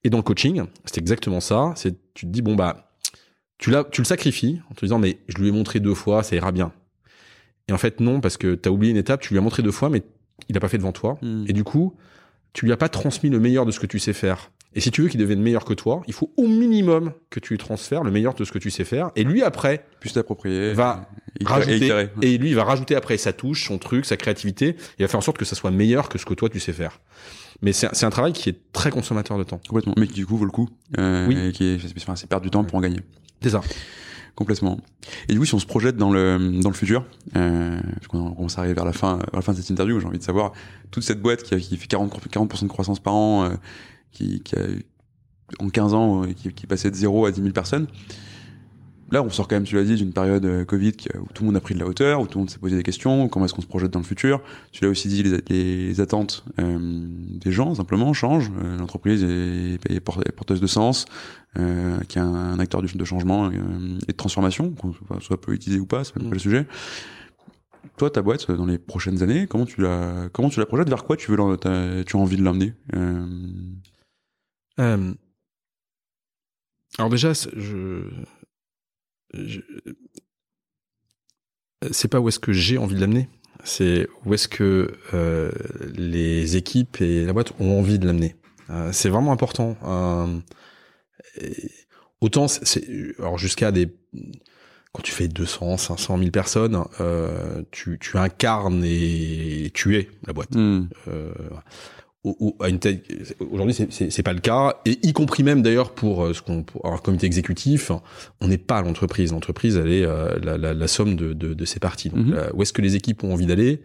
Et 0.04 0.10
dans 0.10 0.18
le 0.18 0.24
coaching, 0.24 0.64
c'est 0.86 0.98
exactement 0.98 1.40
ça. 1.40 1.72
C'est 1.76 1.96
tu 2.14 2.26
te 2.26 2.32
dis 2.32 2.42
bon 2.42 2.56
bah 2.56 2.92
tu 3.58 3.70
l'as, 3.70 3.86
tu 3.86 4.02
le 4.02 4.06
sacrifies 4.06 4.62
en 4.70 4.74
te 4.74 4.82
disant 4.86 5.00
mais 5.00 5.20
je 5.30 5.38
lui 5.38 5.48
ai 5.48 5.52
montré 5.52 5.80
deux 5.80 5.96
fois, 5.96 6.24
ça 6.24 6.36
ira 6.36 6.52
bien. 6.52 6.74
Et 7.68 7.74
en 7.74 7.78
fait, 7.78 8.00
non, 8.00 8.20
parce 8.20 8.38
que 8.38 8.56
tu 8.56 8.68
as 8.68 8.72
oublié 8.72 8.92
une 8.92 8.98
étape, 8.98 9.22
tu 9.22 9.34
lui 9.34 9.38
as 9.38 9.42
montré 9.42 9.64
deux 9.64 9.72
fois, 9.72 9.90
mais 9.90 10.04
il 10.50 10.54
n'a 10.54 10.60
pas 10.60 10.70
fait 10.70 10.78
devant 10.78 10.92
toi. 10.92 11.18
Mm. 11.22 11.46
Et 11.48 11.54
du 11.54 11.64
coup, 11.64 11.96
tu 12.54 12.66
lui 12.66 12.74
as 12.74 12.78
pas 12.78 12.90
transmis 12.90 13.30
le 13.30 13.40
meilleur 13.40 13.66
de 13.66 13.72
ce 13.72 13.80
que 13.80 13.88
tu 13.88 14.00
sais 14.00 14.14
faire. 14.14 14.52
Et 14.76 14.82
si 14.82 14.90
tu 14.90 15.04
veux 15.04 15.08
qu'il 15.08 15.20
devienne 15.20 15.42
meilleur 15.42 15.66
que 15.66 15.74
toi, 15.74 16.02
il 16.08 16.14
faut 16.14 16.34
au 16.36 16.48
minimum 16.48 17.14
que 17.30 17.40
tu 17.40 17.54
lui 17.54 17.60
transfères 17.60 18.04
le 18.04 18.10
meilleur 18.10 18.34
de 18.34 18.44
ce 18.44 18.52
que 18.52 18.58
tu 18.58 18.72
sais 18.72 18.84
faire. 18.84 19.12
Et 19.16 19.24
lui, 19.24 19.44
après, 19.44 19.86
puisse 20.00 20.14
t'approprier, 20.14 20.74
va 20.74 21.08
et 21.40 21.46
rajouter, 21.46 22.08
et, 22.22 22.34
et, 22.34 22.38
lui, 22.40 22.50
il 22.50 22.56
va 22.56 22.64
rajouter 22.64 22.96
après 22.96 23.18
sa 23.18 23.34
touche, 23.34 23.68
son 23.68 23.78
truc, 23.78 24.06
sa 24.06 24.18
créativité. 24.18 24.76
Il 24.98 25.04
va 25.04 25.08
faire 25.08 25.20
en 25.20 25.22
sorte 25.22 25.38
que 25.38 25.46
ça 25.46 25.56
soit 25.56 25.70
meilleur 25.70 26.10
que 26.10 26.18
ce 26.18 26.26
que 26.26 26.34
toi 26.34 26.50
tu 26.50 26.60
sais 26.60 26.74
faire. 26.74 27.00
Mais 27.62 27.72
c'est 27.72 28.04
un 28.04 28.10
travail 28.10 28.34
qui 28.34 28.50
est 28.50 28.58
très 28.74 28.90
consommateur 28.90 29.38
de 29.38 29.44
temps. 29.44 29.62
Complètement. 29.70 29.94
Mais 29.98 30.08
qui 30.08 30.16
du 30.16 30.26
coup 30.26 30.38
vaut 30.38 30.46
le 30.46 30.52
coup. 30.52 30.70
Euh, 30.98 31.28
Oui. 31.28 31.38
Et 31.40 31.52
qui 31.52 31.66
est, 31.66 31.80
c'est 32.16 32.28
perdre 32.28 32.44
du 32.44 32.50
temps 32.50 32.64
pour 32.64 32.76
en 32.78 32.82
gagner. 32.82 33.00
C'est 33.42 33.52
ça. 33.52 33.62
Complètement. 34.36 34.80
Et 35.30 35.34
du 35.34 35.40
coup, 35.40 35.46
si 35.46 35.54
on 35.54 35.60
se 35.60 35.66
projette 35.68 35.96
dans 35.96 36.10
le 36.10 36.60
dans 36.60 36.70
le 36.70 36.76
futur, 36.76 37.06
euh, 37.36 37.80
parce 37.94 38.08
qu'on 38.08 38.32
commence 38.32 38.58
à 38.58 38.62
arriver 38.62 38.74
vers 38.74 38.86
la 38.86 38.94
fin 38.94 39.18
vers 39.18 39.36
la 39.36 39.42
fin 39.42 39.52
de 39.54 39.58
cette 39.58 39.70
interview, 39.70 40.00
j'ai 40.00 40.08
envie 40.08 40.18
de 40.18 40.24
savoir 40.24 40.54
toute 40.90 41.04
cette 41.04 41.22
boîte 41.22 41.44
qui, 41.44 41.54
a, 41.54 41.60
qui 41.60 41.78
fait 41.78 41.88
40 41.88 42.12
40% 42.30 42.64
de 42.64 42.68
croissance 42.68 43.00
par 43.00 43.14
an, 43.14 43.44
euh, 43.46 43.50
qui, 44.12 44.42
qui 44.42 44.56
a 44.56 44.62
en 45.60 45.70
15 45.70 45.94
ans 45.94 46.24
euh, 46.24 46.34
qui, 46.34 46.52
qui 46.52 46.66
passait 46.66 46.90
de 46.90 46.96
0 46.96 47.28
à 47.28 47.32
10 47.32 47.42
000 47.42 47.54
personnes. 47.54 47.88
Là, 49.14 49.22
on 49.22 49.30
sort 49.30 49.48
quand 49.48 49.56
même, 49.56 49.64
tu 49.64 49.76
l'as 49.76 49.84
dit, 49.84 49.94
d'une 49.94 50.12
période 50.12 50.44
euh, 50.44 50.66
Covid 50.66 50.94
où 51.20 51.32
tout 51.32 51.44
le 51.44 51.46
monde 51.46 51.56
a 51.56 51.60
pris 51.60 51.76
de 51.76 51.80
la 51.80 51.86
hauteur, 51.86 52.20
où 52.20 52.26
tout 52.26 52.40
le 52.40 52.42
monde 52.42 52.50
s'est 52.50 52.58
posé 52.58 52.76
des 52.76 52.82
questions, 52.82 53.30
comment 53.30 53.46
est-ce 53.46 53.54
qu'on 53.54 53.62
se 53.62 53.68
projette 53.68 53.92
dans 53.92 54.00
le 54.00 54.06
futur. 54.06 54.42
Tu 54.72 54.84
l'as 54.84 54.90
aussi 54.90 55.08
dit, 55.08 55.22
les, 55.22 55.38
les 55.50 56.02
attentes 56.02 56.44
euh, 56.60 56.80
des 56.80 57.52
gens, 57.52 57.76
simplement, 57.76 58.12
changent. 58.14 58.52
Euh, 58.64 58.76
L'entreprise 58.80 59.24
est, 59.24 59.78
est, 59.88 60.00
porteuse 60.00 60.60
de 60.60 60.66
sens, 60.66 61.06
euh, 61.60 62.00
qui 62.08 62.18
est 62.18 62.22
un, 62.22 62.34
un, 62.34 62.58
acteur 62.58 62.82
de 62.82 63.06
changement 63.06 63.52
et 63.52 63.58
de 64.08 64.18
transformation, 64.18 64.72
qu'on 64.72 64.96
soit 65.20 65.40
politisé 65.40 65.80
ou 65.80 65.86
pas, 65.86 66.04
c'est 66.04 66.16
même 66.16 66.30
pas 66.30 66.34
le 66.34 66.40
sujet. 66.40 66.66
Toi, 67.98 68.10
ta 68.10 68.24
boîte, 68.24 68.50
dans 68.50 68.66
les 68.66 68.80
prochaines 68.80 69.22
années, 69.22 69.46
comment 69.46 69.68
tu 69.68 69.80
la, 69.80 70.28
comment 70.34 70.50
tu 70.50 70.60
la 70.60 70.66
projettes? 70.66 70.90
Vers 70.90 71.04
quoi 71.04 71.18
tu 71.18 71.30
veux, 71.30 71.38
as, 71.40 72.04
tu 72.04 72.18
as 72.18 72.20
envie 72.20 72.38
de 72.38 72.42
l'emmener? 72.42 72.74
Alors 76.98 77.10
déjà, 77.10 77.34
je, 77.34 78.10
je... 79.34 79.62
c'est 81.92 82.08
pas 82.08 82.20
où 82.20 82.28
est-ce 82.30 82.40
que 82.40 82.54
j'ai 82.54 82.78
envie 82.78 82.96
de 82.96 83.02
l'amener, 83.02 83.30
c'est 83.64 84.08
où 84.26 84.34
est-ce 84.34 84.48
que 84.48 84.94
euh, 85.14 85.52
les 85.96 86.58
équipes 86.58 87.02
et 87.02 87.26
la 87.26 87.34
boîte 87.34 87.54
ont 87.60 87.80
envie 87.80 88.00
de 88.00 88.08
l'amener. 88.08 88.36
Euh, 88.70 88.92
c'est 88.92 89.10
vraiment 89.10 89.32
important. 89.32 89.78
Euh, 89.84 90.40
autant, 92.22 92.48
c'est, 92.48 92.86
alors 93.20 93.38
jusqu'à 93.38 93.72
des 93.72 93.94
quand 94.94 95.02
tu 95.02 95.12
fais 95.12 95.28
200, 95.28 95.78
500 95.78 96.18
000 96.20 96.30
personnes, 96.30 96.84
euh, 97.02 97.64
tu, 97.72 97.98
tu 98.00 98.18
incarnes 98.18 98.84
et 98.86 99.72
tu 99.74 99.98
es 99.98 100.08
la 100.28 100.34
boîte. 100.34 100.54
Mm. 100.54 100.88
Euh, 102.26 102.32
à 102.62 102.70
une 102.70 102.80
telle 102.80 103.02
aujourd'hui 103.52 103.76
c'est 103.90 104.24
pas 104.24 104.32
le 104.34 104.40
cas. 104.40 104.76
Et 104.86 104.98
y 105.06 105.12
compris 105.12 105.44
même 105.44 105.62
d'ailleurs 105.62 105.92
pour 105.94 106.34
ce 106.34 106.42
qu'on 106.42 106.64
un 106.86 106.98
comité 106.98 107.26
exécutif 107.26 107.92
on 108.40 108.48
n'est 108.48 108.58
pas 108.58 108.82
l'entreprise. 108.82 109.32
L'entreprise 109.34 109.76
elle 109.76 109.92
est 109.92 110.06
euh, 110.06 110.40
la, 110.42 110.58
la, 110.58 110.74
la, 110.74 110.88
somme 110.88 111.16
de, 111.18 111.34
de, 111.34 111.54
de 111.54 111.66
ses 111.66 111.80
parties. 111.80 112.10
Donc 112.10 112.26
Mhm. 112.28 112.34
euh, 112.34 112.50
où 112.54 112.62
est-ce 112.62 112.72
que 112.72 112.82
les 112.82 112.96
équipes 112.96 113.24
ont 113.26 113.34
envie 113.34 113.46
d'aller? 113.46 113.82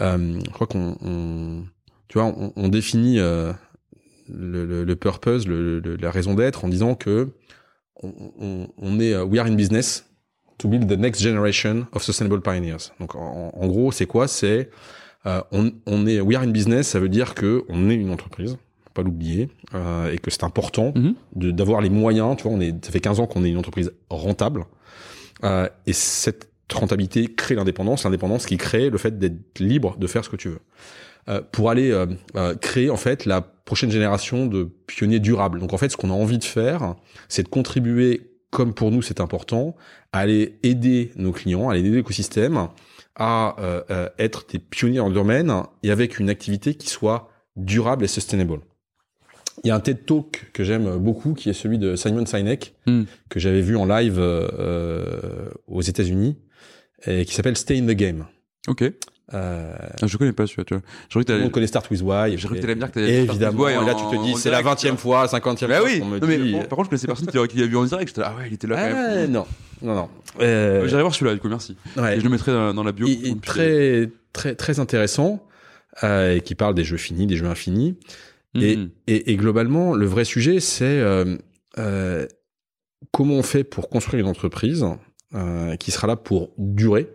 Euh, 0.00 0.40
je 0.46 0.50
crois 0.50 0.66
qu'on 0.66 0.96
on, 1.02 1.64
tu 2.08 2.18
vois 2.18 2.26
on, 2.26 2.52
on 2.56 2.68
définit 2.68 3.18
euh, 3.18 3.52
le, 4.28 4.64
le, 4.64 4.84
le 4.84 4.96
purpose 4.96 5.46
le, 5.46 5.80
le, 5.80 5.96
la 5.96 6.10
raison 6.10 6.32
d'être 6.34 6.64
en 6.64 6.68
disant 6.68 6.94
que 6.94 7.28
on, 8.02 8.12
on, 8.40 8.68
on 8.78 8.98
est 8.98 9.14
we 9.18 9.38
are 9.38 9.46
in 9.46 9.54
business 9.56 10.06
to 10.56 10.68
build 10.68 10.88
the 10.88 10.98
next 10.98 11.20
generation 11.20 11.86
of 11.92 12.02
sustainable 12.02 12.40
pioneers. 12.40 12.92
Donc 12.98 13.14
en, 13.14 13.50
en 13.54 13.66
gros 13.66 13.92
c'est 13.92 14.06
quoi? 14.06 14.26
C'est 14.26 14.70
euh, 15.26 15.40
on, 15.52 15.72
on, 15.86 16.06
est 16.06 16.20
we 16.20 16.36
are 16.36 16.42
in 16.42 16.48
business, 16.50 16.88
ça 16.88 17.00
veut 17.00 17.08
dire 17.08 17.34
que 17.34 17.64
on 17.68 17.90
est 17.90 17.94
une 17.94 18.10
entreprise, 18.10 18.52
faut 18.84 18.90
pas 18.94 19.02
l'oublier, 19.02 19.48
euh, 19.74 20.12
et 20.12 20.18
que 20.18 20.30
c'est 20.30 20.44
important 20.44 20.92
mm 20.94 21.00
-hmm. 21.00 21.14
de 21.36 21.50
d'avoir 21.50 21.80
les 21.80 21.90
moyens. 21.90 22.36
Tu 22.36 22.42
vois, 22.44 22.52
on 22.52 22.60
est, 22.60 22.84
ça 22.84 22.90
fait 22.92 23.00
15 23.00 23.20
ans 23.20 23.26
qu'on 23.26 23.44
est 23.44 23.50
une 23.50 23.58
entreprise 23.58 23.92
rentable, 24.10 24.66
euh, 25.44 25.68
et 25.86 25.92
cette 25.92 26.48
rentabilité 26.72 27.26
crée 27.34 27.54
l'indépendance, 27.54 28.04
l'indépendance 28.04 28.46
qui 28.46 28.56
crée 28.56 28.90
le 28.90 28.98
fait 28.98 29.18
d'être 29.18 29.58
libre 29.60 29.96
de 29.98 30.06
faire 30.06 30.24
ce 30.24 30.30
que 30.30 30.36
tu 30.36 30.48
veux. 30.48 30.60
Euh, 31.28 31.40
pour 31.52 31.70
aller 31.70 31.90
euh, 31.90 32.54
créer 32.56 32.90
en 32.90 32.98
fait 32.98 33.24
la 33.24 33.40
prochaine 33.40 33.90
génération 33.90 34.46
de 34.46 34.68
pionniers 34.86 35.20
durables. 35.20 35.58
Donc 35.58 35.72
en 35.72 35.78
fait, 35.78 35.88
ce 35.88 35.96
qu'on 35.96 36.10
a 36.10 36.14
envie 36.14 36.36
de 36.36 36.44
faire, 36.44 36.96
c'est 37.28 37.44
de 37.44 37.48
contribuer, 37.48 38.30
comme 38.50 38.74
pour 38.74 38.90
nous 38.90 39.00
c'est 39.00 39.20
important, 39.20 39.74
à 40.12 40.18
aller 40.18 40.58
aider 40.62 41.12
nos 41.16 41.32
clients, 41.32 41.70
à 41.70 41.72
aller 41.72 41.80
aider 41.80 41.96
l'écosystème 41.96 42.68
à 43.16 43.56
euh, 43.60 43.82
euh, 43.90 44.08
être 44.18 44.44
des 44.50 44.58
pionniers 44.58 44.98
dans 44.98 45.08
le 45.08 45.14
domaine 45.14 45.52
et 45.82 45.90
avec 45.90 46.18
une 46.18 46.28
activité 46.30 46.74
qui 46.74 46.88
soit 46.88 47.30
durable 47.56 48.04
et 48.04 48.08
sustainable. 48.08 48.60
Il 49.62 49.68
y 49.68 49.70
a 49.70 49.76
un 49.76 49.80
TED 49.80 50.04
Talk 50.04 50.50
que 50.52 50.64
j'aime 50.64 50.96
beaucoup, 50.98 51.32
qui 51.34 51.48
est 51.48 51.52
celui 51.52 51.78
de 51.78 51.94
Simon 51.96 52.26
Sinek, 52.26 52.74
Hmm. 52.86 53.04
que 53.30 53.38
j'avais 53.38 53.60
vu 53.62 53.76
en 53.76 53.86
live 53.86 54.16
euh, 54.18 55.48
aux 55.68 55.82
États-Unis, 55.82 56.36
et 57.06 57.24
qui 57.24 57.34
s'appelle 57.34 57.56
Stay 57.56 57.78
in 57.78 57.86
the 57.86 57.90
Game. 57.96 58.26
Ok. 58.66 58.82
Euh, 59.32 59.74
Ah, 60.02 60.06
je 60.06 60.16
connais 60.18 60.32
pas 60.32 60.46
celui-là, 60.46 60.64
tu 60.64 60.74
vois. 60.74 60.82
Je 61.08 61.18
que 61.18 61.24
t'allais- 61.24 61.42
monde 61.42 61.52
connaît 61.52 61.66
Start 61.66 61.88
with 61.90 62.02
Why. 62.02 62.36
J'ai 62.36 62.46
cru 62.46 62.56
que 62.56 62.60
t'allais 62.60 62.74
me 62.74 62.80
dire 62.80 62.90
que 62.92 63.00
with 63.00 63.08
Évidemment. 63.30 63.62
Why 63.62 63.72
et 63.72 63.86
là, 63.86 63.94
tu 63.94 64.04
te 64.16 64.22
dis, 64.22 64.34
c'est 64.34 64.50
la 64.50 64.60
direct, 64.60 64.82
20e 64.82 64.96
fois, 64.98 65.26
50e 65.28 65.68
Bah 65.68 65.78
fois 65.78 65.86
oui. 65.88 66.00
me 66.02 66.18
Non, 66.18 66.26
mais 66.26 66.38
dit. 66.38 66.52
par, 66.52 66.68
contre, 66.70 66.84
je 66.84 66.88
connaissais 66.90 67.06
personne 67.06 67.26
qui, 67.28 67.48
qui 67.48 67.58
l'a 67.58 67.66
vu 67.66 67.76
en 67.76 67.84
direct. 67.84 68.08
J'étais 68.08 68.20
là, 68.20 68.32
ah 68.34 68.38
ouais, 68.40 68.48
il 68.48 68.54
était 68.54 68.66
là 68.66 68.76
quand 68.76 68.96
même. 68.96 69.24
Ah, 69.24 69.26
non, 69.28 69.46
non, 69.84 69.94
non. 69.94 70.08
Euh, 70.40 70.86
J'irai 70.88 71.02
voir 71.02 71.14
celui-là, 71.14 71.34
du 71.34 71.40
coup, 71.40 71.48
merci. 71.48 71.76
ouais. 71.96 72.16
Et 72.16 72.20
je 72.20 72.24
le 72.24 72.30
mettrai 72.30 72.52
dans, 72.52 72.74
dans 72.74 72.82
la 72.82 72.92
bio. 72.92 73.06
Il- 73.06 73.38
très, 73.40 74.10
très, 74.32 74.54
très 74.54 74.80
intéressant, 74.80 75.46
euh, 76.02 76.36
et 76.36 76.40
qui 76.40 76.54
parle 76.54 76.74
des 76.74 76.84
jeux 76.84 76.96
finis, 76.96 77.26
des 77.26 77.36
jeux 77.36 77.46
infinis. 77.46 77.96
Et, 78.56 78.76
Mhm. 78.76 78.90
et, 79.08 79.32
et 79.32 79.36
globalement, 79.36 79.94
le 79.94 80.06
vrai 80.06 80.24
sujet, 80.24 80.60
c'est 80.60 80.84
euh, 80.84 81.36
euh, 81.78 82.26
comment 83.12 83.34
on 83.34 83.42
fait 83.42 83.64
pour 83.64 83.88
construire 83.88 84.20
une 84.24 84.30
entreprise 84.30 84.84
euh, 85.34 85.74
qui 85.76 85.90
sera 85.90 86.06
là 86.06 86.14
pour 86.16 86.50
durer, 86.58 87.08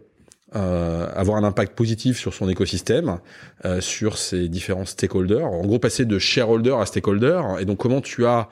euh, 0.56 1.08
avoir 1.16 1.38
un 1.38 1.44
impact 1.46 1.78
positif 1.78 2.18
sur 2.20 2.34
son 2.34 2.50
écosystème, 2.50 3.20
euh, 3.66 3.80
sur 3.82 4.18
ses 4.18 4.50
différents 4.50 4.86
stakeholders. 4.86 5.46
En 5.46 5.66
gros, 5.66 5.80
passer 5.80 6.04
de 6.06 6.20
shareholder 6.20 6.76
à 6.80 6.86
stakeholder. 6.86 7.42
Et 7.60 7.66
donc, 7.66 7.78
comment 7.78 8.02
tu 8.02 8.26
as, 8.26 8.50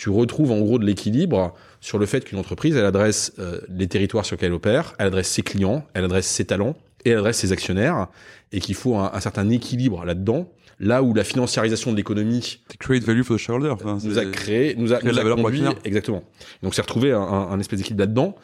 tu 0.00 0.08
retrouves 0.08 0.50
en 0.50 0.60
gros 0.60 0.78
de 0.78 0.86
l'équilibre 0.86 1.52
sur 1.82 1.98
le 1.98 2.06
fait 2.06 2.24
qu'une 2.24 2.38
entreprise, 2.38 2.74
elle 2.74 2.86
adresse 2.86 3.34
euh, 3.38 3.60
les 3.68 3.86
territoires 3.86 4.24
sur 4.24 4.34
lesquels 4.36 4.46
elle 4.48 4.54
opère, 4.54 4.94
elle 4.98 5.08
adresse 5.08 5.28
ses 5.28 5.42
clients, 5.42 5.84
elle 5.92 6.04
adresse 6.04 6.26
ses 6.26 6.46
talents 6.46 6.74
et 7.04 7.10
elle 7.10 7.18
adresse 7.18 7.36
ses 7.36 7.52
actionnaires, 7.52 8.08
et 8.50 8.60
qu'il 8.60 8.74
faut 8.74 8.96
un, 8.96 9.10
un 9.12 9.20
certain 9.20 9.46
équilibre 9.50 10.06
là-dedans. 10.06 10.50
Là 10.78 11.02
où 11.02 11.12
la 11.12 11.22
financiarisation 11.22 11.90
de 11.92 11.96
l'économie 11.98 12.60
create 12.78 13.04
value 13.04 13.20
for 13.22 13.36
the 13.36 13.38
shareholder. 13.38 13.68
Enfin, 13.68 13.98
nous 14.02 14.18
a 14.18 14.24
créé, 14.24 14.74
nous 14.74 14.94
a, 14.94 15.00
nous 15.02 15.10
la 15.12 15.20
a 15.20 15.22
valeur 15.22 15.36
pour 15.36 15.44
conduit, 15.44 15.60
exactement. 15.84 16.24
Donc 16.62 16.74
c'est 16.74 16.80
retrouvé 16.80 17.12
un, 17.12 17.20
un, 17.20 17.50
un 17.50 17.60
espèce 17.60 17.78
d'équilibre 17.80 18.00
là-dedans 18.00 18.36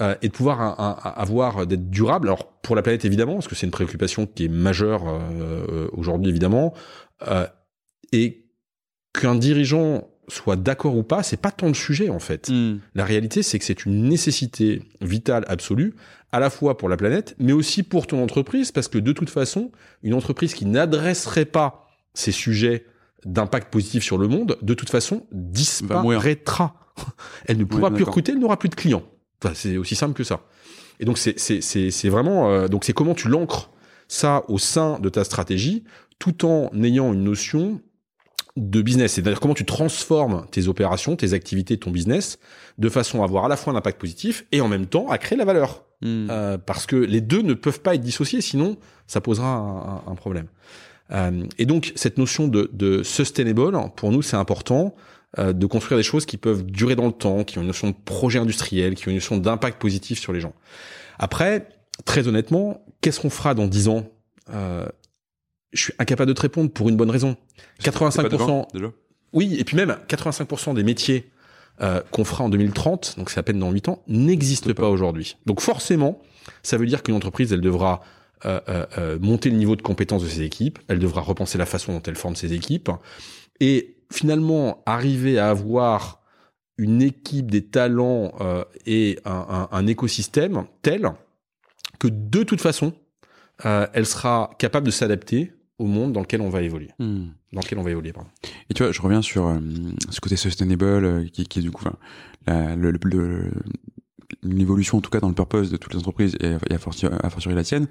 euh, 0.00 0.14
et 0.22 0.28
de 0.28 0.32
pouvoir 0.32 0.62
un- 0.62 0.76
un- 0.78 1.10
avoir 1.10 1.66
d'être 1.66 1.90
durable. 1.90 2.28
Alors 2.28 2.46
pour 2.62 2.74
la 2.74 2.80
planète 2.80 3.04
évidemment, 3.04 3.34
parce 3.34 3.48
que 3.48 3.54
c'est 3.54 3.66
une 3.66 3.70
préoccupation 3.72 4.24
qui 4.26 4.46
est 4.46 4.48
majeure 4.48 5.06
euh, 5.06 5.18
euh, 5.70 5.88
aujourd'hui 5.92 6.30
évidemment, 6.30 6.72
euh, 7.28 7.46
et 8.12 8.46
qu'un 9.12 9.34
dirigeant 9.34 10.08
soit 10.32 10.56
d'accord 10.56 10.96
ou 10.96 11.02
pas, 11.02 11.22
c'est 11.22 11.36
pas 11.40 11.50
tant 11.50 11.68
le 11.68 11.74
sujet 11.74 12.08
en 12.08 12.18
fait. 12.18 12.48
Mhm. 12.48 12.80
La 12.94 13.04
réalité, 13.04 13.42
c'est 13.42 13.58
que 13.58 13.64
c'est 13.64 13.84
une 13.84 14.04
nécessité 14.08 14.82
vitale 15.00 15.44
absolue, 15.48 15.94
à 16.32 16.40
la 16.40 16.48
fois 16.50 16.78
pour 16.78 16.88
la 16.88 16.96
planète, 16.96 17.34
mais 17.38 17.52
aussi 17.52 17.82
pour 17.82 18.06
ton 18.06 18.22
entreprise, 18.22 18.72
parce 18.72 18.88
que 18.88 18.98
de 18.98 19.12
toute 19.12 19.28
façon, 19.30 19.70
une 20.02 20.14
entreprise 20.14 20.54
qui 20.54 20.64
n'adresserait 20.64 21.44
pas 21.44 21.86
ces 22.14 22.32
sujets 22.32 22.86
d'impact 23.26 23.70
positif 23.72 24.02
sur 24.02 24.18
le 24.18 24.28
monde, 24.28 24.56
de 24.62 24.74
toute 24.74 24.90
façon, 24.90 25.26
disparaîtra. 25.32 26.74
Elle 27.46 27.58
ne 27.58 27.64
pourra 27.64 27.90
plus 27.90 28.04
recruter, 28.04 28.32
elle 28.32 28.38
n'aura 28.38 28.58
plus 28.58 28.68
de 28.68 28.74
clients. 28.74 29.02
Enfin, 29.42 29.54
c'est 29.54 29.76
aussi 29.76 29.94
simple 29.94 30.14
que 30.14 30.24
ça. 30.24 30.40
Et 31.00 31.04
donc, 31.04 31.18
c'est 31.18 31.38
c'est- 31.38 31.60
c'est- 31.62 31.90
c'est 31.90 32.08
vraiment... 32.10 32.50
euh, 32.50 32.68
donc, 32.68 32.84
c'est 32.84 32.92
comment 32.92 33.14
tu 33.14 33.28
l'ancres 33.28 33.70
ça 34.08 34.44
au 34.48 34.58
sein 34.58 34.98
de 35.00 35.08
ta 35.08 35.24
stratégie, 35.24 35.84
tout 36.18 36.44
en 36.44 36.70
ayant 36.82 37.12
une 37.14 37.24
notion 37.24 37.80
de 38.56 38.82
business. 38.82 39.12
C'est-à-dire 39.12 39.40
comment 39.40 39.54
tu 39.54 39.64
transformes 39.64 40.46
tes 40.50 40.68
opérations, 40.68 41.16
tes 41.16 41.32
activités, 41.32 41.78
ton 41.78 41.90
business, 41.90 42.38
de 42.78 42.88
façon 42.88 43.22
à 43.22 43.24
avoir 43.24 43.46
à 43.46 43.48
la 43.48 43.56
fois 43.56 43.72
un 43.72 43.76
impact 43.76 43.98
positif 43.98 44.44
et 44.52 44.60
en 44.60 44.68
même 44.68 44.86
temps 44.86 45.08
à 45.08 45.18
créer 45.18 45.36
de 45.36 45.40
la 45.40 45.46
valeur. 45.46 45.84
Mhm. 46.02 46.28
Euh, 46.30 46.58
parce 46.58 46.86
que 46.86 46.96
les 46.96 47.20
deux 47.20 47.42
ne 47.42 47.54
peuvent 47.54 47.80
pas 47.80 47.94
être 47.94 48.02
dissociés, 48.02 48.40
sinon 48.40 48.76
ça 49.06 49.20
posera 49.20 50.02
un, 50.06 50.14
problème. 50.14 50.46
Euh, 51.12 51.44
et 51.58 51.66
donc 51.66 51.92
cette 51.96 52.18
notion 52.18 52.48
de, 52.48 52.70
de 52.72 53.02
sustainable, 53.02 53.78
pour 53.96 54.10
nous, 54.10 54.22
c'est 54.22 54.36
important 54.36 54.94
euh, 55.38 55.52
de 55.52 55.66
construire 55.66 55.98
des 55.98 56.02
choses 56.04 56.26
qui 56.26 56.36
peuvent 56.36 56.64
durer 56.64 56.96
dans 56.96 57.06
le 57.06 57.12
temps, 57.12 57.44
qui 57.44 57.58
ont 57.58 57.62
une 57.62 57.68
notion 57.68 57.88
de 57.88 57.94
projet 58.04 58.38
industriel, 58.38 58.94
qui 58.94 59.08
ont 59.08 59.10
une 59.10 59.16
notion 59.16 59.38
d'impact 59.38 59.80
positif 59.80 60.18
sur 60.18 60.32
les 60.32 60.40
gens. 60.40 60.54
Après, 61.18 61.68
très 62.04 62.28
honnêtement, 62.28 62.84
qu'est-ce 63.00 63.20
qu'on 63.20 63.30
fera 63.30 63.54
dans 63.54 63.66
10 63.66 63.88
ans 63.88 64.06
Je 65.72 65.82
suis 65.84 65.92
incapable 65.98 66.28
de 66.28 66.34
te 66.34 66.40
répondre 66.42 66.70
pour 66.70 66.88
une 66.88 66.96
bonne 66.96 67.10
raison. 67.10 67.36
C'est 67.78 67.90
pas 67.92 68.08
85%, 68.08 68.28
devant, 68.28 68.68
déjà. 68.74 68.88
oui, 69.32 69.56
et 69.58 69.64
puis 69.64 69.76
même 69.76 69.96
85% 70.08 70.74
des 70.74 70.82
métiers 70.82 71.30
euh, 71.80 72.02
qu'on 72.10 72.24
fera 72.24 72.44
en 72.44 72.48
2030, 72.50 73.14
donc 73.18 73.30
c'est 73.30 73.40
à 73.40 73.42
peine 73.42 73.58
dans 73.58 73.70
8 73.70 73.88
ans, 73.88 74.02
n'existent 74.06 74.68
Pas. 74.68 74.82
pas 74.82 74.88
aujourd'hui. 74.90 75.36
Donc 75.46 75.60
forcément, 75.60 76.20
ça 76.62 76.76
veut 76.76 76.86
dire 76.86 77.02
qu'une 77.02 77.14
entreprise, 77.14 77.52
elle 77.52 77.62
devra 77.62 78.02
euh, 78.44 78.60
euh, 78.68 78.86
euh, 78.98 79.18
monter 79.20 79.48
le 79.50 79.56
niveau 79.56 79.74
de 79.76 79.82
compétence 79.82 80.22
de 80.22 80.28
ses 80.28 80.42
équipes, 80.42 80.78
elle 80.88 80.98
devra 80.98 81.20
repenser 81.22 81.56
la 81.58 81.66
façon 81.66 81.92
dont 81.92 82.02
elle 82.06 82.16
forme 82.16 82.36
ses 82.36 82.52
équipes, 82.52 82.90
et 83.60 83.96
finalement 84.12 84.82
arriver 84.84 85.38
à 85.38 85.48
avoir 85.48 86.20
une 86.76 87.00
équipe 87.02 87.50
des 87.50 87.64
talents 87.64 88.32
euh, 88.40 88.64
et 88.86 89.18
un, 89.24 89.46
un- 89.48 89.68
un 89.72 89.86
écosystème 89.86 90.64
tel 90.82 91.12
que 91.98 92.08
de 92.08 92.42
toute 92.42 92.60
façon, 92.60 92.92
euh, 93.64 93.86
elle 93.94 94.06
sera 94.06 94.50
capable 94.58 94.86
de 94.86 94.90
s'adapter 94.90 95.52
au 95.82 95.86
monde 95.86 96.12
dans 96.12 96.20
lequel 96.20 96.40
on 96.40 96.48
va 96.48 96.62
évoluer. 96.62 96.90
Mhm. 96.98 97.32
Dans 97.52 97.60
lequel 97.60 97.78
on 97.78 97.82
va 97.82 97.90
évoluer, 97.90 98.12
pardon. 98.12 98.30
Et 98.70 98.74
tu 98.74 98.82
vois, 98.82 98.92
je 98.92 99.00
reviens 99.02 99.20
sur 99.22 99.46
euh, 99.46 99.58
ce 100.10 100.20
côté 100.20 100.36
sustainable 100.36 100.84
euh, 100.84 101.26
qui, 101.32 101.44
qui 101.46 101.58
est 101.58 101.62
du 101.62 101.70
coup 101.70 101.82
enfin, 101.84 101.96
la- 102.46 102.76
le, 102.76 102.90
le- 102.92 102.98
le- 103.04 103.50
l'évolution 104.42 104.98
en 104.98 105.00
tout 105.00 105.10
cas 105.10 105.20
dans 105.20 105.28
le 105.28 105.34
purpose 105.34 105.70
de 105.70 105.76
toutes 105.76 105.92
les 105.94 105.98
entreprises 106.00 106.36
et, 106.40 106.56
et 106.70 106.74
à, 106.74 106.78
fortiori, 106.78 107.14
à 107.22 107.30
fortiori 107.30 107.54
la 107.54 107.64
tienne 107.64 107.86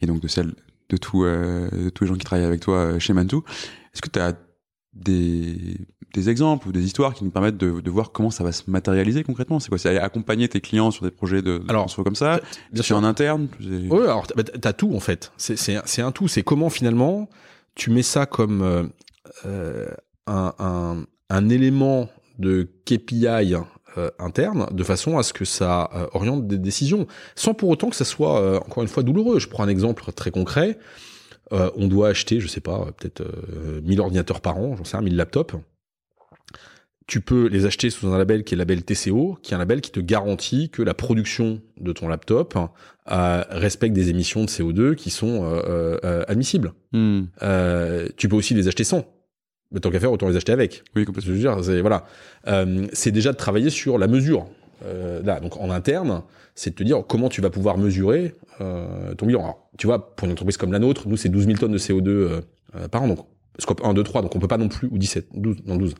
et 0.00 0.06
donc 0.06 0.20
de 0.20 0.28
celle 0.28 0.54
de, 0.88 0.96
tout, 0.96 1.24
euh, 1.24 1.68
de 1.70 1.88
tous 1.90 2.04
les 2.04 2.08
gens 2.08 2.14
qui 2.16 2.24
travaillent 2.24 2.44
avec 2.46 2.60
toi 2.60 2.98
chez 2.98 3.12
Mantou. 3.12 3.42
Est-ce 3.94 4.02
que 4.02 4.10
tu 4.10 4.18
as 4.20 4.34
des, 4.92 5.78
des 6.16 6.28
exemples 6.30 6.66
ou 6.68 6.72
des 6.72 6.84
histoires 6.84 7.14
qui 7.14 7.22
nous 7.24 7.30
permettent 7.30 7.56
de, 7.58 7.80
de 7.80 7.90
voir 7.90 8.10
comment 8.10 8.30
ça 8.30 8.42
va 8.42 8.50
se 8.52 8.62
matérialiser 8.68 9.22
concrètement 9.22 9.60
C'est 9.60 9.68
quoi? 9.68 9.78
C'est 9.78 9.98
accompagner 9.98 10.48
tes 10.48 10.60
clients 10.60 10.90
sur 10.90 11.04
des 11.04 11.10
projets 11.12 11.42
de, 11.42 11.58
de 11.58 11.64
Alors, 11.68 11.94
comme 11.94 12.16
ça 12.16 12.40
Bien 12.72 12.82
sur 12.82 12.96
un 12.96 13.04
interne 13.04 13.48
Oui, 13.60 14.02
alors 14.02 14.26
t'as- 14.26 14.42
t'as 14.42 14.72
tout 14.72 14.92
en 14.94 15.00
fait. 15.00 15.30
C'est 15.36 16.02
un 16.02 16.12
tout. 16.12 16.26
C'est 16.28 16.42
comment 16.42 16.70
finalement 16.70 17.28
tu 17.74 17.90
mets 17.90 18.02
ça 18.02 18.26
comme 18.26 18.62
euh, 18.62 18.82
euh, 19.44 19.88
un, 20.26 20.52
un 20.58 21.04
un 21.28 21.48
élément 21.48 22.08
de 22.38 22.68
KPI 22.84 23.26
euh, 23.98 24.10
interne 24.18 24.68
de 24.72 24.84
façon 24.84 25.18
à 25.18 25.22
ce 25.22 25.32
que 25.32 25.44
ça 25.44 25.90
euh, 25.94 26.06
oriente 26.12 26.46
des 26.46 26.58
décisions, 26.58 27.06
sans 27.34 27.52
pour 27.54 27.68
autant 27.68 27.90
que 27.90 27.96
ça 27.96 28.04
soit 28.04 28.64
encore 28.64 28.82
une 28.82 28.88
fois 28.88 29.02
douloureux. 29.02 29.38
Je 29.40 29.48
prends 29.48 29.64
un 29.64 29.68
exemple 29.68 30.10
très 30.12 30.30
concret. 30.30 30.78
On 31.52 31.86
doit 31.86 32.08
acheter, 32.08 32.40
je 32.40 32.48
sais 32.48 32.60
pas, 32.60 32.86
peut-être 32.96 33.20
euh, 33.20 33.80
1000 33.84 34.00
ordinateurs 34.00 34.40
par 34.40 34.56
an, 34.58 34.74
j'en 34.76 34.84
sais 34.84 34.96
rien, 34.96 35.04
1000 35.04 35.14
laptops. 35.16 35.54
Tu 37.06 37.20
peux 37.20 37.46
les 37.46 37.66
acheter 37.66 37.88
sous 37.90 38.08
un 38.08 38.18
label 38.18 38.42
qui 38.42 38.54
est 38.54 38.56
le 38.56 38.60
label 38.62 38.82
TCO, 38.82 39.38
qui 39.42 39.52
est 39.52 39.54
un 39.54 39.58
label 39.58 39.80
qui 39.80 39.92
te 39.92 40.00
garantit 40.00 40.70
que 40.70 40.82
la 40.82 40.92
production 40.92 41.60
de 41.80 41.92
ton 41.92 42.08
laptop 42.08 42.56
euh, 43.12 43.44
respecte 43.50 43.94
des 43.94 44.10
émissions 44.10 44.42
de 44.44 44.48
CO2 44.48 44.96
qui 44.96 45.10
sont 45.10 45.44
euh, 45.44 45.98
euh, 46.04 46.24
admissibles. 46.26 46.72
Hmm. 46.92 47.22
Euh, 47.42 48.08
tu 48.16 48.28
peux 48.28 48.34
aussi 48.34 48.54
les 48.54 48.66
acheter 48.66 48.82
sans. 48.82 49.04
Mais 49.70 49.78
tant 49.78 49.90
qu'à 49.90 50.00
faire, 50.00 50.10
autant 50.10 50.28
les 50.28 50.36
acheter 50.36 50.50
avec. 50.52 50.82
Oui, 50.96 51.02
Je 51.02 51.06
complètement. 51.06 51.32
veux 51.32 51.38
dire, 51.38 51.58
c'est 51.62 51.80
voilà, 51.80 52.04
Euh, 52.48 52.86
c'est 52.92 53.12
déjà 53.12 53.30
de 53.30 53.36
travailler 53.36 53.70
sur 53.70 53.98
la 53.98 54.08
mesure. 54.08 54.46
Euh, 54.84 55.22
là, 55.22 55.38
donc 55.38 55.56
en 55.58 55.70
interne, 55.70 56.22
c'est 56.56 56.70
de 56.70 56.74
te 56.74 56.82
dire 56.82 57.04
comment 57.08 57.28
tu 57.28 57.40
vas 57.40 57.50
pouvoir 57.50 57.78
mesurer 57.78 58.34
euh, 58.60 59.14
ton 59.14 59.26
bilan. 59.26 59.40
Alors, 59.42 59.70
tu 59.78 59.86
vois, 59.86 60.14
pour 60.16 60.26
une 60.26 60.32
entreprise 60.32 60.56
comme 60.56 60.72
la 60.72 60.78
nôtre, 60.80 61.06
nous 61.08 61.16
c'est 61.16 61.28
12 61.28 61.44
000 61.46 61.56
tonnes 61.58 61.72
de 61.72 61.78
CO2 61.78 62.08
euh, 62.08 62.40
euh, 62.74 62.88
par 62.88 63.02
an, 63.04 63.08
donc 63.08 63.18
scope 63.58 63.80
1, 63.84 63.94
2, 63.94 64.02
3, 64.02 64.22
donc 64.22 64.34
on 64.36 64.38
peut 64.38 64.48
pas 64.48 64.58
non 64.58 64.68
plus 64.68 64.88
ou 64.90 64.98
17, 64.98 65.28
12, 65.34 65.56
non 65.66 65.76
12. 65.76 65.94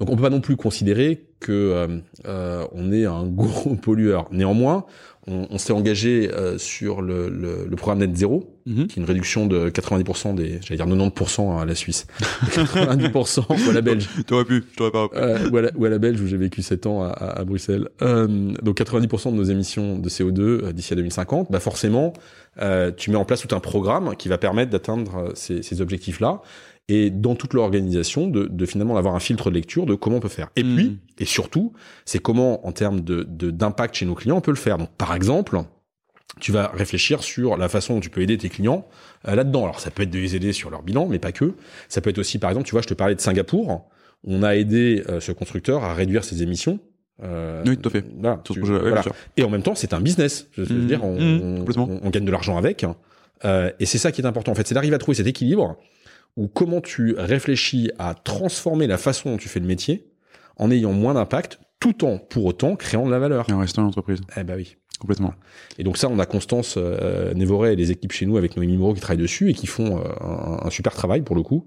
Donc 0.00 0.10
on 0.10 0.16
peut 0.16 0.22
pas 0.22 0.30
non 0.30 0.40
plus 0.40 0.56
considérer 0.56 1.26
que 1.38 1.52
euh, 1.52 2.00
euh, 2.26 2.66
on 2.72 2.90
est 2.90 3.04
un 3.04 3.26
gros 3.26 3.76
pollueur. 3.76 4.26
Néanmoins, 4.32 4.86
on, 5.26 5.46
on 5.50 5.58
s'est 5.58 5.72
engagé 5.74 6.30
euh, 6.32 6.58
sur 6.58 7.02
le, 7.02 7.28
le, 7.28 7.66
le 7.68 7.76
programme 7.76 7.98
Net 8.00 8.16
Zéro, 8.16 8.56
Mhm. 8.66 8.86
qui 8.86 8.98
est 8.98 9.02
une 9.02 9.06
réduction 9.06 9.46
de 9.46 9.70
90% 9.70 10.34
des, 10.34 10.60
j'allais 10.62 10.76
dire 10.76 10.86
90% 10.86 11.60
à 11.60 11.64
la 11.64 11.74
Suisse, 11.74 12.06
90% 12.44 13.66
ou 13.66 13.70
à 13.70 13.72
la 13.72 13.80
Belge, 13.80 14.08
T'aurais 14.26 14.44
pu, 14.44 14.64
je 14.70 14.76
t'aurais 14.76 14.90
pas 14.90 15.08
euh, 15.14 15.48
ou, 15.50 15.56
à 15.56 15.62
la, 15.62 15.70
ou 15.76 15.84
à 15.86 15.88
la 15.88 15.98
Belge 15.98 16.20
où 16.20 16.26
j'ai 16.26 16.36
vécu 16.36 16.62
7 16.62 16.86
ans 16.86 17.02
à, 17.02 17.08
à, 17.08 17.40
à 17.40 17.44
Bruxelles. 17.44 17.88
Euh, 18.02 18.52
donc 18.62 18.78
90% 18.78 19.32
de 19.32 19.36
nos 19.36 19.44
émissions 19.44 19.98
de 19.98 20.08
CO2 20.08 20.40
euh, 20.40 20.72
d'ici 20.72 20.92
à 20.92 20.96
2050, 20.96 21.50
bah 21.50 21.58
forcément, 21.60 22.12
euh, 22.60 22.90
tu 22.94 23.10
mets 23.10 23.16
en 23.16 23.24
place 23.24 23.40
tout 23.40 23.54
un 23.54 23.60
programme 23.60 24.14
qui 24.16 24.28
va 24.28 24.38
permettre 24.38 24.70
d'atteindre 24.70 25.32
ces, 25.34 25.62
ces 25.62 25.80
objectifs-là 25.80 26.42
et 26.90 27.10
dans 27.10 27.34
toute 27.36 27.54
l'organisation 27.54 28.26
de, 28.26 28.46
de 28.46 28.66
finalement 28.66 28.96
avoir 28.96 29.14
un 29.14 29.20
filtre 29.20 29.50
de 29.50 29.54
lecture 29.54 29.86
de 29.86 29.94
comment 29.94 30.16
on 30.16 30.20
peut 30.20 30.28
faire. 30.28 30.48
Et 30.56 30.62
Mhm. 30.64 30.76
puis, 30.76 30.98
et 31.18 31.24
surtout, 31.24 31.72
c'est 32.04 32.18
comment 32.18 32.66
en 32.66 32.72
termes 32.72 33.00
de 33.00 33.22
de- 33.28 33.50
d'impact 33.50 33.94
chez 33.94 34.06
nos 34.06 34.14
clients 34.14 34.36
on 34.36 34.40
peut 34.40 34.50
le 34.50 34.56
faire. 34.56 34.76
Donc 34.78 34.90
par 34.98 35.14
exemple, 35.14 35.60
tu 36.40 36.52
vas 36.52 36.68
réfléchir 36.68 37.22
sur 37.22 37.56
la 37.56 37.68
façon 37.68 37.94
dont 37.94 38.00
tu 38.00 38.10
peux 38.10 38.20
aider 38.22 38.38
tes 38.38 38.48
clients 38.48 38.86
euh, 39.28 39.34
là-dedans. 39.34 39.64
Alors 39.64 39.80
ça 39.80 39.90
peut 39.90 40.02
être 40.02 40.10
de 40.10 40.18
les 40.18 40.36
aider 40.36 40.52
sur 40.52 40.70
leur 40.70 40.82
bilan, 40.82 41.06
mais 41.08 41.18
pas 41.18 41.32
que. 41.32 41.54
Ça 41.88 42.00
peut 42.00 42.10
être 42.10 42.18
aussi, 42.18 42.38
par 42.38 42.50
exemple, 42.50 42.66
tu 42.66 42.72
vois, 42.72 42.82
je 42.82 42.88
te 42.88 42.94
parlais 42.94 43.14
de 43.14 43.20
Singapour. 43.20 43.88
On 44.24 44.42
a 44.42 44.54
aidé 44.56 45.02
euh, 45.08 45.20
ce 45.20 45.32
constructeur 45.32 45.82
à 45.84 45.94
réduire 45.94 46.24
ses 46.24 46.42
émissions. 46.42 46.78
Euh, 47.22 47.62
Oui, 47.66 47.76
tout 47.76 47.88
à 47.88 47.92
fait. 47.92 48.04
Voilà, 48.18 48.40
tu-. 49.02 49.10
Et 49.36 49.44
en 49.44 49.50
même 49.50 49.62
temps, 49.62 49.74
c'est 49.74 49.92
un 49.92 50.00
business. 50.00 50.46
Je 50.52 50.62
veux 50.62 50.74
Mhm. 50.74 50.86
dire, 50.86 51.04
on, 51.04 51.58
complètement. 51.58 51.88
on- 51.90 52.00
on 52.06 52.10
gagne 52.10 52.24
de 52.24 52.30
l'argent 52.30 52.56
avec. 52.56 52.84
Euh, 53.44 53.70
et 53.80 53.86
c'est 53.86 53.98
ça 53.98 54.12
qui 54.12 54.20
est 54.20 54.26
important, 54.26 54.52
en 54.52 54.54
fait, 54.54 54.66
c'est 54.66 54.74
d'arriver 54.74 54.94
à 54.94 54.98
trouver 54.98 55.16
cet 55.16 55.26
équilibre 55.26 55.76
où 56.36 56.48
comment 56.48 56.80
tu 56.80 57.14
réfléchis 57.16 57.90
à 57.98 58.14
transformer 58.14 58.86
la 58.86 58.98
façon 58.98 59.32
dont 59.32 59.36
tu 59.36 59.48
fais 59.48 59.60
le 59.60 59.66
métier 59.66 60.06
en 60.56 60.70
ayant 60.70 60.92
moins 60.92 61.14
d'impact, 61.14 61.60
tout 61.80 62.04
en, 62.04 62.18
pour 62.18 62.44
autant, 62.44 62.76
créant 62.76 63.06
de 63.06 63.10
la 63.10 63.18
valeur. 63.18 63.48
Et 63.48 63.52
en 63.52 63.58
restant 63.58 63.82
une 63.82 63.88
entreprise. 63.88 64.20
Eh 64.36 64.44
ben 64.44 64.56
oui. 64.56 64.76
Complètement. 64.98 65.32
Et 65.78 65.82
donc 65.82 65.96
ça, 65.96 66.08
on 66.10 66.18
a 66.18 66.26
Constance 66.26 66.74
euh, 66.76 67.32
Névoret 67.32 67.72
et 67.72 67.76
les 67.76 67.90
équipes 67.90 68.12
chez 68.12 68.26
nous 68.26 68.36
avec 68.36 68.54
nos 68.56 68.62
numéros 68.62 68.92
qui 68.92 69.00
travaillent 69.00 69.22
dessus 69.22 69.48
et 69.48 69.54
qui 69.54 69.66
font 69.66 69.98
euh, 69.98 70.02
un, 70.20 70.66
un, 70.66 70.70
super 70.70 70.92
travail 70.92 71.22
pour 71.22 71.34
le 71.34 71.42
coup 71.42 71.66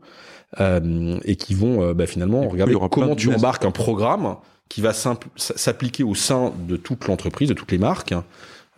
euh, 0.59 1.19
et 1.23 1.35
qui 1.35 1.55
vont 1.55 1.81
euh, 1.81 1.93
bah, 1.95 2.05
finalement 2.05 2.47
regarder 2.47 2.75
comment 2.91 3.15
tu 3.15 3.33
embarques 3.33 3.65
un 3.65 3.71
programme 3.71 4.35
qui 4.69 4.81
va 4.81 4.93
s'appliquer 4.93 6.03
au 6.03 6.15
sein 6.15 6.53
de 6.67 6.77
toute 6.77 7.07
l'entreprise, 7.07 7.49
de 7.49 7.53
toutes 7.53 7.71
les 7.71 7.77
marques, 7.77 8.13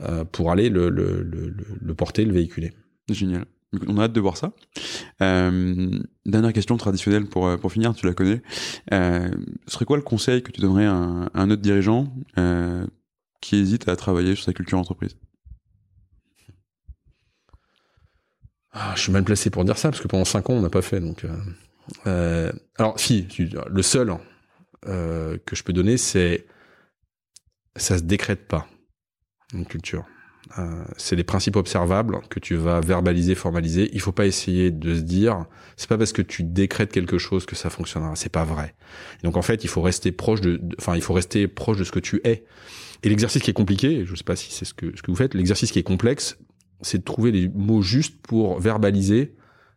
euh, 0.01 0.25
pour 0.25 0.51
aller 0.51 0.69
le, 0.69 0.89
le, 0.89 1.21
le, 1.21 1.53
le, 1.81 1.93
porter, 1.93 2.25
le 2.25 2.33
véhiculer. 2.33 2.73
Génial. 3.09 3.45
On 3.87 3.97
a 3.97 4.03
hâte 4.03 4.13
de 4.13 4.19
voir 4.19 4.37
ça. 4.37 4.53
Euh, 5.21 5.99
dernière 6.25 6.53
question 6.53 6.77
traditionnelle 6.77 7.25
pour, 7.25 7.57
pour 7.59 7.71
finir, 7.71 7.93
tu 7.93 8.05
la 8.05 8.13
connais. 8.13 8.41
Euh, 8.93 9.29
serait 9.67 9.85
quoi 9.85 9.97
le 9.97 10.03
conseil 10.03 10.41
que 10.41 10.51
tu 10.51 10.61
donnerais 10.61 10.85
à 10.85 10.93
un, 10.93 11.49
autre 11.49 11.61
dirigeant 11.61 12.13
euh, 12.37 12.85
qui 13.41 13.57
hésite 13.57 13.87
à 13.87 13.95
travailler 13.95 14.35
sur 14.35 14.45
sa 14.45 14.53
culture 14.53 14.79
entreprise 14.79 15.17
ah, 18.71 18.93
Je 18.95 19.01
suis 19.01 19.11
mal 19.11 19.23
placé 19.23 19.49
pour 19.49 19.63
dire 19.65 19.77
ça, 19.77 19.89
parce 19.89 20.01
que 20.01 20.07
pendant 20.07 20.25
5 20.25 20.49
ans, 20.49 20.53
on 20.53 20.61
n'a 20.61 20.69
pas 20.69 20.81
fait. 20.81 20.99
Donc, 20.99 21.23
euh, 21.23 21.37
euh, 22.07 22.51
alors, 22.77 22.99
si, 22.99 23.27
le 23.67 23.81
seul 23.81 24.15
euh, 24.87 25.37
que 25.45 25.55
je 25.55 25.63
peux 25.63 25.73
donner, 25.73 25.97
c'est 25.97 26.45
ça 27.75 27.97
se 27.97 28.03
décrète 28.03 28.47
pas, 28.47 28.67
une 29.53 29.65
culture. 29.65 30.05
Euh, 30.57 30.83
c'est 30.97 31.15
des 31.15 31.23
principes 31.23 31.55
observables 31.55 32.19
que 32.29 32.39
tu 32.39 32.55
vas 32.55 32.79
verbaliser, 32.79 33.35
formaliser. 33.35 33.89
Il 33.93 33.99
faut 33.99 34.11
pas 34.11 34.25
essayer 34.25 34.71
de 34.71 34.95
se 34.95 35.01
dire, 35.01 35.45
c'est 35.75 35.89
pas 35.89 35.97
parce 35.97 36.13
que 36.13 36.21
tu 36.21 36.43
décrètes 36.43 36.91
quelque 36.91 37.17
chose 37.17 37.45
que 37.45 37.55
ça 37.55 37.69
fonctionnera. 37.69 38.15
C'est 38.15 38.31
pas 38.31 38.43
vrai. 38.43 38.75
Et 39.21 39.25
donc 39.25 39.37
en 39.37 39.41
fait, 39.41 39.63
il 39.63 39.67
faut 39.67 39.81
rester 39.81 40.11
proche 40.11 40.41
de, 40.41 40.61
enfin, 40.79 40.95
il 40.95 41.01
faut 41.01 41.13
rester 41.13 41.47
proche 41.47 41.77
de 41.77 41.83
ce 41.83 41.91
que 41.91 41.99
tu 41.99 42.21
es. 42.23 42.45
Et 43.03 43.09
l'exercice 43.09 43.41
qui 43.41 43.51
est 43.51 43.55
compliqué, 43.55 44.05
je 44.05 44.15
sais 44.15 44.23
pas 44.23 44.35
si 44.35 44.51
c'est 44.51 44.65
ce 44.65 44.73
que 44.73 44.95
ce 44.95 45.01
que 45.01 45.11
vous 45.11 45.17
faites, 45.17 45.33
l'exercice 45.33 45.71
qui 45.71 45.79
est 45.79 45.83
complexe, 45.83 46.37
c'est 46.81 46.99
de 46.99 47.03
trouver 47.03 47.31
les 47.31 47.49
mots 47.49 47.81
justes 47.81 48.15
pour 48.21 48.59
verbaliser 48.59 49.35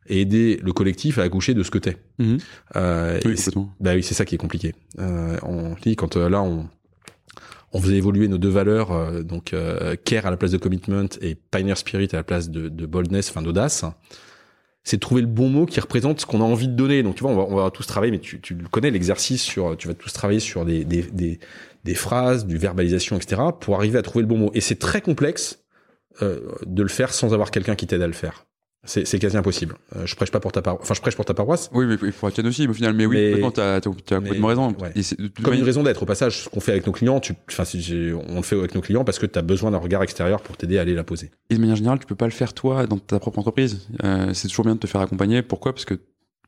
et 0.09 0.23
aider 0.23 0.59
le 0.63 0.73
collectif 0.73 1.19
à 1.19 1.23
accoucher 1.23 1.55
de 1.55 1.63
ce 1.63 1.71
que 1.71 1.79
t'es. 1.79 1.97
Mmh. 2.19 2.37
Euh, 2.77 3.21
oui, 3.25 3.37
bah 3.81 3.95
oui, 3.95 4.03
c'est 4.03 4.15
ça 4.15 4.25
qui 4.25 4.35
est 4.35 4.39
compliqué. 4.39 4.75
Euh, 4.99 5.37
on 5.43 5.75
dit 5.83 5.97
quand 5.97 6.17
euh, 6.17 6.29
là 6.29 6.43
on 6.43 6.69
on 7.73 7.81
faisait 7.81 7.97
évoluer 7.97 8.29
nos 8.29 8.39
deux 8.39 8.49
valeurs, 8.49 8.93
euh, 8.93 9.23
donc 9.23 9.53
euh, 9.53 9.97
care 10.05 10.27
à 10.27 10.31
la 10.31 10.37
place 10.37 10.51
de 10.51 10.59
commitment 10.59 11.09
et 11.21 11.35
pioneer 11.35 11.77
spirit 11.77 12.09
à 12.13 12.17
la 12.17 12.25
place 12.25 12.51
de, 12.51 12.69
de 12.69 12.87
boldness, 12.87 13.31
enfin 13.31 13.43
d'audace. 13.43 13.85
C'est 14.85 14.99
trouver 14.99 15.21
le 15.21 15.27
bon 15.27 15.51
mot 15.51 15.67
qui 15.67 15.81
représente 15.81 16.21
ce 16.21 16.27
qu'on 16.27 16.41
a 16.41 16.45
envie 16.45 16.69
de 16.69 16.75
donner. 16.75 17.03
Donc 17.03 17.17
tu 17.17 17.23
vois, 17.23 17.33
on 17.33 17.37
va, 17.37 17.43
on 17.43 17.57
va 17.57 17.71
tous 17.71 17.87
travailler, 17.87 18.11
mais 18.11 18.21
tu, 18.21 18.41
tu 18.41 18.57
connais 18.71 18.91
l'exercice 18.91 19.43
sur, 19.43 19.77
tu 19.77 19.87
vas 19.87 19.95
tous 19.95 20.13
travailler 20.13 20.41
sur 20.41 20.65
des, 20.65 20.85
des, 20.85 21.03
des, 21.03 21.41
des 21.85 21.95
phrases, 21.95 22.47
du 22.47 22.57
verbalisation, 22.57 23.17
etc. 23.17 23.43
pour 23.61 23.77
arriver 23.77 23.99
à 23.99 24.03
trouver 24.03 24.23
le 24.23 24.29
bon 24.29 24.39
mot. 24.39 24.51
Et 24.55 24.61
c'est 24.61 24.79
très 24.79 25.03
complexe 25.03 25.65
euh, 26.23 26.41
de 26.67 26.83
le 26.83 26.89
faire 26.89 27.13
sans 27.13 27.33
avoir 27.33 27.51
quelqu'un 27.51 27.77
qui 27.77 27.87
t'aide 27.87 28.03
à 28.03 28.07
le 28.07 28.13
faire. 28.13 28.48
C'est 28.85 29.19
quasi 29.19 29.37
impossible. 29.37 29.75
Euh, 29.97 30.07
je 30.07 30.15
prêche 30.15 30.31
pas 30.31 30.41
pour 30.41 30.53
ta 30.53 30.63
paroisse. 30.63 30.83
Enfin, 30.83 30.95
je 30.95 31.01
prêche 31.01 31.17
pour 31.17 31.25
ta 31.25 31.35
paroisse. 31.35 31.69
Oui, 31.75 31.85
mais 31.87 31.97
il 32.01 32.13
faut 32.13 32.31
tienne 32.31 32.47
aussi, 32.47 32.67
au 32.67 32.73
final. 32.73 32.95
Mais 32.95 33.07
oui, 33.07 33.35
mais, 33.35 33.53
tu 33.53 33.61
as, 33.61 33.75
as, 33.75 33.81
complètement 33.81 34.47
raison. 34.47 34.75
Ouais. 34.81 34.93
Comme 35.43 35.55
une 35.55 35.65
raison 35.65 35.83
d'être. 35.83 36.03
Au 36.03 36.07
passage, 36.07 36.45
ce 36.45 36.49
qu'on 36.49 36.61
fait 36.61 36.73
avec 36.73 36.87
nos 36.87 36.93
clients, 36.93 37.21
tu, 37.21 37.35
enfin, 37.51 37.65
si 37.65 38.13
on 38.29 38.37
le 38.37 38.43
fait 38.43 38.57
avec 38.57 38.75
nos 38.75 38.81
clients 38.81 39.05
parce 39.05 39.19
que 39.19 39.27
tu 39.27 39.39
as 39.39 39.43
besoin 39.43 39.73
d'un 39.73 39.79
regard 39.79 40.03
extérieur 40.03 40.41
pour 40.41 40.57
t'aider 40.57 40.79
à 40.79 40.83
aller 40.83 40.95
la 40.95 41.05
poser. 41.05 41.31
Et 41.51 41.57
de 41.57 41.61
manière 41.61 41.77
générale, 41.77 41.99
tu 41.99 42.07
peux 42.07 42.15
pas 42.15 42.27
le 42.27 42.31
faire 42.31 42.55
toi 42.55 42.87
dans 42.87 42.99
ta 42.99 43.19
propre 43.19 43.41
entreprise. 43.41 43.89
Euh, 44.05 44.33
c'est 44.33 44.49
toujours 44.49 44.65
bien 44.65 44.75
de 44.75 44.81
te 44.81 44.87
faire 44.87 45.01
accompagner. 45.01 45.43
Pourquoi? 45.43 45.73
Parce 45.73 45.85
que 45.85 45.95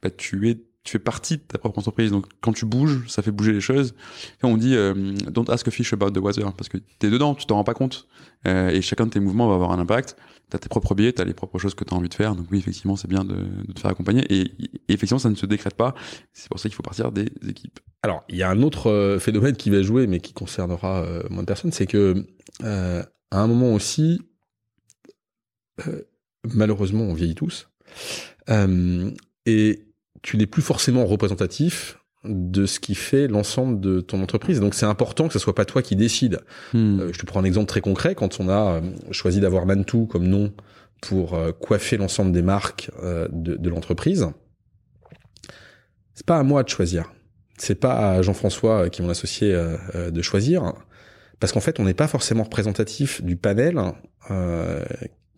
bah, 0.03 0.11
tu 0.11 0.49
es 0.49 0.57
tu 0.83 0.93
fais 0.93 0.99
partie 0.99 1.37
de 1.37 1.43
ta 1.43 1.59
propre 1.59 1.78
entreprise. 1.78 2.11
Donc, 2.11 2.26
quand 2.41 2.53
tu 2.53 2.64
bouges, 2.64 3.07
ça 3.07 3.22
fait 3.22 3.31
bouger 3.31 3.53
les 3.53 3.61
choses. 3.61 3.95
Et 4.43 4.47
on 4.47 4.57
dit, 4.57 4.74
euh, 4.74 5.14
don't 5.31 5.45
ask 5.51 5.68
a 5.68 5.70
fish 5.70 5.93
about 5.93 6.11
the 6.11 6.18
weather, 6.18 6.53
parce 6.55 6.68
que 6.68 6.78
t'es 6.99 7.11
dedans, 7.11 7.35
tu 7.35 7.45
t'en 7.47 7.57
rends 7.57 7.64
pas 7.64 7.74
compte. 7.74 8.09
Euh, 8.49 8.70
et 8.70 8.81
chacun 8.81 9.07
de 9.07 9.11
tes 9.11 9.20
mouvements 9.20 9.49
va 9.49 9.55
avoir 9.55 9.72
un 9.72 9.78
impact. 9.78 10.16
T'as 10.51 10.59
tes 10.59 10.69
propres 10.69 10.95
biais, 10.95 11.13
t'as 11.13 11.25
les 11.25 11.35
propres 11.35 11.59
choses 11.59 11.75
que 11.75 11.85
t'as 11.85 11.95
envie 11.95 12.09
de 12.09 12.15
faire. 12.15 12.35
Donc 12.35 12.47
oui, 12.51 12.59
effectivement, 12.59 12.97
c'est 12.97 13.09
bien 13.09 13.25
de, 13.25 13.37
de, 13.37 13.73
te 13.73 13.81
faire 13.81 13.91
accompagner. 13.91 14.25
Et, 14.29 14.53
effectivement, 14.89 15.19
ça 15.19 15.31
ne 15.31 15.37
se 15.37 15.47
décrète 15.47 15.75
pas. 15.75 15.95
C'est 16.33 16.49
pour 16.49 16.59
ça 16.59 16.69
qu'il 16.69 16.75
faut 16.75 16.83
partir 16.83 17.13
des 17.13 17.27
équipes. 17.49 17.79
Alors, 18.03 18.25
il 18.29 18.37
y 18.37 18.43
a 18.43 18.51
un 18.51 18.63
autre 18.63 18.91
euh, 18.91 19.19
phénomène 19.19 19.57
qui 19.57 19.71
va 19.71 19.83
jouer, 19.83 20.07
mais 20.07 20.21
qui 20.21 20.33
concernera 20.33 21.03
euh, 21.03 21.23
moins 21.31 21.43
de 21.43 21.47
personnes, 21.47 21.73
c'est 21.73 21.87
que 21.87 22.27
euh, 22.65 23.03
à 23.31 23.41
un 23.41 23.47
moment 23.47 23.73
aussi, 23.75 24.21
malheureusement, 26.55 27.05
on 27.05 27.15
vieillit 27.15 27.37
tous. 27.37 27.69
et 29.47 29.87
tu 30.23 30.37
n'es 30.37 30.47
plus 30.47 30.63
forcément 30.63 31.07
représentatif 31.07 32.00
de 32.25 32.66
ce 32.66 32.81
qui 32.81 32.95
fait 32.95 33.29
l'ensemble 33.29 33.81
de 33.81 34.01
ton 34.01 34.23
entreprise. 34.23 34.61
Donc 34.61 34.75
c'est 34.75 34.87
important 34.87 35.27
que 35.27 35.33
ce 35.33 35.39
soit 35.39 35.55
pas 35.55 35.64
toi 35.64 35.83
qui 35.83 35.97
décide. 35.97 36.41
Hmm. 36.75 37.01
Euh, 37.01 37.12
je 37.12 37.18
te 37.18 37.27
prends 37.27 37.41
un 37.41 37.45
exemple 37.45 37.66
très 37.66 37.81
concret. 37.81 38.14
Quand 38.14 38.41
on 38.41 38.49
a 38.49 38.75
euh, 38.75 38.81
choisi 39.11 39.41
d'avoir 39.41 39.66
Mantou 39.66 40.07
comme 40.07 40.27
nom 40.27 40.53
pour 41.01 41.35
euh, 41.35 41.53
coiffer 41.53 41.97
l'ensemble 41.97 42.33
des 42.33 42.43
marques 42.43 42.91
de, 43.03 43.57
de 43.57 43.71
l'entreprise, 43.71 44.29
c'est 46.14 46.27
pas 46.27 46.39
à 46.39 46.43
moi 46.43 46.62
de 46.62 46.68
choisir. 46.68 47.11
C'est 47.57 47.75
pas 47.75 48.12
à 48.12 48.23
Jean-François, 48.23 48.91
qui 48.91 49.01
est 49.01 49.05
mon 49.05 49.11
associé, 49.11 49.53
de 49.95 50.23
choisir. 50.23 50.73
Parce 51.41 51.53
qu'en 51.53 51.61
fait, 51.61 51.79
on 51.79 51.85
n'est 51.85 51.95
pas 51.95 52.09
forcément 52.09 52.45
représentatif 52.45 53.23
du 53.23 53.37
panel 53.37 53.79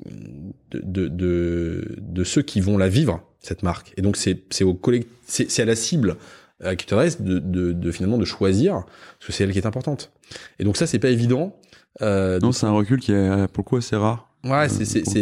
de, 0.02 0.80
de, 0.80 1.08
de, 1.08 1.96
de 1.98 2.24
ceux 2.24 2.42
qui 2.42 2.60
vont 2.60 2.78
la 2.78 2.88
vivre 2.88 3.22
cette 3.40 3.62
marque. 3.62 3.92
Et 3.96 4.02
donc 4.02 4.16
c'est 4.16 4.44
c'est 4.50 4.64
au 4.64 4.80
c'est 5.26 5.60
à 5.60 5.64
la 5.64 5.76
cible 5.76 6.16
euh, 6.64 6.74
qui 6.74 6.86
te 6.86 6.94
reste 6.94 7.22
de, 7.22 7.38
de, 7.38 7.72
de, 7.72 7.92
finalement 7.92 8.18
de 8.18 8.24
choisir 8.24 8.84
parce 8.84 9.26
que 9.26 9.32
c'est 9.32 9.44
elle 9.44 9.52
qui 9.52 9.58
est 9.58 9.66
importante. 9.66 10.12
Et 10.58 10.64
donc 10.64 10.76
ça 10.76 10.86
c'est 10.86 10.98
pas 10.98 11.10
évident. 11.10 11.56
Euh, 12.00 12.38
non, 12.40 12.52
c'est 12.52 12.66
un 12.66 12.72
recul 12.72 13.00
qui 13.00 13.12
est 13.12 13.48
pour 13.48 13.64
le 13.64 13.68
coup 13.68 13.76
assez 13.76 13.96
rare. 13.96 14.28
Ouais, 14.44 14.68
c'est 14.68 14.84
c'est 14.84 15.04
c'est 15.04 15.20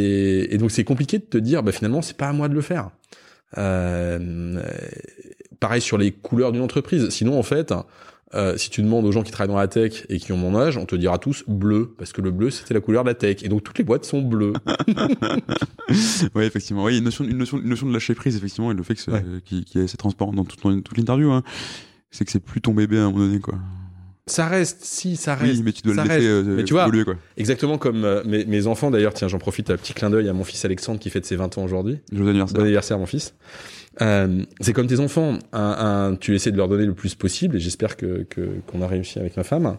et 0.50 0.58
donc 0.58 0.70
c'est 0.70 0.84
compliqué 0.84 1.18
de 1.18 1.24
te 1.24 1.38
dire 1.38 1.62
bah 1.62 1.72
finalement 1.72 2.02
c'est 2.02 2.16
pas 2.16 2.28
à 2.28 2.32
moi 2.32 2.48
de 2.48 2.54
le 2.54 2.60
faire. 2.60 2.90
Euh, 3.58 4.62
pareil 5.58 5.80
sur 5.80 5.98
les 5.98 6.12
couleurs 6.12 6.52
d'une 6.52 6.62
entreprise. 6.62 7.08
Sinon 7.10 7.38
en 7.38 7.42
fait 7.42 7.72
euh, 8.32 8.56
si 8.56 8.70
tu 8.70 8.82
demandes 8.82 9.04
aux 9.04 9.12
gens 9.12 9.22
qui 9.22 9.32
travaillent 9.32 9.52
dans 9.52 9.60
la 9.60 9.66
tech 9.66 10.04
et 10.08 10.18
qui 10.18 10.32
ont 10.32 10.36
mon 10.36 10.56
âge, 10.56 10.76
on 10.76 10.86
te 10.86 10.94
dira 10.94 11.18
tous 11.18 11.42
bleu, 11.48 11.94
parce 11.98 12.12
que 12.12 12.20
le 12.20 12.30
bleu, 12.30 12.50
c'était 12.50 12.74
la 12.74 12.80
couleur 12.80 13.02
de 13.02 13.08
la 13.08 13.14
tech. 13.14 13.38
Et 13.42 13.48
donc, 13.48 13.64
toutes 13.64 13.78
les 13.78 13.84
boîtes 13.84 14.04
sont 14.04 14.22
bleues. 14.22 14.52
oui, 16.34 16.44
effectivement. 16.44 16.84
Oui, 16.84 16.98
une 16.98 17.04
notion, 17.04 17.24
une 17.24 17.38
notion, 17.38 17.58
une 17.58 17.68
notion 17.68 17.86
de 17.88 17.92
lâcher 17.92 18.14
prise, 18.14 18.36
effectivement, 18.36 18.70
et 18.70 18.74
le 18.74 18.82
fait 18.84 18.94
que 18.94 19.10
ouais. 19.10 19.24
qui, 19.44 19.64
qui 19.64 19.78
est 19.80 19.84
assez 19.84 19.96
transparent 19.96 20.32
dans 20.32 20.44
toute, 20.44 20.60
toute 20.60 20.96
l'interview, 20.96 21.32
hein, 21.32 21.42
c'est 22.10 22.24
que 22.24 22.30
c'est 22.30 22.44
plus 22.44 22.60
ton 22.60 22.72
bébé 22.72 22.98
à 22.98 23.02
un 23.02 23.10
moment 23.10 23.26
donné, 23.26 23.40
quoi. 23.40 23.54
Ça 24.26 24.46
reste, 24.46 24.84
si, 24.84 25.16
ça 25.16 25.34
reste. 25.34 25.56
Oui, 25.56 25.62
mais 25.64 25.72
tu 25.72 25.82
dois 25.82 25.94
le 25.94 26.02
laisser 26.02 26.26
euh, 26.26 26.42
mais 26.44 26.62
tu 26.62 26.74
vois, 26.74 26.84
évoluer, 26.84 27.04
quoi. 27.04 27.16
Exactement 27.36 27.78
comme 27.78 28.04
euh, 28.04 28.22
mes, 28.24 28.44
mes, 28.44 28.68
enfants, 28.68 28.92
d'ailleurs, 28.92 29.12
tiens, 29.12 29.26
j'en 29.26 29.38
profite, 29.38 29.70
un 29.70 29.76
petit 29.76 29.92
clin 29.92 30.08
d'œil 30.08 30.28
à 30.28 30.32
mon 30.32 30.44
fils 30.44 30.64
Alexandre 30.64 31.00
qui 31.00 31.10
fête 31.10 31.26
ses 31.26 31.34
20 31.34 31.58
ans 31.58 31.64
aujourd'hui. 31.64 31.98
Joyeux 32.12 32.30
anniversaire. 32.30 32.58
Bon 32.58 32.62
anniversaire, 32.62 32.98
mon 32.98 33.06
fils. 33.06 33.34
Euh, 34.00 34.44
c'est 34.60 34.72
comme 34.72 34.86
tes 34.86 35.00
enfants, 35.00 35.38
un, 35.52 36.10
un, 36.12 36.16
tu 36.16 36.34
essaies 36.34 36.52
de 36.52 36.56
leur 36.56 36.68
donner 36.68 36.86
le 36.86 36.94
plus 36.94 37.14
possible, 37.14 37.56
et 37.56 37.60
j'espère 37.60 37.96
que 37.96 38.26
qu'on 38.66 38.82
a 38.82 38.86
réussi 38.86 39.18
avec 39.18 39.36
ma 39.36 39.44
femme. 39.44 39.76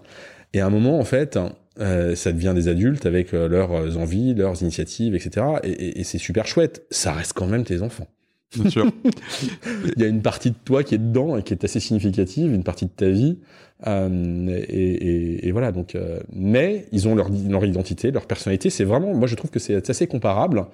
Et 0.54 0.60
à 0.60 0.66
un 0.66 0.70
moment, 0.70 1.00
en 1.00 1.06
fait, 1.06 1.40
euh, 1.80 2.16
ça 2.16 2.32
devient 2.32 2.54
des 2.54 2.68
adultes 2.68 3.06
avec 3.06 3.34
euh, 3.34 3.48
leurs 3.48 3.98
envies, 3.98 4.34
leurs 4.34 4.62
initiatives, 4.62 5.16
etc. 5.16 5.46
Et, 5.64 5.72
et, 5.72 6.00
et 6.02 6.04
c'est 6.04 6.18
super 6.18 6.46
chouette. 6.46 6.86
Ça 6.92 7.14
reste 7.14 7.34
quand 7.34 7.48
même 7.48 7.64
tes 7.64 7.82
enfants. 7.82 8.08
Bien 8.56 8.70
sûr. 8.70 8.86
Il 9.96 10.02
y 10.02 10.04
a 10.04 10.08
une 10.08 10.22
partie 10.22 10.52
de 10.52 10.56
toi 10.66 10.84
qui 10.84 10.96
est 10.96 11.00
dedans 11.00 11.38
et 11.38 11.44
qui 11.44 11.54
est 11.54 11.64
assez 11.64 11.80
significative, 11.80 12.54
une 12.54 12.64
partie 12.64 12.86
de 12.86 12.92
ta 12.92 13.10
vie. 13.10 13.38
Euh, 13.88 14.64
et, 14.68 15.48
et, 15.48 15.52
voilà. 15.52 15.72
Donc, 15.72 15.96
euh, 15.96 16.20
mais 16.34 16.86
ils 16.92 17.08
ont 17.08 17.16
leur, 17.16 17.30
leur 17.30 17.66
identité, 17.66 18.12
leur 18.12 18.26
personnalité. 18.26 18.70
C'est 18.70 18.84
vraiment, 18.84 19.14
moi, 19.14 19.28
je 19.28 19.36
trouve 19.36 19.50
que 19.50 19.60
c'est 19.60 19.90
assez 19.90 20.08
comparable. 20.08 20.66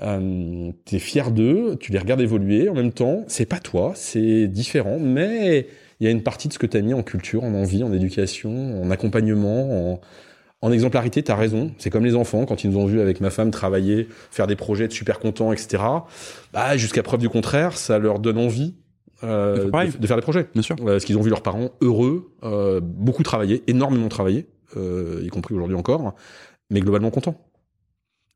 Euh, 0.00 0.72
t'es 0.84 0.98
fier 0.98 1.30
d'eux, 1.30 1.76
tu 1.78 1.92
les 1.92 1.98
regardes 1.98 2.20
évoluer 2.20 2.68
en 2.68 2.74
même 2.74 2.92
temps. 2.92 3.24
C'est 3.28 3.46
pas 3.46 3.58
toi, 3.58 3.92
c'est 3.94 4.48
différent, 4.48 4.98
mais 4.98 5.66
il 6.00 6.04
y 6.04 6.08
a 6.08 6.10
une 6.10 6.22
partie 6.22 6.48
de 6.48 6.52
ce 6.52 6.58
que 6.58 6.66
tu 6.66 6.76
as 6.76 6.80
mis 6.80 6.94
en 6.94 7.02
culture, 7.02 7.44
en 7.44 7.54
envie, 7.54 7.84
en 7.84 7.92
éducation, 7.92 8.82
en 8.82 8.90
accompagnement, 8.90 9.92
en, 9.92 10.00
en 10.62 10.72
exemplarité. 10.72 11.22
T'as 11.22 11.36
raison. 11.36 11.72
C'est 11.78 11.90
comme 11.90 12.04
les 12.04 12.14
enfants 12.14 12.46
quand 12.46 12.64
ils 12.64 12.70
nous 12.70 12.78
ont 12.78 12.86
vu 12.86 13.00
avec 13.00 13.20
ma 13.20 13.30
femme 13.30 13.50
travailler, 13.50 14.08
faire 14.30 14.46
des 14.46 14.56
projets, 14.56 14.86
être 14.86 14.92
super 14.92 15.18
contents, 15.18 15.52
etc. 15.52 15.82
Bah, 16.52 16.76
jusqu'à 16.76 17.02
preuve 17.02 17.20
du 17.20 17.28
contraire, 17.28 17.76
ça 17.76 17.98
leur 17.98 18.18
donne 18.18 18.38
envie. 18.38 18.74
Euh, 19.24 19.70
de, 19.70 19.98
de, 19.98 20.06
faire 20.06 20.16
des 20.16 20.22
projets. 20.22 20.48
Bien 20.52 20.62
sûr. 20.62 20.76
Euh, 20.80 20.92
parce 20.92 21.04
qu'ils 21.04 21.16
ont 21.16 21.22
vu 21.22 21.30
leurs 21.30 21.42
parents 21.42 21.70
heureux, 21.80 22.32
euh, 22.42 22.80
beaucoup 22.82 23.22
travailler, 23.22 23.62
énormément 23.66 24.08
travailler, 24.08 24.46
y 24.76 25.28
compris 25.28 25.54
aujourd'hui 25.54 25.76
encore, 25.76 26.14
mais 26.70 26.80
globalement 26.80 27.10
contents. 27.10 27.38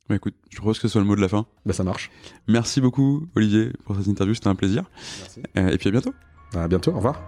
Bah 0.09 0.15
écoute, 0.15 0.35
je 0.51 0.57
propose 0.59 0.79
que 0.79 0.87
ce 0.87 0.93
soit 0.93 1.01
le 1.01 1.07
mot 1.07 1.17
de 1.17 1.21
la 1.21 1.29
fin. 1.29 1.47
Bah 1.65 1.73
ça 1.73 1.83
marche. 1.83 2.13
Merci 2.47 2.81
beaucoup 2.81 3.27
Olivier 3.35 3.73
pour 3.85 3.97
cette 3.97 4.07
interview, 4.07 4.35
c'était 4.35 4.49
un 4.49 4.55
plaisir. 4.55 4.85
Merci. 5.21 5.43
Euh, 5.57 5.69
et 5.71 5.79
puis 5.79 5.89
à 5.89 5.91
bientôt. 5.91 6.15
À 6.55 6.69
bientôt, 6.69 6.93
au 6.93 6.97
revoir. 6.97 7.21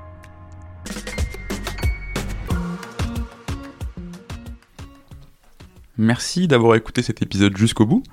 Merci 5.96 6.46
d'avoir 6.46 6.76
écouté 6.76 7.02
cet 7.02 7.20
épisode 7.20 7.56
jusqu'au 7.56 7.84
bout. 7.84 8.04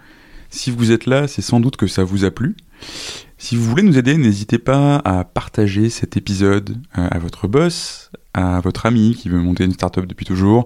Si 0.49 0.71
vous 0.71 0.91
êtes 0.91 1.05
là, 1.05 1.27
c'est 1.27 1.43
sans 1.43 1.59
doute 1.59 1.77
que 1.77 1.85
ça 1.85 2.03
vous 2.03 2.25
a 2.25 2.31
plu. 2.31 2.55
Si 3.37 3.55
vous 3.55 3.63
voulez 3.63 3.83
nous 3.83 3.99
aider, 3.99 4.17
n'hésitez 4.17 4.57
pas 4.57 4.95
à 4.97 5.23
partager 5.23 5.91
cet 5.91 6.17
épisode 6.17 6.77
euh, 6.97 7.07
à 7.11 7.19
votre 7.19 7.47
boss, 7.47 8.09
à 8.33 8.61
votre 8.61 8.87
ami 8.87 9.13
qui 9.13 9.29
veut 9.29 9.39
monter 9.39 9.65
une 9.65 9.73
startup 9.73 10.07
depuis 10.07 10.25
toujours, 10.25 10.65